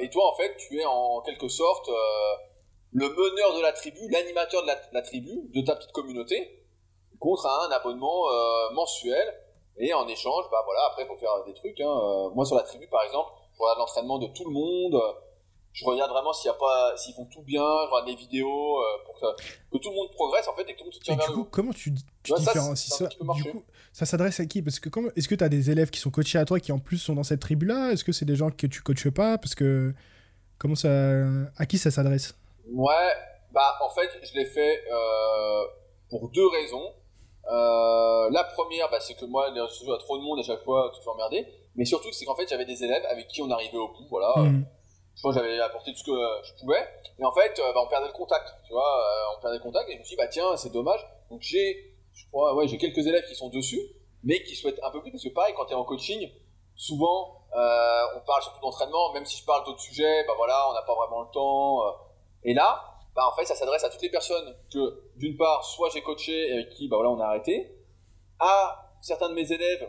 et 0.00 0.10
toi, 0.10 0.32
en 0.32 0.36
fait, 0.36 0.56
tu 0.56 0.80
es 0.80 0.84
en 0.84 1.20
quelque 1.20 1.48
sorte 1.48 1.88
le 2.92 3.08
meneur 3.08 3.56
de 3.56 3.62
la 3.62 3.72
tribu, 3.72 4.08
l'animateur 4.10 4.62
de 4.62 4.70
la, 4.92 5.02
tribu, 5.02 5.48
de 5.54 5.60
ta 5.60 5.76
petite 5.76 5.92
communauté, 5.92 6.64
contre 7.18 7.46
un 7.46 7.70
abonnement 7.70 8.24
mensuel, 8.72 9.32
et 9.78 9.94
en 9.94 10.06
échange, 10.08 10.44
bah 10.50 10.62
voilà, 10.64 10.80
après, 10.90 11.04
il 11.04 11.06
faut 11.06 11.16
faire 11.16 11.44
des 11.44 11.54
trucs. 11.54 11.80
Hein. 11.80 12.30
moi, 12.34 12.44
sur 12.44 12.56
la 12.56 12.62
tribu, 12.62 12.88
par 12.88 13.02
exemple, 13.04 13.30
je 13.54 13.62
regarde 13.62 13.78
l'entraînement 13.78 14.18
de 14.18 14.26
tout 14.26 14.44
le 14.44 14.52
monde. 14.52 15.00
Je 15.72 15.84
regarde 15.84 16.10
vraiment 16.10 16.32
s'il 16.32 16.48
y 16.48 16.50
a 16.50 16.56
pas, 16.56 16.96
s'ils 16.96 17.14
font 17.14 17.26
tout 17.26 17.42
bien. 17.42 17.62
Je 17.62 17.90
regarde 17.90 18.08
les 18.08 18.16
vidéos 18.16 18.78
euh, 18.78 19.04
pour 19.04 19.14
que, 19.14 19.78
tout 19.78 19.90
le 19.90 19.94
monde 19.94 20.10
progresse 20.10 20.48
en 20.48 20.54
fait 20.54 20.62
et 20.62 20.74
que 20.74 20.78
tout 20.78 20.84
le 20.84 20.86
monde 20.86 20.94
se 20.94 21.00
tire 21.00 21.16
vers 21.16 21.30
le 21.30 21.44
Comment 21.44 21.72
tu, 21.72 21.94
tu 22.22 22.34
différencies 22.34 22.90
ça, 22.90 23.06
Du 23.06 23.52
coup, 23.52 23.64
ça 23.92 24.06
s'adresse 24.06 24.40
à 24.40 24.46
qui? 24.46 24.62
Parce 24.62 24.80
que 24.80 24.88
est-ce 25.16 25.28
que 25.28 25.34
tu 25.34 25.44
as 25.44 25.48
des 25.48 25.70
élèves 25.70 25.90
qui 25.90 26.00
sont 26.00 26.10
coachés 26.10 26.38
à 26.38 26.44
toi 26.44 26.60
qui 26.60 26.72
en 26.72 26.78
plus 26.78 26.98
sont 26.98 27.14
dans 27.14 27.22
cette 27.22 27.40
tribu-là? 27.40 27.92
Est-ce 27.92 28.04
que 28.04 28.12
c'est 28.12 28.24
des 28.24 28.36
gens 28.36 28.50
que 28.50 28.66
tu 28.66 28.82
coaches 28.82 29.10
pas? 29.10 29.38
Parce 29.38 29.54
que 29.54 29.92
comment 30.58 30.74
ça, 30.74 30.88
à 31.56 31.66
qui 31.66 31.78
ça 31.78 31.90
s'adresse? 31.90 32.34
Ouais, 32.72 33.12
bah 33.52 33.78
en 33.82 33.90
fait, 33.90 34.10
je 34.22 34.38
l'ai 34.38 34.46
fait 34.46 34.84
euh, 34.92 35.64
pour 36.08 36.28
deux 36.30 36.46
raisons. 36.46 36.92
Euh, 37.50 38.30
la 38.30 38.44
première, 38.44 38.88
bah, 38.90 39.00
c'est 39.00 39.14
que 39.14 39.24
moi, 39.24 39.50
les 39.50 39.60
réseaux 39.60 39.72
sociaux, 39.72 39.96
trop 39.96 40.18
de 40.18 40.22
monde 40.22 40.38
à 40.38 40.42
chaque 40.42 40.62
fois, 40.62 40.90
tu 40.94 41.00
te 41.00 41.04
fais 41.04 41.10
emmerder. 41.10 41.46
Mais 41.74 41.84
surtout, 41.84 42.12
c'est 42.12 42.24
qu'en 42.24 42.36
fait, 42.36 42.48
j'avais 42.48 42.64
des 42.64 42.84
élèves 42.84 43.04
avec 43.10 43.28
qui 43.28 43.42
on 43.42 43.50
arrivait 43.50 43.78
au 43.78 43.88
bout, 43.88 44.06
voilà. 44.08 44.32
Mm. 44.36 44.64
Je 45.16 45.22
pense 45.22 45.34
que 45.34 45.40
j'avais 45.40 45.60
apporté 45.60 45.92
tout 45.92 45.98
ce 45.98 46.04
que 46.04 46.18
je 46.44 46.60
pouvais. 46.60 46.86
Et 47.18 47.24
en 47.24 47.32
fait, 47.32 47.58
euh, 47.58 47.72
bah, 47.72 47.80
on 47.84 47.88
perdait 47.88 48.06
le 48.06 48.12
contact, 48.12 48.54
tu 48.64 48.72
vois. 48.72 49.04
On 49.36 49.40
perdait 49.40 49.56
le 49.56 49.62
contact 49.62 49.88
et 49.90 49.94
je 49.94 49.98
me 49.98 50.04
suis 50.04 50.16
dit, 50.16 50.22
bah 50.22 50.28
tiens, 50.28 50.56
c'est 50.56 50.72
dommage. 50.72 51.00
Donc 51.28 51.42
j'ai, 51.42 51.89
je 52.12 52.26
crois, 52.26 52.54
ouais, 52.54 52.68
j'ai 52.68 52.78
quelques 52.78 53.06
élèves 53.06 53.24
qui 53.28 53.34
sont 53.34 53.48
dessus, 53.48 53.80
mais 54.22 54.42
qui 54.42 54.54
souhaitent 54.54 54.80
un 54.82 54.90
peu 54.90 55.00
plus, 55.00 55.10
parce 55.10 55.24
que 55.24 55.28
pareil, 55.30 55.54
quand 55.56 55.66
tu 55.66 55.72
es 55.72 55.76
en 55.76 55.84
coaching, 55.84 56.30
souvent, 56.74 57.46
euh, 57.56 58.02
on 58.16 58.20
parle 58.20 58.42
surtout 58.42 58.60
d'entraînement, 58.60 59.12
même 59.12 59.24
si 59.24 59.38
je 59.38 59.44
parle 59.44 59.64
d'autres 59.64 59.80
sujets, 59.80 60.24
bah 60.26 60.34
voilà, 60.36 60.66
on 60.70 60.74
n'a 60.74 60.82
pas 60.82 60.94
vraiment 60.94 61.22
le 61.22 61.30
temps. 61.32 61.82
et 62.44 62.54
là, 62.54 62.84
bah 63.14 63.26
en 63.26 63.36
fait, 63.36 63.44
ça 63.44 63.54
s'adresse 63.54 63.84
à 63.84 63.90
toutes 63.90 64.02
les 64.02 64.10
personnes 64.10 64.54
que, 64.72 65.02
d'une 65.16 65.36
part, 65.36 65.64
soit 65.64 65.90
j'ai 65.90 66.02
coaché 66.02 66.48
et 66.48 66.52
avec 66.52 66.70
qui, 66.70 66.88
bah 66.88 66.96
voilà, 66.96 67.10
on 67.10 67.20
a 67.20 67.26
arrêté, 67.26 67.76
à 68.38 68.92
certains 69.00 69.28
de 69.28 69.34
mes 69.34 69.52
élèves 69.52 69.88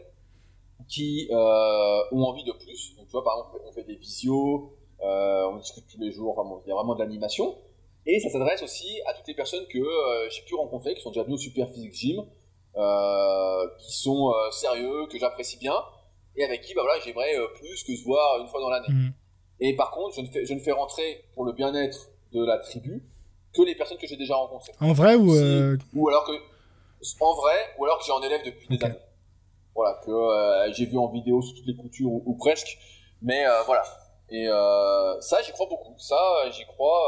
qui 0.87 1.27
euh, 1.31 2.03
ont 2.11 2.23
envie 2.23 2.43
de 2.43 2.51
plus. 2.51 2.95
Donc, 2.97 3.05
tu 3.05 3.11
vois, 3.11 3.23
par 3.23 3.33
exemple, 3.37 3.61
on 3.65 3.71
fait 3.71 3.83
des 3.83 3.95
visios, 3.95 4.73
euh, 5.03 5.49
on 5.49 5.57
discute 5.57 5.85
tous 5.87 5.99
les 5.99 6.11
jours, 6.11 6.37
enfin, 6.37 6.47
bon, 6.47 6.61
il 6.65 6.69
y 6.69 6.71
a 6.71 6.75
vraiment 6.75 6.95
de 6.95 6.99
l'animation. 6.99 7.57
Et 8.05 8.19
ça 8.19 8.29
s'adresse 8.29 8.63
aussi 8.63 8.99
à 9.05 9.13
toutes 9.13 9.27
les 9.27 9.35
personnes 9.35 9.65
que 9.67 9.77
euh, 9.77 10.29
j'ai 10.29 10.41
pu 10.43 10.55
rencontrer, 10.55 10.95
qui 10.95 11.01
sont 11.01 11.11
déjà 11.11 11.23
venues 11.23 11.35
au 11.35 11.37
Super 11.37 11.69
Physique 11.69 11.93
Gym, 11.93 12.25
qui 13.79 13.93
sont 13.93 14.33
sérieux, 14.51 15.07
que 15.11 15.19
j'apprécie 15.19 15.57
bien, 15.57 15.75
et 16.35 16.43
avec 16.43 16.61
qui 16.61 16.73
bah, 16.73 16.81
voilà, 16.83 16.99
j'aimerais 17.03 17.35
plus 17.55 17.83
que 17.83 17.95
se 17.95 18.03
voir 18.03 18.39
une 18.41 18.47
fois 18.47 18.61
dans 18.61 18.69
l'année. 18.69 18.87
Mmh. 18.89 19.13
Et 19.59 19.75
par 19.75 19.91
contre, 19.91 20.15
je 20.15 20.21
ne, 20.21 20.27
fais, 20.27 20.45
je 20.45 20.53
ne 20.53 20.59
fais 20.59 20.71
rentrer 20.71 21.25
pour 21.35 21.45
le 21.45 21.51
bien-être 21.51 22.09
de 22.33 22.43
la 22.43 22.57
tribu 22.57 23.03
que 23.53 23.61
les 23.61 23.75
personnes 23.75 23.97
que 23.97 24.07
j'ai 24.07 24.15
déjà 24.15 24.35
rencontrées. 24.35 24.71
En 24.79 24.93
vrai 24.93 25.15
ou 25.15 25.31
Ou 25.93 26.09
alors 26.09 26.25
que 26.25 26.31
en 27.19 27.35
vrai, 27.35 27.55
ou 27.77 27.85
alors 27.85 27.99
que 27.99 28.05
j'ai 28.05 28.11
en 28.11 28.21
élève 28.21 28.41
depuis 28.45 28.67
des 28.67 28.83
années 28.83 28.95
voilà 29.75 29.99
que 30.03 30.11
euh, 30.11 30.71
j'ai 30.73 30.85
vu 30.85 30.97
en 30.97 31.07
vidéo 31.07 31.41
sous 31.41 31.55
toutes 31.55 31.67
les 31.67 31.75
coutures 31.75 32.11
ou, 32.11 32.35
presque 32.35 32.77
mais 33.21 33.45
euh, 33.45 33.63
voilà 33.65 33.83
et 34.29 34.47
euh, 34.47 35.19
ça 35.21 35.41
j'y 35.41 35.51
crois 35.51 35.67
beaucoup 35.67 35.95
ça 35.97 36.17
j'y 36.51 36.65
crois 36.65 37.01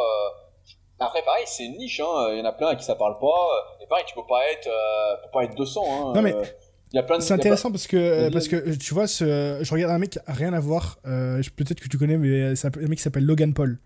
après 1.00 1.22
pareil 1.24 1.44
c'est 1.48 1.66
une 1.66 1.78
niche 1.78 2.00
hein. 2.00 2.30
il 2.32 2.40
y 2.40 2.42
en 2.42 2.46
a 2.46 2.52
plein 2.52 2.68
à 2.68 2.76
qui 2.76 2.84
ça 2.84 2.96
parle 2.96 3.18
pas 3.20 3.78
et 3.82 3.88
pareil 3.88 4.06
tu 4.08 4.16
peux 4.16 4.26
pas 4.28 4.42
être 4.52 4.70
peux 5.24 5.32
pas 5.32 5.44
être 5.44 5.56
200 5.56 5.82
hein. 5.86 6.14
non 6.16 6.22
mais 6.22 6.36
c'est 7.20 7.34
intéressant 7.34 7.72
parce 7.72 7.88
que 7.88 8.32
parce 8.32 8.48
que 8.48 8.76
tu 8.76 8.94
vois 8.94 9.08
ce, 9.08 9.60
je 9.62 9.74
regarde 9.74 9.92
un 9.92 9.98
mec 9.98 10.20
rien 10.28 10.54
à 10.54 10.60
voir 10.60 10.98
peut-être 11.04 11.82
que 11.82 11.90
tu 11.90 11.98
connais 11.98 12.18
mais 12.18 12.56
c'est 12.56 12.68
un 12.68 12.88
mec 12.88 12.98
qui 12.98 13.04
s'appelle 13.04 13.26
Logan 13.26 13.54
Paul 13.54 13.80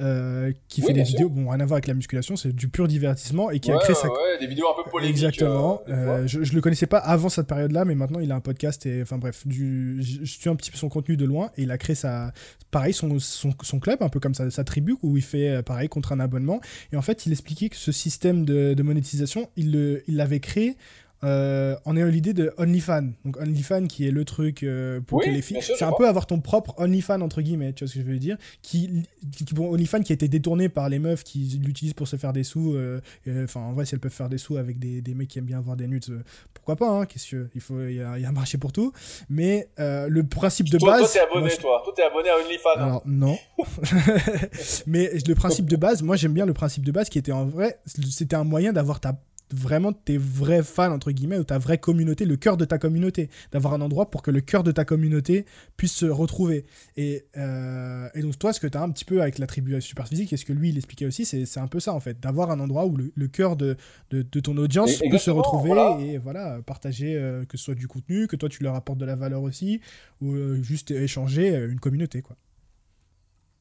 euh, 0.00 0.52
qui 0.68 0.82
fait 0.82 0.92
des 0.92 1.02
vidéos, 1.02 1.28
bon, 1.28 1.50
rien 1.50 1.60
à 1.60 1.66
voir 1.66 1.76
avec 1.76 1.86
la 1.86 1.94
musculation, 1.94 2.36
c'est 2.36 2.52
du 2.52 2.68
pur 2.68 2.88
divertissement 2.88 3.50
et 3.50 3.60
qui 3.60 3.70
a 3.70 3.78
créé 3.78 3.94
sa. 3.94 4.08
Ouais, 4.08 4.38
des 4.40 4.46
vidéos 4.46 4.66
un 4.68 4.82
peu 4.82 4.90
polémiques. 4.90 5.16
Exactement. 5.16 5.82
Euh, 5.88 5.92
euh, 5.92 6.26
je, 6.26 6.42
je, 6.42 6.52
le 6.52 6.60
connaissais 6.60 6.86
pas 6.86 6.98
avant 6.98 7.28
cette 7.28 7.46
période-là, 7.46 7.84
mais 7.84 7.94
maintenant 7.94 8.18
il 8.18 8.32
a 8.32 8.34
un 8.34 8.40
podcast 8.40 8.86
et 8.86 9.02
enfin 9.02 9.18
bref, 9.18 9.46
du, 9.46 10.02
je, 10.02 10.24
suis 10.24 10.50
un 10.50 10.56
petit 10.56 10.72
peu 10.72 10.76
son 10.76 10.88
contenu 10.88 11.16
de 11.16 11.24
loin 11.24 11.50
et 11.56 11.62
il 11.62 11.70
a 11.70 11.78
créé 11.78 11.94
sa, 11.94 12.32
pareil, 12.72 12.92
son, 12.92 13.18
son, 13.20 13.52
son 13.62 13.78
club, 13.78 14.02
un 14.02 14.08
peu 14.08 14.18
comme 14.18 14.34
sa, 14.34 14.50
sa, 14.50 14.64
tribu, 14.64 14.96
où 15.02 15.16
il 15.16 15.22
fait 15.22 15.62
pareil 15.62 15.88
contre 15.88 16.12
un 16.12 16.18
abonnement. 16.20 16.60
Et 16.92 16.96
en 16.96 17.02
fait, 17.02 17.26
il 17.26 17.32
expliquait 17.32 17.68
que 17.68 17.76
ce 17.76 17.92
système 17.92 18.44
de, 18.44 18.74
de 18.74 18.82
monétisation, 18.82 19.48
il 19.56 20.02
l'avait 20.08 20.40
créé 20.40 20.76
euh, 21.24 21.76
on 21.84 21.96
est 21.96 22.02
à 22.02 22.06
l'idée 22.06 22.34
de 22.34 22.52
OnlyFans. 22.58 23.10
Donc 23.24 23.40
OnlyFans 23.40 23.86
qui 23.86 24.06
est 24.06 24.10
le 24.10 24.24
truc 24.24 24.62
euh, 24.62 25.00
pour 25.00 25.22
que 25.22 25.30
les 25.30 25.42
filles. 25.42 25.58
C'est 25.62 25.84
un 25.84 25.92
peu 25.92 26.06
avoir 26.06 26.26
ton 26.26 26.40
propre 26.40 26.74
OnlyFans 26.78 27.20
entre 27.20 27.42
guillemets, 27.42 27.72
tu 27.72 27.84
vois 27.84 27.90
ce 27.90 27.98
que 27.98 28.04
je 28.04 28.06
veux 28.06 28.18
dire 28.18 28.36
qui, 28.62 29.04
qui, 29.32 29.44
bon, 29.54 29.72
OnlyFans 29.72 30.02
qui 30.02 30.12
a 30.12 30.14
été 30.14 30.28
détourné 30.28 30.68
par 30.68 30.88
les 30.88 30.98
meufs 30.98 31.24
qui 31.24 31.60
l'utilisent 31.62 31.94
pour 31.94 32.08
se 32.08 32.16
faire 32.16 32.32
des 32.32 32.44
sous. 32.44 32.74
Euh, 32.74 33.00
enfin, 33.44 33.60
en 33.60 33.72
vrai, 33.72 33.86
si 33.86 33.94
elles 33.94 34.00
peuvent 34.00 34.12
faire 34.12 34.28
des 34.28 34.38
sous 34.38 34.56
avec 34.56 34.78
des, 34.78 35.00
des 35.00 35.14
mecs 35.14 35.28
qui 35.28 35.38
aiment 35.38 35.44
bien 35.44 35.58
avoir 35.58 35.76
des 35.76 35.86
nudes, 35.86 36.22
pourquoi 36.52 36.76
pas 36.76 36.88
hein, 36.88 37.06
Qu'est-ce 37.06 37.30
que 37.30 37.48
il 37.54 37.60
faut 37.60 37.80
Il 37.82 37.96
y, 37.96 38.02
a, 38.02 38.12
un 38.12 38.32
marché 38.32 38.58
pour 38.58 38.72
tout. 38.72 38.92
Mais 39.28 39.68
le 39.78 40.22
principe 40.22 40.68
de 40.68 40.78
base. 40.78 41.00
Toi, 41.00 41.08
t'es 41.12 41.20
abonné, 41.20 41.50
toi. 41.56 41.82
Toi, 41.84 41.92
t'es 41.96 42.02
abonné 42.02 42.28
à 42.28 42.36
OnlyFans. 42.36 42.68
Hein. 42.76 42.82
Alors 42.82 43.02
non. 43.06 43.38
Mais 44.86 45.10
le 45.26 45.34
principe 45.34 45.66
de 45.66 45.76
base, 45.76 46.02
moi, 46.02 46.16
j'aime 46.16 46.32
bien 46.32 46.46
le 46.46 46.54
principe 46.54 46.84
de 46.84 46.92
base 46.92 47.08
qui 47.08 47.18
était 47.18 47.32
en 47.32 47.44
vrai, 47.44 47.78
c'était 47.86 48.36
un 48.36 48.44
moyen 48.44 48.72
d'avoir 48.72 49.00
ta 49.00 49.16
vraiment 49.54 49.92
tes 49.92 50.18
vrais 50.18 50.62
fans, 50.62 50.92
entre 50.92 51.10
guillemets, 51.12 51.38
ou 51.38 51.44
ta 51.44 51.58
vraie 51.58 51.78
communauté, 51.78 52.24
le 52.24 52.36
cœur 52.36 52.56
de 52.56 52.64
ta 52.64 52.78
communauté. 52.78 53.30
D'avoir 53.52 53.74
un 53.74 53.80
endroit 53.80 54.10
pour 54.10 54.22
que 54.22 54.30
le 54.30 54.40
cœur 54.40 54.62
de 54.62 54.72
ta 54.72 54.84
communauté 54.84 55.46
puisse 55.76 55.92
se 55.92 56.06
retrouver. 56.06 56.66
Et, 56.96 57.24
euh, 57.36 58.08
et 58.14 58.20
donc, 58.20 58.38
toi, 58.38 58.52
ce 58.52 58.60
que 58.60 58.66
tu 58.66 58.76
as 58.76 58.82
un 58.82 58.90
petit 58.90 59.04
peu 59.04 59.22
avec 59.22 59.38
la 59.38 59.46
tribu 59.46 59.80
super 59.80 60.08
physique, 60.08 60.32
et 60.32 60.36
ce 60.36 60.44
que 60.44 60.52
lui, 60.52 60.70
il 60.70 60.76
expliquait 60.76 61.06
aussi, 61.06 61.24
c'est 61.24 61.60
un 61.60 61.66
peu 61.66 61.80
ça, 61.80 61.94
en 61.94 62.00
fait. 62.00 62.20
D'avoir 62.20 62.50
un 62.50 62.60
endroit 62.60 62.86
où 62.86 62.96
le, 62.96 63.28
cœur 63.28 63.56
de, 63.56 63.76
de, 64.10 64.40
ton 64.40 64.56
audience 64.56 65.00
peut 65.10 65.18
se 65.18 65.30
retrouver 65.30 65.72
et 66.00 66.18
voilà, 66.18 66.60
partager, 66.66 67.16
euh, 67.16 67.44
que 67.44 67.56
ce 67.56 67.64
soit 67.64 67.74
du 67.74 67.88
contenu, 67.88 68.26
que 68.26 68.36
toi, 68.36 68.48
tu 68.48 68.62
leur 68.62 68.74
apportes 68.74 68.98
de 68.98 69.06
la 69.06 69.16
valeur 69.16 69.42
aussi, 69.42 69.80
ou 70.20 70.32
euh, 70.32 70.62
juste 70.62 70.90
échanger 70.90 71.54
une 71.54 71.80
communauté, 71.80 72.22
quoi. 72.22 72.36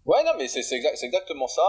Ouais, 0.05 0.21
non, 0.25 0.31
mais 0.37 0.47
c'est 0.47 0.75
exactement 0.75 1.47
ça. 1.47 1.61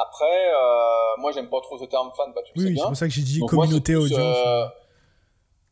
Après, 0.00 0.52
euh, 0.54 1.20
moi, 1.20 1.32
j'aime 1.32 1.50
pas 1.50 1.60
trop 1.60 1.76
ce 1.76 1.84
terme 1.86 2.12
fan, 2.16 2.32
bah, 2.32 2.40
tu 2.44 2.52
oui, 2.56 2.62
sais 2.62 2.70
bien. 2.70 2.82
c'est 2.82 2.88
pour 2.88 2.96
ça 2.96 3.06
que 3.08 3.12
j'ai 3.12 3.22
dit 3.22 3.40
communauté 3.40 3.96
audience. 3.96 4.20
Euh, 4.20 4.64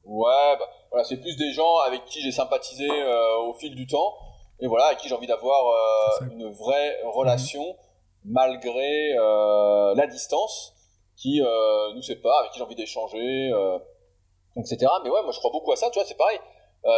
ouais, 0.05 0.57
bah, 0.59 0.69
voilà, 0.91 1.05
c'est 1.05 1.19
plus 1.19 1.37
des 1.37 1.53
gens 1.53 1.77
avec 1.87 2.05
qui 2.07 2.21
j'ai 2.23 2.33
sympathisé 2.33 2.89
euh, 2.91 3.37
au 3.47 3.53
fil 3.55 3.77
du 3.77 3.87
temps, 3.87 4.15
et 4.59 4.67
voilà, 4.67 4.87
avec 4.87 4.99
qui 4.99 5.09
j'ai 5.09 5.15
envie 5.15 5.29
d'avoir 5.29 5.63
une 6.29 6.51
vraie 6.51 6.97
relation, 7.05 7.77
malgré 8.25 9.15
la 9.95 10.07
distance 10.09 10.75
qui 11.17 11.41
nous 11.95 12.03
sépare, 12.03 12.41
avec 12.41 12.51
qui 12.51 12.59
j'ai 12.59 12.65
envie 12.65 12.75
d'échanger, 12.75 13.53
etc. 14.57 14.91
Mais 15.05 15.11
ouais, 15.11 15.23
moi, 15.23 15.31
je 15.31 15.39
crois 15.39 15.53
beaucoup 15.53 15.71
à 15.71 15.77
ça, 15.77 15.89
tu 15.91 16.01
vois, 16.01 16.05
c'est 16.05 16.17
pareil. 16.17 16.41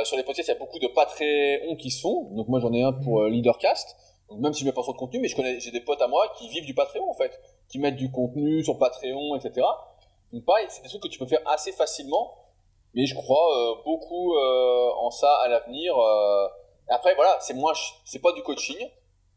sur 0.04 0.16
les 0.16 0.22
podcasts, 0.22 0.48
il 0.48 0.52
y 0.52 0.56
a 0.56 0.58
beaucoup 0.58 0.78
de 0.78 0.86
Patreon 0.86 1.76
qui 1.76 1.90
se 1.90 2.00
font. 2.00 2.30
Donc 2.30 2.48
moi, 2.48 2.58
j'en 2.60 2.72
ai 2.72 2.82
un 2.82 2.94
pour 2.94 3.20
mhm. 3.20 3.32
Leadercast 3.32 3.96
donc 3.96 4.07
même 4.36 4.52
si 4.52 4.60
je 4.60 4.66
mets 4.66 4.72
pas 4.72 4.82
trop 4.82 4.92
de 4.92 4.98
contenu, 4.98 5.20
mais 5.20 5.28
je 5.28 5.36
connais, 5.36 5.58
j'ai 5.60 5.70
des 5.70 5.80
potes 5.80 6.02
à 6.02 6.08
moi 6.08 6.32
qui 6.36 6.48
vivent 6.48 6.66
du 6.66 6.74
Patreon 6.74 7.08
en 7.08 7.14
fait, 7.14 7.40
qui 7.68 7.78
mettent 7.78 7.96
du 7.96 8.10
contenu 8.10 8.62
sur 8.62 8.78
Patreon, 8.78 9.36
etc. 9.36 9.66
Donc 10.32 10.44
pareil, 10.44 10.66
c'est 10.68 10.82
des 10.82 10.88
trucs 10.88 11.02
que 11.02 11.08
tu 11.08 11.18
peux 11.18 11.26
faire 11.26 11.40
assez 11.46 11.72
facilement, 11.72 12.34
mais 12.94 13.06
je 13.06 13.14
crois 13.14 13.56
euh, 13.56 13.74
beaucoup 13.84 14.34
euh, 14.34 14.90
en 14.98 15.10
ça 15.10 15.32
à 15.44 15.48
l'avenir. 15.48 15.96
Euh. 15.98 16.48
Après 16.88 17.14
voilà, 17.14 17.38
c'est 17.40 17.54
moins, 17.54 17.72
c'est 18.04 18.20
pas 18.20 18.32
du 18.32 18.42
coaching 18.42 18.78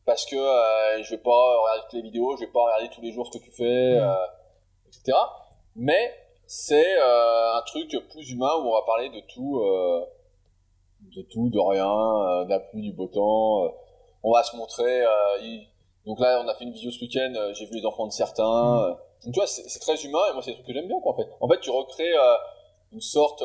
parce 0.06 0.26
que 0.26 0.36
je 0.36 1.10
vais 1.12 1.22
pas 1.22 1.62
regarder 1.62 1.82
toutes 1.84 1.94
les 1.94 2.02
vidéos, 2.02 2.36
je 2.36 2.46
vais 2.46 2.52
pas 2.52 2.64
regarder 2.64 2.90
tous 2.90 3.02
les 3.02 3.12
jours 3.12 3.28
ce 3.28 3.38
que 3.38 3.44
tu 3.44 3.52
fais, 3.52 3.98
etc. 4.88 5.18
Mais 5.76 6.14
c'est 6.48 6.98
un 6.98 7.62
truc 7.66 7.96
plus 8.10 8.32
humain 8.32 8.52
où 8.58 8.70
on 8.70 8.74
va 8.74 8.82
parler 8.84 9.10
de 9.10 9.20
tout, 9.28 9.62
de 11.02 11.22
tout, 11.24 11.50
de 11.50 11.60
rien, 11.60 12.46
de 12.46 12.50
la 12.50 12.60
pluie, 12.62 12.82
du 12.82 12.94
beau 12.94 13.08
temps 13.08 13.70
on 14.24 14.34
va 14.34 14.44
se 14.44 14.56
montrer. 14.56 15.04
Euh, 15.04 15.58
donc 16.06 16.20
là, 16.20 16.42
on 16.44 16.48
a 16.48 16.54
fait 16.56 16.64
une 16.64 16.72
vidéo 16.72 16.92
ce 16.92 17.00
week-end, 17.02 17.34
euh, 17.36 17.54
j'ai 17.54 17.66
vu 17.66 17.76
les 17.76 17.86
enfants 17.86 18.08
de 18.08 18.12
certains. 18.12 18.44
Mm. 18.44 18.80
Euh. 18.80 18.94
Donc 19.26 19.34
tu 19.34 19.40
vois, 19.40 19.48
c'est 19.48 19.80
très 19.80 20.04
humain 20.04 20.20
et 20.30 20.34
moi, 20.34 20.42
c'est 20.44 20.52
des 20.52 20.56
trucs 20.56 20.68
que 20.68 20.74
j'aime 20.74 20.88
bien, 20.88 21.00
quoi, 21.00 21.14
en 21.14 21.16
fait. 21.16 21.28
En 21.40 21.48
fait, 21.48 21.60
tu 21.60 21.70
recrées 21.70 22.12
une 22.92 23.02
sorte 23.02 23.44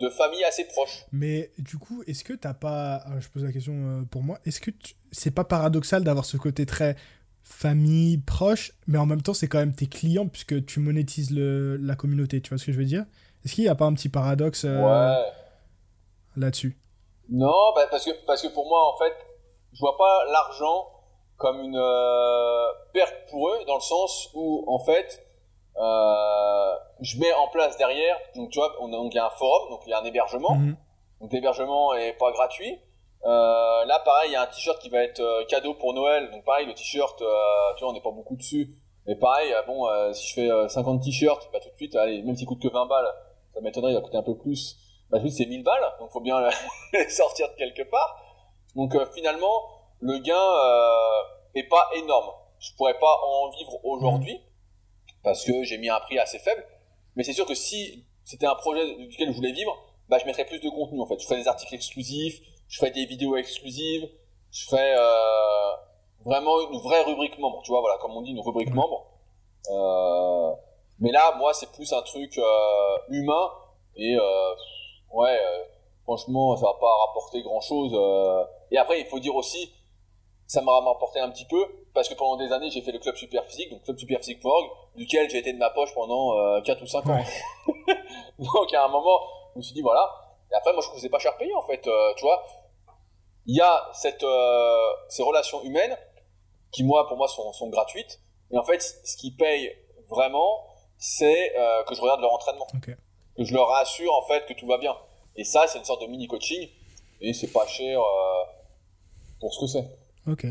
de 0.00 0.08
famille 0.08 0.42
assez 0.42 0.64
proche. 0.66 1.06
Mais 1.12 1.52
du 1.58 1.78
coup, 1.78 2.02
est-ce 2.08 2.24
que 2.24 2.32
t'as 2.32 2.54
pas. 2.54 3.04
je 3.20 3.28
pose 3.28 3.44
la 3.44 3.52
question 3.52 4.04
pour 4.10 4.24
moi. 4.24 4.40
Est-ce 4.44 4.60
que 4.60 4.72
c'est 5.12 5.30
pas 5.30 5.44
paradoxal 5.44 6.02
d'avoir 6.02 6.24
ce 6.24 6.36
côté 6.36 6.66
très 6.66 6.96
famille 7.44 8.18
proche, 8.18 8.72
mais 8.88 8.98
en 8.98 9.06
même 9.06 9.22
temps, 9.22 9.34
c'est 9.34 9.46
quand 9.46 9.58
même 9.58 9.76
tes 9.76 9.86
clients 9.86 10.26
puisque 10.26 10.64
tu 10.66 10.80
monétises 10.80 11.30
le... 11.30 11.76
la 11.76 11.94
communauté, 11.94 12.40
tu 12.40 12.48
vois 12.48 12.58
ce 12.58 12.66
que 12.66 12.72
je 12.72 12.78
veux 12.78 12.84
dire? 12.84 13.04
Est-ce 13.44 13.54
qu'il 13.54 13.62
n'y 13.62 13.70
a 13.70 13.76
pas 13.76 13.84
un 13.84 13.94
petit 13.94 14.08
paradoxe 14.08 14.64
là-dessus? 16.36 16.76
Non, 17.28 17.72
bah, 17.74 17.86
parce, 17.90 18.04
que, 18.04 18.10
parce 18.26 18.42
que 18.42 18.48
pour 18.48 18.68
moi, 18.68 18.92
en 18.92 18.98
fait, 18.98 19.12
je 19.74 19.80
vois 19.80 19.96
pas 19.96 20.24
l'argent 20.30 20.86
comme 21.36 21.60
une 21.60 21.76
euh, 21.76 22.66
perte 22.92 23.14
pour 23.30 23.48
eux 23.48 23.64
dans 23.66 23.74
le 23.74 23.80
sens 23.80 24.30
où 24.34 24.64
en 24.68 24.78
fait 24.78 25.20
euh, 25.76 26.74
je 27.00 27.18
mets 27.18 27.32
en 27.32 27.48
place 27.48 27.76
derrière 27.76 28.16
donc 28.36 28.50
tu 28.50 28.58
vois 28.58 28.72
on 28.80 28.88
donc 28.88 29.12
il 29.12 29.16
y 29.16 29.20
a 29.20 29.26
un 29.26 29.30
forum 29.30 29.70
donc 29.70 29.82
il 29.86 29.90
y 29.90 29.92
a 29.92 29.98
un 29.98 30.04
hébergement. 30.04 30.54
Mhm. 30.54 30.76
donc 31.20 31.32
l'hébergement 31.32 31.94
est 31.94 32.12
pas 32.14 32.30
gratuit. 32.32 32.78
Euh, 33.24 33.84
là 33.86 34.00
pareil 34.04 34.30
il 34.30 34.32
y 34.32 34.36
a 34.36 34.42
un 34.42 34.46
t-shirt 34.46 34.78
qui 34.80 34.90
va 34.90 35.02
être 35.02 35.46
cadeau 35.48 35.74
pour 35.74 35.92
Noël. 35.92 36.30
Donc 36.30 36.44
pareil 36.44 36.66
le 36.66 36.74
t-shirt 36.74 37.18
tu 37.18 37.80
vois 37.80 37.90
on 37.90 37.92
n'est 37.92 38.00
pas 38.00 38.12
beaucoup 38.12 38.36
dessus. 38.36 38.70
Mais 39.06 39.16
pareil 39.16 39.52
bon 39.66 39.86
si 40.12 40.28
je 40.28 40.34
fais 40.34 40.68
50 40.68 41.02
t-shirts 41.02 41.50
bah 41.52 41.58
tout 41.60 41.70
de 41.70 41.76
suite. 41.76 41.96
Allez 41.96 42.22
même 42.22 42.36
s'il 42.36 42.46
coûte 42.46 42.62
que 42.62 42.68
20 42.68 42.86
balles 42.86 43.12
ça 43.52 43.60
m'étonnerait 43.60 43.90
il 43.90 43.96
va 43.96 44.02
coûter 44.02 44.18
un 44.18 44.22
peu 44.22 44.36
plus. 44.36 44.76
Bah 45.10 45.18
tout 45.18 45.24
de 45.24 45.30
suite 45.30 45.46
c'est 45.46 45.50
1000 45.50 45.64
balles. 45.64 45.94
Donc 45.98 46.10
faut 46.10 46.20
bien 46.20 46.48
les 46.92 47.08
sortir 47.10 47.48
de 47.50 47.54
quelque 47.56 47.82
part 47.90 48.23
donc 48.76 48.94
euh, 48.94 49.06
finalement, 49.14 49.70
le 50.00 50.18
gain 50.18 50.34
euh, 50.34 51.58
est 51.58 51.68
pas 51.68 51.88
énorme. 51.96 52.30
Je 52.58 52.74
pourrais 52.76 52.98
pas 52.98 53.20
en 53.26 53.50
vivre 53.50 53.84
aujourd'hui 53.84 54.40
parce 55.22 55.44
que 55.44 55.64
j'ai 55.64 55.78
mis 55.78 55.88
un 55.88 56.00
prix 56.00 56.18
assez 56.18 56.38
faible. 56.38 56.64
Mais 57.16 57.24
c'est 57.24 57.32
sûr 57.32 57.46
que 57.46 57.54
si 57.54 58.04
c'était 58.24 58.46
un 58.46 58.54
projet 58.54 58.96
duquel 58.96 59.30
je 59.30 59.36
voulais 59.36 59.52
vivre, 59.52 59.76
bah, 60.08 60.18
je 60.18 60.26
mettrais 60.26 60.44
plus 60.44 60.60
de 60.60 60.68
contenu 60.68 61.00
en 61.00 61.06
fait. 61.06 61.18
Je 61.18 61.26
ferais 61.26 61.40
des 61.40 61.48
articles 61.48 61.74
exclusifs, 61.74 62.40
je 62.68 62.78
ferais 62.78 62.90
des 62.90 63.06
vidéos 63.06 63.36
exclusives, 63.36 64.08
je 64.50 64.66
ferais 64.66 64.94
euh, 64.96 65.72
vraiment 66.24 66.60
une 66.70 66.78
vraie 66.80 67.02
rubrique 67.02 67.38
membre. 67.38 67.62
Tu 67.62 67.70
vois, 67.70 67.80
voilà, 67.80 67.98
comme 67.98 68.12
on 68.16 68.22
dit, 68.22 68.30
une 68.30 68.40
rubrique 68.40 68.72
membre. 68.72 69.06
Euh, 69.70 70.52
mais 71.00 71.10
là, 71.10 71.34
moi, 71.38 71.54
c'est 71.54 71.70
plus 71.72 71.92
un 71.92 72.02
truc 72.02 72.38
euh, 72.38 72.96
humain 73.10 73.50
et 73.96 74.16
euh, 74.16 74.54
ouais, 75.12 75.38
euh, 75.38 75.64
franchement, 76.04 76.56
ça 76.56 76.66
va 76.66 76.74
pas 76.74 77.06
rapporter 77.06 77.42
grand 77.42 77.60
chose. 77.60 77.92
Euh. 77.94 78.44
Et 78.70 78.78
après, 78.78 79.00
il 79.00 79.06
faut 79.06 79.18
dire 79.18 79.34
aussi, 79.34 79.72
ça 80.46 80.62
m'a 80.62 80.78
rapporté 80.80 81.20
un 81.20 81.30
petit 81.30 81.46
peu, 81.46 81.66
parce 81.94 82.08
que 82.08 82.14
pendant 82.14 82.36
des 82.36 82.52
années, 82.52 82.70
j'ai 82.70 82.82
fait 82.82 82.92
le 82.92 82.98
club 82.98 83.16
super 83.16 83.44
physique, 83.44 83.70
donc 83.70 83.82
club 83.82 83.98
super 83.98 84.18
physique.org, 84.20 84.70
duquel 84.96 85.28
j'ai 85.30 85.38
été 85.38 85.52
de 85.52 85.58
ma 85.58 85.70
poche 85.70 85.94
pendant 85.94 86.38
euh, 86.38 86.60
4 86.60 86.82
ou 86.82 86.86
5 86.86 87.06
ans. 87.08 87.18
donc 88.38 88.74
à 88.74 88.84
un 88.84 88.88
moment, 88.88 89.20
je 89.54 89.58
me 89.58 89.62
suis 89.62 89.74
dit, 89.74 89.82
voilà. 89.82 90.10
Et 90.52 90.54
après, 90.54 90.72
moi, 90.72 90.82
je 90.82 90.90
ne 90.90 90.94
faisais 90.94 91.08
pas 91.08 91.18
cher 91.18 91.36
payé, 91.36 91.54
en 91.54 91.62
fait, 91.62 91.86
euh, 91.86 92.14
tu 92.16 92.24
vois. 92.24 92.44
Il 93.46 93.56
y 93.56 93.60
a 93.60 93.88
cette, 93.92 94.22
euh, 94.22 94.86
ces 95.08 95.22
relations 95.22 95.62
humaines 95.62 95.96
qui, 96.70 96.84
moi, 96.84 97.06
pour 97.06 97.16
moi, 97.16 97.28
sont, 97.28 97.52
sont 97.52 97.68
gratuites. 97.68 98.20
Et 98.50 98.58
en 98.58 98.62
fait, 98.62 98.80
ce 98.80 99.16
qui 99.16 99.30
paye 99.30 99.76
vraiment, 100.08 100.66
c'est 100.96 101.52
que 101.86 101.94
je 101.94 102.00
regarde 102.00 102.20
leur 102.20 102.32
entraînement. 102.32 102.66
Que 103.36 103.44
je 103.44 103.52
leur 103.52 103.68
rassure, 103.68 104.14
en 104.14 104.22
fait, 104.22 104.46
que 104.46 104.52
tout 104.54 104.66
va 104.66 104.78
bien. 104.78 104.96
Et 105.36 105.44
ça, 105.44 105.64
c'est 105.66 105.78
une 105.78 105.84
sorte 105.84 106.02
de 106.02 106.06
mini 106.06 106.26
coaching 106.26 106.68
et 107.20 107.32
c'est 107.32 107.52
pas 107.52 107.66
cher 107.66 107.98
euh, 107.98 108.44
pour 109.40 109.52
ce 109.52 109.60
que 109.60 109.66
c'est. 109.66 110.30
Ok. 110.30 110.46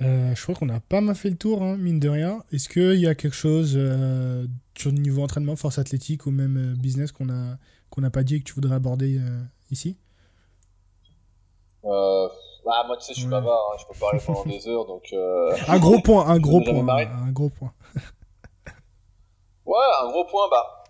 Euh, 0.00 0.34
je 0.34 0.42
crois 0.42 0.54
qu'on 0.54 0.68
a 0.70 0.80
pas 0.80 1.00
mal 1.00 1.14
fait 1.14 1.30
le 1.30 1.36
tour, 1.36 1.62
hein, 1.62 1.76
mine 1.76 2.00
de 2.00 2.08
rien. 2.08 2.42
Est-ce 2.52 2.68
qu'il 2.68 2.98
y 3.00 3.06
a 3.06 3.14
quelque 3.14 3.34
chose 3.34 3.74
euh, 3.76 4.46
sur 4.76 4.90
le 4.90 4.98
niveau 4.98 5.22
entraînement, 5.22 5.56
force 5.56 5.78
athlétique 5.78 6.26
ou 6.26 6.30
même 6.30 6.74
business 6.78 7.12
qu'on 7.12 7.30
a 7.30 7.56
qu'on 7.90 8.00
n'a 8.00 8.10
pas 8.10 8.24
dit 8.24 8.36
et 8.36 8.38
que 8.40 8.44
tu 8.44 8.54
voudrais 8.54 8.74
aborder 8.74 9.20
ici? 9.70 9.96
Bah, 11.84 12.82
moi, 12.86 12.96
tu 12.96 13.04
sais, 13.04 13.14
je 13.14 13.20
suis 13.20 13.28
bavard, 13.28 13.60
hein, 13.72 13.76
je 13.78 13.84
peux 13.86 14.00
parler 14.00 14.18
pendant 14.24 14.44
des 14.46 14.66
heures, 14.66 14.86
donc... 14.86 15.14
un 15.68 15.78
gros 15.78 16.00
point, 16.00 16.26
un 16.26 16.38
gros 16.40 16.60
point, 16.60 16.88
un 16.88 17.30
gros 17.30 17.50
point. 17.50 17.72
ouais, 19.66 19.76
un 20.02 20.08
gros 20.08 20.24
point, 20.24 20.48
bah 20.50 20.84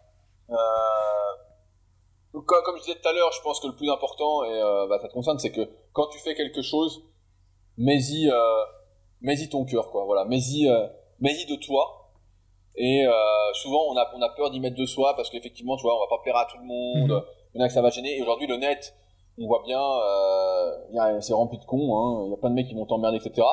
comme, 2.42 2.76
je 2.76 2.82
disais 2.82 2.98
tout 3.00 3.08
à 3.08 3.12
l'heure, 3.12 3.30
je 3.32 3.40
pense 3.42 3.60
que 3.60 3.66
le 3.66 3.76
plus 3.76 3.90
important, 3.90 4.44
et 4.44 4.60
euh, 4.60 4.86
bah, 4.88 4.98
ça 5.00 5.08
te 5.08 5.12
concerne, 5.12 5.38
c'est 5.38 5.52
que 5.52 5.68
quand 5.92 6.08
tu 6.08 6.18
fais 6.18 6.34
quelque 6.34 6.62
chose, 6.62 7.04
mets-y, 7.76 8.28
euh, 8.28 9.46
ton 9.50 9.64
cœur, 9.64 9.90
quoi. 9.90 10.04
Voilà, 10.04 10.24
mets-y, 10.24 10.68
euh, 10.68 10.86
de 11.20 11.64
toi. 11.64 12.10
Et 12.76 13.04
souvent, 13.54 13.84
on 13.88 13.96
a, 13.96 14.10
on 14.16 14.20
a 14.20 14.28
peur 14.30 14.50
d'y 14.50 14.58
mettre 14.58 14.76
de 14.76 14.84
soi 14.84 15.14
parce 15.14 15.30
qu'effectivement, 15.30 15.76
tu 15.76 15.82
vois, 15.82 15.96
on 15.96 16.00
va 16.00 16.08
pas 16.08 16.20
plaire 16.22 16.36
à 16.36 16.46
tout 16.46 16.58
le 16.58 16.64
monde. 16.64 17.10
Mhm. 17.10 17.22
Il 17.54 17.58
y 17.58 17.62
en 17.62 17.64
a 17.64 17.68
que 17.68 17.74
ça 17.74 17.82
va 17.82 17.90
gêner. 17.90 18.16
Et 18.16 18.20
aujourd'hui, 18.20 18.48
le 18.48 18.56
net, 18.56 18.94
on 19.38 19.46
voit 19.46 19.62
bien, 19.64 19.80
c'est 21.20 21.32
rempli 21.32 21.58
de 21.58 21.64
cons. 21.64 21.96
Hein. 21.96 22.24
Il 22.26 22.30
y 22.30 22.34
a 22.34 22.36
plein 22.36 22.50
de 22.50 22.54
mecs 22.56 22.66
qui 22.66 22.74
vont 22.74 22.84
t'emmerder, 22.84 23.18
etc. 23.18 23.46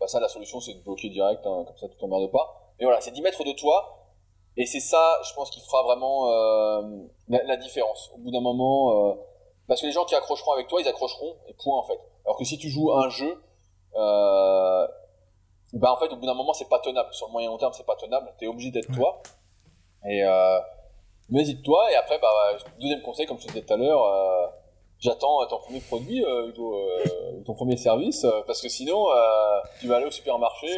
Bah, 0.00 0.08
ça, 0.08 0.18
la 0.18 0.28
solution, 0.28 0.58
c'est 0.58 0.74
de 0.74 0.82
bloquer 0.82 1.08
direct, 1.08 1.46
hein, 1.46 1.64
comme 1.64 1.76
ça, 1.76 1.88
tu 1.88 1.96
t'emmerdes 1.98 2.32
pas. 2.32 2.74
Mais 2.80 2.84
voilà, 2.84 3.00
c'est 3.00 3.12
d'y 3.12 3.22
mettre 3.22 3.44
de 3.44 3.52
toi 3.52 4.03
et 4.56 4.66
c'est 4.66 4.80
ça, 4.80 5.18
je 5.28 5.34
pense, 5.34 5.50
qui 5.50 5.60
fera 5.60 5.82
vraiment 5.82 6.30
euh, 6.30 6.82
la, 7.28 7.56
différence. 7.56 8.10
Au 8.14 8.18
bout 8.18 8.30
d'un 8.30 8.40
moment, 8.40 9.10
euh, 9.10 9.14
parce 9.66 9.80
que 9.80 9.86
les 9.86 9.92
gens 9.92 10.04
qui 10.04 10.14
accrocheront 10.14 10.52
avec 10.52 10.68
toi, 10.68 10.80
ils 10.80 10.88
accrocheront, 10.88 11.36
et 11.48 11.54
point 11.54 11.78
en 11.78 11.82
fait. 11.82 11.98
Alors 12.24 12.38
que 12.38 12.44
si 12.44 12.56
tu 12.58 12.70
joues 12.70 12.92
un 12.92 13.08
jeu, 13.08 13.42
euh, 13.96 14.86
bah 15.74 15.92
en 15.92 15.96
fait, 15.96 16.12
au 16.12 16.16
bout 16.16 16.26
d'un 16.26 16.34
moment, 16.34 16.52
c'est 16.52 16.68
pas 16.68 16.78
tenable. 16.78 17.12
Sur 17.12 17.26
le 17.26 17.32
moyen 17.32 17.48
long 17.48 17.58
terme, 17.58 17.72
c'est 17.72 17.86
pas 17.86 17.96
tenable. 17.96 18.32
T'es 18.38 18.46
obligé 18.46 18.70
d'être 18.70 18.92
toi. 18.92 19.22
Et 20.06 20.22
euh, 20.22 20.58
toi 21.64 21.90
et 21.90 21.96
après, 21.96 22.18
bah, 22.20 22.28
deuxième 22.80 23.02
conseil, 23.02 23.26
comme 23.26 23.38
je 23.38 23.46
te 23.46 23.48
disais 23.48 23.62
tout 23.64 23.72
à 23.72 23.76
l'heure, 23.76 24.04
euh, 24.04 24.46
j'attends 25.00 25.44
ton 25.46 25.58
premier 25.58 25.80
produit, 25.80 26.24
euh, 26.24 26.52
ton 27.44 27.54
premier 27.54 27.76
service, 27.76 28.26
parce 28.46 28.60
que 28.60 28.68
sinon, 28.68 29.06
tu 29.80 29.88
vas 29.88 29.96
aller 29.96 30.06
au 30.06 30.10
supermarché. 30.10 30.68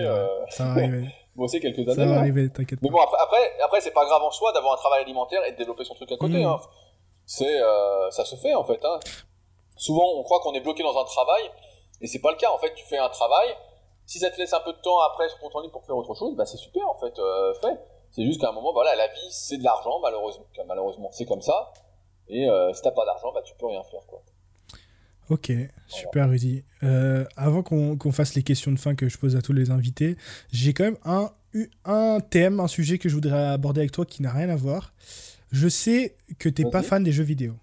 ça 0.48 0.64
va 0.64 0.70
arriver. 0.70 1.08
bosser 1.36 1.60
quelques 1.60 1.80
années. 1.80 1.94
Ça 1.94 2.04
va 2.06 2.14
hein. 2.14 2.18
arriver, 2.18 2.50
t'inquiète 2.50 2.80
Mais 2.82 2.90
bon, 2.90 3.00
après, 3.00 3.18
après, 3.20 3.52
après 3.64 3.80
c'est 3.80 3.92
pas 3.92 4.04
grave 4.04 4.22
en 4.22 4.30
soi 4.30 4.52
d'avoir 4.52 4.74
un 4.74 4.76
travail 4.76 5.02
alimentaire 5.02 5.44
et 5.46 5.52
de 5.52 5.56
développer 5.56 5.84
son 5.84 5.94
truc 5.94 6.10
à 6.12 6.16
côté. 6.16 6.44
Mm. 6.44 6.46
Hein. 6.46 6.60
C'est, 7.26 7.60
euh, 7.60 8.10
ça 8.10 8.24
se 8.24 8.36
fait 8.36 8.54
en 8.54 8.64
fait. 8.64 8.84
Hein. 8.84 8.98
Souvent, 9.76 10.14
on 10.16 10.22
croit 10.22 10.40
qu'on 10.40 10.54
est 10.54 10.60
bloqué 10.60 10.82
dans 10.82 10.98
un 10.98 11.04
travail 11.04 11.50
et 12.00 12.06
c'est 12.06 12.20
pas 12.20 12.30
le 12.30 12.36
cas. 12.36 12.50
En 12.50 12.58
fait, 12.58 12.74
tu 12.74 12.84
fais 12.86 12.98
un 12.98 13.08
travail. 13.08 13.48
Si 14.06 14.18
ça 14.18 14.30
te 14.30 14.38
laisse 14.38 14.52
un 14.52 14.60
peu 14.60 14.72
de 14.72 14.78
temps 14.78 15.00
après 15.00 15.28
sur 15.28 15.38
ton 15.40 15.50
temps 15.50 15.60
libre 15.60 15.72
pour 15.72 15.84
faire 15.84 15.96
autre 15.96 16.14
chose, 16.14 16.36
bah 16.36 16.46
c'est 16.46 16.56
super 16.56 16.88
en 16.88 16.94
fait. 16.94 17.18
Euh, 17.18 17.54
fait. 17.54 17.78
C'est 18.12 18.24
juste 18.24 18.40
qu'à 18.40 18.48
un 18.48 18.52
moment, 18.52 18.72
voilà, 18.72 18.94
la 18.94 19.08
vie, 19.08 19.30
c'est 19.30 19.58
de 19.58 19.64
l'argent, 19.64 19.98
malheureusement. 20.00 20.46
Malheureusement, 20.66 21.10
c'est 21.12 21.26
comme 21.26 21.42
ça. 21.42 21.72
Et 22.28 22.48
euh, 22.48 22.72
si 22.72 22.80
t'as 22.80 22.90
pas 22.90 23.04
d'argent, 23.04 23.32
bah, 23.32 23.42
tu 23.42 23.54
peux 23.56 23.66
rien 23.66 23.82
faire, 23.84 24.06
quoi. 24.06 24.22
Ok, 25.28 25.52
super 25.88 26.30
Rudy. 26.30 26.62
Euh, 26.84 27.24
avant 27.36 27.62
qu'on 27.62 28.12
fasse 28.12 28.34
les 28.34 28.42
questions 28.42 28.70
de 28.70 28.78
fin 28.78 28.94
que 28.94 29.08
je 29.08 29.18
pose 29.18 29.34
à 29.34 29.42
tous 29.42 29.52
les 29.52 29.70
invités, 29.70 30.16
j'ai 30.52 30.72
quand 30.72 30.84
même 30.84 30.98
un, 31.04 31.30
un 31.84 32.20
thème, 32.20 32.60
un 32.60 32.68
sujet 32.68 32.98
que 32.98 33.08
je 33.08 33.14
voudrais 33.14 33.48
aborder 33.48 33.80
avec 33.80 33.92
toi 33.92 34.06
qui 34.06 34.22
n'a 34.22 34.32
rien 34.32 34.48
à 34.48 34.56
voir. 34.56 34.94
Je 35.50 35.68
sais 35.68 36.16
que 36.38 36.48
t'es 36.48 36.64
pas 36.64 36.82
fan 36.82 37.02
des 37.02 37.12
jeux 37.12 37.24
vidéo. 37.24 37.54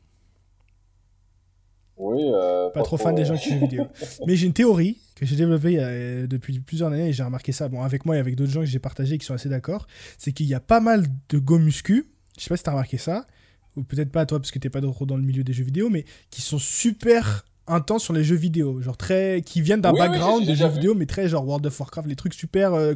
Oui. 1.97 2.22
Euh, 2.22 2.70
pas, 2.72 2.82
trop, 2.82 2.97
fan 2.97 3.16
des 3.16 3.24
gens 3.24 3.38
qui 3.38 3.51
jouent 3.51 3.59
vidéo. 3.59 3.86
Mais 4.28 4.36
j'ai 4.36 4.47
une 4.47 4.53
théorie 4.53 4.97
que 5.16 5.26
j'ai 5.26 5.36
développée 5.36 5.78
euh, 5.80 6.28
depuis 6.28 6.59
plusieurs 6.59 6.91
années 6.91 7.09
et 7.09 7.14
j'ai 7.14 7.24
remarqué 7.24 7.51
ça 7.51 7.70
bon, 7.70 7.82
avec 7.82 8.05
moi 8.05 8.18
et 8.18 8.20
avec 8.20 8.36
d'autres 8.36 8.51
gens 8.51 8.61
que 8.61 8.66
j'ai 8.66 8.80
partagé 8.80 9.18
qui 9.18 9.26
sont 9.26 9.34
assez 9.34 9.49
d'accord. 9.49 9.88
C'est 10.18 10.34
qu'il 10.34 10.47
y 10.47 10.53
a 10.53 10.59
pas 10.59 10.80
mal 10.80 11.05
de 11.30 11.38
go 11.38 11.59
muscu. 11.59 12.07
Je 12.38 12.43
sais 12.43 12.49
pas 12.49 12.57
si 12.57 12.64
t'as 12.64 12.72
remarqué 12.72 12.97
ça. 12.97 13.28
Ou 13.76 13.84
peut-être 13.84 14.11
pas 14.11 14.26
toi 14.26 14.39
parce 14.39 14.51
que 14.51 14.59
t'es 14.59 14.70
pas 14.70 14.82
trop 14.82 15.05
dans 15.05 15.18
le 15.18 15.24
milieu 15.24 15.43
des 15.43 15.53
jeux 15.53 15.64
vidéo, 15.64 15.89
mais 15.89 16.05
qui 16.30 16.41
sont 16.41 16.59
super 16.59 17.45
intenses 17.68 18.03
sur 18.03 18.14
les 18.14 18.24
jeux 18.24 18.36
vidéo. 18.36 18.82
Genre 18.82 18.97
très. 18.97 19.41
qui 19.45 19.61
viennent 19.61 19.82
d'un 19.82 19.93
background 19.93 20.45
de 20.45 20.53
jeux 20.53 20.68
vidéo, 20.68 20.95
mais 20.95 21.05
très 21.05 21.28
genre 21.28 21.45
World 21.45 21.66
of 21.66 21.80
Warcraft, 21.80 22.07
les 22.07 22.16
trucs 22.16 22.34
super 22.34 22.74
euh, 22.74 22.95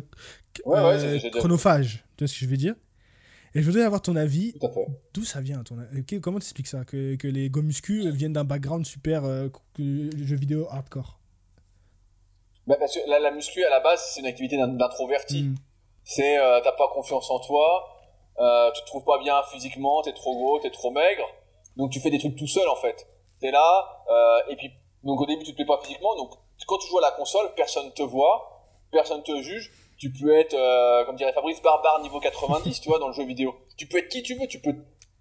chronophages. 1.33 2.05
Tu 2.17 2.23
vois 2.23 2.27
ce 2.27 2.33
que 2.33 2.45
je 2.45 2.49
veux 2.49 2.57
dire? 2.57 2.75
Et 3.55 3.61
je 3.61 3.65
voudrais 3.65 3.83
avoir 3.83 4.01
ton 4.01 4.15
avis. 4.15 4.53
D'où 5.13 5.23
ça 5.23 5.41
vient 5.41 5.63
ton... 5.63 5.77
Comment 6.21 6.39
tu 6.39 6.45
expliques 6.45 6.67
ça? 6.67 6.83
Que, 6.85 7.15
que, 7.15 7.27
les 7.27 7.49
gomuscu 7.49 8.11
viennent 8.11 8.33
d'un 8.33 8.43
background 8.43 8.85
super 8.85 9.25
euh, 9.25 9.47
jeu 9.77 10.35
vidéo 10.35 10.67
hardcore 10.69 11.17
bah 12.67 12.75
parce 12.77 12.93
que 12.93 12.99
la, 13.09 13.19
la, 13.19 13.31
muscu 13.31 13.63
à 13.63 13.69
la 13.69 13.79
base 13.79 14.03
c'est 14.11 14.19
une 14.19 14.27
activité 14.27 14.57
d'introverti. 14.57 15.43
Hmm. 15.43 15.55
C'est 16.03 16.37
euh, 16.37 16.59
t'as 16.61 16.73
pas 16.73 16.89
confiance 16.89 17.31
en 17.31 17.39
toi, 17.39 17.87
euh, 18.39 18.71
tu 18.71 18.81
te 18.81 18.87
trouves 18.87 19.05
pas 19.05 19.19
bien 19.19 19.41
physiquement, 19.51 20.01
t'es 20.01 20.13
trop 20.13 20.35
gros, 20.35 20.59
t'es 20.59 20.69
trop 20.69 20.91
maigre, 20.91 21.25
donc 21.77 21.91
tu 21.91 21.99
fais 21.99 22.09
des 22.09 22.19
trucs 22.19 22.35
tout 22.35 22.47
seul 22.47 22.67
en 22.67 22.75
fait. 22.75 23.07
T'es 23.39 23.51
là 23.51 24.03
euh, 24.09 24.39
et 24.49 24.55
puis 24.55 24.71
donc 25.03 25.21
au 25.21 25.25
début 25.25 25.43
tu 25.43 25.51
te 25.51 25.55
plais 25.55 25.65
pas 25.65 25.79
physiquement, 25.81 26.15
donc 26.15 26.31
quand 26.65 26.77
tu 26.79 26.87
joues 26.87 26.97
à 26.97 27.01
la 27.01 27.11
console 27.11 27.53
personne 27.55 27.91
te 27.93 28.03
voit, 28.03 28.63
personne 28.91 29.23
te 29.23 29.41
juge 29.41 29.71
tu 29.97 30.11
peux 30.11 30.37
être, 30.37 30.53
euh, 30.53 31.05
comme 31.05 31.15
dirait 31.15 31.33
Fabrice, 31.33 31.61
barbare 31.61 32.01
niveau 32.01 32.19
90, 32.19 32.79
tu 32.81 32.89
vois, 32.89 32.99
dans 32.99 33.07
le 33.07 33.13
jeu 33.13 33.25
vidéo. 33.25 33.55
Tu 33.77 33.87
peux 33.87 33.97
être 33.97 34.09
qui 34.09 34.21
tu 34.21 34.35
veux, 34.35 34.47
tu 34.47 34.61
peux, 34.61 34.75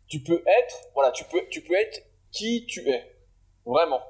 tu 0.06 0.22
peux 0.22 0.42
être, 0.46 0.88
voilà, 0.94 1.10
tu 1.12 1.24
peux, 1.24 1.46
tu 1.50 1.62
peux 1.62 1.74
être 1.74 2.02
qui 2.30 2.66
tu 2.66 2.88
es. 2.88 3.16
Vraiment. 3.64 4.00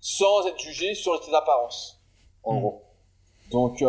Sans 0.00 0.46
être 0.46 0.58
jugé 0.58 0.94
sur 0.94 1.18
tes 1.20 1.34
apparences. 1.34 2.00
En 2.42 2.54
hmm. 2.54 2.60
gros. 2.60 2.82
Donc, 3.50 3.82
euh, 3.82 3.88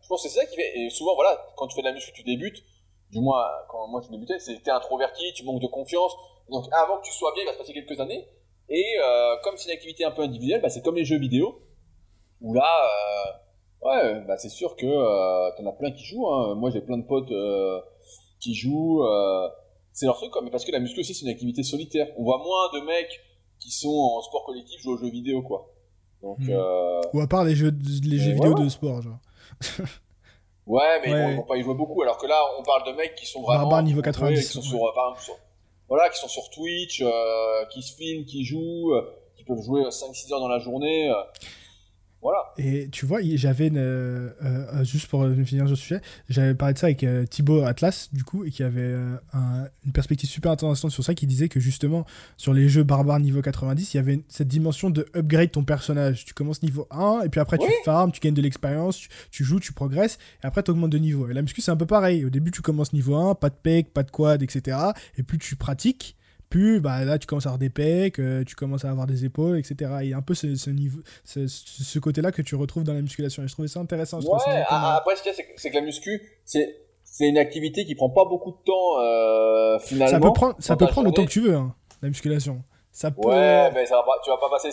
je 0.00 0.08
pense 0.08 0.22
que 0.22 0.28
c'est 0.28 0.40
ça 0.40 0.46
qui 0.46 0.56
fait, 0.56 0.78
et 0.78 0.90
souvent, 0.90 1.14
voilà, 1.14 1.44
quand 1.56 1.66
tu 1.66 1.74
fais 1.74 1.82
de 1.82 1.88
la 1.88 1.92
musique, 1.92 2.14
tu 2.14 2.22
débutes, 2.22 2.62
du 3.10 3.20
moins, 3.20 3.46
quand 3.68 3.86
moi 3.88 4.00
je 4.04 4.10
débutais, 4.10 4.38
c'était 4.38 4.70
introverti, 4.70 5.32
tu 5.34 5.44
manques 5.44 5.60
de 5.60 5.66
confiance. 5.66 6.12
Donc, 6.48 6.64
avant 6.72 6.98
que 6.98 7.04
tu 7.04 7.12
sois 7.12 7.32
bien, 7.32 7.42
il 7.42 7.46
va 7.46 7.52
se 7.52 7.58
passer 7.58 7.72
quelques 7.72 7.98
années. 8.00 8.26
Et, 8.72 8.86
euh, 9.04 9.36
comme 9.44 9.56
c'est 9.58 9.68
une 9.70 9.76
activité 9.76 10.04
un 10.04 10.10
peu 10.10 10.22
individuelle, 10.22 10.62
bah, 10.62 10.70
c'est 10.70 10.82
comme 10.82 10.96
les 10.96 11.04
jeux 11.04 11.18
vidéo, 11.18 11.60
où 12.40 12.54
là, 12.54 12.84
euh, 12.84 13.32
Ouais, 13.84 14.20
bah 14.28 14.36
c'est 14.36 14.48
sûr 14.48 14.76
que 14.76 14.86
euh, 14.86 15.50
t'en 15.56 15.66
as 15.66 15.72
plein 15.72 15.90
qui 15.90 16.04
jouent. 16.04 16.28
Hein. 16.28 16.54
Moi, 16.54 16.70
j'ai 16.70 16.80
plein 16.80 16.98
de 16.98 17.02
potes 17.02 17.32
qui 18.38 18.54
jouent. 18.54 19.04
C'est 19.92 20.06
leur 20.06 20.16
truc, 20.16 20.30
quoi. 20.30 20.40
Mais 20.40 20.50
parce 20.50 20.64
que 20.64 20.70
la 20.70 20.78
muscu 20.78 21.00
aussi, 21.00 21.14
c'est 21.14 21.24
une 21.24 21.32
activité 21.32 21.64
solitaire. 21.64 22.06
On 22.16 22.22
voit 22.22 22.38
moins 22.38 22.80
de 22.80 22.86
mecs 22.86 23.20
qui 23.58 23.72
sont 23.72 23.88
en 23.88 24.22
sport 24.22 24.44
collectif 24.46 24.80
jouer 24.80 24.92
aux 24.92 24.98
jeux 24.98 25.10
vidéo, 25.10 25.42
quoi. 25.42 25.68
Donc, 26.22 26.38
hmm. 26.38 27.00
Ou 27.12 27.20
à 27.20 27.26
part 27.26 27.44
les 27.44 27.56
jeux, 27.56 27.72
les 28.04 28.18
jeux 28.18 28.34
vidéo 28.34 28.54
de 28.54 28.68
sport, 28.68 29.02
genre. 29.02 29.18
ouais, 30.66 31.00
mais 31.04 31.10
ils 31.32 31.36
vont 31.38 31.42
pas 31.42 31.56
y 31.56 31.62
jouer 31.62 31.74
beaucoup. 31.74 32.00
Alors 32.02 32.18
que 32.18 32.26
là, 32.28 32.40
on 32.60 32.62
parle 32.62 32.86
de 32.86 32.96
mecs 32.96 33.16
qui 33.16 33.26
sont 33.26 33.42
vraiment. 33.42 33.62
Barbar 33.62 33.82
niveau 33.82 34.00
90. 34.00 34.46
qui 34.46 34.46
sont 34.46 34.62
sur, 34.62 34.78
par 34.94 35.10
exemple, 35.10 35.40
voilà, 35.92 36.08
qui 36.08 36.18
sont 36.18 36.28
sur 36.28 36.48
Twitch, 36.48 37.04
qui 37.70 37.82
se 37.82 37.94
filment, 37.94 38.24
qui 38.24 38.46
jouent, 38.46 38.94
qui 39.36 39.44
peuvent 39.44 39.62
jouer 39.62 39.82
5-6 39.82 40.32
heures 40.32 40.40
dans 40.40 40.48
la 40.48 40.58
journée. 40.58 41.12
Voilà. 42.22 42.38
Et 42.56 42.88
tu 42.92 43.04
vois, 43.04 43.18
j'avais 43.34 43.68
euh, 43.74 44.30
euh, 44.44 44.84
juste 44.84 45.08
pour 45.08 45.26
finir 45.44 45.66
sur 45.66 45.76
ce 45.76 45.82
sujet, 45.82 46.00
j'avais 46.28 46.54
parlé 46.54 46.74
de 46.74 46.78
ça 46.78 46.86
avec 46.86 47.02
euh, 47.02 47.26
Thibaut 47.26 47.62
Atlas, 47.62 48.10
du 48.12 48.22
coup, 48.22 48.44
et 48.44 48.50
qui 48.52 48.62
avait 48.62 48.94
une 49.84 49.92
perspective 49.92 50.30
super 50.30 50.52
intéressante 50.52 50.92
sur 50.92 51.02
ça, 51.02 51.14
qui 51.14 51.26
disait 51.26 51.48
que 51.48 51.58
justement, 51.58 52.06
sur 52.36 52.54
les 52.54 52.68
jeux 52.68 52.84
barbares 52.84 53.18
niveau 53.18 53.42
90, 53.42 53.92
il 53.92 53.96
y 53.96 54.00
avait 54.00 54.20
cette 54.28 54.46
dimension 54.46 54.88
de 54.88 55.04
upgrade 55.16 55.50
ton 55.50 55.64
personnage. 55.64 56.24
Tu 56.24 56.32
commences 56.32 56.62
niveau 56.62 56.86
1, 56.92 57.22
et 57.24 57.28
puis 57.28 57.40
après 57.40 57.58
tu 57.58 57.66
farmes, 57.84 58.12
tu 58.12 58.20
gagnes 58.20 58.34
de 58.34 58.42
l'expérience, 58.42 59.00
tu, 59.32 59.42
joues, 59.42 59.58
tu 59.58 59.72
progresses, 59.72 60.18
et 60.44 60.46
après 60.46 60.62
tu 60.62 60.70
augmentes 60.70 60.90
de 60.90 60.98
niveau. 60.98 61.28
Et 61.28 61.34
la 61.34 61.42
muscu, 61.42 61.60
c'est 61.60 61.72
un 61.72 61.76
peu 61.76 61.86
pareil. 61.86 62.24
Au 62.24 62.30
début, 62.30 62.52
tu 62.52 62.62
commences 62.62 62.92
niveau 62.92 63.16
1, 63.16 63.34
pas 63.34 63.50
de 63.50 63.56
pec, 63.60 63.92
pas 63.92 64.04
de 64.04 64.12
quad, 64.12 64.44
etc. 64.44 64.78
Et 65.16 65.24
plus 65.24 65.38
tu 65.38 65.56
pratiques, 65.56 66.16
plus 66.52 66.80
bah, 66.80 67.02
là 67.04 67.18
tu 67.18 67.26
commences 67.26 67.46
à 67.46 67.48
avoir 67.48 67.58
des 67.58 67.70
pecs, 67.70 68.18
euh, 68.18 68.44
tu 68.44 68.54
commences 68.54 68.84
à 68.84 68.90
avoir 68.90 69.06
des 69.06 69.24
épaules, 69.24 69.58
etc. 69.58 69.90
Il 70.02 70.10
y 70.10 70.12
a 70.12 70.18
un 70.18 70.22
peu 70.22 70.34
ce, 70.34 70.70
niveau, 70.70 71.00
ce, 71.24 71.98
côté-là 71.98 72.30
que 72.30 72.42
tu 72.42 72.56
retrouves 72.56 72.84
dans 72.84 72.92
la 72.92 73.00
musculation. 73.00 73.42
Et 73.42 73.48
je 73.48 73.54
trouvais 73.54 73.68
ça 73.68 73.80
intéressant. 73.80 74.20
ouais, 74.20 74.64
après 74.68 75.16
ce 75.16 75.22
qu'il 75.22 75.32
y 75.32 75.34
a, 75.34 75.44
c'est 75.56 75.70
que 75.70 75.74
la 75.74 75.80
muscu, 75.80 76.20
c'est 76.44 76.78
c'est 77.04 77.28
une 77.28 77.38
activité 77.38 77.84
qui 77.84 77.94
prend 77.94 78.08
pas 78.08 78.24
beaucoup 78.24 78.52
de 78.52 78.62
temps 78.64 78.98
euh, 78.98 79.78
finalement. 79.78 80.12
Ça 80.12 80.20
peut 80.20 80.32
prendre, 80.32 80.54
ça 80.58 80.76
peut 80.76 80.86
prendre 80.86 81.08
le 81.08 81.14
temps 81.14 81.24
que 81.24 81.30
tu 81.30 81.40
veux, 81.40 81.54
hein, 81.54 81.74
la 82.00 82.08
musculation. 82.08 82.62
Ça 82.90 83.10
peut... 83.10 83.28
Ouais, 83.28 83.70
mais 83.72 83.86
ça 83.86 83.96
va 83.96 84.02
pas, 84.02 84.18
tu 84.22 84.30
vas 84.30 84.38
pas 84.38 84.50
passer. 84.50 84.72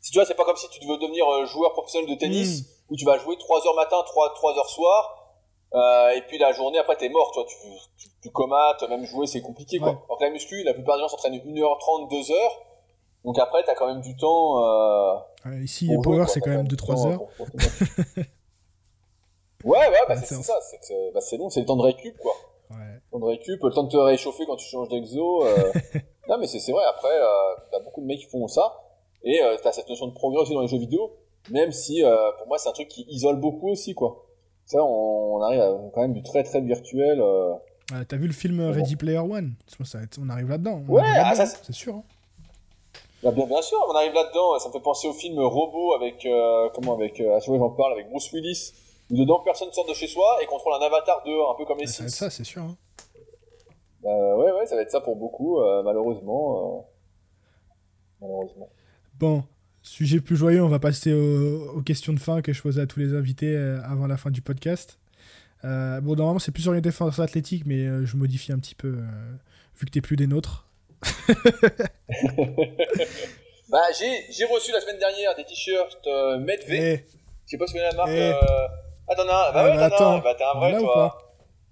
Si 0.00 0.10
tu 0.10 0.18
vois, 0.18 0.24
c'est 0.24 0.34
pas 0.34 0.44
comme 0.44 0.56
si 0.56 0.68
tu 0.68 0.86
veux 0.86 0.98
devenir 0.98 1.26
euh, 1.26 1.46
joueur 1.46 1.72
professionnel 1.72 2.10
de 2.10 2.14
tennis 2.14 2.60
hmm. 2.60 2.92
où 2.92 2.96
tu 2.96 3.04
vas 3.04 3.18
jouer 3.18 3.36
3 3.38 3.66
heures 3.66 3.76
matin, 3.76 3.96
3, 4.04 4.34
3 4.34 4.58
heures 4.58 4.68
soir. 4.68 5.24
Euh, 5.74 6.10
et 6.10 6.22
puis 6.22 6.38
la 6.38 6.52
journée 6.52 6.78
après 6.78 6.96
t'es 6.96 7.08
mort, 7.08 7.32
tu 7.32 7.40
vois, 7.40 7.48
tu, 7.48 7.56
tu, 7.98 8.08
tu 8.24 8.30
comates, 8.30 8.82
même 8.88 9.04
jouer 9.04 9.26
c'est 9.26 9.42
compliqué 9.42 9.78
quoi. 9.78 10.02
Alors 10.06 10.16
que 10.18 10.24
la 10.24 10.30
muscu, 10.30 10.62
la 10.64 10.72
plupart 10.72 10.96
des 10.96 11.02
gens 11.02 11.08
s'entraînent 11.08 11.34
1h30, 11.34 12.10
2h. 12.10 12.32
Donc 13.22 13.38
après 13.38 13.62
t'as 13.64 13.74
quand 13.74 13.86
même 13.86 14.00
du 14.00 14.16
temps. 14.16 14.64
Euh, 14.64 15.60
ici, 15.60 15.88
les 15.88 15.98
power 15.98 16.24
c'est 16.26 16.40
quand 16.40 16.48
même 16.48 16.66
2-3 16.66 17.06
heures. 17.06 17.20
ouais, 19.64 19.78
ouais, 19.78 20.04
bah 20.08 20.16
c'est 20.16 20.36
ça, 20.36 20.54
c'est 20.62 21.12
bah, 21.12 21.20
long, 21.38 21.50
c'est 21.50 21.60
le 21.60 21.66
temps 21.66 21.76
de 21.76 21.82
récup 21.82 22.16
quoi. 22.16 22.32
Ouais. 22.70 22.76
Le 22.94 23.10
temps 23.10 23.18
de 23.18 23.26
récup, 23.26 23.62
le 23.62 23.70
temps 23.72 23.82
de 23.82 23.90
te 23.90 23.96
réchauffer 23.98 24.46
quand 24.46 24.56
tu 24.56 24.66
changes 24.66 24.88
d'exo. 24.88 25.44
Euh... 25.44 25.72
non 26.30 26.38
mais 26.38 26.46
c'est 26.46 26.72
vrai, 26.72 26.84
après 26.88 27.12
euh, 27.12 27.56
t'as 27.70 27.80
beaucoup 27.80 28.00
de 28.00 28.06
mecs 28.06 28.20
qui 28.20 28.26
font 28.26 28.48
ça. 28.48 28.72
Et 29.22 29.42
euh, 29.42 29.58
t'as 29.62 29.72
cette 29.72 29.90
notion 29.90 30.06
de 30.06 30.14
progrès 30.14 30.40
aussi 30.40 30.54
dans 30.54 30.62
les 30.62 30.68
jeux 30.68 30.78
vidéo. 30.78 31.12
Même 31.50 31.72
si 31.72 32.02
pour 32.38 32.46
moi 32.46 32.56
c'est 32.56 32.70
un 32.70 32.72
truc 32.72 32.88
qui 32.88 33.04
isole 33.10 33.36
beaucoup 33.36 33.68
aussi 33.68 33.94
quoi 33.94 34.22
ça, 34.64 34.82
on, 34.82 35.42
arrive 35.42 35.60
à 35.60 35.76
quand 35.92 36.00
même 36.00 36.14
du 36.14 36.22
très 36.22 36.42
très 36.42 36.62
virtuel. 36.62 37.22
Euh... 37.92 38.04
T'as 38.06 38.16
vu 38.16 38.26
le 38.26 38.32
film 38.32 38.60
Ready 38.60 38.96
Player 38.96 39.18
One? 39.18 39.54
On 40.20 40.30
arrive 40.30 40.48
là-dedans. 40.48 40.82
Ouais, 40.88 41.02
ah, 41.04 41.34
c'est 41.34 41.72
sûr. 41.72 41.96
Hein. 41.96 42.02
Bah, 43.22 43.30
bien, 43.30 43.46
bien 43.46 43.62
sûr, 43.62 43.78
on 43.88 43.94
arrive 43.94 44.12
là-dedans. 44.12 44.58
Ça 44.58 44.68
me 44.68 44.72
fait 44.72 44.80
penser 44.80 45.08
au 45.08 45.12
film 45.12 45.38
Robot 45.38 45.94
avec, 45.94 46.24
euh, 46.26 46.68
comment, 46.74 46.94
avec, 46.94 47.20
euh, 47.20 47.38
j'en 47.46 47.70
parle, 47.70 47.92
avec 47.92 48.10
Bruce 48.10 48.30
Willis. 48.32 48.72
Où 49.10 49.16
dedans, 49.16 49.40
personne 49.44 49.70
sort 49.72 49.86
de 49.86 49.94
chez 49.94 50.06
soi 50.06 50.38
et 50.42 50.46
contrôle 50.46 50.74
un 50.74 50.86
avatar 50.86 51.22
dehors, 51.26 51.52
un 51.52 51.54
peu 51.56 51.66
comme 51.66 51.78
les 51.78 51.86
Sims. 51.86 52.08
Ça, 52.08 52.30
c'est 52.30 52.44
sûr. 52.44 52.62
Hein. 52.62 52.76
Bah, 54.02 54.36
ouais, 54.36 54.52
ouais, 54.52 54.66
ça 54.66 54.76
va 54.76 54.82
être 54.82 54.90
ça 54.90 55.00
pour 55.00 55.16
beaucoup, 55.16 55.60
euh, 55.60 55.82
malheureusement. 55.82 56.56
Euh, 56.58 56.80
malheureusement. 58.20 58.68
Bon, 59.18 59.44
Sujet 59.84 60.20
plus 60.20 60.36
joyeux, 60.36 60.62
on 60.62 60.68
va 60.68 60.78
passer 60.78 61.12
aux, 61.12 61.82
questions 61.82 62.14
de 62.14 62.18
fin 62.18 62.40
que 62.40 62.54
je 62.54 62.62
posais 62.62 62.80
à 62.80 62.86
tous 62.86 63.00
les 63.00 63.14
invités 63.14 63.54
euh, 63.54 63.82
avant 63.84 64.06
la 64.06 64.16
fin 64.16 64.30
du 64.30 64.40
podcast. 64.40 64.98
Euh, 65.64 66.00
bon, 66.00 66.14
normalement, 66.14 66.38
c'est 66.38 66.52
plus 66.52 66.68
orienté 66.68 66.90
force 66.90 67.18
athlétique, 67.18 67.64
mais 67.66 67.86
euh, 67.86 68.04
je 68.04 68.16
modifie 68.16 68.52
un 68.52 68.58
petit 68.58 68.74
peu, 68.74 68.98
vu 69.76 69.86
que 69.86 69.90
t'es 69.90 70.00
plus 70.00 70.16
des 70.16 70.26
nôtres. 70.26 70.66
bah, 73.68 73.82
j'ai 73.98 74.44
reçu 74.44 74.72
la 74.72 74.80
semaine 74.80 74.98
dernière 74.98 75.34
des 75.36 75.44
t-shirts 75.44 76.06
Medve. 76.40 76.70
Eh. 76.70 77.04
Je 77.46 77.50
sais 77.50 77.58
pas 77.58 77.66
si 77.66 77.74
vous 77.74 77.78
la 77.78 77.92
marque. 77.92 78.10
Eh. 78.10 78.32
Attends, 79.06 79.26
bah, 79.26 79.52
ah, 79.54 79.64
ouais, 79.64 79.82
attends, 79.82 80.18
bah, 80.18 80.34
t'es 80.34 80.44
un 80.44 80.58
vrai, 80.58 80.78
toi. 80.78 81.18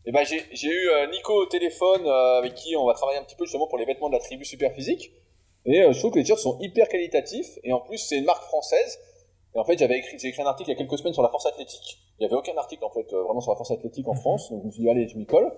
Et 0.05 0.09
eh 0.09 0.13
bah, 0.13 0.25
j'ai 0.25 0.69
eu 0.69 0.91
Nico 1.13 1.33
au 1.33 1.47
téléphone 1.47 2.07
avec 2.39 2.55
qui 2.55 2.75
on 2.77 2.87
va 2.87 2.95
travailler 2.95 3.21
un 3.21 3.25
petit 3.25 3.37
peu 3.37 3.45
justement 3.45 3.69
pour 3.69 3.79
les 3.79 3.85
vêtements 3.85 4.09
de 4.09 4.15
la 4.15 4.21
tribu 4.21 4.45
super 4.45 4.73
physique. 4.73 5.13
Et 5.65 5.83
euh, 5.83 5.93
je 5.93 5.99
trouve 5.99 6.13
que 6.13 6.19
les 6.19 6.25
t-shirts 6.25 6.41
sont 6.41 6.59
hyper 6.61 6.89
qualitatifs. 6.89 7.59
Et 7.65 7.73
en 7.73 7.81
plus, 7.81 7.99
c'est 7.99 8.19
une 8.19 8.25
marque 8.25 8.43
française. 8.45 8.99
Et 9.55 9.59
en 9.59 9.65
fait, 9.65 9.79
j'avais 9.79 9.99
écrit, 9.99 10.19
j'ai 10.19 10.29
écrit 10.29 10.43
un 10.43 10.47
article 10.47 10.71
il 10.71 10.73
y 10.73 10.77
a 10.77 10.79
quelques 10.79 10.99
semaines 10.99 11.13
sur 11.13 11.23
la 11.23 11.29
force 11.29 11.47
athlétique. 11.47 11.99
Il 12.23 12.27
n'y 12.27 12.35
avait 12.35 12.39
aucun 12.39 12.57
article, 12.57 12.85
en 12.85 12.91
fait, 12.91 13.13
euh, 13.13 13.23
vraiment 13.25 13.41
sur 13.41 13.51
la 13.51 13.57
force 13.57 13.73
athlétique 13.73 14.07
en. 14.07 14.15
France. 14.15 14.53
Donc, 14.53 14.61
je 14.63 14.67
me 14.67 14.71
suis 14.71 14.83
dit, 14.83 14.89
allez, 14.89 15.09
je 15.09 15.19
m'y 15.19 15.27
colle. 15.27 15.53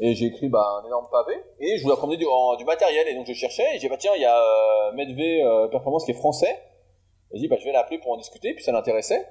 Et 0.00 0.14
j'ai 0.14 0.24
écrit 0.24 0.48
bah, 0.48 0.80
un 0.82 0.86
énorme 0.86 1.06
pavé. 1.12 1.34
Et 1.60 1.76
je 1.76 1.82
voulais 1.82 1.92
apprendre 1.92 2.16
du, 2.16 2.24
du 2.24 2.64
matériel. 2.64 3.06
Et 3.08 3.14
donc, 3.14 3.26
je 3.26 3.34
cherchais. 3.34 3.66
Et 3.74 3.74
j'ai 3.74 3.80
dit, 3.80 3.88
bah, 3.90 3.98
tiens, 3.98 4.12
il 4.16 4.22
y 4.22 4.24
a 4.24 4.38
euh, 4.38 4.92
euh, 4.96 5.68
Performance 5.68 6.06
qui 6.06 6.12
est 6.12 6.14
français. 6.14 6.56
Et 7.30 7.36
j'ai 7.36 7.40
dit, 7.40 7.48
bah, 7.48 7.56
je 7.60 7.64
vais 7.66 7.72
l'appeler 7.72 7.98
pour 7.98 8.12
en 8.12 8.16
discuter. 8.16 8.54
Puis 8.54 8.64
ça 8.64 8.72
l'intéressait. 8.72 9.22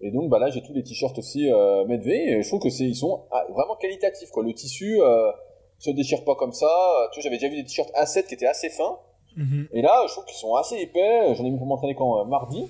Et 0.00 0.12
donc, 0.12 0.30
bah, 0.30 0.38
là, 0.38 0.48
j'ai 0.48 0.62
tous 0.62 0.72
les 0.72 0.84
t-shirts 0.84 1.18
aussi 1.18 1.50
euh. 1.50 1.84
Et 1.88 2.40
je 2.40 2.46
trouve 2.46 2.60
que 2.60 2.70
c'est, 2.70 2.84
ils 2.84 2.94
sont 2.94 3.24
ah, 3.32 3.44
vraiment 3.50 3.74
qualitatifs, 3.74 4.30
quoi. 4.30 4.44
Le 4.44 4.54
tissu 4.54 5.02
euh, 5.02 5.32
se 5.80 5.90
déchire 5.90 6.22
pas 6.24 6.36
comme 6.36 6.52
ça. 6.52 6.70
Tu 7.12 7.18
vois, 7.18 7.24
j'avais 7.24 7.38
déjà 7.38 7.48
vu 7.48 7.56
des 7.56 7.64
t-shirts 7.64 7.90
A7 7.94 8.28
qui 8.28 8.34
étaient 8.34 8.46
assez 8.46 8.68
fins. 8.68 8.96
Mhm. 9.36 9.66
Et 9.72 9.82
là, 9.82 10.04
je 10.06 10.12
trouve 10.12 10.26
qu'ils 10.26 10.36
sont 10.36 10.54
assez 10.54 10.76
épais. 10.76 11.34
J'en 11.34 11.44
ai 11.44 11.50
mis 11.50 11.58
pour 11.58 11.66
m'entraîner 11.66 11.96
quand 11.96 12.24
mardi. 12.26 12.68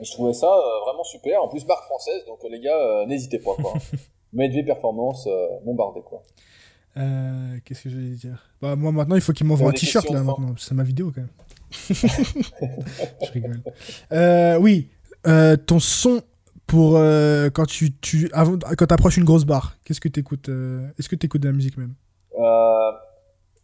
Et 0.00 0.04
je 0.04 0.12
trouvais 0.12 0.32
ça 0.32 0.46
euh, 0.46 0.84
vraiment 0.84 1.04
super. 1.04 1.42
En 1.42 1.48
plus, 1.48 1.66
marque 1.66 1.84
française, 1.84 2.24
donc 2.26 2.38
euh, 2.44 2.48
les 2.48 2.60
gars, 2.60 3.04
n'hésitez 3.06 3.38
pas. 3.38 3.54
Quoi. 3.54 3.74
Medve 4.32 4.64
Performance 4.64 5.26
bombardé 5.64 6.02
quoi. 6.02 6.22
Qu'est-ce 7.64 7.84
que 7.84 7.90
je 7.90 7.96
vais 7.96 8.16
dire? 8.16 8.52
Bah 8.60 8.76
moi 8.76 8.92
maintenant 8.92 9.14
il 9.14 9.22
faut 9.22 9.32
qu'il 9.32 9.46
m'envoie 9.46 9.70
un 9.70 9.72
t-shirt 9.72 10.10
là 10.10 10.22
maintenant, 10.22 10.54
c'est 10.58 10.74
ma 10.74 10.82
vidéo 10.82 11.12
quand 11.14 11.22
même. 11.22 11.30
je 13.22 13.32
rigole. 13.32 14.60
oui, 14.60 14.88
ton 15.66 15.78
son 15.78 16.20
pour 16.66 16.94
quand 17.54 17.66
tu, 17.66 17.96
tu 18.00 18.28
avant, 18.34 18.58
quand 18.76 18.92
approches 18.92 19.16
une 19.16 19.24
grosse 19.24 19.44
barre, 19.44 19.78
qu'est-ce 19.84 20.00
que 20.00 20.08
tu 20.08 20.20
écoutes 20.20 20.50
Est-ce 20.98 21.08
que 21.08 21.16
tu 21.16 21.24
écoutes 21.24 21.40
de 21.40 21.48
la 21.48 21.54
musique 21.54 21.78
même? 21.78 21.94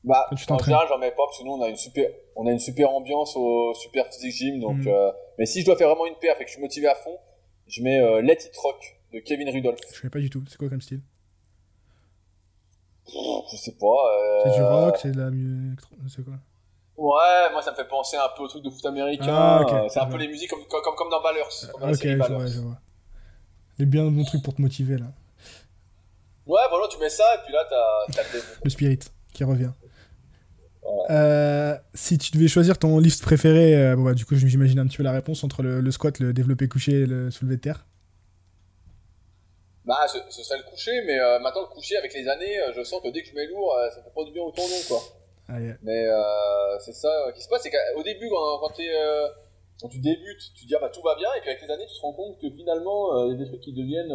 Bah, 0.05 0.29
en 0.31 0.37
général, 0.59 0.87
j'en 0.89 0.99
mets 0.99 1.11
pas 1.11 1.25
parce 1.27 1.39
que 1.39 1.45
nous, 1.45 1.53
on 1.53 1.63
a 1.63 1.69
une 1.69 1.77
super, 1.77 2.09
on 2.37 2.47
a 2.47 2.53
une 2.53 2.59
super 2.59 2.91
ambiance 2.91 3.37
au 3.37 3.73
Super 3.75 4.07
Physique 4.07 4.33
Gym. 4.33 4.61
Donc, 4.61 4.79
mm. 4.79 5.13
Mais 5.39 5.47
si 5.47 5.61
je 5.61 5.67
dois 5.67 5.77
faire 5.77 5.89
vraiment 5.89 6.07
une 6.07 6.17
perf 6.17 6.41
et 6.41 6.45
que 6.45 6.49
je 6.49 6.55
suis 6.55 6.63
motivé 6.63 6.89
à 6.89 6.95
fond, 6.95 7.19
je 7.67 7.83
mets 7.83 8.01
euh, 8.01 8.23
Let 8.23 8.39
It 8.45 8.57
Rock 8.57 8.99
de 9.13 9.21
Kevin 9.21 9.49
Rudolph. 9.51 9.81
Je 9.93 10.01
sais 10.01 10.11
pas 10.11 10.19
du 10.19 10.31
tout. 10.31 10.43
C'est 10.49 10.59
quoi 10.59 10.69
comme 10.69 10.81
style? 10.81 11.01
Je 13.07 13.57
sais 13.57 13.73
pas. 13.73 13.87
Euh... 13.87 14.43
C'est 14.45 14.57
du 14.57 14.63
rock, 14.63 14.97
c'est 15.01 15.13
de 15.13 15.21
la 15.21 15.31
musique. 15.31 15.81
C'est 16.09 16.25
quoi? 16.25 16.35
Ouais, 16.97 17.51
moi 17.53 17.61
ça 17.61 17.73
me 17.73 17.77
fait 17.77 17.89
penser 17.89 18.17
un 18.17 18.29
peu 18.37 18.45
au 18.45 18.49
truc 18.49 18.63
de 18.63 18.71
foot 18.71 18.87
américain. 18.87 19.27
Ah, 19.29 19.87
c'est 19.89 20.01
un 20.01 20.07
peu 20.07 20.17
les 20.17 20.29
musiques 20.29 20.49
comme, 20.49 20.65
comme, 20.67 20.95
comme 20.95 21.11
dans 21.11 21.21
Ballers. 21.21 21.43
Comme 21.73 21.91
ok, 21.91 21.99
je 22.01 22.33
vois, 22.33 22.47
je 22.47 22.61
vois. 22.61 22.79
Bien 23.79 24.05
bons 24.05 24.25
trucs 24.25 24.43
pour 24.43 24.55
te 24.55 24.63
motiver 24.63 24.97
là. 24.99 25.07
Ouais, 26.47 26.61
voilà, 26.71 26.87
tu 26.89 26.99
mets 26.99 27.09
ça 27.09 27.25
et 27.35 27.39
puis 27.45 27.53
là 27.53 27.67
t'as 27.69 28.23
le... 28.33 28.41
le 28.63 28.71
spirit 28.71 29.01
qui 29.33 29.43
revient. 29.43 29.73
Euh, 31.11 31.77
si 31.95 32.19
tu 32.19 32.33
devais 32.33 32.49
choisir 32.49 32.79
ton 32.79 32.99
lift 32.99 33.23
préféré, 33.23 33.77
euh, 33.77 33.97
bon 33.97 34.05
bah, 34.05 34.15
du 34.15 34.25
coup 34.25 34.35
j'imagine 34.35 34.79
un 34.79 34.87
petit 34.87 34.97
peu 34.97 35.03
la 35.03 35.13
réponse 35.13 35.45
entre 35.45 35.63
le, 35.63 35.91
squat, 35.91 36.19
le 36.19 36.33
développé 36.33 36.69
couché 36.69 36.93
et 36.93 37.07
le 37.07 37.31
soulevé 37.31 37.57
de 37.57 37.61
terre. 37.61 37.87
Bah 39.85 39.99
ce, 40.09 40.43
serait 40.43 40.59
le 40.59 40.71
couché, 40.71 40.93
mais 41.07 41.21
euh, 41.21 41.39
maintenant 41.41 41.63
le 41.63 41.75
couché 41.75 41.97
avec 41.97 42.15
les 42.15 42.27
années, 42.27 42.57
je 42.75 42.83
sens 42.83 43.03
que 43.03 43.09
dès 43.09 43.23
que 43.23 43.29
je 43.29 43.35
mets 43.35 43.47
lourd, 43.47 43.77
ça 43.95 44.03
fait 44.03 44.15
pas 44.15 44.25
du 44.25 44.33
bien 44.33 44.43
au 44.43 44.51
tendon 44.51 44.81
quoi. 44.89 45.01
Ah, 45.49 45.59
mais 45.83 46.07
c'est 46.81 46.95
ça 46.95 47.11
qui 47.35 47.43
se 47.43 47.49
passe, 47.49 47.63
c'est 47.63 47.71
qu'au 47.71 48.03
début 48.03 48.29
quand, 48.31 48.61
quand, 48.61 49.89
tu 49.91 49.99
débutes, 49.99 50.53
tu 50.57 50.63
te 50.63 50.69
dis 50.69 50.75
ah, 50.75 50.81
bah 50.81 50.91
tout 50.91 51.03
va 51.03 51.17
bien, 51.17 51.29
et 51.37 51.41
puis 51.41 51.51
avec 51.51 51.63
les 51.63 51.71
années 51.71 51.87
tu 51.87 51.97
te 51.97 52.01
rends 52.01 52.15
compte 52.15 52.41
que 52.41 52.51
finalement 52.51 53.27
il 53.27 53.33
y 53.33 53.35
a 53.35 53.45
des 53.45 53.47
trucs 53.47 53.61
qui 53.61 53.75
deviennent 53.75 54.15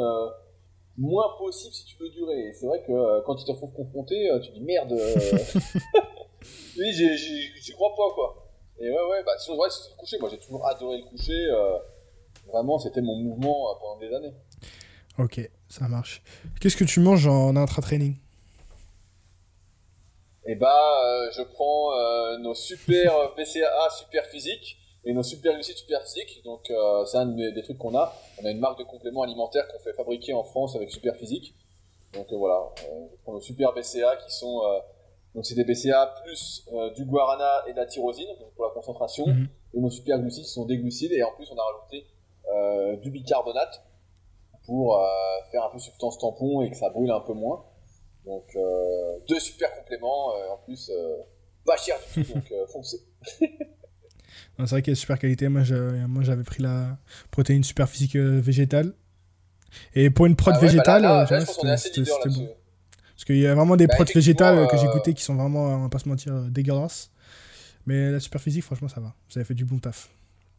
moins 0.98 1.36
possibles 1.38 1.74
si 1.74 1.86
tu 1.86 1.98
veux 2.02 2.10
durer. 2.10 2.48
Et 2.48 2.54
c'est 2.54 2.66
vrai 2.66 2.82
que 2.82 3.22
quand 3.26 3.36
tu 3.36 3.46
te 3.46 3.52
retrouves 3.52 3.74
confronté, 3.74 4.28
tu 4.42 4.50
te 4.50 4.54
dis 4.56 4.62
merde. 4.62 5.00
oui, 6.78 6.94
j'y 6.94 7.72
crois 7.74 7.96
pas, 7.96 8.14
quoi. 8.14 8.50
Et 8.80 8.90
ouais, 8.90 9.10
ouais, 9.10 9.24
bah, 9.26 9.34
sinon, 9.38 9.58
ouais, 9.58 9.68
c'est 9.70 9.90
le 9.90 9.96
coucher. 9.98 10.18
Moi, 10.20 10.30
j'ai 10.30 10.40
toujours 10.40 10.66
adoré 10.66 11.00
le 11.00 11.04
coucher. 11.04 11.48
Euh, 11.52 11.78
vraiment, 12.48 12.80
c'était 12.80 13.02
mon 13.02 13.16
mouvement 13.16 13.70
euh, 13.70 13.74
pendant 13.80 14.00
des 14.00 14.14
années. 14.14 14.34
Ok, 15.18 15.42
ça 15.68 15.88
marche. 15.90 16.22
Qu'est-ce 16.62 16.78
que 16.78 16.86
tu 16.86 17.02
manges 17.02 17.28
en 17.28 17.56
intra-training? 17.58 18.16
Eh 20.46 20.56
bah, 20.56 21.04
euh, 21.06 21.30
je 21.36 21.42
prends 21.42 22.38
nos 22.40 22.56
super 22.56 23.34
PCA 23.36 23.90
super 23.98 24.26
physiques 24.28 24.78
et 25.04 25.14
nos 25.14 25.24
super 25.24 25.54
réussites 25.54 25.78
super 25.78 26.02
physiques. 26.02 26.42
Donc, 26.46 26.72
c'est 27.06 27.18
un 27.18 27.26
des, 27.26 27.62
trucs 27.64 27.78
qu'on 27.78 27.98
a. 27.98 28.16
On 28.42 28.46
a 28.46 28.52
une 28.52 28.60
marque 28.60 28.80
de 28.80 28.86
compléments 28.86 29.24
alimentaires 29.24 29.68
qu'on 29.68 29.80
fait 29.80 29.94
fabriquer 29.94 30.34
en 30.34 30.44
France 30.44 30.78
avec 30.78 30.90
super 30.90 31.18
physique. 31.18 31.54
Donc, 32.14 32.32
voilà, 32.32 32.62
je 32.78 33.22
prends 33.24 33.34
nos 33.34 33.42
super 33.42 33.74
BCA 33.74 34.16
qui 34.16 34.34
sont 34.34 34.62
donc 35.36 35.46
c'est 35.46 35.56
des 35.56 35.64
BCA 35.64 36.16
plus 36.24 36.66
euh, 36.74 36.92
du 36.94 37.06
guarana 37.06 37.64
et 37.68 37.74
de 37.74 37.78
la 37.78 37.86
tyrosine 37.86 38.30
donc 38.40 38.54
pour 38.56 38.66
la 38.66 38.72
concentration. 38.72 39.28
Mhm. 39.28 39.48
Et 39.76 39.80
nos 39.80 39.90
superglucides 39.90 40.46
sont 40.46 40.66
des 40.66 40.78
glucides 40.78 41.12
et 41.12 41.24
en 41.24 41.32
plus 41.36 41.50
on 41.52 41.58
a 41.58 41.62
rajouté 41.62 42.08
euh, 42.52 42.96
du 42.98 43.12
bicarbonate 43.12 43.84
pour 44.66 44.98
euh, 44.98 45.06
faire 45.52 45.64
un 45.64 45.70
peu 45.70 45.80
substance 45.80 46.18
tampon 46.18 46.62
et 46.62 46.70
que 46.70 46.76
ça 46.76 46.90
brûle 46.90 47.12
un 47.12 47.22
peu 47.22 47.34
moins. 47.34 47.66
Donc 48.26 48.56
deux 49.28 49.40
super 49.40 49.74
compléments 49.76 50.28
en 50.52 50.58
plus 50.66 50.92
pas 51.66 51.78
cher 51.78 51.96
du 52.16 52.26
tout 52.26 52.34
donc 52.36 52.54
foncez. 52.68 53.00
c'est 53.26 54.66
vrai 54.66 54.82
qu'il 54.82 54.92
y 54.92 54.96
a 54.96 55.00
super 55.00 55.18
qualité. 55.18 55.48
Moi, 55.48 55.64
j'avais 55.64 56.44
pris 56.44 56.62
la 56.62 56.98
protéine 57.32 57.64
super 57.64 57.90
physique 57.90 58.18
végétale. 58.18 58.94
Et 59.96 60.10
pour 60.10 60.26
une 60.26 60.36
prod 60.36 60.54
ah 60.58 60.60
végétale, 60.60 61.28
c'était 61.78 62.02
bon. 62.30 62.50
Parce 63.20 63.26
qu'il 63.26 63.42
y 63.42 63.48
a 63.48 63.54
vraiment 63.54 63.76
des 63.76 63.86
bah, 63.86 63.96
protes 63.96 64.14
végétales 64.16 64.66
que 64.70 64.78
j'ai 64.78 64.88
euh, 64.88 64.94
goûté 64.94 65.14
qui 65.14 65.22
sont 65.22 65.36
vraiment, 65.36 65.66
on 65.66 65.84
va 65.84 65.90
pas 65.90 66.00
se 66.00 66.08
mentir, 66.08 66.34
euh, 66.34 66.48
dégueulasses. 66.50 67.12
Mais 67.86 68.12
la 68.12 68.22
super 68.22 68.40
physique, 68.40 68.64
franchement, 68.64 68.88
ça 68.88 69.02
va. 69.02 69.14
Vous 69.30 69.38
avez 69.38 69.44
fait 69.44 69.56
du 69.56 69.66
bon 69.66 69.78
taf. 69.78 70.08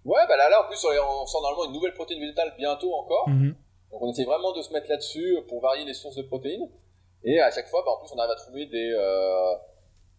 Ouais, 0.05 0.21
bah 0.29 0.37
là, 0.37 0.51
là 0.51 0.63
en 0.63 0.69
plus, 0.69 0.77
on 0.85 1.25
sort 1.25 1.41
normalement 1.41 1.71
une 1.71 1.73
nouvelle 1.73 1.95
protéine 1.95 2.21
végétale 2.21 2.53
bientôt 2.59 2.93
encore. 2.93 3.31
Mhm. 3.31 3.55
Donc 3.91 4.03
on 4.03 4.13
essaie 4.13 4.25
vraiment 4.25 4.53
de 4.53 4.61
se 4.61 4.75
mettre 4.75 4.91
là-dessus 4.91 5.39
pour 5.49 5.63
varier 5.63 5.87
les 5.87 5.95
sources 5.95 6.17
de 6.17 6.23
protéines. 6.23 6.69
Et 7.25 7.41
à 7.41 7.51
chaque 7.51 7.67
fois, 7.67 7.83
bah, 7.83 7.93
en 7.93 8.05
plus, 8.05 8.13
on 8.15 8.19
arrive 8.19 8.33
à 8.33 8.37
trouver 8.37 8.67
des, 8.67 8.93
euh, 8.95 9.55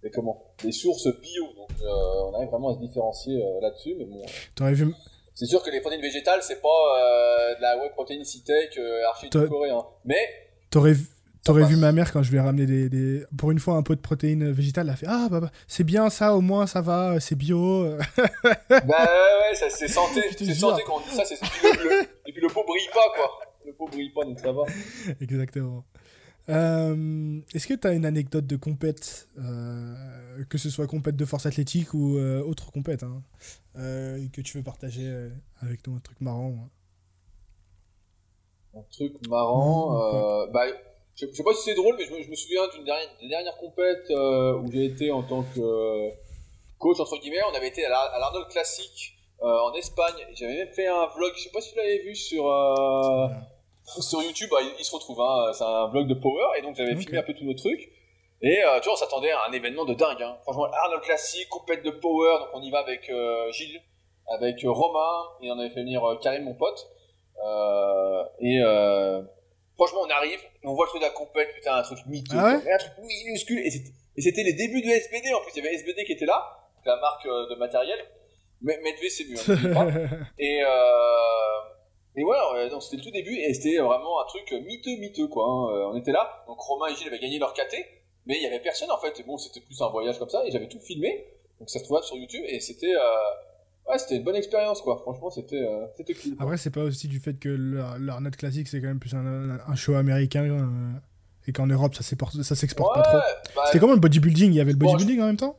des, 0.01 0.09
comment, 0.09 0.43
des 0.63 0.71
sources 0.71 1.09
bio. 1.21 1.45
Donc 1.55 1.69
on 1.83 2.33
arrive 2.33 2.49
vraiment 2.49 2.71
à 2.71 2.73
se 2.73 2.79
différencier 2.79 3.39
là-dessus. 3.61 3.93
Mais 3.99 4.05
bon. 4.05 4.19
T'aurais 4.55 4.73
vu. 4.73 4.91
C'est 5.35 5.45
sûr 5.45 5.61
que 5.61 5.69
les 5.69 5.79
protéines 5.79 6.01
végétales, 6.01 6.41
c'est 6.41 6.59
pas 6.59 7.55
de 7.55 7.61
la 7.61 7.77
whey 7.77 7.91
protéine 7.91 8.25
C-Tech, 8.25 8.79
archi 9.09 9.29
coréen. 9.29 9.85
Mais. 10.05 10.27
T'aurais 10.71 10.93
vu 10.93 11.05
T'aurais 11.43 11.65
vu 11.65 11.75
ma 11.75 11.91
mère 11.91 12.11
quand 12.11 12.21
je 12.21 12.29
lui 12.29 12.37
ai 12.37 12.41
ramené 12.41 12.65
des, 12.67 12.87
des, 12.89 13.23
pour 13.35 13.49
une 13.49 13.57
fois 13.57 13.75
un 13.75 13.81
pot 13.81 13.95
de 13.95 14.01
protéines 14.01 14.51
végétales, 14.51 14.85
elle 14.87 14.93
a 14.93 14.95
fait 14.95 15.07
ah 15.09 15.27
bah, 15.29 15.39
bah 15.39 15.51
c'est 15.67 15.83
bien 15.83 16.09
ça 16.11 16.35
au 16.35 16.41
moins 16.41 16.67
ça 16.67 16.81
va 16.81 17.19
c'est 17.19 17.35
bio. 17.35 17.83
bah 18.69 18.79
ouais, 18.79 19.55
ça 19.55 19.69
c'est 19.69 19.87
santé, 19.89 20.21
c'est 20.37 20.53
santé 20.53 20.83
quand 20.85 20.97
on 20.97 21.09
dit 21.09 21.15
ça 21.15 21.23
c'est 21.25 21.39
le, 21.41 22.03
et 22.03 22.07
puis 22.31 22.41
le 22.41 22.47
pot 22.47 22.63
brille 22.67 22.87
pas 22.93 22.99
quoi, 23.15 23.39
le 23.65 23.73
pot 23.73 23.87
brille 23.87 24.11
pas 24.11 24.23
donc 24.23 24.39
ça 24.39 24.51
va. 24.51 24.63
Exactement. 25.19 25.83
Euh, 26.49 27.39
Est-ce 27.53 27.67
que 27.67 27.73
tu 27.75 27.87
as 27.87 27.93
une 27.93 28.05
anecdote 28.05 28.45
de 28.45 28.55
compète, 28.55 29.27
euh, 29.39 29.95
que 30.49 30.57
ce 30.57 30.69
soit 30.69 30.87
compète 30.87 31.15
de 31.15 31.25
force 31.25 31.45
athlétique 31.45 31.93
ou 31.93 32.17
euh, 32.17 32.41
autre 32.43 32.71
compète, 32.71 33.03
hein, 33.03 33.21
euh, 33.77 34.25
que 34.33 34.41
tu 34.41 34.57
veux 34.57 34.63
partager 34.63 35.07
euh, 35.07 35.29
avec 35.61 35.85
nous, 35.87 35.95
un 35.95 35.99
truc 35.99 36.19
marrant 36.21 36.55
hein? 36.65 36.69
Un 38.79 38.83
truc 38.89 39.13
marrant, 39.27 40.47
bah 40.53 40.63
je, 41.21 41.33
sais 41.33 41.43
pas 41.43 41.53
si 41.53 41.63
c'est 41.63 41.75
drôle, 41.75 41.95
mais 41.97 42.05
je 42.05 42.29
me, 42.29 42.35
souviens 42.35 42.67
d'une 42.73 42.83
dernière, 42.83 43.09
dernière 43.21 43.57
compète 43.57 44.09
euh, 44.09 44.57
où 44.57 44.71
j'ai 44.71 44.85
été 44.85 45.11
en 45.11 45.21
tant 45.21 45.43
que 45.43 45.59
euh, 45.59 46.09
coach 46.79 46.99
entre 46.99 47.17
guillemets. 47.17 47.41
On 47.51 47.55
avait 47.55 47.67
été 47.67 47.85
à 47.85 47.89
l'Arnold 47.89 48.47
Classic 48.47 49.13
euh, 49.41 49.45
en 49.45 49.73
Espagne. 49.73 50.15
J'avais 50.33 50.55
même 50.55 50.69
fait 50.69 50.87
un 50.87 51.07
vlog. 51.07 51.33
Je 51.35 51.43
sais 51.43 51.51
pas 51.51 51.61
si 51.61 51.71
vous 51.71 51.77
l'avez 51.77 51.99
vu 51.99 52.15
sur 52.15 52.43
sur 53.85 54.21
YouTube. 54.21 54.49
Bah, 54.51 54.57
il, 54.77 54.83
se 54.83 54.93
retrouve. 54.93 55.21
Hein, 55.21 55.51
c'est 55.53 55.63
un 55.63 55.87
vlog 55.87 56.07
de 56.07 56.15
Power 56.15 56.57
et 56.57 56.61
donc 56.61 56.75
j'avais 56.75 56.95
filmé 56.95 57.17
un 57.17 57.23
peu 57.23 57.33
tous 57.33 57.45
nos 57.45 57.53
trucs. 57.53 57.91
Et 58.43 58.59
tu 58.81 58.85
vois, 58.85 58.93
on 58.93 58.95
s'attendait 58.95 59.31
à 59.31 59.47
un 59.47 59.51
événement 59.51 59.85
de 59.85 59.93
dingue. 59.93 60.23
Hein. 60.23 60.37
Franchement, 60.41 60.65
Arnold 60.65 61.03
Classic, 61.03 61.47
compète 61.49 61.83
de 61.83 61.91
Power. 61.91 62.39
Donc 62.39 62.49
on 62.53 62.61
y 62.63 62.71
va 62.71 62.79
avec 62.79 63.11
Gilles, 63.51 63.81
avec 64.27 64.61
Romain 64.63 65.29
et 65.41 65.51
on 65.51 65.59
avait 65.59 65.69
fait 65.69 65.81
venir 65.81 66.01
Karim, 66.21 66.45
mon 66.45 66.55
pote. 66.55 66.89
et 68.39 68.59
Franchement, 69.81 70.01
on 70.05 70.09
arrive, 70.11 70.39
on 70.63 70.75
voit 70.75 70.85
le 70.85 70.89
truc 70.89 71.01
de 71.01 71.07
la 71.07 71.11
compète, 71.11 71.55
putain, 71.55 71.77
un 71.77 71.81
truc 71.81 71.97
miteux, 72.05 72.37
ah 72.37 72.53
un 72.53 72.77
truc 72.77 72.93
minuscule, 72.99 73.65
et 73.65 74.21
c'était 74.21 74.43
les 74.43 74.53
débuts 74.53 74.83
de 74.83 74.87
SBD, 74.87 75.33
en 75.33 75.41
plus, 75.41 75.53
il 75.55 75.63
y 75.63 75.67
avait 75.67 75.75
SBD 75.75 76.03
qui 76.05 76.11
était 76.11 76.27
là, 76.27 76.69
la 76.85 76.97
marque 76.97 77.25
euh, 77.25 77.49
de 77.49 77.55
matériel, 77.55 77.97
mais 78.61 78.79
Medve 78.83 79.09
c'est 79.09 79.25
mieux, 79.25 79.39
hein, 79.75 79.87
et, 80.37 80.61
euh, 80.61 82.15
et 82.15 82.23
ouais, 82.23 82.69
donc 82.69 82.83
c'était 82.83 82.97
le 82.97 83.01
tout 83.01 83.09
début, 83.09 83.35
et 83.35 83.51
c'était 83.55 83.77
vraiment 83.77 84.21
un 84.21 84.25
truc 84.25 84.51
miteux, 84.51 84.97
miteux, 84.99 85.27
quoi, 85.27 85.45
hein. 85.45 85.73
Euh, 85.73 85.89
on 85.91 85.97
était 85.97 86.11
là, 86.11 86.43
donc 86.45 86.59
Romain 86.59 86.85
et 86.89 86.95
Gilles 86.95 87.07
avaient 87.07 87.17
gagné 87.17 87.39
leur 87.39 87.51
KT, 87.55 87.75
mais 88.27 88.35
il 88.35 88.43
y 88.43 88.45
avait 88.45 88.59
personne, 88.59 88.91
en 88.91 88.99
fait, 88.99 89.19
et 89.19 89.23
bon, 89.23 89.39
c'était 89.39 89.61
plus 89.61 89.81
un 89.81 89.89
voyage 89.89 90.19
comme 90.19 90.29
ça, 90.29 90.45
et 90.45 90.51
j'avais 90.51 90.69
tout 90.69 90.79
filmé, 90.79 91.25
donc 91.57 91.71
ça 91.71 91.79
se 91.79 91.85
trouvait 91.85 92.03
sur 92.03 92.17
YouTube, 92.17 92.43
et 92.47 92.59
c'était... 92.59 92.93
Euh, 92.93 93.31
Ouais, 93.91 93.97
c'était 93.97 94.15
une 94.15 94.23
bonne 94.23 94.37
expérience, 94.37 94.81
quoi. 94.81 94.97
Franchement, 95.01 95.29
c'était 95.29 95.61
euh, 95.61 95.85
c'était 95.97 96.13
cool. 96.13 96.37
Après, 96.39 96.55
c'est 96.55 96.69
pas 96.69 96.83
aussi 96.83 97.09
du 97.09 97.19
fait 97.19 97.37
que 97.37 97.49
net 98.21 98.37
classique, 98.37 98.69
c'est 98.69 98.79
quand 98.79 98.87
même 98.87 98.99
plus 98.99 99.13
un, 99.13 99.59
un 99.67 99.75
show 99.75 99.95
américain. 99.95 100.45
Euh, 100.45 100.97
et 101.47 101.51
qu'en 101.51 101.67
Europe, 101.67 101.95
ça 101.95 102.03
s'exporte 102.03 102.35
pas 102.95 103.01
trop. 103.01 103.17
Bah, 103.55 103.63
c'était 103.65 103.79
comment 103.79 103.93
le 103.93 103.99
bodybuilding? 103.99 104.51
Il 104.51 104.55
y 104.55 104.61
avait 104.61 104.71
le 104.71 104.77
bodybuilding 104.77 105.21
en 105.21 105.25
même 105.25 105.37
temps? 105.37 105.57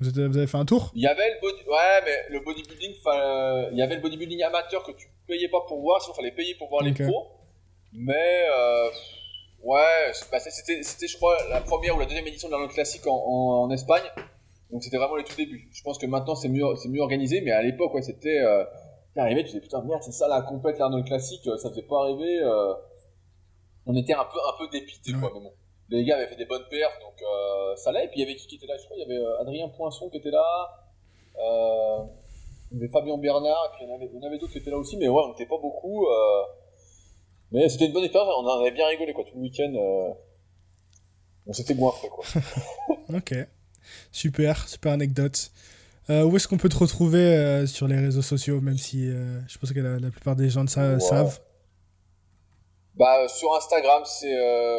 Vous, 0.00 0.10
vous, 0.10 0.36
avez 0.36 0.46
fait 0.46 0.58
un 0.58 0.64
tour? 0.64 0.90
Il 0.94 1.02
y 1.02 1.06
avait 1.06 1.30
le 1.30 1.40
body... 1.40 1.62
Ouais, 1.62 2.02
mais 2.04 2.34
le 2.36 2.44
bodybuilding, 2.44 2.92
il 3.72 3.78
y 3.78 3.82
avait 3.82 3.94
le 3.94 4.02
bodybuilding 4.02 4.42
amateur 4.42 4.82
que 4.82 4.92
tu 4.92 5.06
payais 5.26 5.48
pas 5.48 5.60
pour 5.66 5.80
voir, 5.80 6.02
sinon 6.02 6.14
il 6.14 6.16
fallait 6.16 6.32
payer 6.32 6.54
pour 6.56 6.68
voir 6.68 6.82
les 6.82 6.92
pros. 6.92 7.28
Mais 7.92 8.46
euh... 8.52 8.88
ouais, 9.62 10.12
bah, 10.30 10.38
c'était, 10.40 11.06
je 11.06 11.16
crois, 11.16 11.36
la 11.50 11.60
première 11.60 11.96
ou 11.96 12.00
la 12.00 12.06
deuxième 12.06 12.26
édition 12.26 12.48
de 12.48 12.52
l'Arnold 12.52 12.72
Classique 12.72 13.06
en, 13.06 13.14
en 13.14 13.70
Espagne. 13.70 14.04
Donc 14.70 14.82
c'était 14.82 14.96
vraiment 14.96 15.16
les 15.16 15.24
tout 15.24 15.36
débuts. 15.36 15.68
Je 15.72 15.82
pense 15.82 15.98
que 15.98 16.06
maintenant 16.06 16.34
c'est 16.34 16.48
mieux, 16.48 16.64
c'est 16.76 16.88
mieux 16.88 17.00
organisé, 17.00 17.40
mais 17.40 17.52
à 17.52 17.62
l'époque, 17.62 17.94
ouais, 17.94 18.02
c'était. 18.02 18.40
Euh, 18.40 18.64
arrivé, 19.16 19.42
tu 19.42 19.46
disais 19.46 19.60
putain, 19.60 19.82
merde, 19.82 20.02
c'est 20.02 20.12
ça 20.12 20.28
la 20.28 20.42
compète 20.42 20.78
l'Arnold 20.78 21.06
classique, 21.06 21.46
euh, 21.46 21.56
ça 21.56 21.70
faisait 21.70 21.82
pas 21.82 22.02
arriver. 22.02 22.40
Euh... 22.42 22.74
On 23.86 23.94
était 23.96 24.12
un 24.12 24.24
peu, 24.24 24.38
un 24.38 24.58
peu 24.58 24.68
dépité, 24.70 25.12
quoi, 25.12 25.30
mais 25.32 25.40
bon. 25.40 25.52
Les 25.88 26.04
gars 26.04 26.16
avaient 26.16 26.26
fait 26.26 26.36
des 26.36 26.44
bonnes 26.44 26.66
perfs, 26.68 26.98
donc 27.00 27.14
euh, 27.22 27.76
ça 27.76 27.90
allait. 27.90 28.06
Et 28.06 28.08
puis 28.08 28.18
il 28.18 28.22
y 28.22 28.24
avait 28.24 28.34
qui 28.34 28.48
qui 28.48 28.56
était 28.56 28.66
là? 28.66 28.74
Je 28.76 28.84
crois 28.84 28.96
il 28.96 29.00
y 29.00 29.04
avait 29.04 29.24
euh, 29.24 29.40
Adrien 29.40 29.68
Poinçon 29.68 30.10
qui 30.10 30.18
était 30.18 30.32
là. 30.32 30.44
Euh, 31.38 32.04
il 32.72 32.78
y 32.78 32.80
avait 32.80 32.92
Fabien 32.92 33.16
Bernard, 33.16 33.70
puis 33.72 33.84
il 33.84 33.88
y 33.88 33.92
en 33.92 33.94
avait, 33.94 34.26
avait 34.26 34.38
d'autres 34.38 34.52
qui 34.52 34.58
étaient 34.58 34.72
là 34.72 34.78
aussi, 34.78 34.96
mais 34.96 35.08
ouais, 35.08 35.22
on 35.24 35.28
n'était 35.28 35.46
pas 35.46 35.58
beaucoup. 35.58 36.04
Mais 37.52 37.68
c'était 37.68 37.86
une 37.86 37.92
bonne 37.92 38.04
expérience, 38.04 38.34
on 38.38 38.46
en 38.46 38.60
avait 38.60 38.72
bien 38.72 38.86
rigolé, 38.88 39.12
quoi. 39.12 39.24
Tout 39.24 39.36
le 39.36 39.42
week-end, 39.42 39.72
euh, 39.74 40.12
on 41.46 41.52
s'était 41.52 41.74
frais, 41.74 42.08
quoi. 42.08 42.24
ok. 43.16 43.34
Super, 44.12 44.68
super 44.68 44.92
anecdote. 44.92 45.50
Euh, 46.08 46.22
où 46.24 46.36
est-ce 46.36 46.46
qu'on 46.46 46.56
peut 46.56 46.68
te 46.68 46.78
retrouver 46.78 47.18
euh, 47.18 47.66
sur 47.66 47.88
les 47.88 47.96
réseaux 47.96 48.22
sociaux, 48.22 48.60
même 48.60 48.78
si 48.78 49.08
je 49.08 49.58
pense 49.58 49.72
que 49.72 49.80
la, 49.80 50.10
plupart 50.10 50.36
des 50.36 50.48
gens 50.48 50.64
de 50.64 50.70
ça 50.70 50.98
savent? 51.00 51.40
Bah, 52.94 53.28
Sur 53.28 53.54
Instagram, 53.56 54.02
c'est 54.04 54.34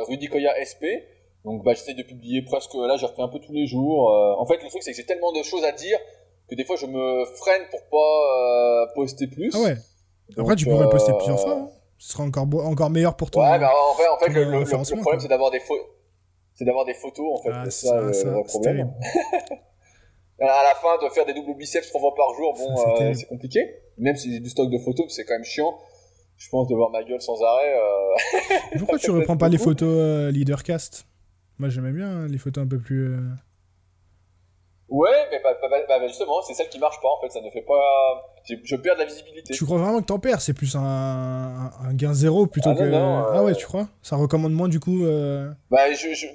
Rudy 0.08 0.28
Koya 0.28 0.54
SP. 0.58 0.86
Donc 1.46 1.64
bah, 1.64 1.74
j'essaie 1.74 1.94
de 1.94 2.04
publier 2.04 2.42
presque, 2.42 2.74
là 2.74 2.98
j'ai 2.98 3.06
refait 3.06 3.22
un 3.22 3.30
peu 3.30 3.40
tous 3.40 3.54
les 3.54 3.68
jours. 3.68 4.10
en 4.40 4.46
fait, 4.46 4.62
le 4.64 4.70
truc 4.70 4.84
c'est 4.84 4.92
que 4.92 4.98
j'ai 4.98 5.06
tellement 5.06 5.32
de 5.32 5.44
choses 5.44 5.64
à 5.64 5.72
dire 5.72 5.98
que 6.50 6.56
des 6.56 6.66
fois 6.66 6.76
je 6.76 6.86
me 6.86 7.26
freine 7.38 7.64
pour 7.70 7.84
pas 7.90 8.94
poster 8.96 9.28
plus. 9.28 9.52
Ah 9.54 9.60
ouais. 9.60 9.78
Après, 10.38 10.56
tu 10.56 10.66
pourrais 10.66 10.90
poster 10.90 11.14
plusieurs 11.14 11.40
fois. 11.40 11.54
Hein 11.54 11.70
ce 11.98 12.14
sera 12.14 12.24
encore, 12.24 12.46
encore 12.66 12.90
meilleur 12.90 13.16
pour 13.16 13.32
toi. 13.32 13.52
Ouais, 13.52 13.60
mais 13.60 13.66
en 13.66 13.96
fait, 13.96 14.08
en 14.08 14.18
fait 14.20 14.30
le, 14.30 14.44
le, 14.44 15.02
problème, 15.02 15.20
c'est 15.20 15.28
d'avoir 15.28 15.52
des, 15.52 15.62
c'est 16.58 16.66
d'avoir 16.66 16.86
des 16.86 16.96
photos, 16.96 17.40
en 17.40 17.44
fait. 17.44 17.52
Ah, 17.54 17.64
c'est 17.70 17.88
ça, 17.88 18.02
le, 18.02 18.44
problème. 18.44 18.92
à 20.40 20.64
la 20.64 20.74
fin, 20.82 20.98
de 21.06 21.10
faire 21.14 21.24
des 21.24 21.36
doubles 21.36 21.56
biceps 21.56 21.88
trois 21.90 22.02
fois 22.02 22.16
par 22.16 22.34
jour, 22.34 22.56
bon, 22.58 22.76
euh, 23.00 23.14
c'est 23.14 23.28
compliqué. 23.28 23.76
Même 24.00 24.16
si 24.16 24.34
j'ai 24.34 24.40
du 24.40 24.50
stock 24.50 24.72
de 24.72 24.80
photos, 24.80 25.06
c'est 25.14 25.24
quand 25.24 25.36
même 25.36 25.44
chiant. 25.44 25.78
Je 26.38 26.50
pense 26.50 26.68
de 26.68 26.74
voir 26.74 26.90
ma 26.90 27.04
gueule 27.04 27.22
sans 27.22 27.40
arrêt. 27.44 27.76
Euh... 27.76 28.50
Pourquoi 28.80 28.98
tu 28.98 29.12
reprends 29.12 29.38
pas 29.38 29.50
les 29.50 29.60
photos 29.60 29.88
euh, 29.88 30.32
Leadercast? 30.32 31.06
Moi, 31.60 31.70
j'aimais 31.70 31.92
bien 31.92 32.08
hein, 32.08 32.28
les 32.28 32.40
photos 32.40 32.64
un 32.64 32.68
peu 32.68 32.80
plus. 32.80 33.14
Euh, 33.14 33.20
Ouais, 34.90 35.28
mais 35.32 35.42
bah, 35.44 35.50
bah, 35.62 35.78
bah, 35.88 36.08
justement, 36.08 36.42
c'est 36.42 36.54
celle 36.54 36.70
qui 36.70 36.80
marche 36.80 37.02
pas 37.02 37.10
en 37.10 37.20
fait, 37.20 37.30
ça 37.30 37.42
ne 37.42 37.50
fait 37.50 37.62
pas. 37.62 38.32
Je 38.46 38.76
perds 38.78 38.96
de 38.96 39.00
la 39.00 39.06
visibilité. 39.06 39.54
Tu 39.54 39.66
crois 39.66 39.78
vraiment 39.78 40.00
que 40.00 40.06
t'en 40.06 40.20
perds? 40.20 40.40
C'est 40.40 40.54
plus 40.54 40.76
un, 40.76 40.82
un, 40.82 41.94
gain 41.94 42.14
zéro 42.14 42.48
plutôt 42.48 42.70
ah, 42.70 42.76
que. 42.76 42.94
ah 42.94 43.44
ouais, 43.44 43.52
euh, 43.52 43.56
tu 43.56 43.66
crois? 43.66 43.90
Ça 44.02 44.16
recommande 44.16 44.54
moins 44.54 44.70
du 44.70 44.80
coup 44.80 45.04
euh... 45.06 45.52
Bah, 45.70 45.92
je, 45.92 46.14
je... 46.14 46.28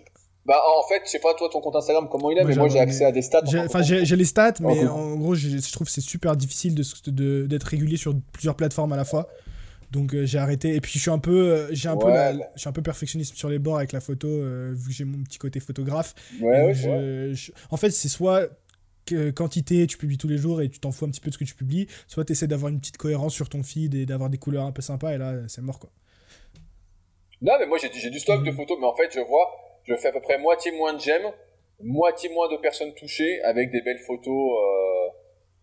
Bah, 0.44 0.60
en 0.76 0.82
fait, 0.88 1.02
je 1.04 1.10
sais 1.10 1.20
pas 1.20 1.34
toi 1.34 1.48
ton 1.48 1.60
compte 1.60 1.76
Instagram 1.76 2.08
comment 2.10 2.30
il 2.30 2.38
est, 2.38 2.44
mais 2.44 2.56
moi 2.56 2.68
j'ai 2.68 2.80
accès 2.80 3.04
à 3.04 3.12
des 3.12 3.22
stats. 3.22 3.42
Enfin, 3.64 3.82
j'ai 3.82 4.16
les 4.16 4.24
stats, 4.24 4.54
mais 4.60 4.86
en 4.86 5.16
gros, 5.16 5.34
je 5.34 5.72
trouve 5.72 5.86
que 5.86 5.92
c'est 5.92 6.00
super 6.00 6.36
difficile 6.36 6.74
d'être 6.74 7.10
de, 7.10 7.46
d'être 7.46 7.64
régulier 7.64 7.96
sur 7.96 8.14
plusieurs 8.32 8.56
plateformes 8.56 8.92
à 8.92 8.96
la 8.96 9.04
fois. 9.04 9.28
Donc 9.92 10.14
euh, 10.14 10.24
j'ai 10.24 10.38
arrêté. 10.38 10.74
Et 10.74 10.80
puis 10.80 10.92
je 10.94 10.98
suis 10.98 11.10
un 11.10 11.18
peu, 11.18 11.52
euh, 11.52 11.68
j'ai 11.70 11.88
un 11.88 11.96
peu, 11.96 12.08
je 12.54 12.60
suis 12.60 12.68
un 12.68 12.72
peu 12.72 12.82
perfectionniste 12.82 13.36
sur 13.36 13.50
les 13.50 13.58
bords 13.58 13.76
avec 13.76 13.92
la 13.92 14.00
photo, 14.00 14.26
euh, 14.26 14.72
vu 14.74 14.88
que 14.88 14.94
j'ai 14.94 15.04
mon 15.04 15.22
petit 15.22 15.38
côté 15.38 15.60
photographe. 15.60 16.14
Ouais, 16.40 16.72
En 17.70 17.76
fait, 17.76 17.90
c'est 17.90 18.08
soit 18.08 18.48
que 19.04 19.30
quantité, 19.30 19.86
tu 19.86 19.98
publies 19.98 20.16
tous 20.16 20.28
les 20.28 20.38
jours 20.38 20.62
et 20.62 20.70
tu 20.70 20.78
t'en 20.80 20.92
fous 20.92 21.04
un 21.04 21.10
petit 21.10 21.20
peu 21.20 21.28
de 21.28 21.34
ce 21.34 21.38
que 21.38 21.44
tu 21.44 21.54
publies, 21.54 21.88
soit 22.06 22.24
tu 22.24 22.32
essaies 22.32 22.46
d'avoir 22.46 22.72
une 22.72 22.80
petite 22.80 22.96
cohérence 22.96 23.34
sur 23.34 23.48
ton 23.48 23.62
feed 23.62 23.94
et 23.94 24.06
d'avoir 24.06 24.30
des 24.30 24.38
couleurs 24.38 24.64
un 24.64 24.72
peu 24.72 24.80
sympas, 24.80 25.12
et 25.12 25.18
là, 25.18 25.34
c'est 25.48 25.60
mort 25.60 25.78
quoi. 25.78 25.90
Non, 27.42 27.54
mais 27.58 27.66
moi 27.66 27.78
j'ai 27.78 28.10
du 28.10 28.20
stock 28.20 28.44
de 28.44 28.50
mm. 28.50 28.56
photos, 28.56 28.78
mais 28.80 28.86
en 28.86 28.94
fait, 28.94 29.10
je 29.12 29.20
vois, 29.20 29.46
je 29.84 29.94
fais 29.96 30.08
à 30.08 30.12
peu 30.12 30.20
près 30.20 30.38
moitié 30.38 30.72
moins 30.72 30.92
de 30.92 31.00
j'aime, 31.00 31.32
moitié 31.80 32.28
moins 32.30 32.48
de 32.48 32.56
personnes 32.56 32.94
touchées 32.94 33.42
avec 33.42 33.70
des 33.70 33.82
belles 33.82 34.00
photos. 34.00 34.58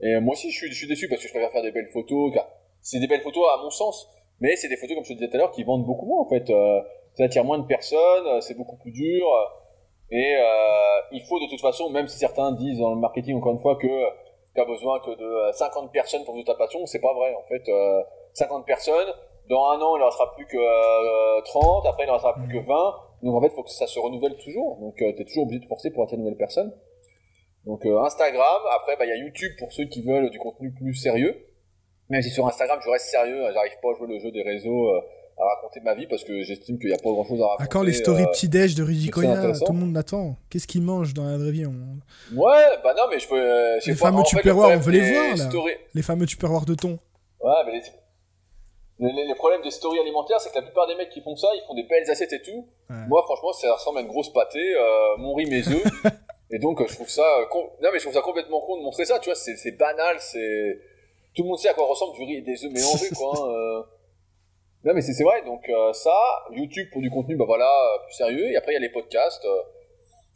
Et 0.02 0.20
moi 0.20 0.34
aussi, 0.34 0.50
je 0.52 0.58
suis, 0.58 0.72
je 0.72 0.78
suis 0.78 0.88
déçu 0.88 1.08
parce 1.08 1.22
que 1.22 1.28
je 1.28 1.34
préfère 1.34 1.52
faire 1.52 1.64
des 1.64 1.72
belles 1.72 1.90
photos, 1.90 2.34
c'est 2.82 3.00
des 3.00 3.08
belles 3.08 3.22
photos 3.22 3.44
à 3.54 3.62
mon 3.62 3.70
sens. 3.70 4.10
Mais 4.42 4.56
c'est 4.56 4.70
des 4.70 4.78
photos, 4.78 4.96
comme 4.96 5.04
je 5.04 5.10
te 5.10 5.18
disais 5.18 5.30
tout 5.30 5.36
à 5.36 5.40
l'heure, 5.40 5.52
qui 5.52 5.64
vendent 5.64 5.86
beaucoup 5.86 6.06
moins 6.06 6.22
en 6.22 6.30
fait. 6.30 6.50
Euh, 6.50 6.82
ça 7.16 7.26
attire 7.26 7.44
moins 7.44 7.60
de 7.60 7.66
personnes, 7.66 8.28
euh, 8.28 8.40
c'est 8.40 8.56
beaucoup 8.56 8.78
plus 8.78 8.92
dur. 8.92 9.28
Et 10.12 10.36
euh, 10.38 11.02
il 11.12 11.22
faut 11.24 11.40
de 11.40 11.50
toute 11.50 11.62
façon, 11.62 11.90
même 11.90 12.08
si 12.08 12.18
certains 12.18 12.52
disent 12.54 12.80
dans 12.80 12.92
le 12.92 13.00
marketing 13.00 13.38
encore 13.38 13.52
une 13.54 13.60
fois 13.60 13.76
que 13.76 13.88
tu 14.56 14.62
as 14.62 14.66
besoin 14.66 15.00
que 15.02 15.12
de 15.12 15.52
50 15.52 15.92
personnes 15.92 16.24
pour 16.24 16.36
vivre 16.36 16.48
ta 16.48 16.56
passion, 16.56 16.86
c'est 16.86 17.02
pas 17.02 17.14
vrai. 17.14 17.36
En 17.36 17.44
fait, 17.44 17.70
50 18.34 18.66
personnes, 18.66 19.14
dans 19.50 19.70
un 19.72 19.82
an 19.82 19.98
il 19.98 20.02
en 20.02 20.06
restera 20.06 20.34
plus 20.34 20.48
que 20.48 21.42
30, 21.44 21.86
après 21.86 22.06
il 22.06 22.10
en 22.10 22.14
restera 22.14 22.34
plus 22.34 22.48
que 22.48 22.66
20. 22.66 22.96
Donc 23.24 23.36
en 23.36 23.42
fait, 23.42 23.48
il 23.48 23.56
faut 23.56 23.64
que 23.64 23.72
ça 23.72 23.88
se 23.88 24.00
renouvelle 24.00 24.36
toujours. 24.38 24.78
Donc 24.80 24.96
tu 24.98 25.06
es 25.06 25.26
toujours 25.26 25.44
obligé 25.44 25.60
de 25.60 25.68
forcer 25.68 25.92
pour 25.92 26.04
attirer 26.04 26.18
de 26.18 26.24
nouvelles 26.24 26.38
personnes. 26.38 26.74
Donc 27.66 27.86
Instagram, 27.86 28.62
après 28.76 28.96
bah, 28.98 29.06
il 29.06 29.10
y 29.10 29.12
a 29.12 29.18
YouTube 29.18 29.52
pour 29.60 29.72
ceux 29.74 29.86
qui 29.86 30.02
veulent 30.02 30.30
du 30.30 30.40
contenu 30.40 30.72
plus 30.74 30.96
sérieux. 30.96 31.36
Même 32.10 32.22
si 32.24 32.30
sur 32.32 32.48
Instagram, 32.48 32.80
je 32.84 32.90
reste 32.90 33.06
sérieux, 33.06 33.44
j'arrive 33.54 33.78
pas 33.82 33.90
à 33.92 33.98
jouer 33.98 34.08
le 34.08 34.20
jeu 34.20 34.32
des 34.32 34.42
réseaux, 34.42 34.90
euh, 34.90 35.02
à 35.38 35.46
raconter 35.56 35.80
ma 35.82 35.94
vie 35.94 36.08
parce 36.08 36.24
que 36.24 36.42
j'estime 36.42 36.80
qu'il 36.80 36.90
n'y 36.90 36.96
a 36.96 36.98
pas 36.98 37.12
grand 37.12 37.24
chose 37.24 37.40
à 37.40 37.46
raconter. 37.46 37.64
À 37.64 37.68
quand 37.68 37.84
les 37.84 37.94
stories 37.94 38.24
euh, 38.24 38.32
petit-déj 38.32 38.74
de 38.74 38.84
Rudy 38.84 39.10
Koya 39.10 39.54
Tout 39.54 39.74
le 39.74 39.80
monde 39.80 39.94
l'attend. 39.94 40.36
Qu'est-ce 40.50 40.66
qu'il 40.66 40.82
mange 40.82 41.14
dans 41.14 41.26
la 41.26 41.38
vraie 41.38 41.52
vie 41.52 41.66
Ouais, 41.68 42.66
bah 42.84 42.96
non, 42.98 43.04
mais 43.12 43.20
je 43.20 43.28
peux. 43.28 43.40
Euh, 43.40 43.80
les 43.86 43.94
fameux 43.94 44.24
tupperwares, 44.24 44.72
on 44.72 44.80
veut 44.80 44.92
les 44.92 45.12
voir 45.12 45.38
là. 45.38 45.50
Les 45.94 46.02
fameux 46.02 46.26
tupperwares 46.26 46.66
de 46.66 46.74
thon. 46.74 46.98
Ouais, 47.42 47.54
mais 47.68 47.74
les... 47.74 47.82
Les, 49.00 49.36
problèmes 49.36 49.62
des 49.62 49.72
stories 49.72 50.00
alimentaires, 50.00 50.42
c'est 50.42 50.50
que 50.50 50.56
la 50.56 50.62
plupart 50.62 50.86
des 50.88 50.96
mecs 50.96 51.10
qui 51.10 51.22
font 51.22 51.36
ça, 51.36 51.48
ils 51.56 51.62
font 51.66 51.74
des 51.74 51.84
belles 51.84 52.10
assiettes 52.10 52.34
et 52.34 52.42
tout. 52.42 52.68
Moi, 52.90 53.22
franchement, 53.24 53.54
ça 53.54 53.74
ressemble 53.74 54.00
à 54.00 54.02
une 54.02 54.08
grosse 54.08 54.32
pâtée, 54.34 54.76
mon 55.18 55.34
riz, 55.34 55.46
mes 55.46 55.68
œufs. 55.68 55.84
et 56.52 56.60
donc, 56.60 56.86
je 56.86 56.96
trouve 56.96 57.10
ça. 57.10 57.24
Non, 57.82 57.90
mais 57.94 58.00
je 58.00 58.04
trouve 58.04 58.14
ça 58.14 58.22
complètement 58.22 58.60
con 58.60 58.78
de 58.78 58.84
montrer 58.84 59.06
ça, 59.06 59.20
tu 59.20 59.30
vois. 59.30 59.36
C'est 59.36 59.72
banal, 59.78 60.18
c'est 60.20 60.80
tout 61.36 61.44
le 61.44 61.50
monde 61.50 61.60
sait 61.60 61.70
à 61.70 61.74
quoi 61.74 61.86
ressemble 61.86 62.16
du 62.16 62.24
riz 62.24 62.36
et 62.36 62.42
des 62.42 62.66
œufs 62.66 62.72
mélangés, 62.72 63.10
quoi. 63.16 63.34
Hein, 63.34 63.50
euh. 63.50 63.84
Non, 64.84 64.94
mais 64.94 65.02
c'est 65.02 65.24
vrai. 65.24 65.44
Donc 65.44 65.68
euh, 65.70 65.94
ça, 65.94 66.14
YouTube 66.52 66.90
pour 66.92 67.02
du 67.02 67.10
contenu, 67.10 67.36
bah 67.36 67.46
voilà, 67.46 67.70
euh, 67.70 68.04
plus 68.06 68.14
sérieux. 68.14 68.52
Et 68.52 68.56
après, 68.56 68.72
il 68.72 68.76
y 68.76 68.78
a 68.78 68.82
les 68.82 68.90
podcasts 68.90 69.48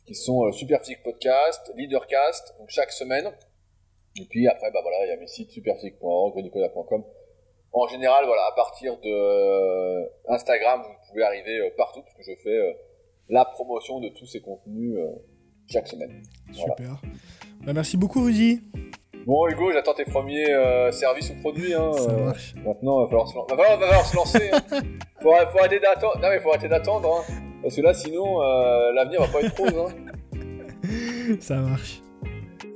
qui 0.05 0.15
sont 0.15 0.51
Superphysique 0.51 1.01
Podcast, 1.03 1.71
Leadercast, 1.75 2.55
donc 2.59 2.69
chaque 2.69 2.91
semaine. 2.91 3.31
Et 4.19 4.25
puis 4.25 4.47
après, 4.47 4.69
bah 4.71 4.79
voilà, 4.81 5.05
il 5.05 5.09
y 5.09 5.11
a 5.11 5.17
mes 5.17 5.27
sites 5.27 5.51
superphysique.org, 5.51 6.35
nicolas.com. 6.35 7.03
En 7.73 7.87
général, 7.87 8.25
voilà, 8.25 8.43
à 8.51 8.55
partir 8.55 8.97
de 8.99 10.31
Instagram, 10.31 10.81
vous 10.83 11.09
pouvez 11.09 11.23
arriver 11.23 11.71
partout 11.75 12.01
parce 12.01 12.15
que 12.15 12.23
je 12.23 12.35
fais 12.41 12.77
la 13.29 13.45
promotion 13.45 13.99
de 13.99 14.09
tous 14.09 14.27
ces 14.27 14.41
contenus 14.41 14.97
chaque 15.67 15.87
semaine. 15.87 16.21
Super. 16.51 17.01
Bah, 17.65 17.73
merci 17.73 17.97
beaucoup, 17.97 18.23
Rudy. 18.23 18.61
Bon, 19.25 19.47
Hugo, 19.47 19.71
j'attends 19.71 19.93
tes 19.93 20.03
premiers 20.03 20.51
euh, 20.51 20.91
services 20.91 21.29
ou 21.29 21.39
produits. 21.39 21.73
Hein, 21.73 21.93
Ça 21.93 22.11
euh, 22.11 22.25
marche. 22.25 22.55
Maintenant, 22.65 22.99
il 22.99 23.03
va 23.03 23.07
falloir 23.09 23.27
se, 23.27 23.33
va 23.35 23.45
falloir, 23.47 23.79
va 23.79 23.85
falloir 23.87 24.05
se 24.05 24.15
lancer. 24.17 24.49
hein. 24.51 24.59
faut, 25.21 25.31
faut, 25.31 25.59
arrêter 25.59 25.79
d'attendre. 25.79 26.19
Non, 26.19 26.29
mais 26.29 26.39
faut 26.41 26.49
arrêter 26.49 26.67
d'attendre. 26.67 27.09
Hein. 27.29 27.33
Parce 27.61 27.75
que 27.75 27.81
là, 27.81 27.93
sinon, 27.93 28.41
euh, 28.41 28.91
l'avenir 28.91 29.21
va 29.21 29.27
pas 29.27 29.41
être 29.41 29.57
rose. 29.57 29.73
Hein. 29.77 31.37
Ça 31.39 31.55
marche. 31.55 32.01